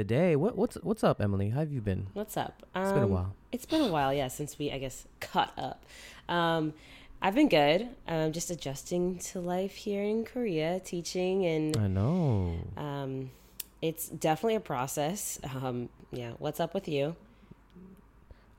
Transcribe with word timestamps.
today, 0.00 0.34
what 0.34 0.56
what's 0.56 0.76
what's 0.76 1.04
up, 1.04 1.20
Emily? 1.20 1.50
How 1.50 1.60
have 1.60 1.70
you 1.72 1.82
been? 1.82 2.06
What's 2.14 2.36
up? 2.38 2.62
It's 2.74 2.92
been 2.92 3.02
a 3.02 3.04
Um, 3.06 3.10
while. 3.12 3.34
It's 3.52 3.66
been 3.66 3.82
a 3.82 3.88
while, 3.92 4.14
yeah, 4.14 4.28
since 4.28 4.58
we, 4.58 4.72
I 4.72 4.78
guess, 4.78 5.06
caught 5.20 5.52
up. 5.58 5.84
Um, 6.26 6.72
I've 7.20 7.34
been 7.34 7.50
good. 7.50 7.88
Um, 8.08 8.32
just 8.32 8.50
adjusting 8.50 9.18
to 9.30 9.40
life 9.40 9.74
here 9.74 10.02
in 10.02 10.24
Korea, 10.24 10.80
teaching, 10.80 11.44
and 11.44 11.76
I 11.76 11.86
know. 11.86 12.56
um, 12.78 13.30
it's 13.82 14.08
definitely 14.08 14.54
a 14.56 14.60
process. 14.60 15.38
Um, 15.44 15.90
yeah, 16.10 16.32
what's 16.38 16.60
up 16.60 16.72
with 16.72 16.88
you? 16.88 17.14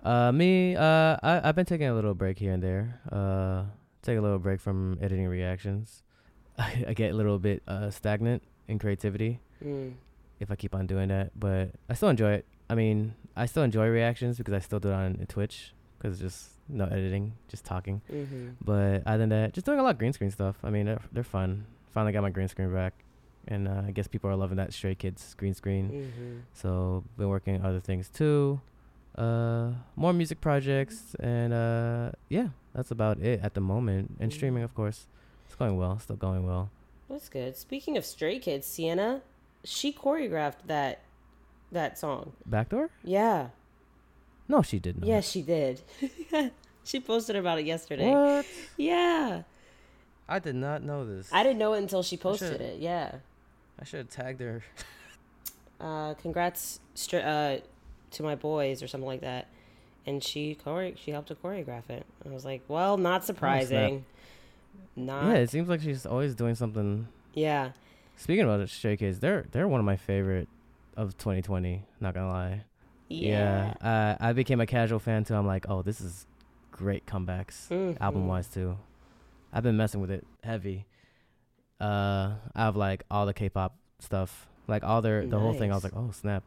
Uh, 0.03 0.31
me, 0.31 0.75
uh, 0.75 1.17
I 1.23 1.41
I've 1.43 1.55
been 1.55 1.65
taking 1.65 1.87
a 1.87 1.95
little 1.95 2.13
break 2.13 2.37
here 2.37 2.53
and 2.53 2.61
there. 2.61 2.99
Uh, 3.11 3.63
take 4.03 4.17
a 4.19 4.21
little 4.21 4.37
break 4.39 4.59
from 4.61 4.99
editing 5.01 5.25
reactions. 5.27 6.03
I, 6.59 6.85
I 6.89 6.93
get 6.93 7.09
a 7.11 7.15
little 7.15 7.39
bit 7.39 7.63
uh 7.67 7.89
stagnant 7.89 8.43
in 8.67 8.77
creativity 8.77 9.39
Mm. 9.63 9.93
If 10.41 10.51
I 10.51 10.55
keep 10.55 10.73
on 10.75 10.87
doing 10.87 11.07
that, 11.09 11.31
but 11.39 11.69
I 11.89 11.93
still 11.93 12.09
enjoy 12.09 12.31
it. 12.33 12.45
I 12.69 12.75
mean, 12.75 13.13
I 13.35 13.45
still 13.45 13.63
enjoy 13.63 13.87
reactions 13.87 14.37
because 14.37 14.53
I 14.53 14.59
still 14.59 14.79
do 14.79 14.89
it 14.89 14.93
on 14.93 15.25
Twitch 15.27 15.73
because 15.97 16.19
just 16.19 16.49
no 16.67 16.85
editing, 16.85 17.33
just 17.47 17.63
talking. 17.63 18.01
hmm 18.09 18.49
But 18.63 19.03
other 19.05 19.19
than 19.19 19.29
that, 19.29 19.53
just 19.53 19.65
doing 19.65 19.79
a 19.79 19.83
lot 19.83 19.91
of 19.91 19.97
green 19.99 20.13
screen 20.13 20.31
stuff. 20.31 20.55
I 20.63 20.69
mean, 20.69 20.85
they're, 20.87 20.99
they're 21.11 21.23
fun. 21.23 21.65
Finally 21.91 22.13
got 22.13 22.21
my 22.23 22.29
green 22.29 22.47
screen 22.47 22.73
back, 22.73 22.93
and 23.47 23.67
uh, 23.67 23.83
I 23.87 23.91
guess 23.91 24.07
people 24.07 24.29
are 24.29 24.35
loving 24.35 24.57
that 24.57 24.73
Stray 24.73 24.95
Kids 24.95 25.33
green 25.35 25.53
screen. 25.53 25.89
hmm 25.89 26.39
So 26.53 27.03
been 27.17 27.29
working 27.29 27.55
on 27.55 27.65
other 27.65 27.79
things 27.79 28.09
too. 28.09 28.61
Uh, 29.17 29.71
more 29.97 30.13
music 30.13 30.39
projects, 30.39 31.15
and 31.19 31.51
uh, 31.53 32.11
yeah, 32.29 32.47
that's 32.73 32.91
about 32.91 33.19
it 33.19 33.41
at 33.43 33.53
the 33.53 33.61
moment. 33.61 34.15
And 34.21 34.31
Mhm. 34.31 34.35
streaming, 34.35 34.63
of 34.63 34.73
course, 34.73 35.07
it's 35.45 35.55
going 35.55 35.75
well. 35.77 35.99
Still 35.99 36.15
going 36.15 36.45
well. 36.45 36.69
That's 37.09 37.27
good. 37.27 37.57
Speaking 37.57 37.97
of 37.97 38.05
Stray 38.05 38.39
Kids, 38.39 38.65
Sienna, 38.65 39.21
she 39.63 39.91
choreographed 39.93 40.65
that 40.67 41.01
that 41.71 41.97
song. 41.97 42.33
Backdoor? 42.45 42.89
Yeah. 43.03 43.49
No, 44.47 44.61
she 44.61 44.79
didn't. 44.79 45.05
Yes, 45.05 45.29
she 45.29 45.41
did. 45.41 45.81
she 46.83 46.99
posted 46.99 47.35
about 47.37 47.59
it 47.59 47.65
yesterday. 47.65 48.09
What? 48.11 48.45
Yeah. 48.77 49.43
I 50.27 50.39
did 50.39 50.55
not 50.55 50.83
know 50.83 51.05
this. 51.05 51.29
I 51.31 51.43
didn't 51.43 51.59
know 51.59 51.73
it 51.73 51.79
until 51.79 52.03
she 52.03 52.17
posted 52.17 52.59
it. 52.59 52.79
Yeah. 52.79 53.15
I 53.79 53.85
should 53.85 53.99
have 53.99 54.09
tagged 54.09 54.41
her. 54.41 54.63
Uh, 55.79 56.13
congrats 56.13 56.79
stra- 56.93 57.21
uh, 57.21 57.57
to 58.11 58.21
my 58.21 58.35
boys 58.35 58.83
or 58.83 58.87
something 58.87 59.07
like 59.07 59.21
that. 59.21 59.47
And 60.05 60.23
she 60.23 60.53
chore- 60.63 60.91
she 60.95 61.09
helped 61.09 61.29
to 61.29 61.35
choreograph 61.35 61.89
it. 61.89 62.05
I 62.23 62.29
was 62.31 62.45
like, 62.45 62.61
well, 62.67 62.97
not 62.97 63.25
surprising. 63.25 64.05
Not. 64.95 65.25
yeah, 65.25 65.33
it 65.37 65.49
seems 65.49 65.69
like 65.69 65.81
she's 65.81 66.05
always 66.05 66.35
doing 66.35 66.53
something. 66.53 67.07
yeah. 67.33 67.71
Speaking 68.21 68.43
about 68.43 68.69
Stray 68.69 68.97
Kids, 68.97 69.17
they're 69.19 69.45
they're 69.51 69.67
one 69.67 69.79
of 69.79 69.85
my 69.85 69.95
favorite 69.97 70.47
of 70.95 71.17
2020. 71.17 71.83
Not 71.99 72.13
gonna 72.13 72.29
lie. 72.29 72.65
Yeah. 73.09 73.73
Yeah, 73.81 74.15
uh, 74.19 74.23
I 74.23 74.33
became 74.33 74.61
a 74.61 74.67
casual 74.67 74.99
fan 74.99 75.23
too. 75.23 75.33
I'm 75.33 75.47
like, 75.47 75.65
oh, 75.67 75.81
this 75.81 75.99
is 75.99 76.27
great 76.71 77.07
comebacks, 77.07 77.67
Mhm. 77.69 77.97
album 77.99 78.27
wise 78.27 78.47
too. 78.47 78.77
I've 79.51 79.63
been 79.63 79.75
messing 79.75 80.01
with 80.01 80.11
it 80.11 80.23
heavy. 80.43 80.85
Uh, 81.79 82.35
I 82.55 82.65
have 82.65 82.75
like 82.75 83.05
all 83.09 83.25
the 83.25 83.33
K-pop 83.33 83.75
stuff, 83.97 84.47
like 84.67 84.83
all 84.83 85.01
their 85.01 85.25
the 85.25 85.39
whole 85.39 85.55
thing. 85.55 85.71
I 85.71 85.73
was 85.73 85.83
like, 85.83 85.95
oh 85.95 86.11
snap! 86.11 86.43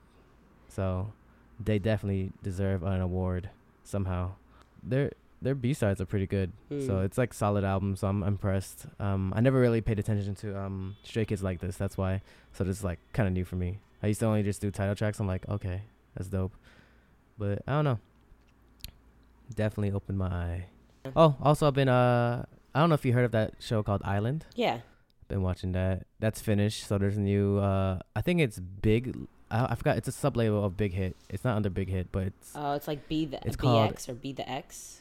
So 0.68 1.12
they 1.58 1.80
definitely 1.80 2.30
deserve 2.44 2.84
an 2.84 3.00
award 3.00 3.50
somehow. 3.82 4.34
Their 4.80 5.10
their 5.44 5.54
B 5.54 5.72
sides 5.74 6.00
are 6.00 6.06
pretty 6.06 6.26
good, 6.26 6.50
so 6.68 6.74
Mm. 6.98 7.04
it's 7.04 7.16
like 7.18 7.32
solid 7.32 7.62
album. 7.64 7.94
So 7.96 8.08
I'm 8.08 8.22
impressed. 8.22 8.86
Um, 8.98 9.32
I 9.36 9.40
never 9.40 9.60
really 9.60 9.80
paid 9.80 9.98
attention 9.98 10.34
to 10.36 10.58
um 10.58 10.96
Stray 11.04 11.24
Kids 11.24 11.42
like 11.42 11.60
this. 11.60 11.76
That's 11.76 11.96
why. 11.96 12.22
So 12.52 12.64
this 12.64 12.78
is 12.78 12.84
like 12.84 12.98
kind 13.12 13.26
of 13.28 13.32
new 13.32 13.44
for 13.44 13.56
me. 13.56 13.78
I 14.02 14.08
used 14.08 14.20
to 14.20 14.26
only 14.26 14.42
just 14.42 14.60
do 14.60 14.70
title 14.70 14.94
tracks. 14.94 15.20
I'm 15.20 15.26
like, 15.28 15.48
okay, 15.48 15.82
that's 16.16 16.28
dope. 16.28 16.54
But 17.38 17.62
I 17.66 17.72
don't 17.72 17.84
know. 17.84 17.98
Definitely 19.54 19.92
opened 19.92 20.18
my 20.18 20.26
eye. 20.28 20.64
Oh, 21.14 21.36
also 21.42 21.66
I've 21.66 21.74
been 21.74 21.88
uh 21.88 22.44
I 22.74 22.80
don't 22.80 22.88
know 22.88 22.94
if 22.94 23.04
you 23.04 23.12
heard 23.12 23.24
of 23.24 23.32
that 23.32 23.54
show 23.60 23.82
called 23.82 24.02
I-LAND. 24.04 24.46
Yeah. 24.56 24.80
Been 25.28 25.42
watching 25.42 25.72
that. 25.72 26.06
That's 26.18 26.40
finished. 26.40 26.86
So 26.86 26.98
there's 26.98 27.16
a 27.16 27.20
new 27.20 27.58
uh 27.58 27.98
I 28.16 28.20
think 28.22 28.40
it's 28.40 28.58
Big 28.58 29.14
I, 29.50 29.66
I 29.72 29.74
forgot 29.74 29.96
it's 29.98 30.08
a 30.08 30.12
sub 30.12 30.36
label 30.36 30.64
of 30.64 30.76
Big 30.76 30.94
Hit. 30.94 31.14
It's 31.28 31.44
not 31.44 31.56
under 31.56 31.70
Big 31.70 31.88
Hit, 31.90 32.08
but 32.10 32.28
it's 32.28 32.52
Oh, 32.54 32.72
it's 32.72 32.88
like 32.88 33.06
B 33.08 33.26
the 33.26 33.36
It's 33.46 33.56
BX 33.56 33.60
called- 33.60 34.08
or 34.08 34.14
B 34.14 34.32
the 34.32 34.48
X, 34.48 35.00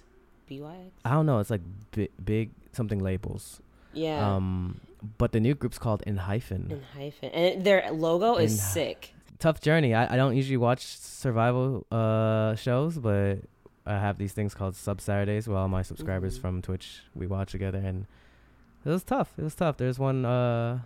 BYX. 0.61 0.91
I 1.05 1.11
don't 1.11 1.25
know, 1.25 1.39
it's 1.39 1.49
like 1.49 1.61
big, 1.91 2.09
big 2.23 2.51
something 2.71 2.99
labels. 2.99 3.61
Yeah. 3.93 4.35
Um 4.35 4.79
but 5.19 5.31
the 5.33 5.39
new 5.39 5.53
group's 5.53 5.77
called 5.77 6.01
ENHYPEN. 6.07 6.71
in 6.71 6.81
hyphen, 6.95 7.29
and 7.31 7.63
their 7.65 7.91
logo 7.91 8.35
is 8.35 8.53
In- 8.53 8.57
sick. 8.57 9.13
Tough 9.39 9.59
journey. 9.59 9.93
I, 9.93 10.13
I 10.13 10.15
don't 10.15 10.35
usually 10.37 10.57
watch 10.57 10.85
survival 10.85 11.85
uh 11.91 12.55
shows, 12.55 12.97
but 12.97 13.39
I 13.85 13.99
have 13.99 14.17
these 14.17 14.31
things 14.31 14.53
called 14.55 14.75
sub 14.77 15.01
Saturdays 15.01 15.47
where 15.47 15.57
all 15.57 15.67
my 15.67 15.81
subscribers 15.81 16.37
Mhm. 16.37 16.41
from 16.41 16.61
Twitch 16.61 17.01
we 17.13 17.27
watch 17.27 17.51
together 17.51 17.79
and 17.79 18.05
it 18.85 18.89
was 18.89 19.03
tough. 19.03 19.33
It 19.37 19.43
was 19.43 19.55
tough. 19.55 19.75
There's 19.77 19.99
one 19.99 20.23
uh 20.25 20.79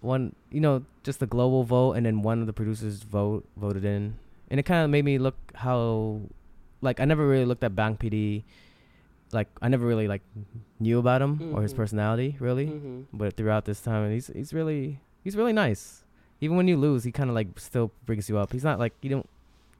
one 0.00 0.34
you 0.50 0.60
know, 0.60 0.84
just 1.02 1.20
the 1.20 1.26
global 1.26 1.64
vote 1.64 1.92
and 1.92 2.06
then 2.06 2.22
one 2.22 2.40
of 2.40 2.46
the 2.46 2.52
producers 2.52 3.02
vote 3.02 3.44
voted 3.56 3.84
in. 3.84 4.16
And 4.50 4.58
it 4.58 4.64
kinda 4.64 4.88
made 4.88 5.04
me 5.04 5.18
look 5.18 5.36
how 5.56 6.20
like 6.80 7.00
I 7.00 7.04
never 7.04 7.26
really 7.28 7.44
looked 7.44 7.64
at 7.64 7.74
Bang 7.76 7.96
PD 7.96 8.44
like 9.32 9.48
I 9.60 9.68
never 9.68 9.86
really 9.86 10.08
like 10.08 10.22
knew 10.80 10.98
about 10.98 11.20
him 11.22 11.52
or 11.54 11.62
his 11.62 11.72
Mhm. 11.72 11.76
personality 11.76 12.36
really 12.40 12.66
hmm 12.66 13.02
but 13.12 13.36
throughout 13.36 13.64
this 13.64 13.80
time 13.80 14.10
he's 14.10 14.28
he's 14.28 14.52
really 14.54 15.00
he's 15.24 15.36
really 15.36 15.52
nice 15.52 16.04
even 16.40 16.56
when 16.56 16.68
you 16.68 16.76
lose 16.76 17.04
he 17.04 17.12
kind 17.12 17.28
of 17.30 17.34
like 17.36 17.48
still 17.58 17.90
brings 18.06 18.28
you 18.28 18.38
up 18.38 18.52
he's 18.52 18.64
not 18.64 18.78
like 18.78 18.94
you 19.02 19.10
don't 19.10 19.28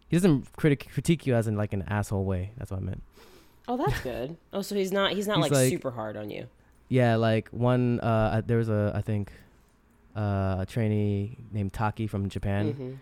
he 0.08 0.16
doesn't 0.16 0.50
critic 0.56 0.88
critique 0.92 1.26
you 1.26 1.34
as 1.34 1.46
in 1.46 1.56
like 1.56 1.72
an 1.72 1.82
asshole 1.88 2.24
way 2.24 2.52
that's 2.58 2.70
what 2.70 2.80
i 2.80 2.84
meant 2.84 3.02
Oh, 3.70 3.76
that's 3.76 4.00
good. 4.00 4.34
Oh, 4.54 4.62
so 4.62 4.74
he's 4.74 4.92
not 4.92 5.12
he's 5.12 5.28
not 5.28 5.36
He's 5.36 5.42
like, 5.44 5.52
like- 5.52 5.68
super 5.68 5.90
hard 5.92 6.16
on 6.16 6.30
you. 6.30 6.46
yeah 6.88 7.16
like 7.16 7.48
one 7.50 8.00
uh 8.00 8.40
there 8.46 8.56
was 8.56 8.68
a 8.70 8.92
i 8.94 9.02
think 9.02 9.30
uh 10.16 10.56
a 10.60 10.66
trainee 10.68 11.36
named 11.52 11.72
taki 11.72 12.06
from 12.06 12.28
japan 12.28 12.72
hmm 12.72 12.92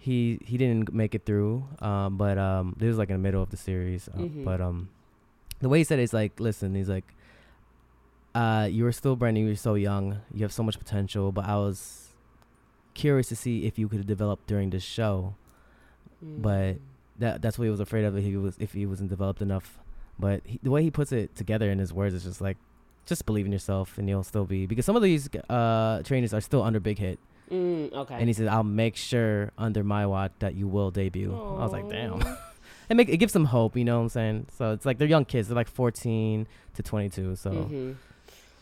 he 0.00 0.38
he 0.44 0.56
didn't 0.56 0.94
make 0.94 1.14
it 1.14 1.26
through 1.26 1.66
um 1.80 2.16
but 2.16 2.38
um 2.38 2.74
this 2.78 2.86
was 2.86 2.98
like 2.98 3.10
in 3.10 3.16
the 3.16 3.24
middle 3.26 3.42
of 3.42 3.50
the 3.50 3.56
series 3.56 4.08
uh, 4.08 4.18
Mhm. 4.18 4.44
but 4.44 4.60
um 4.60 4.88
the 5.60 5.68
way 5.68 5.78
he 5.78 5.84
said 5.84 5.98
it 5.98 6.02
is 6.02 6.12
like 6.12 6.38
listen 6.40 6.74
he's 6.74 6.88
like 6.88 7.04
uh 8.34 8.68
you 8.70 8.84
were 8.84 8.92
still 8.92 9.16
brand 9.16 9.34
new 9.34 9.46
you're 9.46 9.56
so 9.56 9.74
young 9.74 10.18
you 10.32 10.42
have 10.42 10.52
so 10.52 10.62
much 10.62 10.78
potential 10.78 11.32
but 11.32 11.44
i 11.44 11.56
was 11.56 12.08
curious 12.98 13.28
to 13.28 13.36
see 13.36 13.64
if 13.64 13.78
you 13.78 13.88
could 13.88 14.06
develop 14.06 14.44
during 14.46 14.70
this 14.70 14.82
show. 14.82 15.34
But 16.20 16.76
that 17.20 17.40
that's 17.40 17.58
what 17.58 17.64
he 17.64 17.70
was 17.70 17.80
afraid 17.80 18.04
of 18.04 18.16
if 18.18 18.24
he 18.24 18.36
was 18.36 18.56
if 18.58 18.72
he 18.72 18.84
wasn't 18.84 19.08
developed 19.08 19.40
enough. 19.40 19.78
But 20.18 20.42
he, 20.44 20.58
the 20.62 20.70
way 20.70 20.82
he 20.82 20.90
puts 20.90 21.12
it 21.12 21.36
together 21.36 21.70
in 21.70 21.78
his 21.78 21.92
words 21.92 22.12
is 22.12 22.24
just 22.24 22.40
like 22.40 22.56
just 23.06 23.24
believe 23.24 23.46
in 23.46 23.52
yourself 23.52 23.96
and 23.96 24.08
you'll 24.08 24.24
still 24.24 24.44
be 24.44 24.66
because 24.66 24.84
some 24.84 24.96
of 24.96 25.02
these 25.02 25.30
uh 25.48 26.02
trainers 26.02 26.34
are 26.34 26.40
still 26.40 26.62
under 26.62 26.80
big 26.80 26.98
hit. 26.98 27.18
Mm, 27.50 27.92
okay. 27.94 28.14
and 28.14 28.28
he 28.28 28.34
said 28.34 28.46
i'll 28.46 28.62
make 28.62 28.94
sure 28.94 29.52
under 29.56 29.82
my 29.82 30.04
watch 30.04 30.32
that 30.40 30.54
you 30.54 30.66
will 30.68 30.90
debut. 30.90 31.32
I 31.32 31.62
was 31.62 31.72
like 31.72 31.88
damn. 31.88 32.20
It 32.88 32.94
make 32.94 33.08
it 33.08 33.16
gives 33.18 33.32
them 33.32 33.46
hope 33.46 33.76
you 33.76 33.84
know 33.84 33.96
what 33.98 34.02
i'm 34.04 34.08
saying 34.08 34.46
so 34.56 34.72
it's 34.72 34.86
like 34.86 34.98
they're 34.98 35.08
young 35.08 35.24
kids 35.24 35.48
they're 35.48 35.56
like 35.56 35.68
14 35.68 36.46
to 36.74 36.82
22 36.82 37.36
so 37.36 37.50
Mhm. 37.50 37.96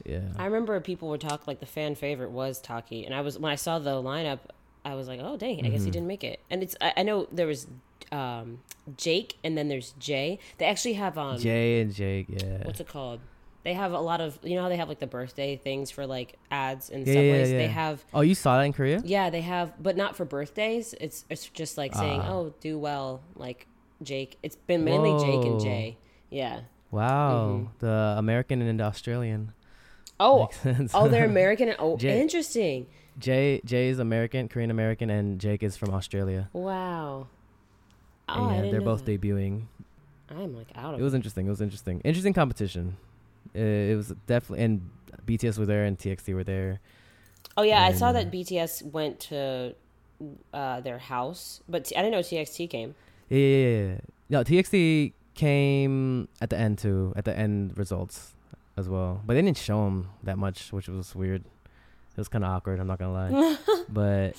yeah 0.05 0.21
I 0.39 0.45
remember 0.47 0.79
people 0.81 1.09
were 1.09 1.19
talking 1.19 1.45
like 1.47 1.61
the 1.61 1.67
fan 1.67 1.95
favorite 1.95 2.31
was 2.31 2.61
Taki, 2.61 3.05
and 3.07 3.15
I 3.15 3.21
was 3.23 3.39
when 3.39 3.51
I 3.53 3.57
saw 3.57 3.79
the 3.79 3.91
lineup, 4.03 4.39
I 4.85 4.95
was 4.95 5.09
like, 5.09 5.21
oh 5.23 5.37
dang, 5.37 5.67
I 5.67 5.71
guess 5.71 5.83
he 5.85 5.91
Mhm. 5.91 5.95
didn't 5.95 6.07
make 6.09 6.23
it. 6.25 6.39
And 6.51 6.63
it's 6.63 6.77
I, 6.81 6.93
I 6.99 7.03
know 7.03 7.27
there 7.33 7.47
was 7.49 7.67
um, 8.13 8.61
Jake, 8.97 9.37
and 9.43 9.59
then 9.59 9.67
there's 9.69 9.93
Jay. 9.99 10.39
They 10.59 10.67
actually 10.67 10.93
have 10.95 11.19
um, 11.19 11.39
jay 11.39 11.81
and 11.81 11.93
jake 11.93 12.27
yeah 12.29 12.63
what's 12.65 12.79
it 12.81 12.87
called? 12.87 13.19
They 13.65 13.75
have 13.75 13.91
a 13.93 13.99
lot 13.99 14.21
of 14.21 14.39
you 14.45 14.55
know 14.55 14.63
how 14.63 14.69
they 14.69 14.77
have 14.77 14.89
like 14.89 15.01
the 15.01 15.09
birthday 15.09 15.57
things 15.57 15.91
for 15.91 16.07
like 16.07 16.39
ads 16.53 16.89
and 16.91 17.05
Yeah, 17.05 17.15
yeah, 17.15 17.21
subways. 17.33 17.51
They 17.51 17.67
have 17.69 18.05
oh 18.15 18.21
you 18.21 18.37
saw 18.37 18.59
that 18.59 18.65
in 18.65 18.73
korea 18.73 19.01
yeah 19.05 19.29
they 19.31 19.41
have, 19.41 19.73
but 19.83 19.97
not 19.97 20.15
for 20.15 20.25
birthdays. 20.25 20.95
It's 21.01 21.25
it's 21.29 21.49
just 21.49 21.77
like 21.77 21.95
saying 21.95 22.21
Ah. 22.23 22.31
oh 22.33 22.55
do 22.61 22.79
well 22.79 23.23
like 23.35 23.67
Jake. 24.03 24.39
It's 24.43 24.57
been 24.57 24.85
mainly 24.85 25.13
Jake 25.25 25.45
and 25.47 25.61
Jay. 25.61 25.97
Yeah. 26.31 26.61
wow 26.91 27.69
the 27.81 28.15
american 28.19 28.63
and 28.63 28.79
the 28.81 28.85
australian 28.85 29.53
Oh 30.19 30.49
oh 30.95 31.09
they're 31.09 31.25
American. 31.27 31.69
and- 31.69 31.77
Oh 31.81 31.97
Jay- 31.97 32.21
interesting. 32.21 32.87
jay 33.19 33.61
jay 33.65 33.89
is 33.89 33.99
american 33.99 34.49
korean 34.49 34.71
american 34.71 35.11
and 35.11 35.39
jake 35.41 35.63
is 35.63 35.77
from 35.77 35.91
australia 35.93 36.49
Wow. 36.53 37.27
Oh, 38.29 38.35
and 38.35 38.47
I 38.51 38.55
yeah, 38.57 38.61
didn't 38.63 38.73
they're 38.73 38.81
both 38.81 39.05
that. 39.05 39.21
debuting 39.21 39.63
I'm 40.31 40.57
like 40.57 40.69
out 40.75 40.95
of 40.95 41.01
it 41.01 41.03
was 41.03 41.15
interesting 41.15 41.47
it 41.47 41.51
was 41.51 41.61
interesting 41.61 42.01
interesting 42.05 42.33
competition 42.35 42.97
uh, 43.55 43.59
it 43.61 43.97
was 43.97 44.13
definitely 44.27 44.65
and 44.65 44.91
bts 45.27 45.59
were 45.59 45.67
there 45.67 45.85
and 45.85 45.99
txt 45.99 46.33
were 46.35 46.45
there 46.45 46.81
Oh 47.59 47.63
yeah, 47.63 47.83
I 47.85 47.93
saw 47.93 48.13
that 48.13 48.31
BTS 48.31 48.83
went 48.93 49.19
to 49.31 49.75
uh, 50.53 50.81
their 50.83 50.99
house, 50.99 51.63
but 51.67 51.87
t- 51.87 51.97
I 51.97 52.03
didn't 52.03 52.13
know 52.13 52.19
TXT 52.21 52.69
came. 52.69 52.95
Yeah, 53.29 53.39
yeah, 53.39 53.87
yeah. 53.87 53.99
No, 54.29 54.45
TXT 54.45 55.13
came 55.35 56.29
at 56.41 56.51
the 56.51 56.59
end 56.59 56.79
too. 56.79 57.13
At 57.17 57.25
the 57.25 57.37
end 57.37 57.77
results, 57.79 58.35
as 58.77 58.89
well, 58.89 59.23
but 59.25 59.35
they 59.35 59.43
didn't 59.43 59.57
show 59.57 59.87
him 59.87 60.09
that 60.23 60.39
much, 60.39 60.73
which 60.73 60.89
was 60.89 61.15
weird. 61.15 61.43
It 61.43 62.19
was 62.19 62.29
kind 62.29 62.45
of 62.45 62.51
awkward. 62.51 62.81
I'm 62.81 62.87
not 62.87 62.99
gonna 62.99 63.13
lie, 63.13 63.57
but 63.89 64.33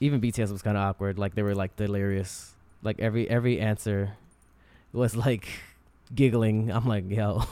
even 0.00 0.20
BTS 0.20 0.50
was 0.50 0.62
kind 0.62 0.76
of 0.76 0.82
awkward. 0.82 1.18
Like 1.18 1.34
they 1.34 1.42
were 1.42 1.54
like 1.54 1.76
delirious. 1.76 2.54
Like 2.82 3.00
every 3.00 3.28
every 3.28 3.60
answer 3.60 4.12
was 4.92 5.16
like 5.16 5.48
giggling. 6.14 6.70
I'm 6.70 6.86
like, 6.86 7.10
yo. 7.10 7.42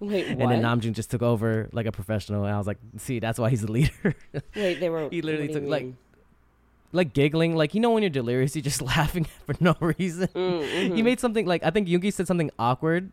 Wait, 0.00 0.36
what? 0.36 0.40
And 0.40 0.50
then 0.50 0.62
Namjoon 0.62 0.94
just 0.94 1.12
took 1.12 1.22
over 1.22 1.68
like 1.72 1.86
a 1.86 1.92
professional, 1.92 2.44
and 2.44 2.52
I 2.52 2.58
was 2.58 2.66
like, 2.66 2.78
see, 2.98 3.20
that's 3.20 3.38
why 3.38 3.50
he's 3.50 3.62
the 3.62 3.70
leader. 3.70 4.14
Wait, 4.56 4.80
they 4.80 4.88
were. 4.90 5.08
He 5.08 5.22
literally 5.22 5.52
took, 5.52 5.62
like? 5.62 5.86
Like 6.92 7.12
giggling, 7.14 7.56
like 7.56 7.74
you 7.74 7.80
know 7.80 7.90
when 7.90 8.02
you're 8.02 8.10
delirious, 8.10 8.54
you're 8.54 8.62
just 8.62 8.82
laughing 8.94 9.24
for 9.46 9.54
no 9.60 9.74
reason. 9.80 10.28
Mm, 10.28 10.62
He 10.94 11.00
mhm. 11.00 11.04
made 11.04 11.20
something 11.20 11.46
like 11.46 11.62
I 11.64 11.70
think 11.70 11.88
Yoongi 11.88 12.12
said 12.12 12.26
something 12.26 12.50
awkward, 12.58 13.10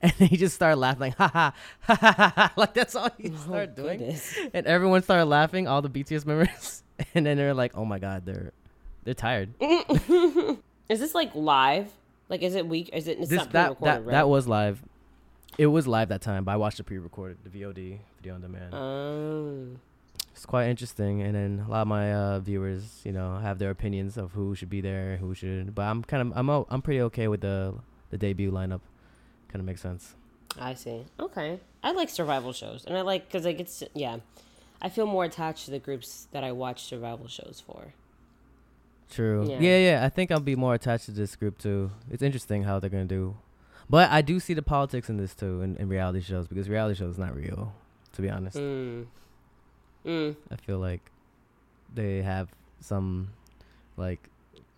and 0.00 0.12
he 0.12 0.36
just 0.36 0.54
started 0.54 0.76
laughing 0.76 1.00
like 1.00 1.16
ha 1.16 1.28
ha 1.28 1.52
ha 1.80 1.94
ha 2.00 2.32
ha, 2.34 2.52
like 2.56 2.74
that's 2.74 2.94
all 2.94 3.10
he 3.18 3.30
Oh, 3.30 3.36
started 3.36 3.74
doing, 3.74 3.98
goodness. 3.98 4.34
and 4.54 4.66
everyone 4.66 5.02
started 5.02 5.26
laughing, 5.26 5.66
all 5.68 5.82
the 5.82 5.90
BTS 5.90 6.24
members, 6.26 6.82
and 7.14 7.24
then 7.26 7.36
they're 7.36 7.54
like, 7.54 7.76
oh 7.76 7.84
my 7.84 7.98
god, 7.98 8.24
they're 8.26 8.52
they're 9.04 9.14
tired. 9.14 9.50
Is 10.88 11.00
this 11.00 11.14
like 11.14 11.34
live? 11.34 11.92
Like, 12.28 12.42
is 12.42 12.54
it 12.54 12.66
week? 12.66 12.90
Is 12.92 13.08
it? 13.08 13.18
It's 13.20 13.30
this 13.30 13.38
not 13.38 13.52
that 13.52 13.66
pre-recorded, 13.78 13.86
that 13.94 14.04
right? 14.06 14.12
that 14.12 14.28
was 14.28 14.46
live. 14.48 14.82
It 15.56 15.66
was 15.66 15.86
live 15.88 16.08
that 16.10 16.20
time, 16.22 16.44
but 16.44 16.52
I 16.52 16.56
watched 16.56 16.76
the 16.76 16.84
pre-recorded, 16.84 17.38
the 17.42 17.50
VOD 17.50 17.98
video 18.18 18.34
on 18.34 18.40
demand. 18.42 18.74
Um, 18.74 19.80
it's 20.38 20.46
quite 20.46 20.68
interesting, 20.68 21.20
and 21.20 21.34
then 21.34 21.64
a 21.66 21.68
lot 21.68 21.82
of 21.82 21.88
my 21.88 22.14
uh, 22.14 22.38
viewers, 22.38 23.00
you 23.04 23.10
know, 23.10 23.38
have 23.38 23.58
their 23.58 23.70
opinions 23.70 24.16
of 24.16 24.30
who 24.34 24.54
should 24.54 24.70
be 24.70 24.80
there, 24.80 25.16
who 25.16 25.34
should. 25.34 25.74
But 25.74 25.82
I'm 25.82 26.04
kind 26.04 26.30
of 26.30 26.38
I'm 26.38 26.48
o- 26.48 26.64
I'm 26.70 26.80
pretty 26.80 27.00
okay 27.02 27.26
with 27.26 27.40
the 27.40 27.74
the 28.10 28.18
debut 28.18 28.52
lineup. 28.52 28.80
Kind 29.48 29.56
of 29.60 29.64
makes 29.64 29.80
sense. 29.80 30.14
I 30.56 30.74
see. 30.74 31.04
Okay, 31.18 31.58
I 31.82 31.90
like 31.90 32.08
survival 32.08 32.52
shows, 32.52 32.84
and 32.86 32.96
I 32.96 33.00
like 33.00 33.26
because 33.26 33.44
like 33.44 33.58
it's 33.58 33.82
yeah, 33.94 34.18
I 34.80 34.88
feel 34.90 35.06
more 35.06 35.24
attached 35.24 35.64
to 35.64 35.72
the 35.72 35.80
groups 35.80 36.28
that 36.30 36.44
I 36.44 36.52
watch 36.52 36.84
survival 36.84 37.26
shows 37.26 37.60
for. 37.66 37.94
True. 39.10 39.44
Yeah. 39.48 39.58
Yeah. 39.58 39.78
yeah, 39.90 40.04
I 40.04 40.08
think 40.08 40.30
I'll 40.30 40.38
be 40.38 40.54
more 40.54 40.74
attached 40.74 41.06
to 41.06 41.10
this 41.10 41.34
group 41.34 41.58
too. 41.58 41.90
It's 42.12 42.22
interesting 42.22 42.62
how 42.62 42.78
they're 42.78 42.90
gonna 42.90 43.06
do, 43.06 43.36
but 43.90 44.08
I 44.12 44.22
do 44.22 44.38
see 44.38 44.54
the 44.54 44.62
politics 44.62 45.08
in 45.10 45.16
this 45.16 45.34
too, 45.34 45.62
in, 45.62 45.76
in 45.78 45.88
reality 45.88 46.20
shows 46.20 46.46
because 46.46 46.68
reality 46.68 46.96
shows 46.96 47.18
not 47.18 47.34
real, 47.34 47.74
to 48.12 48.22
be 48.22 48.30
honest. 48.30 48.56
Mm. 48.56 49.06
Mm. 50.06 50.36
I 50.50 50.56
feel 50.56 50.78
like 50.78 51.10
they 51.94 52.22
have 52.22 52.48
some 52.80 53.30
like 53.96 54.28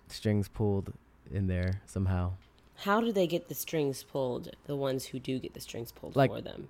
strings 0.08 0.48
pulled 0.48 0.92
in 1.32 1.46
there 1.46 1.80
somehow. 1.86 2.32
How 2.76 3.00
do 3.00 3.12
they 3.12 3.26
get 3.26 3.48
the 3.48 3.54
strings 3.54 4.02
pulled? 4.02 4.50
The 4.66 4.74
ones 4.76 5.06
who 5.06 5.18
do 5.18 5.38
get 5.38 5.52
the 5.54 5.60
strings 5.60 5.92
pulled 5.92 6.16
Like- 6.16 6.30
for 6.30 6.40
them. 6.40 6.68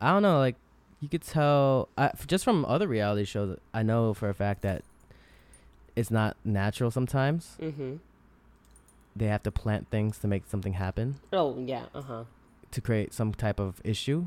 I 0.00 0.10
don't 0.12 0.22
know, 0.22 0.38
like 0.38 0.56
you 1.00 1.08
could 1.08 1.22
tell 1.22 1.88
I, 1.96 2.10
just 2.26 2.44
from 2.44 2.64
other 2.66 2.86
reality 2.86 3.24
shows. 3.24 3.58
I 3.72 3.82
know 3.82 4.12
for 4.12 4.28
a 4.28 4.34
fact 4.34 4.60
that 4.62 4.82
it's 5.94 6.10
not 6.10 6.36
natural 6.44 6.90
sometimes. 6.90 7.56
Mm-hmm. 7.60 7.96
They 9.16 9.26
have 9.28 9.42
to 9.44 9.50
plant 9.50 9.88
things 9.90 10.18
to 10.18 10.26
make 10.28 10.42
something 10.46 10.74
happen 10.74 11.16
Oh 11.32 11.58
yeah. 11.58 11.86
Uh 11.94 12.02
huh. 12.02 12.24
to 12.70 12.80
create 12.82 13.14
some 13.14 13.32
type 13.32 13.58
of 13.58 13.80
issue. 13.84 14.26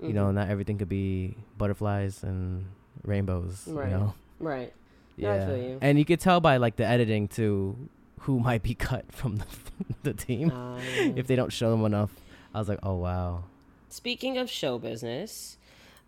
You 0.00 0.12
know, 0.12 0.30
not 0.30 0.48
everything 0.48 0.78
could 0.78 0.88
be 0.88 1.34
butterflies 1.56 2.22
and 2.22 2.66
rainbows. 3.04 3.64
Right. 3.66 3.90
You 3.90 3.96
know, 3.96 4.14
Right. 4.40 4.72
Yeah, 5.16 5.52
you. 5.52 5.78
and 5.80 5.98
you 5.98 6.04
could 6.04 6.20
tell 6.20 6.38
by 6.40 6.58
like 6.58 6.76
the 6.76 6.86
editing 6.86 7.26
too, 7.26 7.76
who 8.20 8.38
might 8.48 8.62
be 8.62 8.74
cut 8.74 9.10
from 9.10 9.36
the 9.36 9.46
the 10.04 10.14
team 10.14 10.50
Uh, 10.52 10.78
if 11.16 11.26
they 11.26 11.34
don't 11.34 11.52
show 11.52 11.70
them 11.72 11.84
enough. 11.84 12.10
I 12.54 12.58
was 12.60 12.68
like, 12.68 12.78
oh 12.84 12.94
wow. 12.96 13.44
Speaking 13.88 14.38
of 14.38 14.48
show 14.48 14.78
business, 14.78 15.56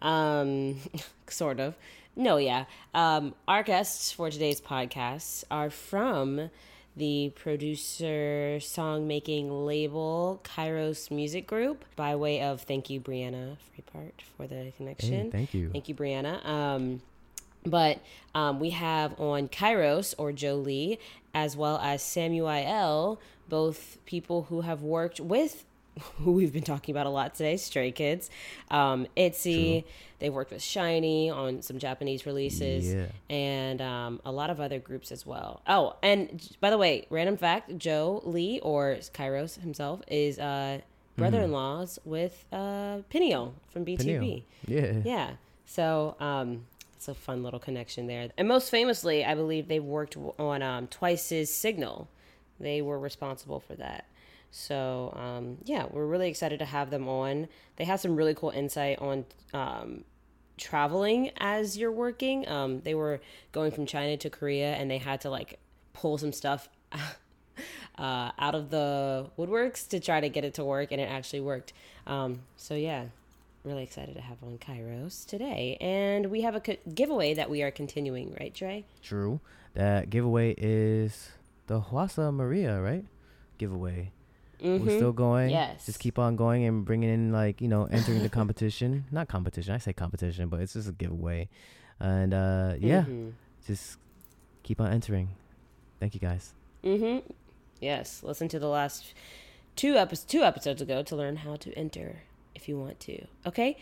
um, 0.03 0.77
sort 1.29 1.59
of. 1.61 1.77
No, 2.17 2.37
yeah. 2.37 2.65
Um, 2.95 3.35
our 3.49 3.63
guests 3.63 4.13
for 4.13 4.31
today's 4.31 4.61
podcast 4.61 5.45
are 5.51 5.71
from 5.71 6.51
the 6.97 7.33
producer 7.37 8.59
song 8.61 9.07
making 9.07 9.51
label 9.65 10.41
Kairos 10.45 11.11
Music 11.11 11.47
Group 11.47 11.85
by 11.97 12.17
way 12.17 12.43
of 12.43 12.63
thank 12.63 12.91
you, 12.91 13.01
Brianna 13.01 13.57
Freepart, 13.75 14.13
for 14.37 14.47
the 14.47 14.55
Hey, 14.57 14.75
connection. 14.77 15.31
thank 15.31 15.55
you. 15.55 15.71
Thank 15.71 15.89
you, 15.89 15.95
Brianna. 15.95 16.45
Um, 16.45 17.01
but 17.65 18.01
um, 18.35 18.59
we 18.59 18.71
have 18.71 19.19
on 19.21 19.49
Kairos 19.49 20.15
or 20.19 20.33
Joe 20.33 20.57
Lee, 20.57 20.99
as 21.35 21.57
well 21.57 21.79
as 21.83 22.03
Samuel, 22.03 23.21
both 23.49 23.99
people 24.07 24.45
who 24.45 24.63
have 24.63 24.83
worked 24.83 25.21
with 25.21 25.65
who 26.19 26.33
we've 26.33 26.53
been 26.53 26.63
talking 26.65 26.93
about 26.95 27.07
a 27.07 27.11
lot 27.11 27.35
today, 27.35 27.57
Stray 27.57 27.93
Kids, 27.93 28.31
um, 28.71 29.07
Itzy. 29.17 29.85
They've 30.19 30.33
worked 30.33 30.51
with 30.53 30.61
SHINee 30.61 31.31
on 31.35 31.63
some 31.63 31.79
Japanese 31.79 32.27
releases, 32.27 32.93
Yeah. 32.93 33.07
and 33.31 33.81
um, 33.81 34.21
a 34.25 34.31
lot 34.33 34.51
of 34.51 34.61
other 34.61 34.79
groups 34.79 35.11
as 35.13 35.25
well. 35.25 35.63
Oh, 35.67 35.97
and 36.03 36.47
by 36.61 36.69
the 36.71 36.77
way, 36.79 37.07
random 37.11 37.37
fact: 37.39 37.77
Joe 37.79 38.21
Lee 38.25 38.61
or 38.63 38.97
Kairos 39.15 39.59
himself 39.61 40.03
is 40.09 40.39
uh, 40.39 40.81
brother-in-laws 41.17 41.99
with 42.05 42.45
uh, 42.53 42.99
Pinio 43.09 43.55
from 43.73 43.85
BTOB. 43.85 43.99
Peniel. 44.05 44.43
Yeah. 44.67 44.93
Yeah. 45.05 45.31
So 45.67 46.17
um, 46.21 46.67
it's 46.97 47.09
a 47.09 47.15
fun 47.15 47.43
little 47.43 47.61
connection 47.61 48.07
there. 48.07 48.29
And 48.37 48.47
most 48.49 48.71
famously, 48.71 49.25
I 49.25 49.35
believe 49.35 49.69
they 49.69 49.81
worked 49.81 50.17
on 50.39 50.63
um, 50.63 50.87
Twice's 50.89 51.53
Signal. 51.55 52.09
They 52.59 52.83
were 52.83 52.99
responsible 52.99 53.61
for 53.61 53.75
that. 53.77 54.05
So 54.51 55.13
um, 55.17 55.59
yeah, 55.65 55.87
we're 55.91 56.07
really 56.07 56.29
excited 56.29 56.59
to 56.59 56.65
have 56.65 56.91
them 56.91 57.09
on. 57.09 57.49
They 57.77 57.85
have 57.85 58.01
some 58.01 58.17
really 58.17 58.35
cool 58.35 58.51
insight 58.51 58.99
on 58.99 59.25
um, 59.55 60.05
traveling 60.57 61.31
as 61.39 61.77
you're 61.77 61.93
working. 61.93 62.49
Um, 62.49 62.81
they 62.81 62.95
were 62.95 63.21
going 63.53 63.71
from 63.71 63.87
China 63.87 64.17
to 64.19 64.31
Korea, 64.31 64.75
and 64.75 64.91
they 64.91 64.99
had 64.99 65.21
to 65.23 65.31
like 65.31 65.59
pull 65.93 66.19
some 66.19 66.33
stuff. 66.33 66.69
Uh, 67.99 68.31
out 68.39 68.55
of 68.55 68.71
the 68.71 69.29
woodworks 69.37 69.87
to 69.87 70.01
try 70.01 70.19
to 70.19 70.31
get 70.31 70.43
it 70.43 70.55
to 70.55 70.65
work, 70.65 70.91
and 70.91 70.99
it 70.99 71.05
actually 71.05 71.41
worked. 71.41 71.75
Um, 72.07 72.41
so 72.57 72.75
yeah, 72.75 73.05
really 73.65 73.83
excited 73.83 74.15
to 74.15 74.21
have 74.21 74.39
on 74.43 74.59
Kairos 74.59 75.27
today. 75.27 75.77
And 75.81 76.31
we 76.31 76.41
have 76.43 76.55
a 76.55 76.61
co- 76.61 76.77
giveaway 76.95 77.35
that 77.35 77.51
we 77.51 77.63
are 77.63 77.71
continuing, 77.71 78.35
right, 78.41 78.55
Trey? 78.55 78.85
True. 79.03 79.41
That 79.75 80.11
giveaway 80.11 80.55
is 80.57 81.33
the 81.67 81.81
Hwasa 81.81 82.33
Maria, 82.33 82.81
right? 82.81 83.05
Giveaway. 83.59 84.13
Mm-hmm. 84.63 84.87
We're 84.87 84.97
still 84.97 85.13
going. 85.13 85.51
Yes. 85.51 85.87
Just 85.87 85.99
keep 85.99 86.19
on 86.19 86.37
going 86.37 86.65
and 86.65 86.85
bringing 86.85 87.09
in 87.11 87.33
like 87.33 87.61
you 87.61 87.69
know 87.69 87.85
entering 87.91 88.23
the 88.23 88.29
competition. 88.29 89.05
Not 89.13 89.29
competition. 89.29 89.75
I 89.75 89.79
say 89.79 89.93
competition, 89.93 90.49
but 90.49 90.61
it's 90.61 90.75
just 90.75 90.89
a 90.89 90.93
giveaway. 90.93 91.49
And 91.99 92.33
uh 92.35 92.75
yeah, 92.79 93.03
Mm-hmm. 93.03 93.31
just 93.67 93.99
keep 94.63 94.81
on 94.81 94.93
entering. 94.93 95.29
Thank 95.99 96.15
you 96.15 96.21
guys. 96.21 96.53
Mm-hmm. 96.85 97.31
Yes. 97.81 98.23
Listen 98.23 98.49
to 98.49 98.59
the 98.59 98.69
last 98.69 99.15
two 99.77 99.95
episodes 99.97 100.25
two 100.31 100.43
episodes 100.43 100.83
ago 100.83 101.03
to 101.03 101.17
learn 101.17 101.37
how 101.37 101.57
to 101.57 101.73
enter 101.75 102.23
if 102.55 102.69
you 102.69 102.79
want 102.79 103.01
to. 103.01 103.25
Okay. 103.47 103.77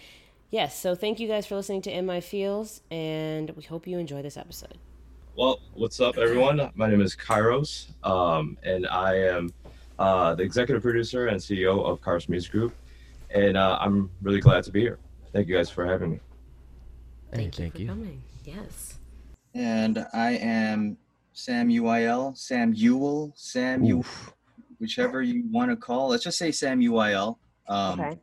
Yes. 0.51 0.79
So 0.79 0.95
thank 0.95 1.21
you 1.21 1.29
guys 1.29 1.47
for 1.47 1.57
listening 1.57 1.83
to 1.83 1.91
In 1.91 2.07
My 2.07 2.21
Feels, 2.21 2.81
and 2.91 3.51
we 3.51 3.63
hope 3.65 3.87
you 3.87 3.99
enjoy 3.99 4.23
this 4.23 4.37
episode. 4.37 4.79
Well, 5.37 5.61
what's 5.75 6.01
up, 6.01 6.17
everyone? 6.19 6.71
My 6.75 6.89
name 6.89 7.01
is 7.01 7.15
Kairos, 7.15 7.89
um, 8.03 8.57
and 8.65 8.87
I 8.89 9.15
am 9.17 9.51
uh, 9.99 10.35
the 10.35 10.43
executive 10.43 10.83
producer 10.83 11.27
and 11.29 11.39
CEO 11.39 11.85
of 11.85 12.01
Kairos 12.01 12.29
Music 12.29 12.53
Group, 12.53 12.75
and 13.31 13.57
uh, 13.57 13.79
I'm 13.81 14.11
really 14.23 14.41
glad 14.41 14.65
to 14.65 14.71
be 14.71 14.81
here. 14.81 14.99
Thank 15.33 15.49
you 15.49 15.57
guys 15.57 15.69
for 15.71 15.87
having 15.87 16.11
me. 16.13 16.21
Hey, 17.33 17.37
Thank 17.37 17.59
you 17.59 17.63
thank 17.65 17.75
for 17.75 17.81
you. 17.81 17.89
coming. 17.89 18.23
Yes. 18.45 18.99
And 19.55 20.07
I 20.15 20.33
am 20.33 20.97
Sam 21.33 21.69
UIL, 21.69 22.37
Sam 22.37 22.73
Ewell, 22.75 23.33
Sam 23.37 23.83
U, 23.85 24.05
whichever 24.79 25.23
you 25.23 25.45
want 25.51 25.71
to 25.71 25.77
call. 25.77 26.09
Let's 26.09 26.25
just 26.25 26.39
say 26.39 26.51
Sam 26.53 26.81
UIL. 26.81 27.37
Um, 27.69 28.01
Okay. 28.01 28.19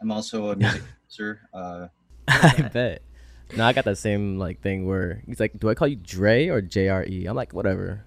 I'm 0.00 0.10
also 0.10 0.50
a 0.52 0.56
music 0.56 0.82
producer. 1.02 1.40
Uh, 1.52 1.88
I 2.28 2.70
bet. 2.72 3.02
No, 3.56 3.66
I 3.66 3.72
got 3.72 3.84
that 3.84 3.98
same 3.98 4.38
like 4.38 4.62
thing 4.62 4.86
where 4.86 5.22
he's 5.26 5.40
like, 5.40 5.58
"Do 5.58 5.68
I 5.68 5.74
call 5.74 5.88
you 5.88 5.96
Dre 5.96 6.46
or 6.48 6.62
JRE?" 6.62 7.26
I'm 7.28 7.34
like, 7.36 7.52
"Whatever." 7.52 8.04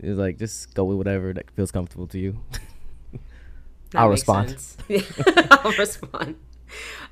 He's 0.00 0.16
like, 0.16 0.38
"Just 0.38 0.74
go 0.74 0.84
with 0.84 0.98
whatever 0.98 1.32
that 1.32 1.50
feels 1.52 1.70
comfortable 1.70 2.06
to 2.08 2.18
you." 2.18 2.40
That 3.90 4.00
I'll 4.00 4.08
respond. 4.08 4.56
I'll 5.50 5.72
respond. 5.78 6.36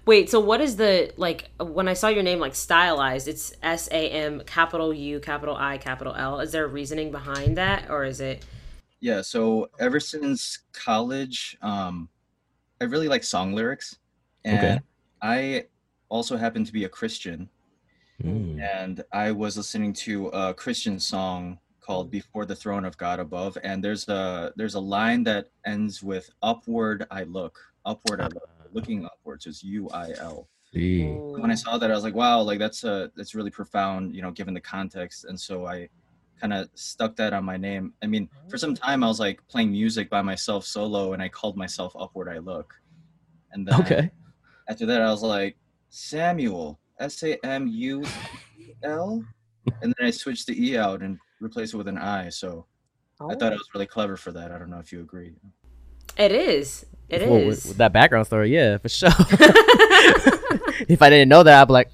Wait, 0.06 0.28
so 0.28 0.40
what 0.40 0.60
is 0.60 0.76
the 0.76 1.12
like 1.16 1.50
when 1.60 1.86
I 1.86 1.94
saw 1.94 2.08
your 2.08 2.24
name 2.24 2.40
like 2.40 2.54
stylized, 2.54 3.28
it's 3.28 3.54
S 3.62 3.88
A 3.92 4.10
M 4.10 4.42
capital 4.44 4.92
U 4.92 5.20
capital 5.20 5.54
I 5.56 5.78
capital 5.78 6.14
L. 6.16 6.40
Is 6.40 6.50
there 6.50 6.64
a 6.64 6.68
reasoning 6.68 7.12
behind 7.12 7.56
that 7.56 7.88
or 7.90 8.04
is 8.04 8.20
it 8.20 8.44
yeah, 9.00 9.20
so 9.20 9.68
ever 9.78 10.00
since 10.00 10.60
college, 10.72 11.58
um, 11.60 12.08
I 12.80 12.84
really 12.84 13.06
like 13.06 13.22
song 13.22 13.52
lyrics. 13.52 13.98
And 14.46 14.56
Okay. 14.58 14.80
I 15.20 15.66
also 16.08 16.38
happen 16.38 16.64
to 16.64 16.72
be 16.72 16.84
a 16.84 16.88
Christian. 16.88 17.48
Mm. 18.22 18.60
and 18.62 19.04
I 19.12 19.32
was 19.32 19.56
listening 19.56 19.92
to 19.94 20.28
a 20.28 20.54
Christian 20.54 21.00
song 21.00 21.58
called 21.84 22.08
mm. 22.08 22.16
"Before 22.18 22.44
the 22.46 22.58
Throne 22.62 22.84
of 22.84 22.96
God 23.04 23.18
Above," 23.20 23.58
and 23.68 23.76
there's 23.84 24.08
a 24.08 24.52
there's 24.56 24.76
a 24.76 24.80
line 24.96 25.22
that 25.30 25.44
ends 25.74 26.02
with 26.10 26.26
"Upward 26.50 27.06
I 27.10 27.22
look, 27.24 27.56
upward 27.84 28.20
I 28.20 28.28
look." 28.36 28.48
Ah. 28.48 28.66
looking 28.72 29.00
upwards 29.12 29.46
is 29.46 29.62
U 29.62 29.88
I 29.90 30.06
L. 30.18 30.48
See. 30.72 31.04
Oh. 31.06 31.38
When 31.42 31.50
I 31.50 31.54
saw 31.64 31.78
that, 31.78 31.90
I 31.90 31.94
was 31.94 32.02
like, 32.08 32.18
wow, 32.22 32.40
like 32.40 32.58
that's 32.58 32.82
a 32.92 33.10
that's 33.16 33.34
really 33.34 33.50
profound, 33.60 34.14
you 34.16 34.22
know, 34.22 34.32
given 34.32 34.54
the 34.54 34.60
context. 34.76 35.24
And 35.28 35.38
so 35.38 35.54
I 35.74 35.88
kind 36.40 36.52
of 36.52 36.68
stuck 36.74 37.14
that 37.16 37.32
on 37.32 37.44
my 37.44 37.56
name. 37.56 37.84
I 38.02 38.06
mean, 38.06 38.28
for 38.50 38.58
some 38.58 38.74
time 38.74 39.04
I 39.04 39.06
was 39.06 39.20
like 39.20 39.38
playing 39.52 39.70
music 39.70 40.10
by 40.10 40.22
myself 40.22 40.64
solo, 40.66 41.12
and 41.12 41.22
I 41.22 41.28
called 41.28 41.56
myself 41.56 41.94
Upward 41.96 42.28
I 42.28 42.38
Look. 42.38 42.74
And 43.52 43.68
then 43.68 43.80
Okay. 43.82 44.10
after 44.68 44.84
that, 44.86 45.00
I 45.00 45.10
was 45.14 45.22
like 45.22 45.56
Samuel, 45.90 46.80
S 46.98 47.22
A 47.22 47.32
M 47.46 47.68
U 47.68 48.02
L, 48.82 49.24
and 49.80 49.94
then 49.94 50.06
I 50.08 50.10
switched 50.10 50.46
the 50.48 50.56
E 50.66 50.76
out 50.76 51.02
and 51.02 51.18
replaced 51.44 51.74
it 51.74 51.76
with 51.76 51.88
an 51.88 51.98
I. 51.98 52.30
So 52.30 52.66
I 53.20 53.34
thought 53.34 53.52
it 53.52 53.58
was 53.58 53.68
really 53.74 53.86
clever 53.86 54.16
for 54.16 54.32
that. 54.32 54.50
I 54.50 54.58
don't 54.58 54.70
know 54.70 54.78
if 54.78 54.92
you 54.92 55.00
agree. 55.00 55.32
It 56.16 56.32
is. 56.32 56.84
It 57.08 57.22
is. 57.22 57.28
Well, 57.28 57.46
with, 57.46 57.66
with 57.66 57.76
that 57.76 57.92
background 57.92 58.26
story, 58.26 58.52
yeah, 58.52 58.78
for 58.78 58.88
sure. 58.88 59.10
if 60.88 61.02
I 61.02 61.10
didn't 61.10 61.28
know 61.28 61.42
that, 61.42 61.60
I'd 61.60 61.66
be 61.66 61.72
like, 61.72 61.90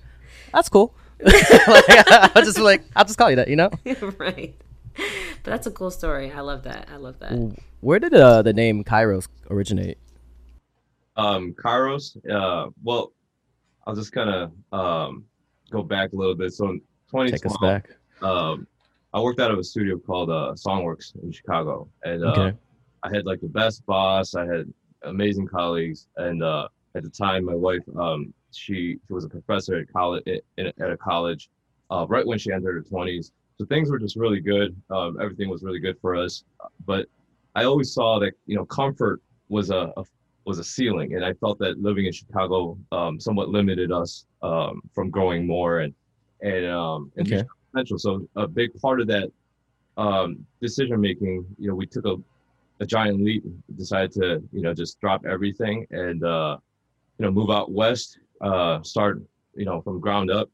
"That's 0.52 0.68
cool." 0.68 0.94
like, 1.20 1.34
I'll 2.36 2.42
just 2.42 2.56
be 2.56 2.62
like, 2.62 2.84
"I'll 2.94 3.04
just 3.04 3.18
call 3.18 3.28
you 3.30 3.36
that," 3.36 3.48
you 3.48 3.56
know. 3.56 3.70
right. 4.18 4.54
But 4.96 5.50
that's 5.50 5.66
a 5.66 5.70
cool 5.70 5.90
story. 5.90 6.30
I 6.32 6.40
love 6.40 6.62
that. 6.64 6.88
I 6.92 6.96
love 6.96 7.18
that. 7.20 7.56
Where 7.80 7.98
did 7.98 8.14
uh, 8.14 8.42
the 8.42 8.52
name 8.52 8.84
Kairos 8.84 9.26
originate? 9.50 9.98
Um, 11.16 11.54
Kairos. 11.54 12.16
Uh, 12.30 12.70
well, 12.82 13.12
I'll 13.86 13.94
just 13.94 14.12
kind 14.12 14.30
of 14.30 14.52
um 14.78 15.24
go 15.70 15.82
back 15.82 16.12
a 16.12 16.16
little 16.16 16.34
bit. 16.34 16.52
So 16.52 16.68
in 16.68 16.80
Take 17.12 17.46
us 17.46 17.56
back. 17.60 17.90
um, 18.22 18.66
I 19.12 19.20
worked 19.20 19.40
out 19.40 19.50
of 19.50 19.58
a 19.58 19.64
studio 19.64 19.98
called 19.98 20.30
uh, 20.30 20.54
Songworks 20.54 21.20
in 21.22 21.32
Chicago, 21.32 21.88
and 22.04 22.24
uh, 22.24 22.28
Okay. 22.28 22.56
I 23.02 23.08
had 23.12 23.26
like 23.26 23.40
the 23.40 23.48
best 23.48 23.84
boss. 23.86 24.34
I 24.34 24.46
had 24.46 24.72
amazing 25.02 25.48
colleagues, 25.48 26.06
and 26.16 26.42
uh, 26.42 26.68
at 26.94 27.02
the 27.02 27.10
time, 27.10 27.44
my 27.44 27.54
wife, 27.54 27.82
um, 27.98 28.32
she, 28.52 28.98
she 29.06 29.12
was 29.12 29.24
a 29.24 29.28
professor 29.28 29.78
at 29.78 29.92
college 29.92 30.22
in, 30.26 30.66
at 30.66 30.90
a 30.90 30.96
college, 30.96 31.48
uh, 31.90 32.06
right 32.08 32.26
when 32.26 32.38
she 32.38 32.52
entered 32.52 32.74
her 32.74 32.82
twenties. 32.82 33.32
So 33.58 33.66
things 33.66 33.90
were 33.90 33.98
just 33.98 34.16
really 34.16 34.40
good. 34.40 34.80
Um, 34.90 35.18
everything 35.20 35.50
was 35.50 35.62
really 35.62 35.80
good 35.80 35.96
for 36.00 36.14
us. 36.14 36.44
But 36.86 37.06
I 37.54 37.64
always 37.64 37.92
saw 37.92 38.20
that 38.20 38.34
you 38.46 38.56
know 38.56 38.64
comfort 38.64 39.20
was 39.48 39.70
a, 39.70 39.92
a 39.96 40.04
was 40.44 40.58
a 40.60 40.64
ceiling, 40.64 41.14
and 41.14 41.24
I 41.24 41.32
felt 41.34 41.58
that 41.58 41.82
living 41.82 42.06
in 42.06 42.12
Chicago 42.12 42.78
um, 42.92 43.18
somewhat 43.18 43.48
limited 43.48 43.90
us 43.90 44.26
um, 44.42 44.80
from 44.94 45.10
growing 45.10 45.46
more 45.48 45.80
and 45.80 45.94
and 46.42 46.66
um, 46.66 47.10
and 47.16 47.26
Okay. 47.26 47.44
Potential. 47.70 47.98
So 47.98 48.28
a 48.36 48.46
big 48.46 48.70
part 48.80 49.00
of 49.00 49.06
that 49.08 49.30
um, 49.96 50.44
decision 50.60 51.00
making, 51.00 51.44
you 51.58 51.68
know, 51.68 51.74
we 51.74 51.86
took 51.86 52.06
a, 52.06 52.16
a 52.80 52.86
giant 52.86 53.22
leap, 53.22 53.44
decided 53.76 54.12
to, 54.12 54.42
you 54.52 54.62
know, 54.62 54.74
just 54.74 55.00
drop 55.00 55.24
everything 55.26 55.86
and, 55.90 56.24
uh, 56.24 56.56
you 57.18 57.26
know, 57.26 57.30
move 57.30 57.50
out 57.50 57.70
west, 57.70 58.18
uh, 58.40 58.82
start, 58.82 59.22
you 59.54 59.64
know, 59.64 59.80
from 59.82 60.00
ground 60.00 60.30
up. 60.30 60.48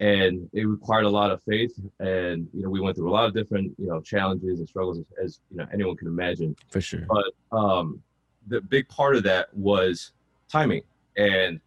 And 0.00 0.48
it 0.54 0.66
required 0.66 1.04
a 1.04 1.10
lot 1.10 1.30
of 1.30 1.42
faith. 1.42 1.72
And, 1.98 2.48
you 2.54 2.62
know, 2.62 2.70
we 2.70 2.80
went 2.80 2.96
through 2.96 3.10
a 3.10 3.12
lot 3.12 3.26
of 3.26 3.34
different, 3.34 3.72
you 3.78 3.86
know, 3.86 4.00
challenges 4.00 4.58
and 4.58 4.68
struggles 4.68 4.98
as, 4.98 5.04
as 5.22 5.40
you 5.50 5.58
know, 5.58 5.66
anyone 5.72 5.96
can 5.96 6.08
imagine 6.08 6.56
For 6.70 6.80
sure. 6.80 7.06
but 7.08 7.56
um, 7.56 8.02
the 8.48 8.60
big 8.60 8.88
part 8.88 9.16
of 9.16 9.22
that 9.24 9.52
was 9.54 10.12
timing 10.48 10.82
and 11.16 11.60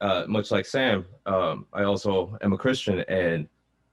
uh, 0.00 0.24
much 0.26 0.50
like 0.50 0.66
sam 0.66 1.06
um, 1.26 1.66
i 1.72 1.82
also 1.84 2.36
am 2.42 2.52
a 2.52 2.58
christian 2.58 3.00
and 3.08 3.48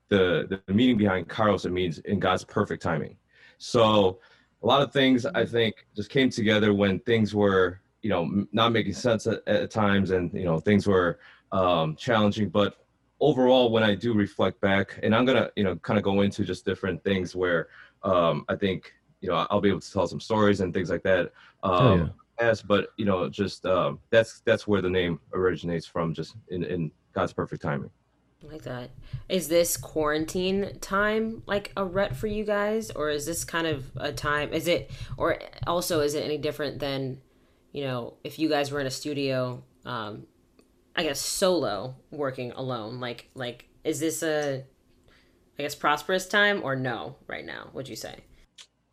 the, 0.09 0.61
the 0.67 0.73
meaning 0.73 0.97
behind 0.97 1.27
kairos 1.27 1.65
it 1.65 1.71
means 1.71 1.99
in 1.99 2.19
god's 2.19 2.43
perfect 2.43 2.81
timing. 2.81 3.17
So 3.57 4.19
a 4.63 4.67
lot 4.67 4.81
of 4.81 4.91
things 4.91 5.25
i 5.25 5.45
think 5.45 5.85
just 5.95 6.09
came 6.09 6.29
together 6.29 6.73
when 6.73 6.99
things 7.01 7.35
were 7.35 7.81
you 8.01 8.09
know 8.09 8.45
not 8.51 8.71
making 8.71 8.93
sense 8.93 9.27
at, 9.27 9.47
at 9.47 9.71
times 9.71 10.11
and 10.11 10.33
you 10.33 10.45
know 10.45 10.59
things 10.59 10.87
were 10.87 11.19
um, 11.51 11.95
challenging. 11.95 12.49
But 12.49 12.77
overall 13.19 13.71
when 13.71 13.83
i 13.83 13.95
do 13.95 14.13
reflect 14.13 14.59
back 14.61 14.99
and 15.01 15.15
i'm 15.15 15.25
gonna 15.25 15.49
you 15.55 15.63
know 15.63 15.75
kind 15.77 15.97
of 15.97 16.03
go 16.03 16.21
into 16.21 16.43
just 16.43 16.65
different 16.65 17.03
things 17.03 17.35
where 17.35 17.67
um, 18.03 18.45
i 18.47 18.55
think 18.55 18.93
you 19.21 19.29
know 19.29 19.47
i'll 19.49 19.61
be 19.61 19.69
able 19.69 19.79
to 19.79 19.91
tell 19.91 20.07
some 20.07 20.19
stories 20.19 20.61
and 20.61 20.73
things 20.73 20.89
like 20.89 21.03
that 21.03 21.31
Oh, 21.63 21.93
um 21.93 21.99
yeah. 21.99 22.07
yes 22.39 22.61
but 22.61 22.89
you 22.97 23.05
know 23.05 23.27
just 23.29 23.65
um 23.65 23.99
that's 24.11 24.41
that's 24.45 24.67
where 24.67 24.81
the 24.81 24.89
name 24.89 25.19
originates 25.33 25.87
from 25.87 26.13
just 26.13 26.35
in 26.49 26.63
in 26.63 26.91
god's 27.13 27.33
perfect 27.33 27.61
timing 27.61 27.89
like 28.43 28.63
that. 28.63 28.91
Is 29.29 29.47
this 29.47 29.77
quarantine 29.77 30.79
time 30.79 31.43
like 31.45 31.71
a 31.75 31.83
rut 31.83 32.15
for 32.15 32.27
you 32.27 32.43
guys, 32.43 32.91
or 32.91 33.09
is 33.09 33.25
this 33.25 33.43
kind 33.43 33.67
of 33.67 33.85
a 33.97 34.11
time? 34.11 34.53
Is 34.53 34.67
it, 34.67 34.91
or 35.17 35.39
also 35.65 36.01
is 36.01 36.13
it 36.13 36.23
any 36.23 36.37
different 36.37 36.79
than, 36.79 37.21
you 37.71 37.83
know, 37.83 38.15
if 38.23 38.39
you 38.39 38.49
guys 38.49 38.71
were 38.71 38.79
in 38.79 38.87
a 38.87 38.91
studio, 38.91 39.63
um, 39.85 40.27
I 40.95 41.03
guess 41.03 41.19
solo 41.19 41.95
working 42.11 42.51
alone? 42.51 42.99
Like, 42.99 43.29
like 43.33 43.67
is 43.83 43.99
this 43.99 44.23
a, 44.23 44.63
I 45.59 45.61
guess 45.61 45.75
prosperous 45.75 46.27
time 46.27 46.61
or 46.63 46.75
no 46.75 47.15
right 47.27 47.45
now? 47.45 47.69
Would 47.73 47.89
you 47.89 47.95
say? 47.95 48.23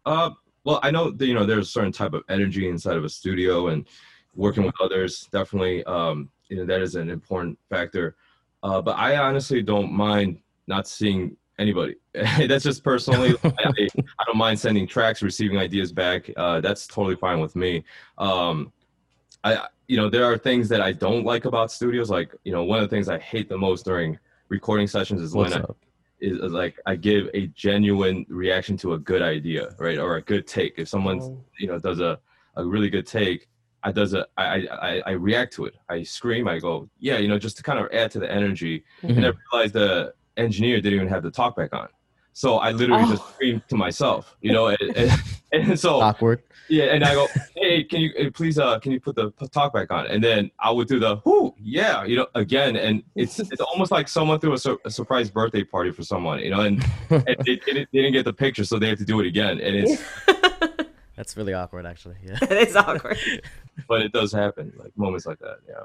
uh 0.06 0.30
well 0.64 0.80
i 0.82 0.90
know 0.90 1.10
that 1.10 1.26
you 1.26 1.34
know 1.34 1.46
there's 1.46 1.68
a 1.68 1.70
certain 1.70 1.92
type 1.92 2.12
of 2.12 2.22
energy 2.28 2.68
inside 2.68 2.96
of 2.96 3.04
a 3.04 3.08
studio 3.08 3.68
and 3.68 3.86
working 4.34 4.64
with 4.64 4.74
others 4.80 5.28
definitely 5.32 5.84
um 5.84 6.28
you 6.48 6.56
know 6.56 6.64
that 6.64 6.82
is 6.82 6.94
an 6.94 7.08
important 7.08 7.58
factor 7.70 8.16
uh 8.64 8.82
but 8.82 8.96
i 8.98 9.16
honestly 9.16 9.62
don't 9.62 9.92
mind 9.92 10.38
not 10.66 10.88
seeing 10.88 11.36
anybody. 11.58 11.94
That's 12.48 12.64
just 12.64 12.82
personally 12.82 13.36
I, 13.44 13.70
I 14.18 14.24
don't 14.26 14.36
mind 14.36 14.58
sending 14.58 14.86
tracks 14.88 15.22
receiving 15.22 15.58
ideas 15.58 15.92
back. 15.92 16.30
Uh 16.36 16.60
that's 16.60 16.86
totally 16.86 17.16
fine 17.16 17.38
with 17.40 17.54
me. 17.54 17.84
Um 18.18 18.72
i 19.44 19.66
you 19.86 19.96
know 19.96 20.08
there 20.08 20.24
are 20.24 20.38
things 20.38 20.68
that 20.70 20.80
i 20.80 20.90
don't 20.90 21.24
like 21.24 21.44
about 21.44 21.70
studios. 21.70 22.10
Like 22.10 22.34
you 22.44 22.52
know 22.52 22.64
one 22.64 22.78
of 22.82 22.88
the 22.88 22.94
things 22.94 23.08
i 23.08 23.18
hate 23.18 23.48
the 23.48 23.58
most 23.58 23.84
during 23.84 24.18
recording 24.48 24.86
sessions 24.86 25.20
is 25.20 25.34
What's 25.34 25.54
when 25.54 25.62
I, 25.62 25.66
is 26.20 26.38
is 26.38 26.52
like 26.52 26.78
I 26.86 26.96
give 26.96 27.28
a 27.34 27.46
genuine 27.48 28.24
reaction 28.28 28.76
to 28.78 28.94
a 28.94 28.98
good 28.98 29.22
idea, 29.22 29.74
right, 29.78 29.98
or 29.98 30.16
a 30.16 30.22
good 30.22 30.46
take. 30.46 30.74
If 30.78 30.88
someone 30.88 31.20
Oh. 31.20 31.44
you 31.58 31.68
know 31.68 31.78
does 31.78 32.00
a, 32.00 32.18
a 32.56 32.64
really 32.64 32.90
good 32.90 33.06
take, 33.06 33.48
I 33.86 33.92
does 33.92 34.14
a 34.14 34.26
I, 34.38 34.66
I 34.82 35.02
I 35.06 35.10
react 35.12 35.52
to 35.54 35.66
it. 35.66 35.74
I 35.88 36.02
scream. 36.02 36.48
I 36.48 36.58
go, 36.58 36.88
yeah, 36.98 37.18
you 37.18 37.28
know, 37.28 37.38
just 37.38 37.56
to 37.58 37.62
kind 37.62 37.78
of 37.78 37.86
add 37.92 38.10
to 38.12 38.18
the 38.18 38.30
energy. 38.30 38.82
Mhm. 39.02 39.16
And 39.18 39.26
I 39.26 39.30
realized 39.52 39.74
the 39.74 40.14
engineer 40.36 40.80
didn't 40.80 40.94
even 40.94 41.08
have 41.08 41.22
the 41.22 41.30
talk 41.30 41.54
back 41.56 41.74
on, 41.74 41.88
so 42.32 42.56
I 42.56 42.70
literally 42.72 43.04
just 43.08 43.22
Oh. 43.22 43.30
screamed 43.34 43.62
to 43.68 43.76
myself, 43.76 44.36
you 44.40 44.52
know, 44.52 44.68
and, 44.68 44.96
and, 44.96 45.10
and 45.52 45.78
so 45.78 46.00
Awkward. 46.00 46.42
yeah, 46.68 46.86
and 46.94 47.04
I 47.04 47.14
go, 47.14 47.28
hey, 47.56 47.84
can 47.84 48.00
you 48.00 48.10
eh, 48.16 48.30
please 48.34 48.58
uh 48.58 48.78
can 48.80 48.90
you 48.92 49.00
put 49.00 49.14
the 49.16 49.30
p- 49.32 49.46
talk 49.48 49.72
back 49.74 49.92
on? 49.92 50.06
And 50.06 50.24
then 50.24 50.50
I 50.58 50.70
would 50.70 50.88
do 50.88 50.98
the 50.98 51.16
whoo, 51.24 51.54
yeah, 51.58 52.04
you 52.04 52.16
know, 52.16 52.26
again, 52.34 52.76
and 52.76 53.02
it's 53.14 53.38
it's 53.38 53.60
almost 53.60 53.92
like 53.92 54.08
someone 54.08 54.40
threw 54.40 54.54
a, 54.54 54.58
sur- 54.58 54.78
a 54.86 54.90
surprise 54.90 55.28
birthday 55.30 55.62
party 55.62 55.90
for 55.92 56.02
someone, 56.02 56.40
you 56.40 56.50
know, 56.50 56.60
and, 56.62 56.82
and 57.10 57.36
they, 57.46 57.56
didn't, 57.56 57.88
they 57.92 57.98
didn't 58.00 58.12
get 58.14 58.24
the 58.24 58.32
picture, 58.32 58.64
so 58.64 58.78
they 58.78 58.88
have 58.88 58.98
to 58.98 59.04
do 59.04 59.20
it 59.20 59.26
again, 59.26 59.60
and 59.60 59.76
it's 59.76 60.02
That's 61.16 61.36
really 61.36 61.54
awkward, 61.54 61.86
actually. 61.86 62.16
Yeah. 62.24 62.38
it's 62.42 62.76
awkward. 62.76 63.18
but 63.88 64.02
it 64.02 64.12
does 64.12 64.32
happen, 64.32 64.72
like 64.76 64.96
moments 64.96 65.26
like 65.26 65.38
that, 65.38 65.58
yeah. 65.68 65.84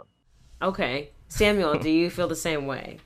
Okay, 0.61 1.11
Samuel, 1.29 1.79
do 1.79 1.89
you 1.89 2.09
feel 2.09 2.27
the 2.27 2.35
same 2.35 2.65
way? 2.65 2.99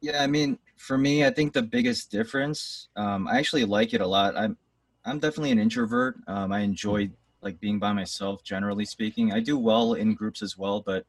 Yeah, 0.00 0.22
I 0.22 0.26
mean, 0.26 0.58
for 0.76 0.98
me, 0.98 1.24
I 1.24 1.30
think 1.30 1.52
the 1.52 1.62
biggest 1.62 2.10
difference, 2.10 2.88
um, 2.96 3.28
I 3.28 3.38
actually 3.38 3.64
like 3.64 3.94
it 3.94 4.00
a 4.00 4.06
lot. 4.06 4.36
I'm, 4.36 4.56
I'm 5.04 5.18
definitely 5.18 5.52
an 5.52 5.58
introvert. 5.58 6.16
Um, 6.26 6.52
I 6.52 6.60
enjoy 6.60 7.10
like 7.40 7.58
being 7.60 7.78
by 7.78 7.92
myself, 7.92 8.42
generally 8.42 8.84
speaking. 8.84 9.32
I 9.32 9.40
do 9.40 9.56
well 9.58 9.94
in 9.94 10.14
groups 10.14 10.42
as 10.42 10.58
well, 10.58 10.80
but 10.80 11.06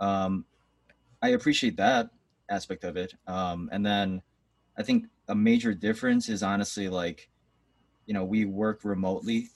um, 0.00 0.44
I 1.22 1.30
appreciate 1.30 1.76
that 1.76 2.10
aspect 2.48 2.84
of 2.84 2.96
it. 2.96 3.14
Um, 3.26 3.68
and 3.72 3.84
then 3.84 4.22
I 4.76 4.82
think 4.82 5.06
a 5.28 5.34
major 5.34 5.74
difference 5.74 6.28
is 6.28 6.42
honestly 6.42 6.88
like, 6.88 7.28
you 8.06 8.14
know, 8.14 8.24
we 8.24 8.44
work 8.44 8.84
remotely, 8.84 9.48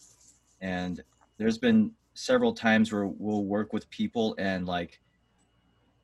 and 0.60 1.02
there's 1.38 1.58
been 1.58 1.92
several 2.14 2.52
times 2.52 2.92
where 2.92 3.06
we'll 3.06 3.44
work 3.44 3.72
with 3.72 3.88
people 3.90 4.34
and 4.38 4.66
like, 4.66 5.00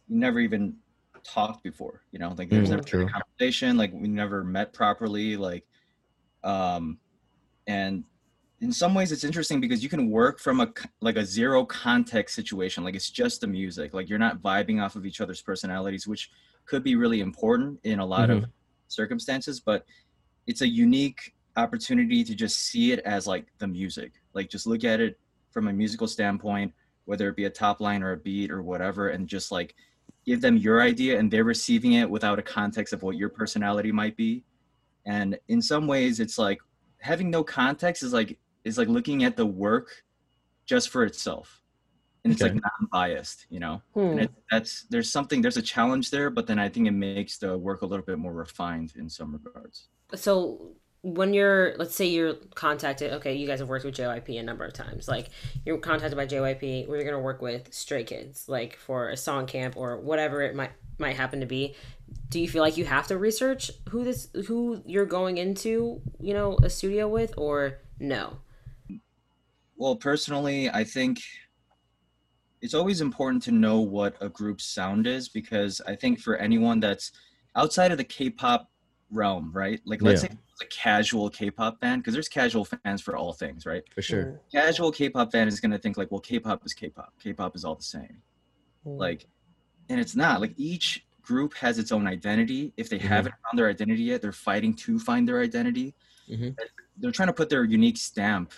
you 0.08 0.18
never 0.18 0.40
even 0.40 0.76
talked 1.24 1.62
before 1.64 2.02
you 2.12 2.18
know 2.20 2.32
like 2.38 2.48
there's 2.48 2.70
Mm, 2.70 2.70
never 2.70 2.82
been 2.82 3.00
true. 3.00 3.08
a 3.08 3.12
conversation 3.12 3.76
like 3.76 3.92
we 3.92 4.06
never 4.06 4.44
met 4.44 4.72
properly 4.72 5.36
like 5.36 5.64
um 6.44 6.98
and 7.66 8.04
in 8.60 8.72
some 8.72 8.94
ways 8.94 9.12
it's 9.12 9.24
interesting 9.24 9.60
because 9.60 9.82
you 9.82 9.88
can 9.88 10.08
work 10.10 10.38
from 10.38 10.60
a 10.60 10.72
like 11.00 11.16
a 11.16 11.24
zero 11.24 11.64
context 11.64 12.34
situation 12.36 12.84
like 12.84 12.94
it's 12.94 13.10
just 13.10 13.40
the 13.40 13.46
music 13.46 13.92
like 13.92 14.08
you're 14.08 14.18
not 14.20 14.40
vibing 14.40 14.80
off 14.82 14.94
of 14.96 15.04
each 15.04 15.20
other's 15.20 15.42
personalities 15.42 16.06
which 16.06 16.30
could 16.64 16.84
be 16.84 16.94
really 16.94 17.20
important 17.20 17.78
in 17.84 17.98
a 17.98 18.06
lot 18.06 18.30
of 18.30 18.44
circumstances 18.88 19.60
but 19.60 19.84
it's 20.46 20.60
a 20.60 20.68
unique 20.68 21.34
opportunity 21.56 22.22
to 22.22 22.34
just 22.34 22.58
see 22.60 22.92
it 22.92 23.00
as 23.00 23.26
like 23.26 23.46
the 23.58 23.66
music 23.66 24.12
like 24.34 24.48
just 24.50 24.66
look 24.66 24.84
at 24.84 25.00
it 25.00 25.18
from 25.50 25.68
a 25.68 25.72
musical 25.72 26.06
standpoint 26.06 26.72
whether 27.06 27.28
it 27.28 27.36
be 27.36 27.44
a 27.44 27.50
top 27.50 27.80
line 27.80 28.02
or 28.02 28.12
a 28.12 28.16
beat 28.16 28.50
or 28.50 28.62
whatever 28.62 29.08
and 29.08 29.28
just 29.28 29.50
like 29.50 29.74
give 30.24 30.40
them 30.40 30.56
your 30.56 30.82
idea 30.82 31.18
and 31.18 31.30
they're 31.30 31.44
receiving 31.44 31.92
it 31.92 32.08
without 32.08 32.38
a 32.38 32.42
context 32.42 32.92
of 32.92 33.02
what 33.02 33.16
your 33.16 33.28
personality 33.28 33.92
might 33.92 34.16
be 34.16 34.44
and 35.06 35.38
in 35.48 35.62
some 35.62 35.86
ways 35.86 36.20
it's 36.20 36.38
like 36.38 36.58
having 36.98 37.30
no 37.30 37.42
context 37.42 38.02
is 38.02 38.12
like 38.12 38.38
is 38.64 38.76
like 38.76 38.88
looking 38.88 39.24
at 39.24 39.36
the 39.36 39.46
work 39.46 40.04
just 40.66 40.90
for 40.90 41.04
itself 41.04 41.62
and 42.26 42.32
it's 42.32 42.42
Okay. 42.42 42.54
like 42.54 42.60
non-biased, 42.60 43.46
you 43.50 43.60
know. 43.60 43.80
Hmm. 43.94 44.00
And 44.00 44.20
it, 44.22 44.30
that's 44.50 44.82
there's 44.90 45.08
something 45.08 45.40
there's 45.40 45.56
a 45.56 45.62
challenge 45.62 46.10
there, 46.10 46.28
but 46.28 46.48
then 46.48 46.58
I 46.58 46.68
think 46.68 46.88
it 46.88 46.90
makes 46.90 47.38
the 47.38 47.56
work 47.56 47.82
a 47.82 47.86
little 47.86 48.04
bit 48.04 48.18
more 48.18 48.32
refined 48.32 48.94
in 48.96 49.08
some 49.08 49.32
regards. 49.32 49.88
So 50.16 50.72
when 51.06 51.32
you're, 51.32 51.76
let's 51.78 51.94
say 51.94 52.06
you're 52.06 52.34
contacted, 52.56 53.12
okay, 53.12 53.32
you 53.36 53.46
guys 53.46 53.60
have 53.60 53.68
worked 53.68 53.84
with 53.84 53.94
JYP 53.94 54.40
a 54.40 54.42
number 54.42 54.64
of 54.64 54.72
times. 54.72 55.06
Like 55.06 55.28
you're 55.64 55.78
contacted 55.78 56.16
by 56.16 56.26
JYP, 56.26 56.88
where 56.88 56.98
you're 56.98 57.08
gonna 57.08 57.22
work 57.22 57.40
with 57.40 57.72
Stray 57.72 58.02
Kids, 58.02 58.48
like 58.48 58.76
for 58.76 59.10
a 59.10 59.16
song 59.16 59.46
camp 59.46 59.76
or 59.76 60.00
whatever 60.00 60.42
it 60.42 60.56
might 60.56 60.72
might 60.98 61.14
happen 61.14 61.38
to 61.38 61.46
be. 61.46 61.76
Do 62.28 62.40
you 62.40 62.48
feel 62.48 62.60
like 62.60 62.76
you 62.76 62.84
have 62.86 63.06
to 63.06 63.18
research 63.18 63.70
who 63.90 64.02
this 64.02 64.28
who 64.48 64.82
you're 64.84 65.06
going 65.06 65.38
into, 65.38 66.00
you 66.18 66.34
know, 66.34 66.58
a 66.64 66.68
studio 66.68 67.06
with, 67.06 67.34
or 67.36 67.78
no? 68.00 68.38
Well, 69.76 69.94
personally, 69.94 70.70
I 70.70 70.82
think 70.82 71.20
it's 72.60 72.74
always 72.74 73.00
important 73.00 73.44
to 73.44 73.52
know 73.52 73.78
what 73.80 74.16
a 74.20 74.28
group's 74.28 74.64
sound 74.64 75.06
is 75.06 75.28
because 75.28 75.80
I 75.86 75.94
think 75.94 76.18
for 76.18 76.36
anyone 76.36 76.80
that's 76.80 77.12
outside 77.54 77.92
of 77.92 77.98
the 77.98 78.04
K-pop 78.04 78.68
realm, 79.12 79.52
right? 79.52 79.80
Like 79.84 80.02
let's 80.02 80.22
Yeah. 80.22 80.30
say 80.30 80.34
it's 80.34 80.45
a 80.62 80.66
casual 80.66 81.28
K-pop 81.30 81.80
fan 81.80 81.98
because 81.98 82.14
there's 82.14 82.28
casual 82.28 82.64
fans 82.64 83.02
for 83.02 83.16
all 83.16 83.32
things, 83.32 83.66
right? 83.66 83.82
For 83.94 84.02
sure. 84.02 84.40
Casual 84.52 84.90
K-pop 84.90 85.32
fan 85.32 85.48
is 85.48 85.60
going 85.60 85.72
to 85.72 85.78
think 85.78 85.96
like, 85.96 86.10
well, 86.10 86.20
K-pop 86.20 86.64
is 86.64 86.72
K-pop. 86.72 87.12
K-pop 87.22 87.54
is 87.56 87.64
all 87.64 87.74
the 87.74 87.82
same. 87.82 88.22
Mm. 88.86 88.98
Like 88.98 89.26
and 89.88 90.00
it's 90.00 90.16
not. 90.16 90.40
Like 90.40 90.54
each 90.56 91.06
group 91.22 91.54
has 91.54 91.78
its 91.78 91.92
own 91.92 92.06
identity. 92.06 92.72
If 92.76 92.88
they 92.88 92.98
haven't 92.98 93.34
found 93.44 93.58
their 93.58 93.68
identity 93.68 94.02
yet, 94.02 94.22
they're 94.22 94.32
fighting 94.32 94.74
to 94.74 94.98
find 94.98 95.28
their 95.28 95.40
identity. 95.40 95.94
Mhm. 96.28 96.56
They're 96.98 97.12
trying 97.12 97.28
to 97.28 97.32
put 97.32 97.48
their 97.48 97.64
unique 97.64 97.96
stamp 97.96 98.52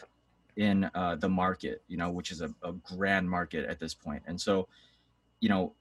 in 0.57 0.91
uh, 0.95 1.17
the 1.17 1.29
market, 1.29 1.83
you 1.89 1.97
know, 1.97 2.11
which 2.11 2.31
is 2.31 2.41
a, 2.41 2.53
a 2.63 2.73
grand 2.73 3.29
market 3.29 3.69
at 3.69 3.79
this 3.79 3.95
point. 3.95 4.23
And 4.27 4.41
so, 4.41 4.69
you 5.41 5.49
know, 5.49 5.73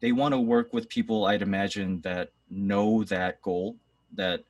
they 0.00 0.12
want 0.12 0.32
to 0.34 0.40
work 0.40 0.72
with 0.72 0.88
people, 0.88 1.26
I'd 1.26 1.42
imagine, 1.42 2.00
that 2.00 2.30
know 2.50 3.04
that 3.04 3.40
goal, 3.42 3.76
that 4.14 4.42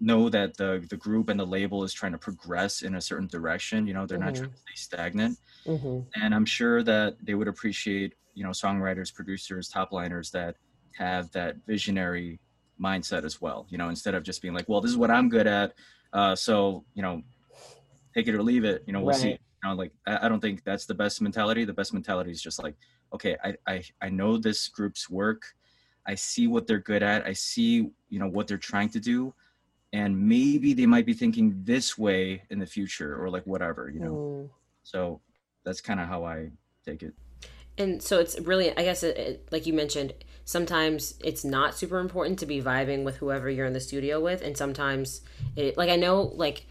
know 0.00 0.28
that 0.28 0.56
the 0.56 0.84
the 0.88 0.96
group 0.96 1.28
and 1.28 1.38
the 1.38 1.46
label 1.46 1.84
is 1.84 1.92
trying 1.92 2.12
to 2.12 2.18
progress 2.18 2.82
in 2.82 2.94
a 2.96 3.00
certain 3.00 3.26
direction. 3.28 3.86
You 3.86 3.94
know, 3.94 4.06
they're 4.06 4.18
not 4.18 4.34
Mhm. 4.34 4.38
trying 4.38 4.50
to 4.50 4.56
stay 4.56 4.74
stagnant 4.76 5.38
Mm-hmm. 5.66 6.00
and 6.22 6.34
I'm 6.34 6.44
sure 6.44 6.82
that 6.82 7.16
they 7.22 7.34
would 7.34 7.48
appreciate, 7.48 8.14
you 8.34 8.44
know, 8.44 8.50
songwriters, 8.50 9.12
producers, 9.14 9.68
top 9.68 9.92
liners 9.92 10.30
that 10.32 10.56
have 10.96 11.30
that 11.32 11.56
visionary 11.66 12.38
mindset 12.80 13.24
as 13.24 13.40
well. 13.40 13.66
You 13.70 13.78
know, 13.78 13.88
instead 13.88 14.14
of 14.14 14.22
just 14.24 14.42
being 14.42 14.54
like, 14.54 14.68
well, 14.68 14.80
this 14.80 14.90
is 14.90 14.96
what 14.98 15.10
I'm 15.10 15.28
good 15.28 15.46
at, 15.46 15.74
uh, 16.12 16.34
so 16.36 16.84
you 16.94 17.02
know, 17.02 17.22
take 18.14 18.28
it 18.28 18.34
or 18.34 18.42
leave 18.42 18.64
it. 18.64 18.84
You 18.86 18.92
know, 18.92 19.00
we'll 19.00 19.14
see. 19.14 19.30
Right. 19.30 19.40
You 19.64 19.70
know, 19.70 19.74
like 19.76 19.92
I, 20.06 20.26
I 20.26 20.28
don't 20.28 20.40
think 20.40 20.62
that's 20.64 20.86
the 20.86 20.94
best 20.94 21.20
mentality. 21.22 21.64
The 21.64 21.72
best 21.72 21.92
mentality 21.94 22.30
is 22.30 22.42
just 22.42 22.62
like, 22.62 22.76
okay, 23.14 23.36
I, 23.42 23.54
I 23.66 23.82
I 24.02 24.08
know 24.10 24.36
this 24.36 24.68
group's 24.68 25.08
work. 25.08 25.42
I 26.06 26.14
see 26.14 26.46
what 26.46 26.66
they're 26.66 26.80
good 26.80 27.02
at. 27.02 27.24
I 27.26 27.32
see, 27.32 27.90
you 28.10 28.18
know, 28.18 28.28
what 28.28 28.46
they're 28.46 28.58
trying 28.58 28.90
to 28.90 29.00
do. 29.00 29.34
And 29.94 30.28
maybe 30.28 30.74
they 30.74 30.86
might 30.86 31.06
be 31.06 31.14
thinking 31.14 31.62
this 31.62 31.96
way 31.96 32.42
in 32.50 32.58
the 32.58 32.66
future 32.66 33.16
or 33.16 33.30
like 33.30 33.46
whatever, 33.46 33.88
you 33.88 34.00
know. 34.00 34.14
Mm. 34.14 34.50
So 34.82 35.20
that's 35.64 35.80
kind 35.80 36.00
of 36.00 36.08
how 36.08 36.24
I 36.24 36.50
take 36.84 37.04
it. 37.04 37.14
And 37.78 38.02
so 38.02 38.18
it's 38.18 38.38
really, 38.40 38.76
I 38.76 38.82
guess, 38.82 39.02
it, 39.02 39.16
it, 39.16 39.48
like 39.50 39.66
you 39.66 39.72
mentioned, 39.72 40.12
sometimes 40.44 41.14
it's 41.22 41.44
not 41.44 41.76
super 41.76 41.98
important 41.98 42.38
to 42.40 42.46
be 42.46 42.60
vibing 42.60 43.04
with 43.04 43.16
whoever 43.16 43.48
you're 43.48 43.66
in 43.66 43.72
the 43.72 43.80
studio 43.80 44.20
with, 44.20 44.42
and 44.42 44.56
sometimes 44.56 45.22
it, 45.56 45.76
like 45.76 45.90
I 45.90 45.96
know, 45.96 46.22
like, 46.34 46.66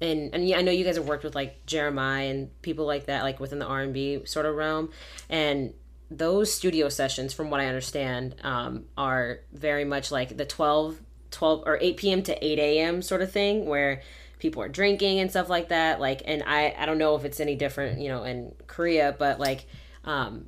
and 0.00 0.32
and 0.34 0.46
yeah, 0.46 0.58
I 0.58 0.62
know 0.62 0.70
you 0.70 0.84
guys 0.84 0.96
have 0.96 1.08
worked 1.08 1.24
with 1.24 1.34
like 1.34 1.66
Jeremiah 1.66 2.28
and 2.28 2.62
people 2.62 2.84
like 2.84 3.06
that, 3.06 3.22
like 3.22 3.40
within 3.40 3.58
the 3.58 3.66
R 3.66 3.80
and 3.80 3.94
B 3.94 4.24
sort 4.24 4.46
of 4.46 4.54
realm, 4.54 4.90
and 5.28 5.72
those 6.10 6.52
studio 6.52 6.88
sessions, 6.88 7.32
from 7.32 7.50
what 7.50 7.60
I 7.60 7.66
understand, 7.66 8.36
um, 8.42 8.84
are 8.96 9.40
very 9.52 9.84
much 9.84 10.12
like 10.12 10.36
the 10.36 10.44
12, 10.44 11.00
12 11.36 11.62
or 11.66 11.78
8 11.80 11.96
p.m. 11.98 12.22
to 12.24 12.44
8 12.44 12.58
a.m. 12.58 13.02
sort 13.02 13.22
of 13.22 13.30
thing, 13.30 13.66
where 13.66 14.02
people 14.38 14.62
are 14.62 14.68
drinking 14.68 15.20
and 15.20 15.30
stuff 15.30 15.48
like 15.48 15.68
that. 15.68 16.00
Like, 16.00 16.22
and 16.26 16.42
I, 16.44 16.74
I 16.78 16.86
don't 16.86 16.98
know 16.98 17.14
if 17.16 17.24
it's 17.24 17.40
any 17.40 17.56
different, 17.56 18.00
you 18.00 18.08
know, 18.08 18.24
in 18.24 18.54
Korea, 18.66 19.14
but 19.18 19.38
like, 19.40 19.66
um, 20.04 20.46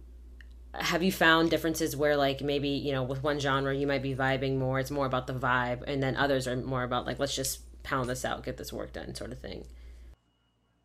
have 0.74 1.03
you 1.03 1.12
found 1.12 1.51
differences 1.51 1.96
where 1.96 2.16
like 2.16 2.40
maybe 2.42 2.68
you 2.68 2.92
know 2.92 3.03
with 3.03 3.22
one 3.22 3.40
genre 3.40 3.74
you 3.74 3.87
might 3.87 4.03
be 4.03 4.14
vibing 4.14 4.59
more 4.59 4.79
it's 4.79 4.90
more 4.90 5.07
about 5.07 5.27
the 5.27 5.33
vibe 5.33 5.83
and 5.87 6.03
then 6.03 6.14
others 6.16 6.46
are 6.46 6.57
more 6.57 6.85
about 6.85 7.07
like 7.07 7.18
let's 7.18 7.35
just 7.35 7.62
pound 7.83 8.09
this 8.09 8.24
out 8.24 8.44
get 8.44 8.57
this 8.59 8.72
work 8.72 8.92
done 8.92 9.14
sort 9.14 9.33
of 9.33 9.38
thing 9.40 9.64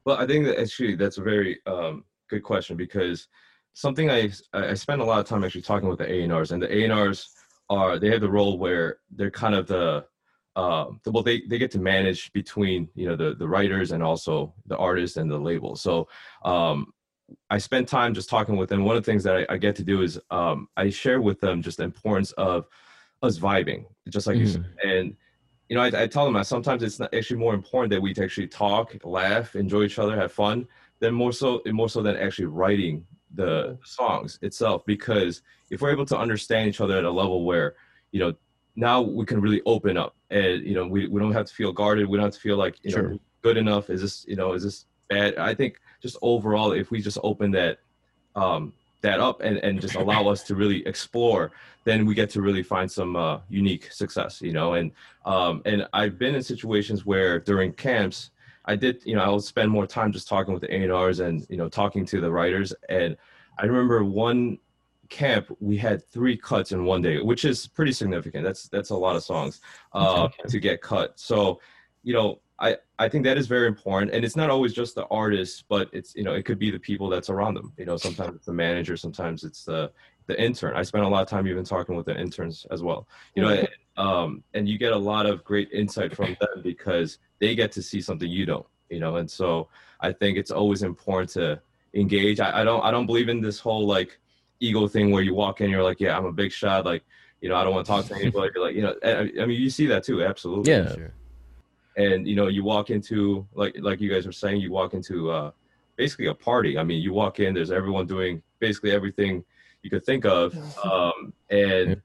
Well, 0.06 0.18
I 0.18 0.26
think 0.28 0.46
that 0.46 0.60
actually 0.60 0.96
that's 0.96 1.18
a 1.18 1.22
very 1.22 1.60
um, 1.66 2.06
good 2.30 2.44
question 2.44 2.78
because 2.78 3.28
something 3.74 4.10
I 4.10 4.32
I 4.54 4.74
spend 4.74 5.02
a 5.02 5.06
lot 5.06 5.20
of 5.20 5.28
time 5.28 5.44
actually 5.44 5.62
talking 5.62 5.90
with 5.90 6.00
the 6.00 6.12
A&Rs, 6.12 6.52
and 6.52 6.62
the 6.62 6.72
A&Rs 6.72 7.30
are 7.70 8.00
they 8.00 8.10
have 8.10 8.22
the 8.22 8.30
role 8.30 8.58
where 8.58 8.98
they're 9.12 9.32
kind 9.32 9.56
of 9.56 9.68
the 9.68 10.06
um, 10.56 11.00
the, 11.04 11.12
well 11.12 11.24
they 11.24 11.42
they 11.50 11.58
get 11.58 11.72
to 11.72 11.80
manage 11.80 12.32
between 12.34 12.88
you 12.96 13.08
know 13.08 13.16
the 13.16 13.36
the 13.36 13.48
writers 13.48 13.92
and 13.92 14.04
also 14.04 14.54
the 14.68 14.78
artists 14.78 15.18
and 15.18 15.30
the 15.30 15.38
label. 15.38 15.76
So 15.76 16.08
um, 16.46 16.94
I 17.50 17.58
spend 17.58 17.88
time 17.88 18.14
just 18.14 18.30
talking 18.30 18.58
with 18.58 18.70
them. 18.70 18.84
One 18.84 18.96
of 18.96 19.04
the 19.04 19.12
things 19.12 19.24
that 19.24 19.38
I, 19.50 19.54
I 19.54 19.58
get 19.58 19.76
to 19.78 19.84
do 19.84 20.02
is 20.02 20.20
um, 20.30 20.68
I 20.78 20.90
share 20.90 21.22
with 21.22 21.40
them 21.40 21.62
just 21.62 21.78
the 21.78 21.84
importance 21.84 22.32
of 22.34 22.68
us 23.22 23.40
vibing, 23.40 23.86
just 24.10 24.28
like 24.28 24.38
you 24.38 24.48
said, 24.48 24.66
and 24.84 25.16
you 25.70 25.78
know, 25.78 25.82
I, 25.82 26.04
I 26.04 26.08
tell 26.08 26.26
them 26.26 26.34
that 26.36 26.46
sometimes 26.46 26.84
it's 26.84 27.00
not 27.00 27.14
actually 27.14 27.40
more 27.40 27.54
important 27.54 27.90
that 27.92 28.02
we 28.02 28.14
actually 28.22 28.48
talk, 28.48 28.96
laugh, 29.04 29.56
enjoy 29.56 29.84
each 29.84 29.98
other, 29.98 30.16
have 30.16 30.32
fun, 30.32 30.68
than 31.00 31.14
more 31.14 31.34
so 31.34 31.62
more 31.68 31.90
so 31.90 32.02
than 32.02 32.16
actually 32.18 32.46
writing 32.46 33.06
the 33.34 33.78
songs 33.84 34.40
itself. 34.42 34.86
Because 34.86 35.42
if 35.70 35.82
we're 35.82 35.92
able 35.92 36.06
to 36.06 36.18
understand 36.18 36.70
each 36.70 36.82
other 36.82 36.98
at 36.98 37.04
a 37.04 37.12
level 37.12 37.46
where, 37.46 37.76
you 38.12 38.20
know, 38.20 38.34
now 38.76 39.02
we 39.02 39.26
can 39.26 39.40
really 39.40 39.62
open 39.66 39.98
up, 39.98 40.16
and 40.32 40.66
you 40.66 40.74
know, 40.74 40.88
we, 40.88 41.08
we 41.08 41.20
don't 41.20 41.34
have 41.34 41.46
to 41.46 41.54
feel 41.54 41.72
guarded. 41.72 42.08
We 42.08 42.18
don't 42.18 42.26
have 42.26 42.34
to 42.34 42.40
feel 42.40 42.58
like 42.58 42.78
you 42.84 42.92
Sure. 42.92 43.10
know, 43.10 43.20
good 43.42 43.58
enough. 43.58 43.90
Is 43.90 44.02
this 44.02 44.26
you 44.28 44.36
know, 44.36 44.54
is 44.54 44.64
this 44.64 44.86
bad? 45.10 45.38
I 45.38 45.54
think 45.54 45.80
just 46.02 46.18
overall, 46.22 46.72
if 46.72 46.90
we 46.90 47.02
just 47.02 47.20
open 47.24 47.52
that 47.52 47.78
um, 48.36 48.74
that 49.02 49.20
up 49.20 49.42
and, 49.42 49.58
and 49.58 49.80
just 49.80 49.96
allow 49.96 50.28
us 50.28 50.44
to 50.44 50.56
really 50.56 50.86
explore, 50.88 51.52
then 51.84 52.06
we 52.06 52.16
get 52.16 52.30
to 52.32 52.42
really 52.42 52.64
find 52.64 52.92
some 52.92 53.16
uh, 53.16 53.40
unique 53.50 53.92
success, 53.92 54.42
you 54.42 54.54
know. 54.54 54.74
And 54.74 54.92
um, 55.26 55.62
and 55.66 55.88
I've 55.94 56.18
been 56.18 56.34
in 56.34 56.42
situations 56.42 57.06
where 57.06 57.40
during 57.40 57.74
camps, 57.74 58.32
I 58.66 58.76
did, 58.76 59.02
you 59.06 59.16
know, 59.16 59.22
I 59.22 59.30
would 59.30 59.44
spend 59.44 59.70
more 59.70 59.86
time 59.86 60.12
just 60.12 60.28
talking 60.28 60.54
with 60.54 60.62
the 60.62 60.74
A&Rs 60.74 61.20
and 61.20 61.46
you 61.50 61.58
know 61.58 61.70
talking 61.70 62.06
to 62.06 62.22
the 62.22 62.32
writers. 62.32 62.74
And 62.90 63.18
I 63.60 63.66
remember 63.66 64.04
one 64.04 64.58
camp 65.10 65.56
we 65.60 65.78
had 65.78 66.04
three 66.10 66.38
cuts 66.38 66.72
in 66.72 66.86
one 66.86 67.02
day, 67.02 67.20
which 67.20 67.46
is 67.46 67.68
pretty 67.68 67.92
significant. 67.92 68.44
That's 68.44 68.70
that's 68.70 68.90
a 68.90 68.96
lot 68.96 69.16
of 69.16 69.24
songs 69.24 69.62
uh, 69.94 70.30
to 70.48 70.60
get 70.60 70.82
cut. 70.82 71.20
So, 71.20 71.60
you 72.04 72.14
know, 72.14 72.40
I 72.60 72.78
I 73.00 73.10
think 73.10 73.24
that 73.26 73.38
is 73.38 73.48
very 73.48 73.68
important, 73.68 74.14
and 74.14 74.24
it's 74.24 74.36
not 74.36 74.50
always 74.50 74.74
just 74.74 74.96
the 74.96 75.06
artists, 75.08 75.64
but 75.68 75.90
it's 75.92 76.16
you 76.16 76.24
know 76.24 76.34
it 76.34 76.46
could 76.46 76.60
be 76.60 76.72
the 76.72 76.80
people 76.80 77.10
that's 77.10 77.30
around 77.30 77.56
them. 77.56 77.74
You 77.78 77.86
know, 77.86 77.98
sometimes 77.98 78.36
it's 78.38 78.46
the 78.46 78.54
manager, 78.54 78.96
sometimes 78.96 79.44
it's 79.44 79.66
the 79.66 79.92
the 80.28 80.42
intern. 80.42 80.76
I 80.76 80.84
spent 80.84 81.04
a 81.04 81.08
lot 81.08 81.22
of 81.22 81.28
time 81.28 81.48
even 81.48 81.64
talking 81.64 81.96
with 81.96 82.06
the 82.06 82.18
interns 82.18 82.66
as 82.72 82.82
well. 82.82 83.08
You 83.36 83.44
know, 83.44 83.68
um, 83.98 84.44
and 84.54 84.68
you 84.68 84.78
get 84.78 84.92
a 84.94 84.98
lot 84.98 85.26
of 85.26 85.44
great 85.44 85.70
insight 85.72 86.16
from 86.16 86.36
them 86.40 86.62
because 86.64 87.20
they 87.40 87.56
get 87.56 87.72
to 87.74 87.82
see 87.82 88.02
something 88.02 88.30
you 88.30 88.46
don't. 88.46 88.66
You 88.90 89.00
know, 89.00 89.16
and 89.18 89.30
so 89.30 89.70
I 90.02 90.12
think 90.12 90.38
it's 90.38 90.52
always 90.52 90.84
important 90.84 91.30
to 91.32 91.62
engage. 91.94 92.40
I, 92.40 92.62
I 92.62 92.64
don't 92.64 92.84
I 92.84 92.92
don't 92.92 93.06
believe 93.06 93.30
in 93.30 93.42
this 93.42 93.60
whole 93.60 93.86
like 93.88 94.20
ego 94.60 94.88
thing 94.88 95.12
where 95.12 95.24
you 95.24 95.34
walk 95.34 95.62
in, 95.62 95.70
you're 95.70 95.84
like, 95.84 96.00
yeah, 96.00 96.18
I'm 96.18 96.26
a 96.26 96.32
big 96.32 96.52
shot, 96.52 96.86
like. 96.86 97.04
You 97.42 97.50
know, 97.50 97.58
I 97.58 97.66
don't 97.66 97.74
want 97.74 97.86
to 97.86 97.92
talk 97.92 98.06
to 98.06 98.16
anybody. 98.16 98.52
Like, 98.58 98.74
you 98.74 98.84
know, 98.84 98.96
I, 99.04 99.30
I 99.42 99.46
mean, 99.46 99.60
you 99.60 99.70
see 99.70 99.86
that 99.88 100.06
too, 100.06 100.24
absolutely 100.24 100.72
Yeah. 100.72 101.08
and 101.98 102.26
you 102.26 102.36
know 102.38 102.48
you 102.48 102.64
walk 102.64 102.90
into 102.90 103.46
like 103.54 103.76
like 103.80 104.00
you 104.00 104.10
guys 104.10 104.26
were 104.26 104.32
saying 104.32 104.62
you 104.62 104.72
walk 104.72 104.94
into 104.94 105.30
uh 105.30 105.52
basically 105.98 106.28
a 106.28 106.34
party 106.34 106.78
i 106.78 106.84
mean 106.84 107.02
you 107.02 107.14
walk 107.14 107.40
in 107.40 107.54
there's 107.54 107.70
everyone 107.70 108.08
doing 108.08 108.42
basically 108.60 108.92
everything 108.92 109.44
you 109.82 109.90
could 109.90 110.06
think 110.06 110.26
of 110.26 110.56
um 110.86 111.34
and 111.50 111.90
Yeah. 111.90 111.96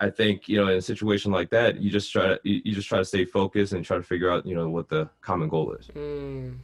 I 0.00 0.10
think 0.10 0.48
you 0.48 0.56
know 0.56 0.68
in 0.68 0.78
a 0.78 0.82
situation 0.82 1.30
like 1.32 1.50
that 1.50 1.80
you 1.80 1.90
just 1.90 2.10
try 2.12 2.26
to 2.28 2.40
you, 2.42 2.60
you 2.64 2.74
just 2.74 2.88
try 2.88 2.98
to 2.98 3.04
stay 3.04 3.24
focused 3.24 3.72
and 3.72 3.84
try 3.84 3.96
to 3.96 4.02
figure 4.02 4.30
out 4.30 4.44
you 4.46 4.54
know 4.54 4.68
what 4.68 4.88
the 4.88 5.08
common 5.20 5.48
goal 5.48 5.72
is 5.72 5.88
mm. 5.88 6.54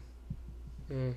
Mm. 0.91 1.15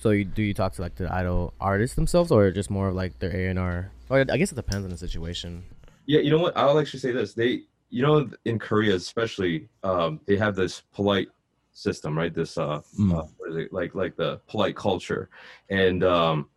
So 0.00 0.10
you, 0.10 0.24
do 0.24 0.42
you 0.42 0.54
talk 0.54 0.72
to 0.74 0.82
like 0.82 0.96
the 0.96 1.12
idol 1.12 1.52
artists 1.60 1.96
themselves, 1.96 2.30
or 2.30 2.50
just 2.50 2.70
more 2.70 2.88
of 2.88 2.94
like 2.94 3.18
their 3.18 3.34
A 3.34 3.48
and 3.48 3.58
R? 3.58 3.90
Or 4.08 4.20
I 4.20 4.36
guess 4.38 4.50
it 4.50 4.54
depends 4.54 4.84
on 4.84 4.90
the 4.90 4.96
situation. 4.96 5.64
Yeah, 6.06 6.20
you 6.20 6.30
know 6.30 6.38
what? 6.38 6.56
I'll 6.56 6.78
actually 6.78 7.00
say 7.00 7.12
this. 7.12 7.34
They, 7.34 7.62
you 7.90 8.02
know, 8.02 8.28
in 8.44 8.58
Korea 8.58 8.94
especially, 8.94 9.68
um, 9.82 10.20
they 10.26 10.36
have 10.36 10.56
this 10.56 10.82
polite 10.92 11.28
system, 11.72 12.16
right? 12.16 12.34
This, 12.34 12.56
uh, 12.56 12.80
Mm. 12.98 13.12
uh 13.18 13.24
what 13.36 13.50
is 13.50 13.56
it? 13.56 13.72
Like, 13.72 13.94
like 13.94 14.16
the 14.16 14.40
polite 14.48 14.74
culture, 14.74 15.28
and 15.68 16.02
um, 16.02 16.48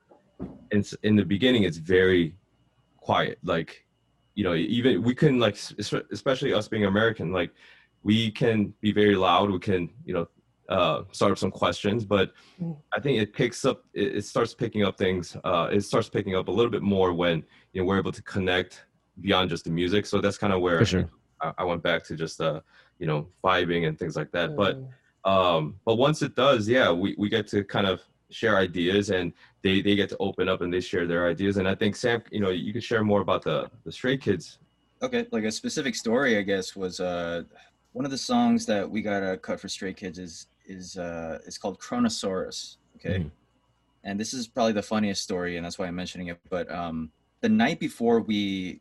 it's 0.71 0.93
in 1.03 1.15
the 1.15 1.25
beginning, 1.25 1.63
it's 1.63 1.77
very 1.77 2.36
quiet. 2.97 3.39
Like, 3.43 3.83
you 4.36 4.43
know, 4.43 4.56
even 4.56 5.04
we 5.04 5.13
can 5.15 5.39
like, 5.39 5.58
especially 6.12 6.54
us 6.54 6.67
being 6.67 6.86
American, 6.86 7.32
like, 7.32 7.52
we 8.04 8.32
can 8.32 8.74
be 8.82 8.91
very 8.91 9.15
loud. 9.15 9.50
We 9.50 9.60
can, 9.60 9.89
you 10.06 10.13
know, 10.13 10.28
uh, 10.69 11.04
start 11.12 11.32
up 11.32 11.38
some 11.38 11.52
questions, 11.52 12.06
but 12.06 12.32
Mm. 12.62 12.78
I 12.96 13.00
think 13.00 13.19
it 13.19 13.34
picks 13.34 13.65
up. 13.65 13.84
It, 13.93 14.17
it 14.17 14.26
starts 14.26 14.54
picking 14.54 14.84
up 14.84 14.98
things. 14.98 15.36
Uh, 15.43 15.67
it 15.72 15.82
starts 15.82 16.08
picking 16.08 16.36
up 16.36 16.48
a 16.48 16.52
little 16.52 16.69
bit 16.72 16.84
more 16.84 17.12
when 17.12 17.43
you 17.74 17.82
know 17.82 17.86
we're 17.88 17.98
able 17.98 18.12
to 18.12 18.22
connect 18.24 18.86
beyond 19.22 19.50
just 19.50 19.63
the 19.65 19.72
music. 19.72 20.06
So 20.06 20.22
that's 20.22 20.38
kind 20.38 20.54
of 20.54 20.62
where 20.62 20.86
sure. 20.86 21.10
I, 21.41 21.52
I 21.58 21.63
went 21.63 21.82
back 21.84 22.04
to 22.06 22.15
just 22.15 22.39
uh, 22.39 22.62
you 23.00 23.08
know 23.08 23.28
vibing 23.43 23.88
and 23.88 23.98
things 23.98 24.15
like 24.15 24.32
that. 24.32 24.56
But 24.56 24.78
Mm. 24.78 25.32
um, 25.34 25.76
but 25.86 25.96
once 25.96 26.22
it 26.22 26.36
does, 26.36 26.69
yeah, 26.69 26.91
we 26.91 27.15
we 27.17 27.28
get 27.30 27.48
to 27.48 27.63
kind 27.63 27.88
of 27.88 28.02
share 28.34 28.58
ideas 28.58 29.10
and 29.12 29.32
they 29.62 29.82
they 29.82 29.96
get 29.96 30.10
to 30.10 30.17
open 30.19 30.50
up 30.50 30.62
and 30.62 30.74
they 30.74 30.80
share 30.82 31.06
their 31.08 31.28
ideas. 31.28 31.58
And 31.58 31.67
I 31.67 31.76
think 31.76 31.96
Sam, 31.96 32.22
you 32.32 32.39
know, 32.39 32.50
you 32.50 32.74
could 32.74 32.84
share 32.84 33.04
more 33.04 33.22
about 33.22 33.43
the 33.43 33.69
the 33.86 33.91
Stray 33.91 34.17
Kids. 34.17 34.60
Okay, 35.02 35.28
like 35.32 35.43
a 35.43 35.52
specific 35.52 35.96
story, 35.96 36.38
I 36.38 36.41
guess, 36.41 36.76
was 36.76 37.00
uh, 37.00 37.43
one 37.91 38.06
of 38.06 38.12
the 38.12 38.17
songs 38.17 38.65
that 38.65 38.89
we 38.89 39.02
got 39.02 39.22
a 39.22 39.38
cut 39.38 39.60
for 39.60 39.67
Stray 39.69 39.93
Kids 39.93 40.17
is 40.19 40.48
is 40.65 40.98
uh, 40.98 41.39
it's 41.46 41.58
called 41.58 41.80
Chronosaurus. 41.80 42.78
Okay, 42.98 43.19
Mhm. 43.19 43.32
and 44.04 44.19
this 44.19 44.34
is 44.34 44.48
probably 44.48 44.74
the 44.74 44.82
funniest 44.93 45.22
story, 45.24 45.58
and 45.58 45.65
that's 45.65 45.78
why 45.78 45.88
I'm 45.88 45.96
mentioning 45.96 46.28
it. 46.28 46.39
But 46.50 46.72
um, 46.72 47.12
the 47.41 47.50
night 47.50 47.80
before 47.80 48.22
we 48.22 48.80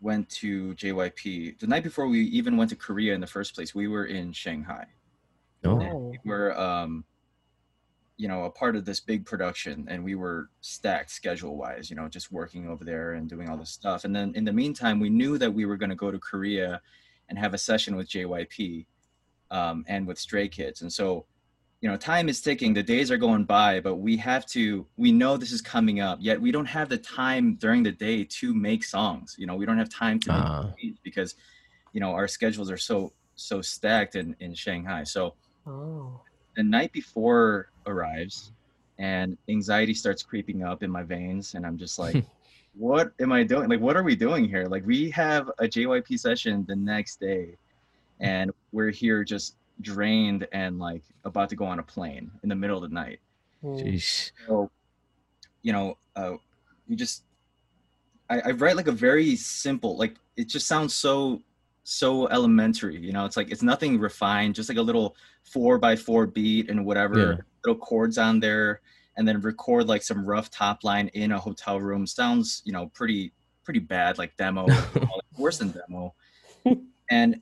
went 0.00 0.28
to 0.30 0.74
JYP, 0.74 1.58
the 1.58 1.66
night 1.66 1.82
before 1.82 2.06
we 2.08 2.20
even 2.38 2.56
went 2.56 2.70
to 2.70 2.76
Korea 2.76 3.14
in 3.14 3.20
the 3.20 3.26
first 3.26 3.54
place, 3.54 3.74
we 3.74 3.88
were 3.88 4.06
in 4.06 4.32
Shanghai. 4.32 4.86
Oh. 5.64 5.80
Oh. 5.82 6.14
We 6.24 6.30
were, 6.30 6.56
um, 6.58 7.04
you 8.18 8.28
know, 8.28 8.44
a 8.44 8.50
part 8.50 8.76
of 8.76 8.84
this 8.84 9.00
big 9.00 9.24
production, 9.24 9.86
and 9.88 10.04
we 10.04 10.14
were 10.16 10.50
stacked 10.60 11.10
schedule-wise. 11.10 11.88
You 11.88 11.96
know, 11.96 12.08
just 12.08 12.30
working 12.30 12.68
over 12.68 12.84
there 12.84 13.12
and 13.14 13.28
doing 13.30 13.48
all 13.48 13.56
this 13.56 13.70
stuff. 13.70 14.04
And 14.04 14.14
then 14.14 14.32
in 14.34 14.44
the 14.44 14.52
meantime, 14.52 15.00
we 15.00 15.08
knew 15.08 15.38
that 15.38 15.54
we 15.54 15.64
were 15.64 15.76
going 15.76 15.90
to 15.90 15.96
go 15.96 16.10
to 16.10 16.18
Korea 16.18 16.82
and 17.28 17.38
have 17.38 17.54
a 17.54 17.58
session 17.58 17.94
with 17.96 18.08
JYP 18.08 18.86
um, 19.50 19.84
and 19.88 20.06
with 20.06 20.18
Stray 20.18 20.48
Kids. 20.48 20.82
And 20.82 20.92
so, 20.92 21.26
you 21.80 21.88
know, 21.88 21.96
time 21.96 22.28
is 22.28 22.40
ticking. 22.40 22.74
The 22.74 22.82
days 22.82 23.10
are 23.12 23.16
going 23.18 23.44
by, 23.44 23.78
but 23.80 23.96
we 23.96 24.16
have 24.16 24.44
to. 24.46 24.84
We 24.96 25.12
know 25.12 25.36
this 25.36 25.52
is 25.52 25.62
coming 25.62 26.00
up. 26.00 26.18
Yet 26.20 26.40
we 26.40 26.50
don't 26.50 26.66
have 26.66 26.88
the 26.88 26.98
time 26.98 27.54
during 27.54 27.84
the 27.84 27.92
day 27.92 28.24
to 28.24 28.52
make 28.52 28.82
songs. 28.82 29.36
You 29.38 29.46
know, 29.46 29.54
we 29.54 29.64
don't 29.64 29.78
have 29.78 29.90
time 29.90 30.18
to 30.20 30.32
make 30.32 30.76
beats 30.76 31.00
because, 31.04 31.36
you 31.92 32.00
know, 32.00 32.10
our 32.10 32.26
schedules 32.26 32.68
are 32.70 32.76
so 32.76 33.12
so 33.36 33.62
stacked 33.62 34.16
in 34.16 34.34
in 34.40 34.54
Shanghai. 34.54 35.04
So 35.04 35.34
Oh. 35.66 36.20
the 36.56 36.64
night 36.64 36.90
before 36.92 37.70
arrives 37.88 38.52
and 38.98 39.36
anxiety 39.48 39.94
starts 39.94 40.22
creeping 40.22 40.62
up 40.62 40.82
in 40.82 40.90
my 40.90 41.02
veins 41.02 41.54
and 41.54 41.66
i'm 41.66 41.76
just 41.78 41.98
like 42.04 42.24
what 42.74 43.12
am 43.20 43.32
i 43.32 43.42
doing 43.42 43.68
like 43.68 43.80
what 43.80 43.96
are 43.96 44.02
we 44.02 44.14
doing 44.14 44.48
here 44.48 44.66
like 44.66 44.84
we 44.86 45.10
have 45.10 45.48
a 45.58 45.64
jyp 45.64 46.18
session 46.18 46.64
the 46.68 46.76
next 46.76 47.20
day 47.20 47.56
and 48.20 48.50
we're 48.72 48.90
here 48.90 49.24
just 49.24 49.56
drained 49.80 50.46
and 50.52 50.78
like 50.78 51.02
about 51.24 51.48
to 51.48 51.56
go 51.56 51.64
on 51.64 51.78
a 51.78 51.82
plane 51.82 52.30
in 52.42 52.48
the 52.48 52.54
middle 52.54 52.82
of 52.82 52.88
the 52.88 52.94
night 52.94 53.20
Mm. 53.64 53.82
Sheesh. 53.82 54.30
so 54.46 54.70
you 55.62 55.72
know 55.72 55.98
uh 56.14 56.34
we 56.88 56.94
just 56.94 57.24
I, 58.30 58.40
I 58.40 58.50
write 58.52 58.76
like 58.76 58.86
a 58.86 58.92
very 58.92 59.34
simple 59.34 59.96
like 59.96 60.14
it 60.36 60.48
just 60.48 60.68
sounds 60.68 60.94
so 60.94 61.42
so 61.90 62.28
elementary 62.28 62.98
you 63.00 63.12
know 63.12 63.24
it's 63.24 63.36
like 63.36 63.50
it's 63.50 63.62
nothing 63.62 63.98
refined 63.98 64.54
just 64.54 64.68
like 64.68 64.76
a 64.76 64.82
little 64.82 65.16
four 65.42 65.78
by 65.78 65.96
four 65.96 66.26
beat 66.26 66.68
and 66.68 66.84
whatever 66.84 67.18
Yeah. 67.18 67.36
little 67.64 67.80
chords 67.80 68.18
on 68.18 68.40
there 68.40 68.82
and 69.16 69.26
then 69.26 69.40
record 69.40 69.88
like 69.88 70.02
some 70.02 70.22
rough 70.24 70.50
top 70.50 70.84
line 70.84 71.08
in 71.08 71.32
a 71.32 71.38
hotel 71.40 71.80
room. 71.80 72.06
Sounds 72.06 72.62
you 72.66 72.72
know 72.72 72.88
pretty 72.94 73.32
pretty 73.64 73.80
bad 73.80 74.18
like 74.18 74.36
demo 74.36 74.66
worse 75.38 75.58
than 75.58 75.70
demo. 75.70 76.14
And 77.10 77.40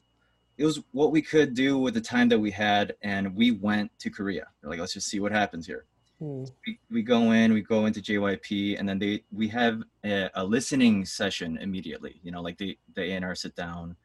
it 0.58 0.64
was 0.64 0.80
what 0.92 1.10
we 1.10 1.20
could 1.22 1.52
do 1.54 1.76
with 1.78 1.94
the 1.94 2.00
time 2.00 2.28
that 2.28 2.38
we 2.38 2.52
had 2.52 2.94
and 3.02 3.34
we 3.34 3.50
went 3.50 3.90
to 3.98 4.10
korea. 4.10 4.46
We're 4.62 4.70
like 4.70 4.78
let's 4.78 4.94
just 4.94 5.08
see 5.08 5.18
what 5.18 5.32
happens 5.32 5.66
here. 5.66 5.86
Mm. 6.22 6.50
we, 6.66 6.78
we 6.90 7.02
go 7.02 7.32
in 7.32 7.52
we 7.52 7.60
go 7.60 7.84
into 7.84 8.00
jyp 8.00 8.78
and 8.78 8.88
then 8.88 8.98
they 8.98 9.22
we 9.30 9.48
have 9.48 9.82
a, 10.02 10.30
a 10.34 10.42
listening 10.42 11.04
session 11.04 11.58
immediately 11.60 12.20
you 12.22 12.30
know 12.32 12.40
like 12.40 12.56
the 12.56 12.78
the 12.94 13.02
A&R 13.12 13.34
sit 13.34 13.54
down 13.54 13.96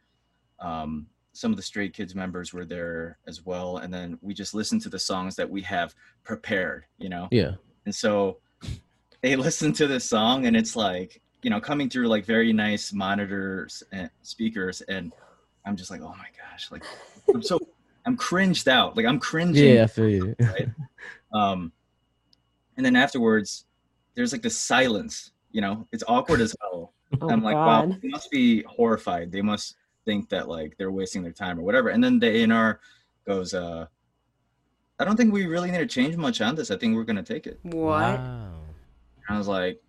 um 0.62 1.08
some 1.34 1.52
of 1.52 1.58
the 1.58 1.64
Stray 1.64 1.90
Kids 1.90 2.14
members 2.14 2.54
were 2.54 2.66
there 2.66 3.18
as 3.26 3.46
well. 3.46 3.78
And 3.78 3.94
then 3.94 4.18
we 4.22 4.34
just 4.34 4.54
listened 4.54 4.82
to 4.82 4.90
the 4.90 5.00
songs 5.00 5.36
that 5.38 5.50
we 5.50 5.62
have 5.62 5.96
prepared 6.24 6.86
you 6.98 7.10
know? 7.10 7.28
Yeah. 7.32 7.52
and 7.86 7.96
so 7.96 8.38
they 9.22 9.36
listen 9.36 9.74
to 9.74 9.88
this 9.88 10.06
song 10.06 10.46
and 10.46 10.56
it's 10.56 10.76
like 10.76 11.22
you 11.42 11.50
know 11.50 11.60
coming 11.60 11.90
through 11.90 12.08
like 12.08 12.26
very 12.26 12.54
nice 12.54 12.94
monitors 12.94 13.84
and 13.92 14.10
speakers. 14.22 14.82
And 14.82 15.12
i'm 15.66 15.76
just 15.76 15.92
like 15.92 16.02
oh 16.02 16.16
my 16.18 16.28
gosh 16.40 16.72
like 16.72 16.84
i'm 17.34 17.42
so 17.42 17.60
i'm 18.06 18.18
cringed 18.18 18.68
out. 18.68 18.98
Like 18.98 19.06
i'm 19.06 19.20
cringing 19.20 19.76
Yeah, 19.76 19.84
I 19.84 19.88
feel 19.88 20.10
you. 20.10 20.36
um 21.34 21.72
and 22.78 22.86
then 22.86 22.96
afterwards 22.96 23.66
there's 24.16 24.32
like 24.34 24.42
this 24.42 24.58
silence 24.58 25.32
you 25.54 25.62
know? 25.62 25.86
It's 25.92 26.04
awkward 26.08 26.40
as 26.42 26.56
hell. 26.62 26.94
Oh, 27.22 27.30
i'm 27.30 27.44
like 27.44 27.56
wow 27.56 27.86
they 28.02 28.08
must 28.10 28.30
be 28.32 28.64
horrified. 28.64 29.32
They 29.32 29.42
must 29.42 29.76
think 30.12 30.30
that 30.30 30.46
like 30.48 30.76
they're 30.78 30.92
wasting 31.02 31.24
their 31.24 31.32
time 31.44 31.58
or 31.60 31.64
whatever 31.64 31.90
and 31.90 32.04
then 32.04 32.20
the 32.20 32.30
A&R 32.42 32.80
goes 33.26 33.54
uh 33.54 33.86
i 35.00 35.06
don't 35.06 35.18
think 35.18 35.32
we 35.32 35.46
really 35.46 35.72
need 35.72 35.78
to 35.88 35.94
change 35.98 36.16
much 36.18 36.42
on 36.42 36.54
this 36.56 36.70
i 36.72 36.78
think 36.78 36.96
we're 36.96 37.10
gonna 37.12 37.24
take 37.24 37.46
it 37.48 37.58
What? 37.64 38.20
Wow. 38.20 38.62
I 39.30 39.38
was 39.38 39.48
like, 39.48 39.82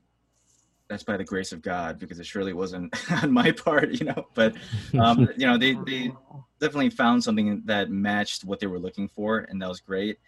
that's 0.89 1.03
by 1.03 1.17
the 1.17 1.25
grace 1.25 1.53
of 1.53 1.63
God 1.63 1.99
because 1.99 2.21
it 2.21 2.27
surely 2.27 2.53
wasn't 2.53 2.95
on 3.23 3.33
my 3.33 3.51
part, 3.51 3.91
you 3.99 4.07
know. 4.07 4.27
But 4.35 4.55
um, 4.99 5.29
you 5.37 5.47
know, 5.47 5.59
they 5.59 5.75
they 5.87 6.13
definitely 6.61 6.91
found 6.91 7.25
something 7.25 7.63
that 7.65 7.91
matched 7.91 8.45
what 8.45 8.61
they 8.61 8.67
were 8.67 8.79
looking 8.79 9.09
for, 9.09 9.39
and 9.49 9.61
that 9.61 9.69
was 9.69 9.81
great. 9.81 10.19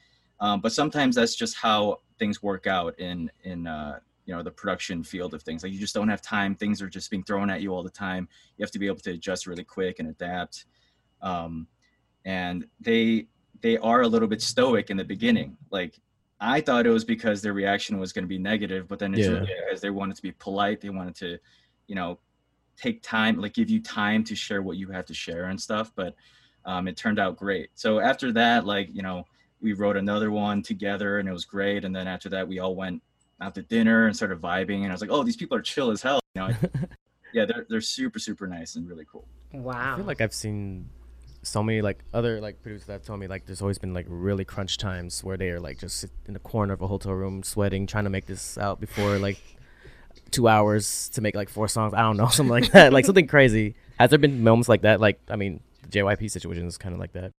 Um, 0.41 0.61
but 0.61 0.73
sometimes 0.73 1.15
that's 1.17 1.37
just 1.37 1.57
how 1.57 2.01
things 2.19 2.43
work 2.43 2.67
out 2.67 2.99
in 2.99 3.31
in 3.45 3.67
uh, 3.67 4.01
you 4.27 4.35
know 4.35 4.43
the 4.43 4.51
production 4.51 5.03
field 5.05 5.35
of 5.35 5.43
things. 5.43 5.63
Like 5.63 5.73
you 5.73 5.79
just 5.79 5.95
don't 5.95 6.09
have 6.09 6.23
time; 6.23 6.55
things 6.55 6.81
are 6.83 6.89
just 6.89 7.11
being 7.11 7.25
thrown 7.25 7.51
at 7.51 7.61
you 7.63 7.75
all 7.75 7.83
the 7.83 7.91
time. 7.91 8.29
You 8.57 8.63
have 8.63 8.71
to 8.73 8.79
be 8.79 8.87
able 8.87 9.01
to 9.01 9.13
adjust 9.13 9.47
really 9.47 9.65
quick 9.65 9.99
and 9.99 10.09
adapt. 10.09 10.67
Um, 11.23 11.69
and 12.25 12.67
they 12.81 13.29
they 13.61 13.79
are 13.79 14.03
a 14.03 14.09
little 14.09 14.29
bit 14.29 14.43
stoic 14.43 14.91
in 14.91 14.97
the 14.97 15.05
beginning, 15.05 15.57
like 15.71 15.99
I 16.41 16.61
thought 16.61 16.87
it 16.87 16.91
was 16.91 17.05
because 17.05 17.41
their 17.41 17.53
reaction 17.55 17.99
was 17.99 18.13
going 18.13 18.25
to 18.25 18.29
be 18.29 18.39
negative, 18.39 18.89
but 18.89 18.99
then 18.99 19.15
it's 19.15 19.27
Yeah. 19.27 19.35
really 19.35 19.47
because 19.67 19.81
they 19.81 19.91
wanted 19.91 20.17
to 20.17 20.23
be 20.23 20.33
polite. 20.33 20.81
They 20.81 20.91
wanted 20.91 21.15
to, 21.17 21.39
you 21.87 21.95
know, 21.95 22.19
take 22.77 23.03
time, 23.03 23.41
like 23.41 23.55
give 23.55 23.71
you 23.71 23.81
time 23.81 24.25
to 24.25 24.35
share 24.35 24.63
what 24.63 24.77
you 24.77 24.89
have 24.89 25.07
to 25.07 25.15
share 25.15 25.47
and 25.47 25.61
stuff. 25.61 25.93
But 25.95 26.15
um, 26.65 26.89
it 26.89 26.97
turned 26.97 27.19
out 27.19 27.37
great. 27.37 27.71
So 27.75 28.01
after 28.01 28.33
that, 28.33 28.67
like, 28.67 28.89
you 28.93 29.03
know, 29.03 29.25
we 29.61 29.73
wrote 29.73 29.97
another 29.97 30.31
one 30.31 30.63
together 30.63 31.19
and 31.19 31.29
it 31.29 31.33
was 31.33 31.45
great. 31.45 31.85
And 31.85 31.95
then 31.95 32.09
after 32.09 32.29
that, 32.31 32.47
we 32.49 32.59
all 32.59 32.75
went 32.75 33.03
out 33.45 33.55
to 33.55 33.63
dinner 33.63 34.07
and 34.07 34.17
started 34.17 34.41
vibing. 34.41 34.83
And 34.83 34.87
I 34.87 34.93
was 34.93 35.01
like, 35.01 35.11
oh, 35.11 35.23
these 35.23 35.37
people 35.37 35.57
are 35.57 35.63
chill 35.63 35.91
as 35.91 36.03
hell. 36.03 36.21
You 36.35 36.43
know, 36.43 36.49
yeah, 37.33 37.45
they're, 37.45 37.67
they're 37.69 37.81
super, 37.81 38.19
super 38.19 38.47
nice 38.47 38.75
and 38.75 38.89
really 38.89 39.05
cool. 39.11 39.29
Wow. 39.53 39.95
I 39.95 39.97
feel 39.97 40.07
like 40.07 40.21
I've 40.21 40.35
seen 40.35 40.89
so 41.43 41.63
many 41.63 41.83
like 41.83 42.03
other 42.15 42.41
like 42.41 42.63
producers 42.63 42.87
that 42.87 43.05
told 43.05 43.21
me 43.21 43.27
like 43.27 43.45
there's 43.45 43.61
always 43.61 43.77
been 43.77 43.93
like 43.93 44.07
really 44.09 44.47
crunch 44.47 44.79
times 44.79 45.23
where 45.23 45.37
they 45.37 45.51
are 45.51 45.61
like 45.61 45.79
just 45.79 45.99
sit 45.99 46.11
in 46.25 46.33
the 46.33 46.41
corner 46.41 46.73
of 46.73 46.81
a 46.81 46.87
hotel 46.87 47.13
room 47.13 47.43
sweating 47.43 47.87
trying 47.87 48.05
to 48.05 48.11
make 48.11 48.25
this 48.25 48.57
out 48.57 48.81
before 48.81 49.19
like 49.19 49.39
two 50.31 50.49
hours 50.49 51.11
to 51.11 51.21
make 51.21 51.35
like 51.35 51.51
four 51.51 51.69
songs. 51.69 51.93
I 51.93 52.01
don't 52.01 52.17
know 52.17 52.29
something 52.31 52.51
like 52.51 52.73
that, 52.73 52.93
like 52.93 53.05
something 53.05 53.27
crazy. 53.27 53.75
Has 53.99 54.11
there 54.11 54.19
been 54.19 54.43
moments 54.43 54.69
like 54.69 54.83
that? 54.83 55.01
Like 55.01 55.21
I 55.29 55.37
mean, 55.37 55.61
the 55.83 55.89
JYP 55.89 56.31
situation 56.31 56.67
is 56.67 56.79
kind 56.79 56.95
of 56.95 57.01
like 57.01 57.13
that. 57.13 57.31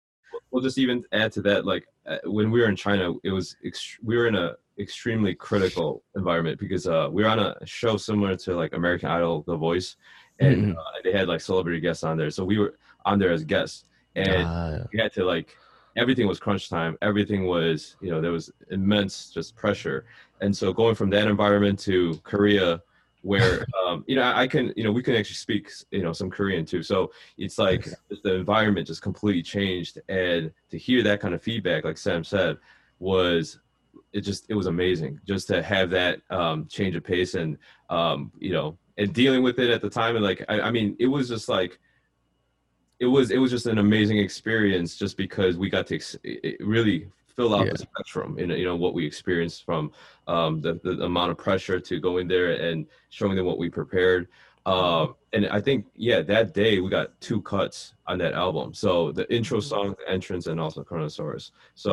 We'll 0.52 0.62
just 0.62 0.78
even 0.78 1.04
add 1.12 1.34
to 1.34 1.42
that, 1.42 1.66
like 1.66 1.86
uh, 2.06 2.18
when 2.26 2.52
we 2.52 2.62
were 2.62 2.70
in 2.70 2.76
China, 2.76 3.14
it 3.24 3.32
was 3.32 3.58
ext- 3.66 3.98
we 4.04 4.16
were 4.16 4.28
in 4.28 4.36
a 4.36 4.56
extremely 4.80 5.34
critical 5.36 6.04
environment 6.16 6.60
because 6.60 6.88
uh, 6.88 7.08
we 7.12 7.24
were 7.24 7.30
on 7.30 7.40
a 7.40 7.56
show 7.66 7.98
similar 7.98 8.36
to 8.36 8.56
like 8.56 8.74
American 8.74 9.10
Idol, 9.10 9.44
The 9.48 9.56
Voice, 9.56 9.96
and 10.40 10.72
Mhm. 10.72 10.78
uh, 10.78 10.82
they 11.04 11.12
had 11.12 11.28
like 11.28 11.42
celebrity 11.42 11.80
guests 11.80 12.04
on 12.04 12.18
there. 12.18 12.30
So 12.30 12.44
we 12.44 12.58
were 12.58 12.78
on 13.06 13.20
there 13.20 13.32
as 13.32 13.44
guests, 13.44 13.86
and 14.16 14.46
Uh, 14.48 14.84
we 14.92 15.00
had 15.00 15.14
to 15.14 15.24
like 15.24 15.56
everything 15.98 16.28
was 16.28 16.40
crunch 16.40 16.70
time. 16.70 16.98
Everything 17.02 17.46
was 17.46 17.96
you 18.02 18.12
know 18.12 18.20
there 18.22 18.32
was 18.32 18.52
immense 18.70 19.30
just 19.30 19.56
pressure, 19.56 20.06
and 20.42 20.56
so 20.56 20.74
going 20.74 20.96
from 20.96 21.10
that 21.12 21.28
environment 21.28 21.80
to 21.80 22.20
Korea. 22.24 22.82
Where 23.22 23.66
um, 23.88 24.04
you 24.08 24.16
know 24.16 24.32
I 24.36 24.46
can 24.48 24.72
you 24.76 24.84
know 24.84 24.92
we 24.92 25.02
can 25.02 25.16
actually 25.16 25.36
speak 25.36 25.72
you 25.92 26.04
know 26.04 26.14
some 26.14 26.30
Korean 26.30 26.64
too, 26.66 26.84
so 26.84 27.12
it's 27.40 27.58
like 27.58 27.88
the 28.24 28.36
environment 28.36 28.86
just 28.88 29.02
completely 29.02 29.42
changed 29.42 30.00
and 30.10 30.52
to 30.70 30.78
hear 30.78 31.02
that 31.04 31.22
kind 31.22 31.34
of 31.34 31.42
feedback 31.42 31.86
like 31.86 31.98
sam 31.98 32.24
said 32.24 32.58
was 33.00 33.60
it 34.14 34.22
just 34.22 34.46
it 34.50 34.54
was 34.56 34.68
amazing 34.68 35.20
just 35.26 35.48
to 35.48 35.62
have 35.62 35.90
that 35.90 36.20
um 36.30 36.68
change 36.68 36.96
of 36.96 37.04
pace 37.04 37.34
and 37.36 37.58
um 37.90 38.32
you 38.40 38.52
know 38.52 38.78
and 38.98 39.14
dealing 39.14 39.44
with 39.44 39.60
it 39.60 39.70
at 39.70 39.82
the 39.82 39.90
time 39.90 40.16
and 40.16 40.24
like 40.24 40.44
i, 40.50 40.62
I 40.62 40.72
mean 40.72 40.96
it 41.00 41.08
was 41.08 41.28
just 41.30 41.50
like 41.50 41.80
it 43.00 43.06
was 43.06 43.32
it 43.32 43.38
was 43.38 43.52
just 43.52 43.66
an 43.66 43.78
amazing 43.78 44.18
experience 44.20 44.96
just 44.98 45.18
because 45.18 45.58
we 45.58 45.70
got 45.70 45.88
to 45.88 45.96
ex- 45.96 46.18
really 46.60 47.08
fill 47.36 47.54
out 47.54 47.66
Yeah. 47.66 47.72
the 47.74 47.78
spectrum 47.78 48.40
in 48.40 48.50
you 48.52 48.64
know 48.64 48.78
what 48.78 48.94
we 48.94 49.06
experienced 49.06 49.66
from 49.66 49.92
um 50.28 50.62
the, 50.62 50.80
the 50.84 51.04
amount 51.04 51.32
of 51.32 51.38
pressure 51.38 51.80
to 51.80 52.00
go 52.00 52.18
in 52.18 52.28
there 52.28 52.52
and 52.54 52.88
showing 53.10 53.36
them 53.36 53.46
what 53.46 53.58
we 53.58 53.70
prepared 53.70 54.28
Um, 54.66 55.14
and 55.36 55.44
I 55.58 55.62
think 55.62 55.86
yeah, 56.10 56.22
that 56.34 56.48
day 56.62 56.74
we 56.84 56.90
got 56.90 57.08
two 57.28 57.40
cuts 57.54 57.94
on 58.10 58.18
that 58.24 58.34
album. 58.34 58.74
So 58.74 59.12
the 59.20 59.26
intro 59.38 59.60
Mm-hmm. 59.60 59.70
song, 59.72 59.88
the 60.00 60.08
entrance, 60.18 60.48
and 60.50 60.60
also 60.60 60.80
Chronosaurus. 60.84 61.52
So, 61.76 61.92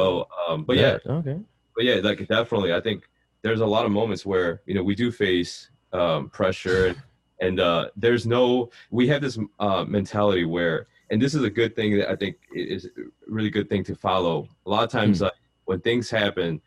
um, 0.48 0.64
but 0.68 0.76
yeah, 0.82 0.96
okay. 1.20 1.38
But 1.74 1.84
yeah, 1.84 1.96
like 1.96 2.26
definitely, 2.28 2.72
I 2.72 2.80
think 2.80 3.08
there's 3.42 3.60
a 3.60 3.66
lot 3.66 3.84
of 3.84 3.92
moments 3.92 4.24
where 4.26 4.62
you 4.66 4.74
know 4.74 4.82
we 4.82 4.94
do 4.94 5.10
face 5.10 5.70
um, 5.92 6.28
pressure, 6.30 6.88
and, 6.88 7.02
and 7.40 7.60
uh, 7.60 7.88
there's 7.96 8.26
no. 8.26 8.70
We 8.90 9.08
have 9.08 9.22
this 9.22 9.38
uh, 9.58 9.84
mentality 9.84 10.44
where, 10.44 10.86
and 11.10 11.20
this 11.20 11.34
is 11.34 11.42
a 11.42 11.50
good 11.50 11.74
thing 11.76 11.96
that 11.98 12.10
I 12.10 12.16
think 12.16 12.36
is 12.54 12.86
a 12.86 12.88
really 13.26 13.50
good 13.50 13.68
thing 13.68 13.84
to 13.84 13.94
follow. 13.94 14.48
A 14.66 14.70
lot 14.70 14.84
of 14.84 14.90
times, 14.90 15.18
Hmm. 15.18 15.24
like 15.24 15.32
when 15.64 15.80
things 15.80 16.10
happen, 16.10 16.60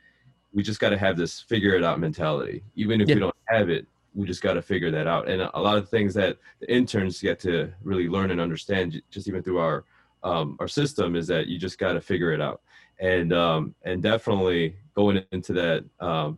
we 0.53 0.63
just 0.63 0.79
got 0.79 0.89
to 0.89 0.97
have 0.97 1.17
this 1.17 1.41
figure 1.41 1.75
it 1.75 1.83
out 1.83 1.99
mentality. 1.99 2.63
Even 2.75 3.01
if 3.01 3.09
Yeah. 3.09 3.15
we 3.15 3.21
don't 3.21 3.35
have 3.47 3.69
it, 3.69 3.85
we 4.13 4.25
just 4.25 4.41
got 4.41 4.53
to 4.53 4.61
figure 4.61 4.89
that 4.91 5.07
out. 5.07 5.27
And 5.27 5.41
a 5.41 5.59
lot 5.59 5.77
of 5.77 5.89
things 5.89 6.13
that 6.13 6.37
the 6.61 6.71
interns 6.73 7.21
get 7.21 7.39
to 7.41 7.71
really 7.83 8.07
learn 8.07 8.31
and 8.31 8.39
understand, 8.39 9.01
just 9.11 9.27
even 9.27 9.43
through 9.43 9.59
our 9.59 9.83
um, 10.23 10.55
our 10.59 10.67
system, 10.67 11.15
is 11.15 11.27
that 11.27 11.45
you 11.47 11.59
just 11.59 11.77
got 11.77 11.93
to 11.93 12.01
figure 12.01 12.31
it 12.31 12.41
out. 12.41 12.61
And 12.99 13.34
um, 13.34 13.75
and 13.84 14.01
definitely 14.01 14.75
going 14.95 15.23
into 15.31 15.53
that 15.53 15.86
um, 15.99 16.38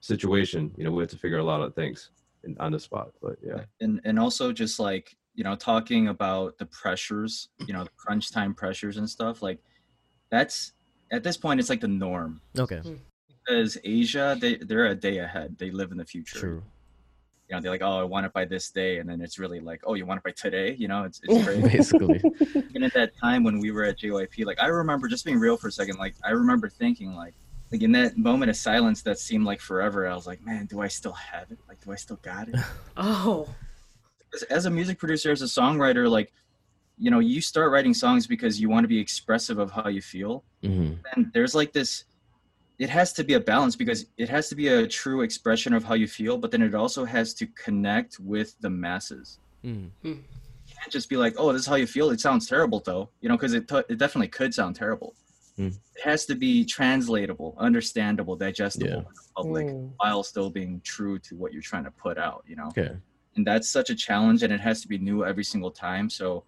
situation, 0.00 0.70
you 0.76 0.84
know, 0.84 0.90
we 0.90 1.02
have 1.02 1.10
to 1.10 1.18
figure 1.18 1.38
a 1.38 1.44
lot 1.44 1.62
of 1.62 1.74
things 1.74 2.10
in, 2.44 2.56
on 2.58 2.72
the 2.72 2.78
spot. 2.78 3.12
But 3.22 3.38
yeah, 3.42 3.64
and 3.80 4.00
and 4.04 4.18
also 4.18 4.52
just 4.52 4.78
like 4.78 5.16
you 5.34 5.44
know 5.44 5.56
talking 5.56 6.08
about 6.08 6.56
the 6.58 6.66
pressures 6.66 7.48
you 7.66 7.72
know 7.72 7.84
the 7.84 7.90
crunch 7.96 8.30
time 8.30 8.54
pressures 8.54 8.96
and 8.96 9.08
stuff 9.08 9.42
like 9.42 9.58
that's 10.30 10.72
at 11.12 11.22
this 11.22 11.36
point 11.36 11.60
it's 11.60 11.68
like 11.68 11.80
the 11.80 11.88
norm 11.88 12.40
Okay. 12.58 12.80
because 13.28 13.76
asia 13.84 14.36
they 14.40 14.56
they're 14.56 14.86
a 14.86 14.94
day 14.94 15.18
ahead 15.18 15.56
they 15.58 15.70
live 15.70 15.90
in 15.90 15.98
the 15.98 16.04
future 16.04 16.38
True. 16.38 16.62
You 17.48 17.54
know 17.54 17.60
they're 17.60 17.70
like 17.70 17.82
oh 17.82 17.98
i 17.98 18.02
want 18.02 18.24
it 18.24 18.32
by 18.32 18.44
this 18.44 18.70
day 18.70 18.98
and 18.98 19.08
then 19.08 19.20
it's 19.20 19.38
really 19.38 19.60
like 19.60 19.80
oh 19.84 19.94
you 19.94 20.06
want 20.06 20.18
it 20.18 20.24
by 20.24 20.30
today 20.30 20.74
you 20.78 20.88
know 20.88 21.04
it's, 21.04 21.20
it's 21.22 21.44
crazy 21.46 21.68
Basically. 21.68 22.22
even 22.70 22.82
at 22.82 22.94
that 22.94 23.16
time 23.20 23.44
when 23.44 23.58
we 23.58 23.70
were 23.70 23.84
at 23.84 23.98
JYP, 23.98 24.44
like 24.46 24.60
I 24.60 24.66
remember 24.66 25.08
just 25.08 25.24
being 25.24 25.38
real 25.38 25.56
for 25.56 25.68
a 25.68 25.72
second, 25.72 25.98
like 25.98 26.14
I 26.24 26.30
remember 26.30 26.68
thinking 26.68 27.14
like 27.14 27.34
like 27.72 27.82
in 27.82 27.92
that 27.92 28.16
moment 28.16 28.50
of 28.50 28.56
silence 28.56 29.02
that 29.02 29.18
seemed 29.18 29.44
like 29.44 29.60
forever, 29.60 30.06
I 30.08 30.14
was 30.14 30.26
like, 30.26 30.44
man, 30.44 30.66
do 30.66 30.80
I 30.80 30.88
still 30.88 31.12
have 31.12 31.50
it? 31.50 31.58
Like, 31.68 31.82
do 31.84 31.92
I 31.92 31.96
still 31.96 32.18
got 32.22 32.48
it? 32.48 32.54
Oh. 32.96 33.48
as, 34.32 34.42
as 34.44 34.66
a 34.66 34.70
music 34.70 34.98
producer, 34.98 35.32
as 35.32 35.42
a 35.42 35.46
songwriter, 35.46 36.08
like, 36.08 36.32
you 36.98 37.10
know, 37.10 37.18
you 37.18 37.40
start 37.40 37.72
writing 37.72 37.92
songs 37.92 38.28
because 38.28 38.60
you 38.60 38.68
want 38.68 38.84
to 38.84 38.88
be 38.88 38.98
expressive 38.98 39.58
of 39.58 39.72
how 39.72 39.88
you 39.88 40.00
feel. 40.00 40.44
hmm 40.62 40.92
And 41.16 41.32
there's 41.34 41.54
like 41.54 41.72
this, 41.72 42.04
it 42.78 42.90
has 42.90 43.12
to 43.14 43.24
be 43.24 43.34
a 43.34 43.40
balance 43.40 43.76
because 43.76 44.06
it 44.18 44.28
has 44.28 44.48
to 44.48 44.54
be 44.56 44.68
a 44.68 44.86
true 44.86 45.20
expression 45.22 45.72
of 45.72 45.84
how 45.84 45.94
you 45.94 46.08
feel, 46.08 46.36
but 46.38 46.50
then 46.50 46.62
it 46.62 46.74
also 46.74 47.04
has 47.04 47.32
to 47.34 47.46
connect 47.48 48.18
with 48.18 48.56
the 48.60 48.70
masses. 48.70 49.38
Mm. 49.64 49.90
You 50.02 50.22
can't 50.80 50.90
just 50.92 51.08
be 51.08 51.16
like, 51.16 51.34
oh, 51.38 51.52
this 51.52 51.62
is 51.62 51.66
how 51.68 51.76
you 51.76 51.86
feel. 51.86 52.10
It 52.10 52.20
sounds 52.20 52.48
terrible 52.48 52.80
though, 52.84 53.10
you 53.20 53.28
know, 53.28 53.36
because 53.36 53.54
it, 53.54 53.68
t- 53.68 53.82
it 53.88 53.98
definitely 53.98 54.28
could 54.28 54.52
sound 54.52 54.74
terrible. 54.76 55.14
Hmm. 55.56 55.68
It 55.68 56.02
has 56.02 56.26
to 56.26 56.34
be 56.34 56.64
translatable, 56.64 57.54
understandable, 57.58 58.34
digestible 58.34 58.88
Yeah. 58.88 58.96
to 58.96 59.02
the 59.02 59.32
public 59.36 59.66
Mm. 59.66 59.92
while 59.98 60.24
still 60.24 60.50
being 60.50 60.80
true 60.82 61.18
to 61.20 61.36
what 61.36 61.52
you're 61.52 61.62
trying 61.62 61.84
to 61.84 61.92
put 61.92 62.18
out, 62.18 62.44
you 62.46 62.56
know? 62.56 62.66
Okay. 62.68 62.96
and 63.36 63.44
that's 63.44 63.68
such 63.68 63.90
a 63.90 63.94
challenge 63.96 64.44
and 64.44 64.52
it 64.52 64.60
has 64.60 64.80
to 64.80 64.86
be 64.86 64.96
new 64.96 65.24
every 65.24 65.42
single 65.42 65.70
time 65.72 66.08
so 66.08 66.44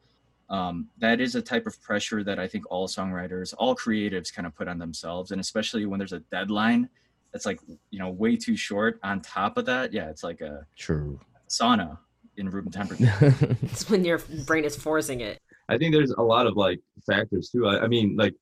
um, 0.48 0.88
that 0.98 1.20
is 1.20 1.34
a 1.34 1.42
type 1.42 1.66
of 1.66 1.80
pressure 1.82 2.22
that 2.22 2.38
i 2.38 2.46
think 2.46 2.64
all 2.70 2.86
songwriters 2.86 3.54
all 3.58 3.74
creatives 3.74 4.32
kind 4.32 4.46
of 4.46 4.54
put 4.54 4.68
on 4.68 4.78
themselves 4.78 5.30
and 5.30 5.40
especially 5.40 5.86
when 5.86 5.98
there's 5.98 6.12
a 6.12 6.20
deadline 6.30 6.88
that's 7.32 7.46
like 7.46 7.60
you 7.90 7.98
know 7.98 8.10
way 8.10 8.36
too 8.36 8.56
short 8.56 9.00
on 9.02 9.20
top 9.20 9.56
of 9.58 9.64
that 9.66 9.92
yeah 9.92 10.08
it's 10.08 10.22
like 10.22 10.40
a 10.40 10.66
True. 10.76 11.20
sauna 11.48 11.98
in 12.36 12.50
room 12.50 12.70
temperature 12.70 13.12
It's 13.62 13.88
when 13.88 14.04
your 14.04 14.18
brain 14.46 14.64
is 14.64 14.76
forcing 14.76 15.20
it. 15.20 15.38
I 15.68 15.78
think 15.78 15.94
there's 15.94 16.12
a 16.12 16.22
lot 16.22 16.46
of 16.46 16.56
like 16.56 16.80
factors 17.06 17.50
too. 17.50 17.66
I, 17.66 17.84
I 17.84 17.88
mean, 17.88 18.16
like 18.16 18.34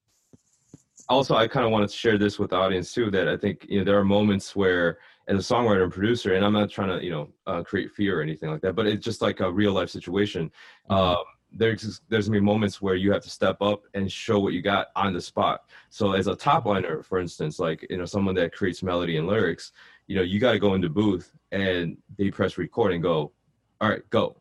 also 1.08 1.34
I 1.34 1.48
kind 1.48 1.64
of 1.64 1.72
wanted 1.72 1.90
to 1.90 1.96
share 1.96 2.18
this 2.18 2.38
with 2.38 2.50
the 2.50 2.56
audience 2.56 2.92
too 2.92 3.10
that 3.10 3.28
I 3.28 3.36
think 3.36 3.66
you 3.68 3.78
know 3.78 3.84
there 3.84 3.98
are 3.98 4.04
moments 4.04 4.54
where 4.54 4.98
as 5.26 5.38
a 5.50 5.54
songwriter 5.54 5.84
and 5.84 5.92
producer, 5.92 6.34
and 6.34 6.44
I'm 6.44 6.52
not 6.52 6.70
trying 6.70 6.98
to 6.98 7.04
you 7.04 7.10
know 7.10 7.28
uh, 7.46 7.62
create 7.62 7.92
fear 7.92 8.18
or 8.18 8.22
anything 8.22 8.50
like 8.50 8.60
that, 8.62 8.74
but 8.74 8.86
it's 8.86 9.04
just 9.04 9.22
like 9.22 9.40
a 9.40 9.50
real 9.50 9.72
life 9.72 9.90
situation. 9.90 10.50
Um, 10.90 11.16
there's 11.56 12.00
there's 12.08 12.28
gonna 12.28 12.40
be 12.40 12.44
moments 12.44 12.82
where 12.82 12.94
you 12.94 13.12
have 13.12 13.22
to 13.22 13.30
step 13.30 13.56
up 13.60 13.84
and 13.94 14.10
show 14.10 14.38
what 14.40 14.52
you 14.52 14.62
got 14.62 14.88
on 14.96 15.12
the 15.12 15.20
spot. 15.20 15.62
So 15.90 16.12
as 16.12 16.26
a 16.26 16.34
top 16.34 16.66
liner, 16.66 17.02
for 17.02 17.18
instance, 17.18 17.58
like 17.58 17.86
you 17.88 17.98
know 17.98 18.04
someone 18.04 18.34
that 18.36 18.52
creates 18.52 18.82
melody 18.82 19.16
and 19.16 19.26
lyrics, 19.26 19.72
you 20.06 20.16
know 20.16 20.22
you 20.22 20.40
got 20.40 20.52
to 20.52 20.58
go 20.58 20.74
into 20.74 20.88
booth 20.88 21.32
and 21.52 21.96
they 22.18 22.30
press 22.30 22.58
record 22.58 22.92
and 22.92 23.02
go, 23.02 23.32
all 23.80 23.88
right, 23.90 24.08
go, 24.10 24.40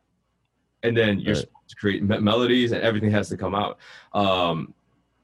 and 0.82 0.96
then 0.98 1.20
you're 1.20 1.36
Right. 1.36 1.42
supposed 1.42 1.70
to 1.70 1.76
create 1.76 2.04
me- 2.04 2.20
melodies 2.20 2.72
and 2.72 2.82
everything 2.82 3.12
has 3.12 3.30
to 3.30 3.38
come 3.38 3.54
out. 3.56 3.78
Um, 4.14 4.74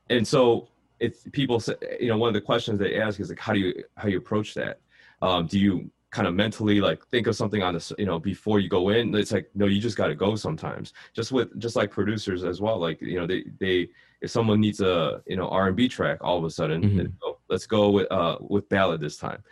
and 0.09 0.27
so 0.27 0.67
if 0.99 1.29
people 1.31 1.59
say, 1.59 1.75
you 1.99 2.07
know, 2.07 2.17
one 2.17 2.27
of 2.27 2.33
the 2.33 2.41
questions 2.41 2.77
they 2.77 2.99
ask 3.01 3.19
is 3.19 3.29
like, 3.29 3.39
how 3.39 3.53
do 3.53 3.59
you 3.59 3.83
how 3.97 4.07
you 4.07 4.17
approach 4.17 4.53
that? 4.55 4.79
Um, 5.21 5.47
do 5.47 5.59
you 5.59 5.89
kind 6.11 6.27
of 6.27 6.33
mentally 6.33 6.81
like 6.81 7.05
think 7.07 7.27
of 7.27 7.35
something 7.35 7.61
on 7.61 7.73
this, 7.75 7.93
you 7.97 8.05
know, 8.05 8.19
before 8.19 8.59
you 8.59 8.67
go 8.69 8.89
in? 8.89 9.13
It's 9.15 9.31
like, 9.31 9.49
no, 9.53 9.65
you 9.67 9.79
just 9.79 9.97
got 9.97 10.07
to 10.07 10.15
go 10.15 10.35
sometimes. 10.35 10.93
Just 11.13 11.31
with 11.31 11.57
just 11.59 11.75
like 11.75 11.91
producers 11.91 12.43
as 12.43 12.61
well. 12.61 12.79
Like, 12.79 13.01
you 13.01 13.19
know, 13.19 13.27
they 13.27 13.45
they 13.59 13.89
if 14.21 14.31
someone 14.31 14.59
needs 14.59 14.81
a 14.81 15.21
you 15.27 15.37
know 15.37 15.47
R 15.49 15.67
and 15.67 15.75
B 15.75 15.87
track, 15.87 16.19
all 16.21 16.37
of 16.37 16.43
a 16.43 16.49
sudden, 16.49 16.81
Mhm. 16.83 16.97
they 16.97 17.03
go, 17.21 17.39
let's 17.49 17.67
go 17.67 17.89
with 17.91 18.11
uh 18.11 18.37
with 18.41 18.67
ballad 18.69 19.01
this 19.01 19.17
time. 19.17 19.43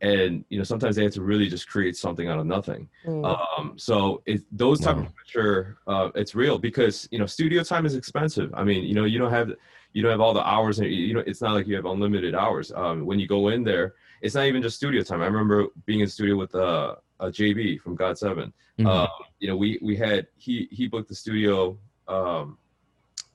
And 0.00 0.44
you 0.50 0.58
know, 0.58 0.64
sometimes 0.64 0.96
they 0.96 1.04
have 1.04 1.12
to 1.14 1.22
really 1.22 1.48
just 1.48 1.68
create 1.68 1.96
something 1.96 2.28
out 2.28 2.38
of 2.38 2.46
nothing. 2.46 2.88
Um, 3.24 3.74
so 3.76 4.22
it, 4.26 4.42
those 4.52 4.80
type 4.80 4.96
Wow. 4.96 5.02
of 5.04 5.14
pressure, 5.14 5.78
uh, 5.86 6.10
it's 6.14 6.34
real 6.34 6.58
because 6.58 7.08
you 7.10 7.18
know 7.18 7.26
studio 7.26 7.62
time 7.62 7.86
is 7.86 7.94
expensive. 7.94 8.52
I 8.54 8.62
mean, 8.64 8.84
you 8.84 8.94
know, 8.94 9.04
you 9.04 9.18
don't 9.18 9.32
have 9.32 9.52
you 9.92 10.02
don't 10.02 10.10
have 10.10 10.20
all 10.20 10.34
the 10.34 10.46
hours, 10.46 10.78
and 10.80 10.90
you 10.90 11.14
know, 11.14 11.22
it's 11.26 11.40
not 11.40 11.54
like 11.54 11.66
you 11.66 11.76
have 11.76 11.86
unlimited 11.86 12.34
hours. 12.34 12.72
Um, 12.72 13.06
when 13.06 13.18
you 13.18 13.26
go 13.26 13.48
in 13.48 13.64
there, 13.64 13.94
it's 14.22 14.34
not 14.34 14.46
even 14.46 14.62
just 14.62 14.76
studio 14.76 15.02
time. 15.02 15.22
I 15.22 15.26
remember 15.26 15.66
being 15.84 16.00
in 16.00 16.08
studio 16.08 16.36
with 16.36 16.54
uh, 16.54 16.96
uh 17.20 17.26
JB 17.26 17.80
from 17.80 17.96
GOT7 17.96 18.52
Mhm. 18.78 18.86
Um, 18.86 19.08
you 19.40 19.48
know, 19.48 19.56
we 19.56 19.78
we 19.82 19.96
had 19.96 20.26
he 20.36 20.68
he 20.70 20.86
booked 20.86 21.08
the 21.08 21.14
studio 21.14 21.78
um, 22.08 22.58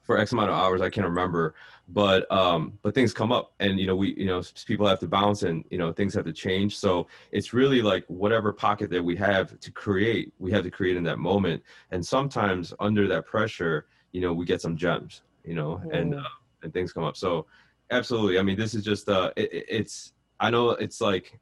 for 0.04 0.18
X 0.18 0.32
amount 0.34 0.50
of 0.50 0.56
hours. 0.56 0.82
I 0.82 0.90
can't 0.90 1.08
remember, 1.08 1.56
but 1.88 2.32
um, 2.32 2.78
but 2.84 2.94
things 2.94 3.12
come 3.14 3.32
up, 3.32 3.54
and 3.60 3.80
you 3.80 3.88
know, 3.88 3.96
we 3.96 4.14
you 4.16 4.26
know, 4.28 4.42
people 4.68 4.86
have 4.88 5.00
to 5.00 5.08
bounce, 5.08 5.42
and 5.44 5.64
you 5.72 5.78
know, 5.80 5.92
things 5.92 6.14
have 6.14 6.26
to 6.26 6.34
change. 6.34 6.78
So 6.78 7.08
it's 7.32 7.54
really 7.54 7.82
like 7.82 8.06
whatever 8.08 8.54
pocket 8.54 8.90
that 8.92 9.04
we 9.04 9.16
have 9.18 9.60
to 9.60 9.72
create, 9.72 10.32
we 10.38 10.52
have 10.52 10.64
to 10.64 10.72
create 10.72 10.96
in 10.96 11.04
that 11.06 11.18
moment. 11.18 11.64
And 11.92 12.06
sometimes 12.06 12.74
under 12.80 13.08
that 13.08 13.26
pressure, 13.26 13.88
you 14.12 14.22
know, 14.22 14.34
we 14.34 14.46
get 14.46 14.62
some 14.62 14.76
gems, 14.78 15.24
you 15.44 15.56
know, 15.56 15.82
and 15.92 16.14
Mm. 16.14 16.20
uh, 16.24 16.30
and 16.64 16.72
things 16.72 16.94
come 16.94 17.04
up. 17.04 17.18
So 17.18 17.48
absolutely, 17.90 18.38
I 18.38 18.44
mean, 18.44 18.58
this 18.58 18.76
is 18.76 18.84
just 18.84 19.10
uh, 19.10 19.32
it, 19.36 19.52
it- 19.52 19.66
it's 19.70 20.14
I 20.42 20.50
know 20.50 20.72
it's 20.72 21.00
like 21.00 21.40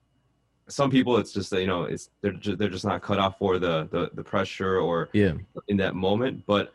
some 0.68 0.92
people 0.92 1.18
it's 1.18 1.34
just 1.34 1.52
you 1.54 1.66
know 1.66 1.84
it's 1.84 2.12
they're 2.22 2.34
just, 2.34 2.58
they're 2.60 2.70
just 2.78 2.86
not 2.86 3.02
cut 3.02 3.18
off 3.18 3.40
for 3.40 3.58
the, 3.58 3.88
the 3.92 4.12
the 4.14 4.24
pressure 4.24 4.78
or 4.80 5.10
Yeah. 5.14 5.34
in 5.68 5.78
that 5.78 5.96
moment. 5.96 6.44
But 6.46 6.74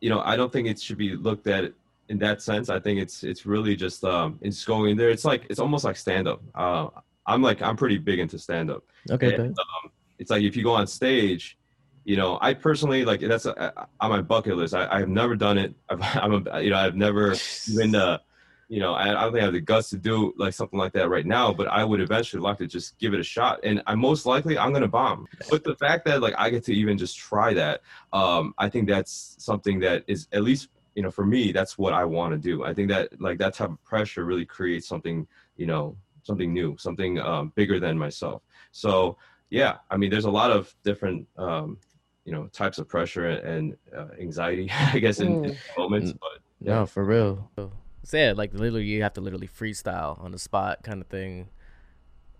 you 0.00 0.10
know 0.10 0.20
i 0.32 0.34
don't 0.36 0.52
think 0.52 0.66
it 0.68 0.80
should 0.80 0.98
be 0.98 1.10
looked 1.16 1.46
at 1.46 1.62
in 2.08 2.18
that 2.18 2.42
sense. 2.42 2.68
I 2.68 2.78
think 2.84 3.00
it's 3.00 3.22
it's 3.30 3.46
really 3.54 3.74
just 3.74 4.04
um 4.04 4.38
it's 4.42 4.64
going 4.64 4.90
in 4.92 4.96
there. 4.96 5.10
It's 5.10 5.24
like 5.24 5.42
it's 5.50 5.60
almost 5.60 5.84
like 5.84 5.96
stand 5.96 6.26
up 6.32 6.40
uh 6.54 6.88
i'm 7.30 7.40
like 7.48 7.62
i'm 7.62 7.76
pretty 7.76 7.98
big 7.98 8.18
into 8.18 8.36
stand 8.46 8.68
up 8.74 8.82
Okay. 9.10 9.34
and, 9.34 9.56
um, 9.64 9.82
it's 10.18 10.30
like 10.34 10.42
if 10.42 10.56
you 10.56 10.64
go 10.64 10.72
on 10.80 10.86
stage 10.88 11.56
you 12.04 12.16
know 12.16 12.36
i 12.40 12.52
personally 12.52 13.04
like 13.04 13.20
that's 13.20 13.46
uh 13.46 13.70
on 14.00 14.10
my 14.10 14.20
bucket 14.20 14.56
list. 14.56 14.74
I, 14.74 14.88
i've 14.96 15.08
never 15.08 15.34
done 15.36 15.56
it. 15.64 15.72
I've, 15.88 16.00
i'm 16.22 16.32
a 16.34 16.60
you 16.60 16.70
know 16.70 16.78
i've 16.84 16.96
never 16.96 17.26
even 17.70 17.94
uh 17.94 18.18
you 18.72 18.80
know 18.80 18.94
I, 18.94 19.04
I 19.10 19.22
don't 19.22 19.32
think 19.32 19.42
i 19.42 19.44
have 19.44 19.52
the 19.52 19.60
guts 19.60 19.90
to 19.90 19.98
do 19.98 20.32
like 20.38 20.54
something 20.54 20.78
like 20.78 20.94
that 20.94 21.10
right 21.10 21.26
now 21.26 21.52
but 21.52 21.66
i 21.68 21.84
would 21.84 22.00
eventually 22.00 22.40
like 22.40 22.56
to 22.58 22.66
just 22.66 22.98
give 22.98 23.12
it 23.12 23.20
a 23.20 23.28
shot. 23.36 23.60
And 23.62 23.82
i 23.86 23.94
most 23.94 24.24
likely 24.24 24.54
i'm 24.56 24.72
gonna 24.72 24.88
bomb. 24.88 25.26
But 25.50 25.62
the 25.62 25.76
fact 25.76 26.06
that 26.06 26.22
like 26.22 26.34
i 26.38 26.48
get 26.48 26.64
to 26.64 26.74
even 26.74 26.96
just 26.96 27.18
try 27.18 27.52
that 27.52 27.82
um 28.14 28.54
i 28.56 28.70
think 28.70 28.88
that's 28.88 29.36
something 29.38 29.78
that 29.80 30.04
is 30.06 30.26
at 30.32 30.42
least 30.42 30.68
you 30.94 31.02
know 31.02 31.10
for 31.10 31.26
me 31.34 31.52
that's 31.52 31.76
what 31.76 31.92
i 31.92 32.04
want 32.16 32.32
to 32.32 32.38
do. 32.50 32.64
I 32.64 32.72
think 32.72 32.88
that 32.88 33.04
like 33.20 33.38
that 33.42 33.52
type 33.54 33.72
of 33.76 33.84
pressure 33.84 34.24
really 34.24 34.46
creates 34.46 34.88
something 34.88 35.26
you 35.60 35.66
know 35.66 35.84
something 36.22 36.50
new 36.58 36.74
something 36.78 37.12
um, 37.20 37.52
bigger 37.54 37.78
than 37.78 37.98
myself. 37.98 38.40
So 38.70 39.18
yeah 39.50 39.74
i 39.90 39.98
mean 39.98 40.10
there's 40.10 40.30
a 40.34 40.36
lot 40.40 40.50
of 40.50 40.74
different 40.82 41.20
um 41.36 41.76
you 42.24 42.32
know 42.32 42.46
types 42.60 42.78
of 42.78 42.88
pressure 42.88 43.26
and 43.28 43.76
uh, 43.96 44.08
anxiety 44.18 44.66
i 44.96 44.98
guess 44.98 45.20
in, 45.20 45.44
in 45.44 45.58
moments 45.76 46.12
Mm. 46.12 46.18
but 46.24 46.36
No, 46.74 46.86
for 46.86 47.04
real. 47.04 47.50
So 48.04 48.16
yeah, 48.16 48.32
like 48.36 48.52
literally, 48.52 48.84
you 48.84 49.02
have 49.02 49.12
to 49.14 49.20
literally 49.20 49.48
freestyle 49.48 50.22
on 50.22 50.32
the 50.32 50.38
spot, 50.38 50.82
kind 50.82 51.00
of 51.00 51.06
thing. 51.08 51.48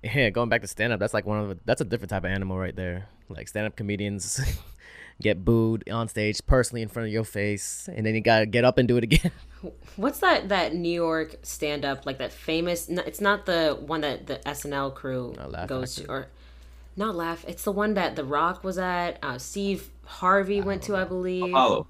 Yeah, 0.04 0.30
going 0.30 0.48
back 0.48 0.62
to 0.62 0.66
stand 0.66 0.92
up, 0.92 0.98
that's 0.98 1.14
like 1.14 1.26
one 1.26 1.38
of 1.38 1.48
the, 1.50 1.58
that's 1.64 1.80
a 1.80 1.84
different 1.84 2.10
type 2.10 2.24
of 2.24 2.30
animal 2.32 2.58
right 2.58 2.74
there. 2.74 3.06
Like 3.28 3.46
stand 3.46 3.68
up 3.68 3.76
comedians 3.76 4.40
get 5.22 5.44
booed 5.44 5.88
on 5.88 6.08
stage, 6.08 6.40
personally 6.44 6.82
in 6.82 6.88
front 6.88 7.06
of 7.06 7.12
your 7.12 7.22
face, 7.22 7.88
and 7.94 8.04
then 8.04 8.12
you 8.16 8.20
gotta 8.20 8.46
get 8.46 8.64
up 8.64 8.78
and 8.78 8.88
do 8.88 8.96
it 8.96 9.04
again. 9.04 9.30
What's 9.96 10.18
that 10.18 10.48
that 10.48 10.74
New 10.74 10.90
York 10.92 11.36
stand 11.44 11.84
up 11.84 12.04
like 12.04 12.18
that 12.18 12.32
famous? 12.32 12.88
It's 12.88 13.20
not 13.20 13.46
the 13.46 13.78
one 13.80 14.00
that 14.00 14.26
the 14.26 14.38
SNL 14.44 14.92
crew 14.92 15.34
Not 15.36 15.52
Laugh 15.52 15.68
goes 15.68 15.94
Factory. 15.94 16.06
to, 16.06 16.12
or 16.12 16.26
not 16.96 17.14
laugh. 17.14 17.44
It's 17.46 17.62
the 17.62 17.70
one 17.70 17.94
that 17.94 18.16
The 18.16 18.24
Rock 18.24 18.64
was 18.64 18.78
at. 18.78 19.20
Uh, 19.22 19.38
Steve 19.38 19.88
Harvey 20.04 20.60
went 20.60 20.82
to, 20.82 20.96
I 20.96 21.04
believe. 21.04 21.44
Apollo. 21.44 21.86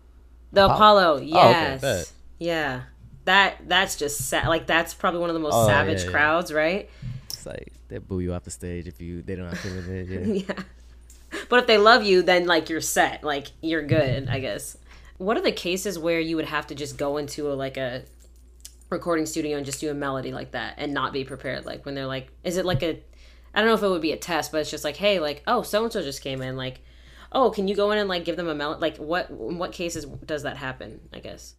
The 0.52 0.66
Apollo? 0.66 0.74
Apollo, 0.76 1.12
Oh, 1.14 1.16
okay, 1.16 1.30
yes. 1.30 1.80
bet. 1.80 2.12
Yeah. 2.38 2.82
That 3.24 3.68
that's 3.68 3.96
just 3.96 4.28
sad. 4.28 4.48
like 4.48 4.66
that's 4.66 4.94
probably 4.94 5.20
one 5.20 5.30
of 5.30 5.34
the 5.34 5.40
most 5.40 5.54
Oh, 5.54 5.66
savage 5.66 6.00
yeah, 6.00 6.04
yeah. 6.06 6.10
crowds, 6.10 6.52
right? 6.52 6.90
It's 7.26 7.46
like 7.46 7.72
they 7.88 7.98
boo 7.98 8.20
you 8.20 8.32
off 8.34 8.44
the 8.44 8.50
stage 8.50 8.86
if 8.88 9.00
you 9.00 9.22
they 9.22 9.36
don't 9.36 9.48
have 9.48 9.62
to 9.62 9.92
it. 9.92 10.08
Yeah. 10.08 10.54
yeah. 10.56 10.62
But 11.48 11.60
if 11.60 11.66
they 11.66 11.78
love 11.78 12.04
you, 12.04 12.22
then 12.22 12.46
like 12.46 12.68
you're 12.68 12.80
set, 12.80 13.24
like 13.24 13.48
you're 13.60 13.82
good, 13.82 14.28
I 14.28 14.38
guess. 14.40 14.76
What 15.18 15.36
are 15.36 15.40
the 15.42 15.52
cases 15.52 15.98
where 15.98 16.20
you 16.20 16.36
would 16.36 16.46
have 16.46 16.66
to 16.68 16.74
just 16.74 16.96
go 16.98 17.16
into 17.16 17.50
a, 17.50 17.54
like 17.54 17.76
a 17.76 18.02
recording 18.90 19.24
studio 19.24 19.56
and 19.56 19.64
just 19.64 19.80
do 19.80 19.90
a 19.90 19.94
melody 19.94 20.32
like 20.32 20.50
that 20.50 20.74
and 20.78 20.92
not 20.92 21.12
be 21.12 21.24
prepared? 21.24 21.64
Like 21.64 21.86
when 21.86 21.94
they're 21.94 22.06
like, 22.06 22.30
is 22.44 22.56
it 22.56 22.64
like 22.66 22.82
a, 22.82 23.00
I 23.54 23.60
don't 23.60 23.68
know 23.68 23.74
if 23.74 23.82
it 23.82 23.88
would 23.88 24.02
be 24.02 24.12
a 24.12 24.16
test, 24.16 24.52
but 24.52 24.60
it's 24.62 24.70
just 24.70 24.84
like, 24.84 24.96
hey, 24.96 25.20
like, 25.20 25.42
oh, 25.46 25.62
so 25.62 25.84
and 25.84 25.92
so 25.92 26.02
just 26.02 26.22
came 26.22 26.42
in, 26.42 26.56
like, 26.56 26.80
oh, 27.30 27.50
can 27.50 27.68
you 27.68 27.74
go 27.74 27.90
in 27.92 27.98
and 27.98 28.08
like 28.08 28.24
give 28.24 28.36
them 28.36 28.48
a 28.48 28.54
melody? 28.54 28.80
Like, 28.80 28.96
what 28.98 29.30
in 29.30 29.58
what 29.58 29.72
cases 29.72 30.04
does 30.04 30.42
that 30.42 30.56
happen? 30.56 31.00
I 31.12 31.20
guess. 31.20 31.54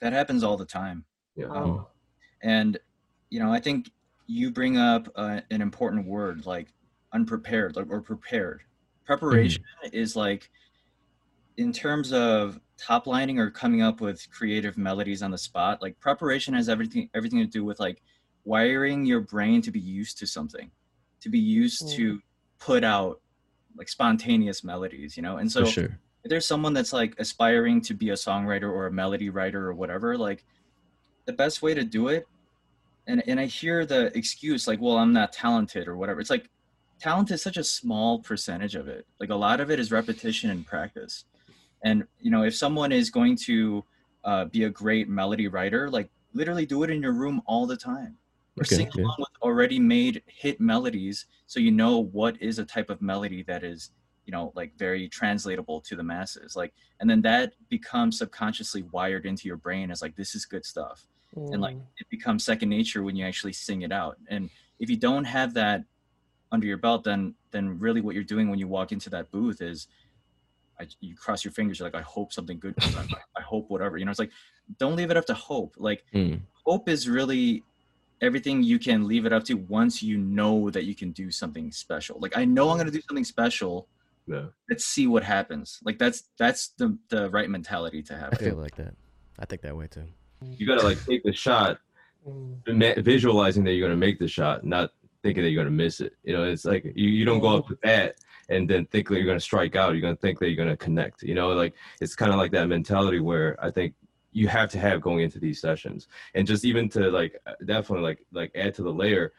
That 0.00 0.12
happens 0.12 0.42
all 0.42 0.56
the 0.56 0.64
time. 0.64 1.04
Yeah. 1.36 1.46
Oh. 1.46 1.88
And, 2.42 2.78
you 3.28 3.40
know, 3.40 3.52
I 3.52 3.60
think 3.60 3.90
you 4.26 4.50
bring 4.50 4.76
up 4.76 5.08
uh, 5.16 5.40
an 5.50 5.60
important 5.60 6.06
word 6.06 6.46
like 6.46 6.72
unprepared 7.12 7.76
like, 7.76 7.86
or 7.90 8.00
prepared. 8.00 8.62
Preparation 9.04 9.62
mm-hmm. 9.84 9.96
is 9.96 10.16
like, 10.16 10.50
in 11.56 11.72
terms 11.72 12.12
of 12.12 12.58
top 12.78 13.06
lining 13.06 13.38
or 13.38 13.50
coming 13.50 13.82
up 13.82 14.00
with 14.00 14.26
creative 14.30 14.78
melodies 14.78 15.22
on 15.22 15.30
the 15.30 15.38
spot, 15.38 15.82
like 15.82 15.98
preparation 16.00 16.54
has 16.54 16.68
everything 16.68 17.10
everything 17.14 17.40
to 17.40 17.46
do 17.46 17.64
with 17.64 17.78
like 17.80 18.00
wiring 18.44 19.04
your 19.04 19.20
brain 19.20 19.60
to 19.62 19.70
be 19.70 19.80
used 19.80 20.16
to 20.18 20.26
something, 20.26 20.70
to 21.20 21.28
be 21.28 21.38
used 21.38 21.90
to 21.92 22.14
mm. 22.14 22.22
put 22.58 22.84
out 22.84 23.20
like 23.76 23.88
spontaneous 23.88 24.64
melodies, 24.64 25.16
you 25.16 25.22
know? 25.22 25.36
And 25.36 25.50
so 25.50 25.64
For 25.64 25.70
sure. 25.70 25.98
If 26.24 26.28
there's 26.30 26.46
someone 26.46 26.74
that's 26.74 26.92
like 26.92 27.14
aspiring 27.18 27.80
to 27.82 27.94
be 27.94 28.10
a 28.10 28.14
songwriter 28.14 28.70
or 28.70 28.86
a 28.86 28.92
melody 28.92 29.30
writer 29.30 29.66
or 29.66 29.74
whatever, 29.74 30.16
like 30.18 30.44
the 31.26 31.32
best 31.32 31.62
way 31.62 31.74
to 31.74 31.84
do 31.84 32.08
it, 32.08 32.26
and 33.06 33.22
and 33.26 33.40
I 33.40 33.46
hear 33.46 33.86
the 33.86 34.16
excuse 34.16 34.66
like, 34.68 34.80
well, 34.80 34.98
I'm 34.98 35.12
not 35.12 35.32
talented 35.32 35.88
or 35.88 35.96
whatever. 35.96 36.20
It's 36.20 36.30
like 36.30 36.50
talent 37.00 37.30
is 37.30 37.42
such 37.42 37.56
a 37.56 37.64
small 37.64 38.20
percentage 38.20 38.74
of 38.74 38.88
it. 38.88 39.06
Like 39.18 39.30
a 39.30 39.34
lot 39.34 39.60
of 39.60 39.70
it 39.70 39.80
is 39.80 39.90
repetition 39.90 40.50
and 40.50 40.66
practice. 40.66 41.24
And 41.84 42.04
you 42.20 42.30
know, 42.30 42.42
if 42.42 42.54
someone 42.54 42.92
is 42.92 43.10
going 43.10 43.36
to 43.46 43.84
uh, 44.24 44.44
be 44.46 44.64
a 44.64 44.70
great 44.70 45.08
melody 45.08 45.48
writer, 45.48 45.90
like 45.90 46.10
literally 46.34 46.66
do 46.66 46.82
it 46.82 46.90
in 46.90 47.02
your 47.02 47.12
room 47.12 47.40
all 47.46 47.66
the 47.66 47.76
time. 47.76 48.16
Or 48.58 48.62
Okay, 48.62 48.76
sing 48.76 48.90
along 48.98 49.16
with 49.18 49.28
already 49.42 49.78
made 49.78 50.22
hit 50.26 50.60
melodies, 50.60 51.26
so 51.46 51.60
you 51.60 51.70
know 51.70 51.98
what 51.98 52.40
is 52.42 52.58
a 52.58 52.64
type 52.64 52.90
of 52.90 53.00
melody 53.00 53.42
that 53.44 53.64
is, 53.64 53.90
you 54.30 54.36
know, 54.36 54.52
like 54.54 54.72
very 54.76 55.08
translatable 55.08 55.80
to 55.80 55.96
the 55.96 56.04
masses. 56.04 56.54
Like, 56.54 56.72
and 57.00 57.10
then 57.10 57.20
that 57.22 57.54
becomes 57.68 58.18
subconsciously 58.18 58.82
wired 58.92 59.26
into 59.26 59.48
your 59.48 59.56
brain 59.56 59.90
as 59.90 60.02
like 60.02 60.14
this 60.14 60.36
is 60.36 60.46
good 60.46 60.64
stuff. 60.64 61.04
And 61.52 61.60
like 61.60 61.74
it 61.98 62.06
becomes 62.10 62.44
second 62.44 62.68
nature 62.68 63.02
when 63.02 63.16
you 63.16 63.26
actually 63.26 63.54
sing 63.54 63.82
it 63.82 63.90
out. 63.90 64.18
And 64.28 64.48
if 64.78 64.88
you 64.88 64.96
don't 64.96 65.24
have 65.24 65.52
that 65.54 65.82
under 66.52 66.66
your 66.66 66.76
belt 66.76 67.02
then 67.04 67.34
then 67.52 67.78
really 67.78 68.00
what 68.00 68.14
you're 68.14 68.24
doing 68.24 68.50
when 68.50 68.58
you 68.58 68.66
walk 68.68 68.90
into 68.92 69.08
that 69.08 69.30
booth 69.30 69.60
is 69.62 69.86
I, 70.80 70.88
you 71.00 71.14
cross 71.14 71.44
your 71.44 71.52
fingers 71.52 71.78
you're 71.78 71.86
like 71.86 71.94
i 71.94 72.02
hope 72.02 72.32
something 72.32 72.58
good 72.58 72.74
comes 72.76 72.96
out 72.96 73.06
i 73.36 73.40
hope 73.40 73.70
whatever 73.70 73.98
you 73.98 74.04
know 74.04 74.10
it's 74.10 74.18
like 74.18 74.32
don't 74.80 74.96
leave 74.96 75.12
it 75.12 75.16
up 75.16 75.26
to 75.26 75.34
hope. 75.34 75.74
Like 75.76 76.02
Mm. 76.12 76.40
hope 76.66 76.88
is 76.88 77.08
really 77.08 77.62
everything 78.20 78.64
you 78.64 78.80
can 78.80 79.06
leave 79.06 79.26
it 79.26 79.32
up 79.32 79.44
to 79.44 79.54
once 79.54 80.02
you 80.02 80.18
know 80.18 80.70
that 80.70 80.84
you 80.84 80.94
can 80.96 81.12
do 81.12 81.30
something 81.30 81.70
special. 81.70 82.18
Like 82.18 82.36
i 82.36 82.44
know 82.44 82.70
i'm 82.70 82.76
going 82.76 82.90
to 82.92 82.98
do 82.98 83.06
something 83.08 83.24
special 83.24 83.86
Yeah. 84.30 84.46
let's 84.68 84.84
see 84.84 85.08
what 85.08 85.24
happens 85.24 85.80
like 85.84 85.98
that's 85.98 86.22
that's 86.38 86.68
the 86.78 86.96
the 87.08 87.28
right 87.30 87.50
mentality 87.50 88.00
to 88.04 88.16
have 88.16 88.30
I 88.32 88.36
feel 88.36 88.54
like 88.54 88.76
that. 88.76 88.94
I 89.40 89.46
think 89.46 89.62
that 89.62 89.76
way 89.76 89.88
too. 89.88 90.04
You 90.42 90.66
gotta 90.66 90.86
like 90.86 91.04
take 91.04 91.24
the 91.24 91.32
shot, 91.32 91.78
visualizing 92.66 93.64
that 93.64 93.72
you're 93.72 93.88
gonna 93.88 93.98
make 93.98 94.18
the 94.18 94.28
shot, 94.28 94.64
not 94.64 94.90
thinking 95.22 95.42
that 95.42 95.50
you're 95.50 95.64
gonna 95.64 95.74
miss 95.74 96.00
it. 96.00 96.12
You 96.22 96.34
know, 96.34 96.44
it's 96.44 96.64
like 96.64 96.84
you, 96.84 97.08
you 97.08 97.24
don't 97.24 97.40
go 97.40 97.58
up 97.58 97.68
to 97.68 97.76
bat 97.76 98.16
and 98.48 98.68
then 98.68 98.86
think 98.86 99.08
that 99.08 99.16
you're 99.16 99.26
gonna 99.26 99.40
strike 99.40 99.76
out. 99.76 99.92
You're 99.92 100.02
gonna 100.02 100.16
think 100.16 100.38
that 100.38 100.48
you're 100.48 100.62
gonna 100.64 100.76
connect. 100.76 101.22
You 101.22 101.34
know, 101.34 101.50
like 101.50 101.74
it's 102.00 102.14
kind 102.14 102.32
of 102.32 102.38
like 102.38 102.52
that 102.52 102.68
mentality 102.68 103.20
where 103.20 103.56
I 103.64 103.70
think 103.70 103.94
you 104.32 104.46
have 104.48 104.70
to 104.70 104.78
have 104.78 105.00
going 105.00 105.20
into 105.20 105.38
these 105.38 105.60
sessions, 105.60 106.08
and 106.34 106.46
just 106.46 106.64
even 106.64 106.88
to 106.90 107.10
like 107.10 107.40
definitely 107.64 108.04
like 108.04 108.26
like 108.32 108.52
add 108.54 108.74
to 108.74 108.82
the 108.82 108.92
layer. 108.92 109.32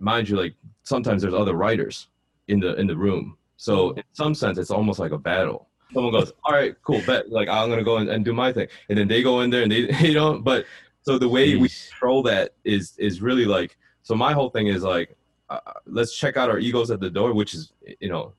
Mind 0.00 0.28
you, 0.28 0.36
like 0.36 0.54
sometimes 0.84 1.22
there's 1.22 1.34
other 1.34 1.54
writers 1.54 2.08
in 2.48 2.60
the 2.60 2.74
in 2.76 2.86
the 2.86 2.96
room, 2.96 3.36
so 3.58 3.90
in 3.90 4.04
some 4.12 4.34
sense 4.34 4.56
it's 4.56 4.70
almost 4.70 4.98
like 4.98 5.12
a 5.12 5.18
battle. 5.18 5.68
Someone 5.92 6.12
goes, 6.12 6.32
"All 6.44 6.54
right, 6.54 6.74
cool, 6.82 7.02
bet." 7.06 7.30
Like 7.30 7.48
I'm 7.48 7.68
gonna 7.68 7.84
go 7.84 7.96
and, 7.98 8.08
and 8.08 8.24
do 8.24 8.32
my 8.32 8.52
thing, 8.52 8.68
and 8.88 8.96
then 8.98 9.08
they 9.08 9.22
go 9.22 9.40
in 9.40 9.50
there 9.50 9.62
and 9.62 9.72
they 9.72 9.90
you 10.00 10.14
know, 10.14 10.38
but 10.38 10.64
so 11.02 11.18
the 11.18 11.28
way 11.28 11.56
we 11.56 11.68
Jeez. 11.68 11.90
control 11.90 12.22
that 12.24 12.54
is 12.64 12.96
is 12.98 13.22
really 13.22 13.44
like 13.44 13.76
so 14.02 14.14
my 14.14 14.32
whole 14.32 14.50
thing 14.50 14.66
is 14.66 14.82
like 14.82 15.16
uh, 15.50 15.60
let's 15.86 16.14
check 16.14 16.36
out 16.36 16.50
our 16.50 16.58
egos 16.58 16.90
at 16.90 17.00
the 17.00 17.10
door 17.10 17.32
which 17.32 17.54
is 17.54 17.72
you 18.00 18.08
know 18.08 18.34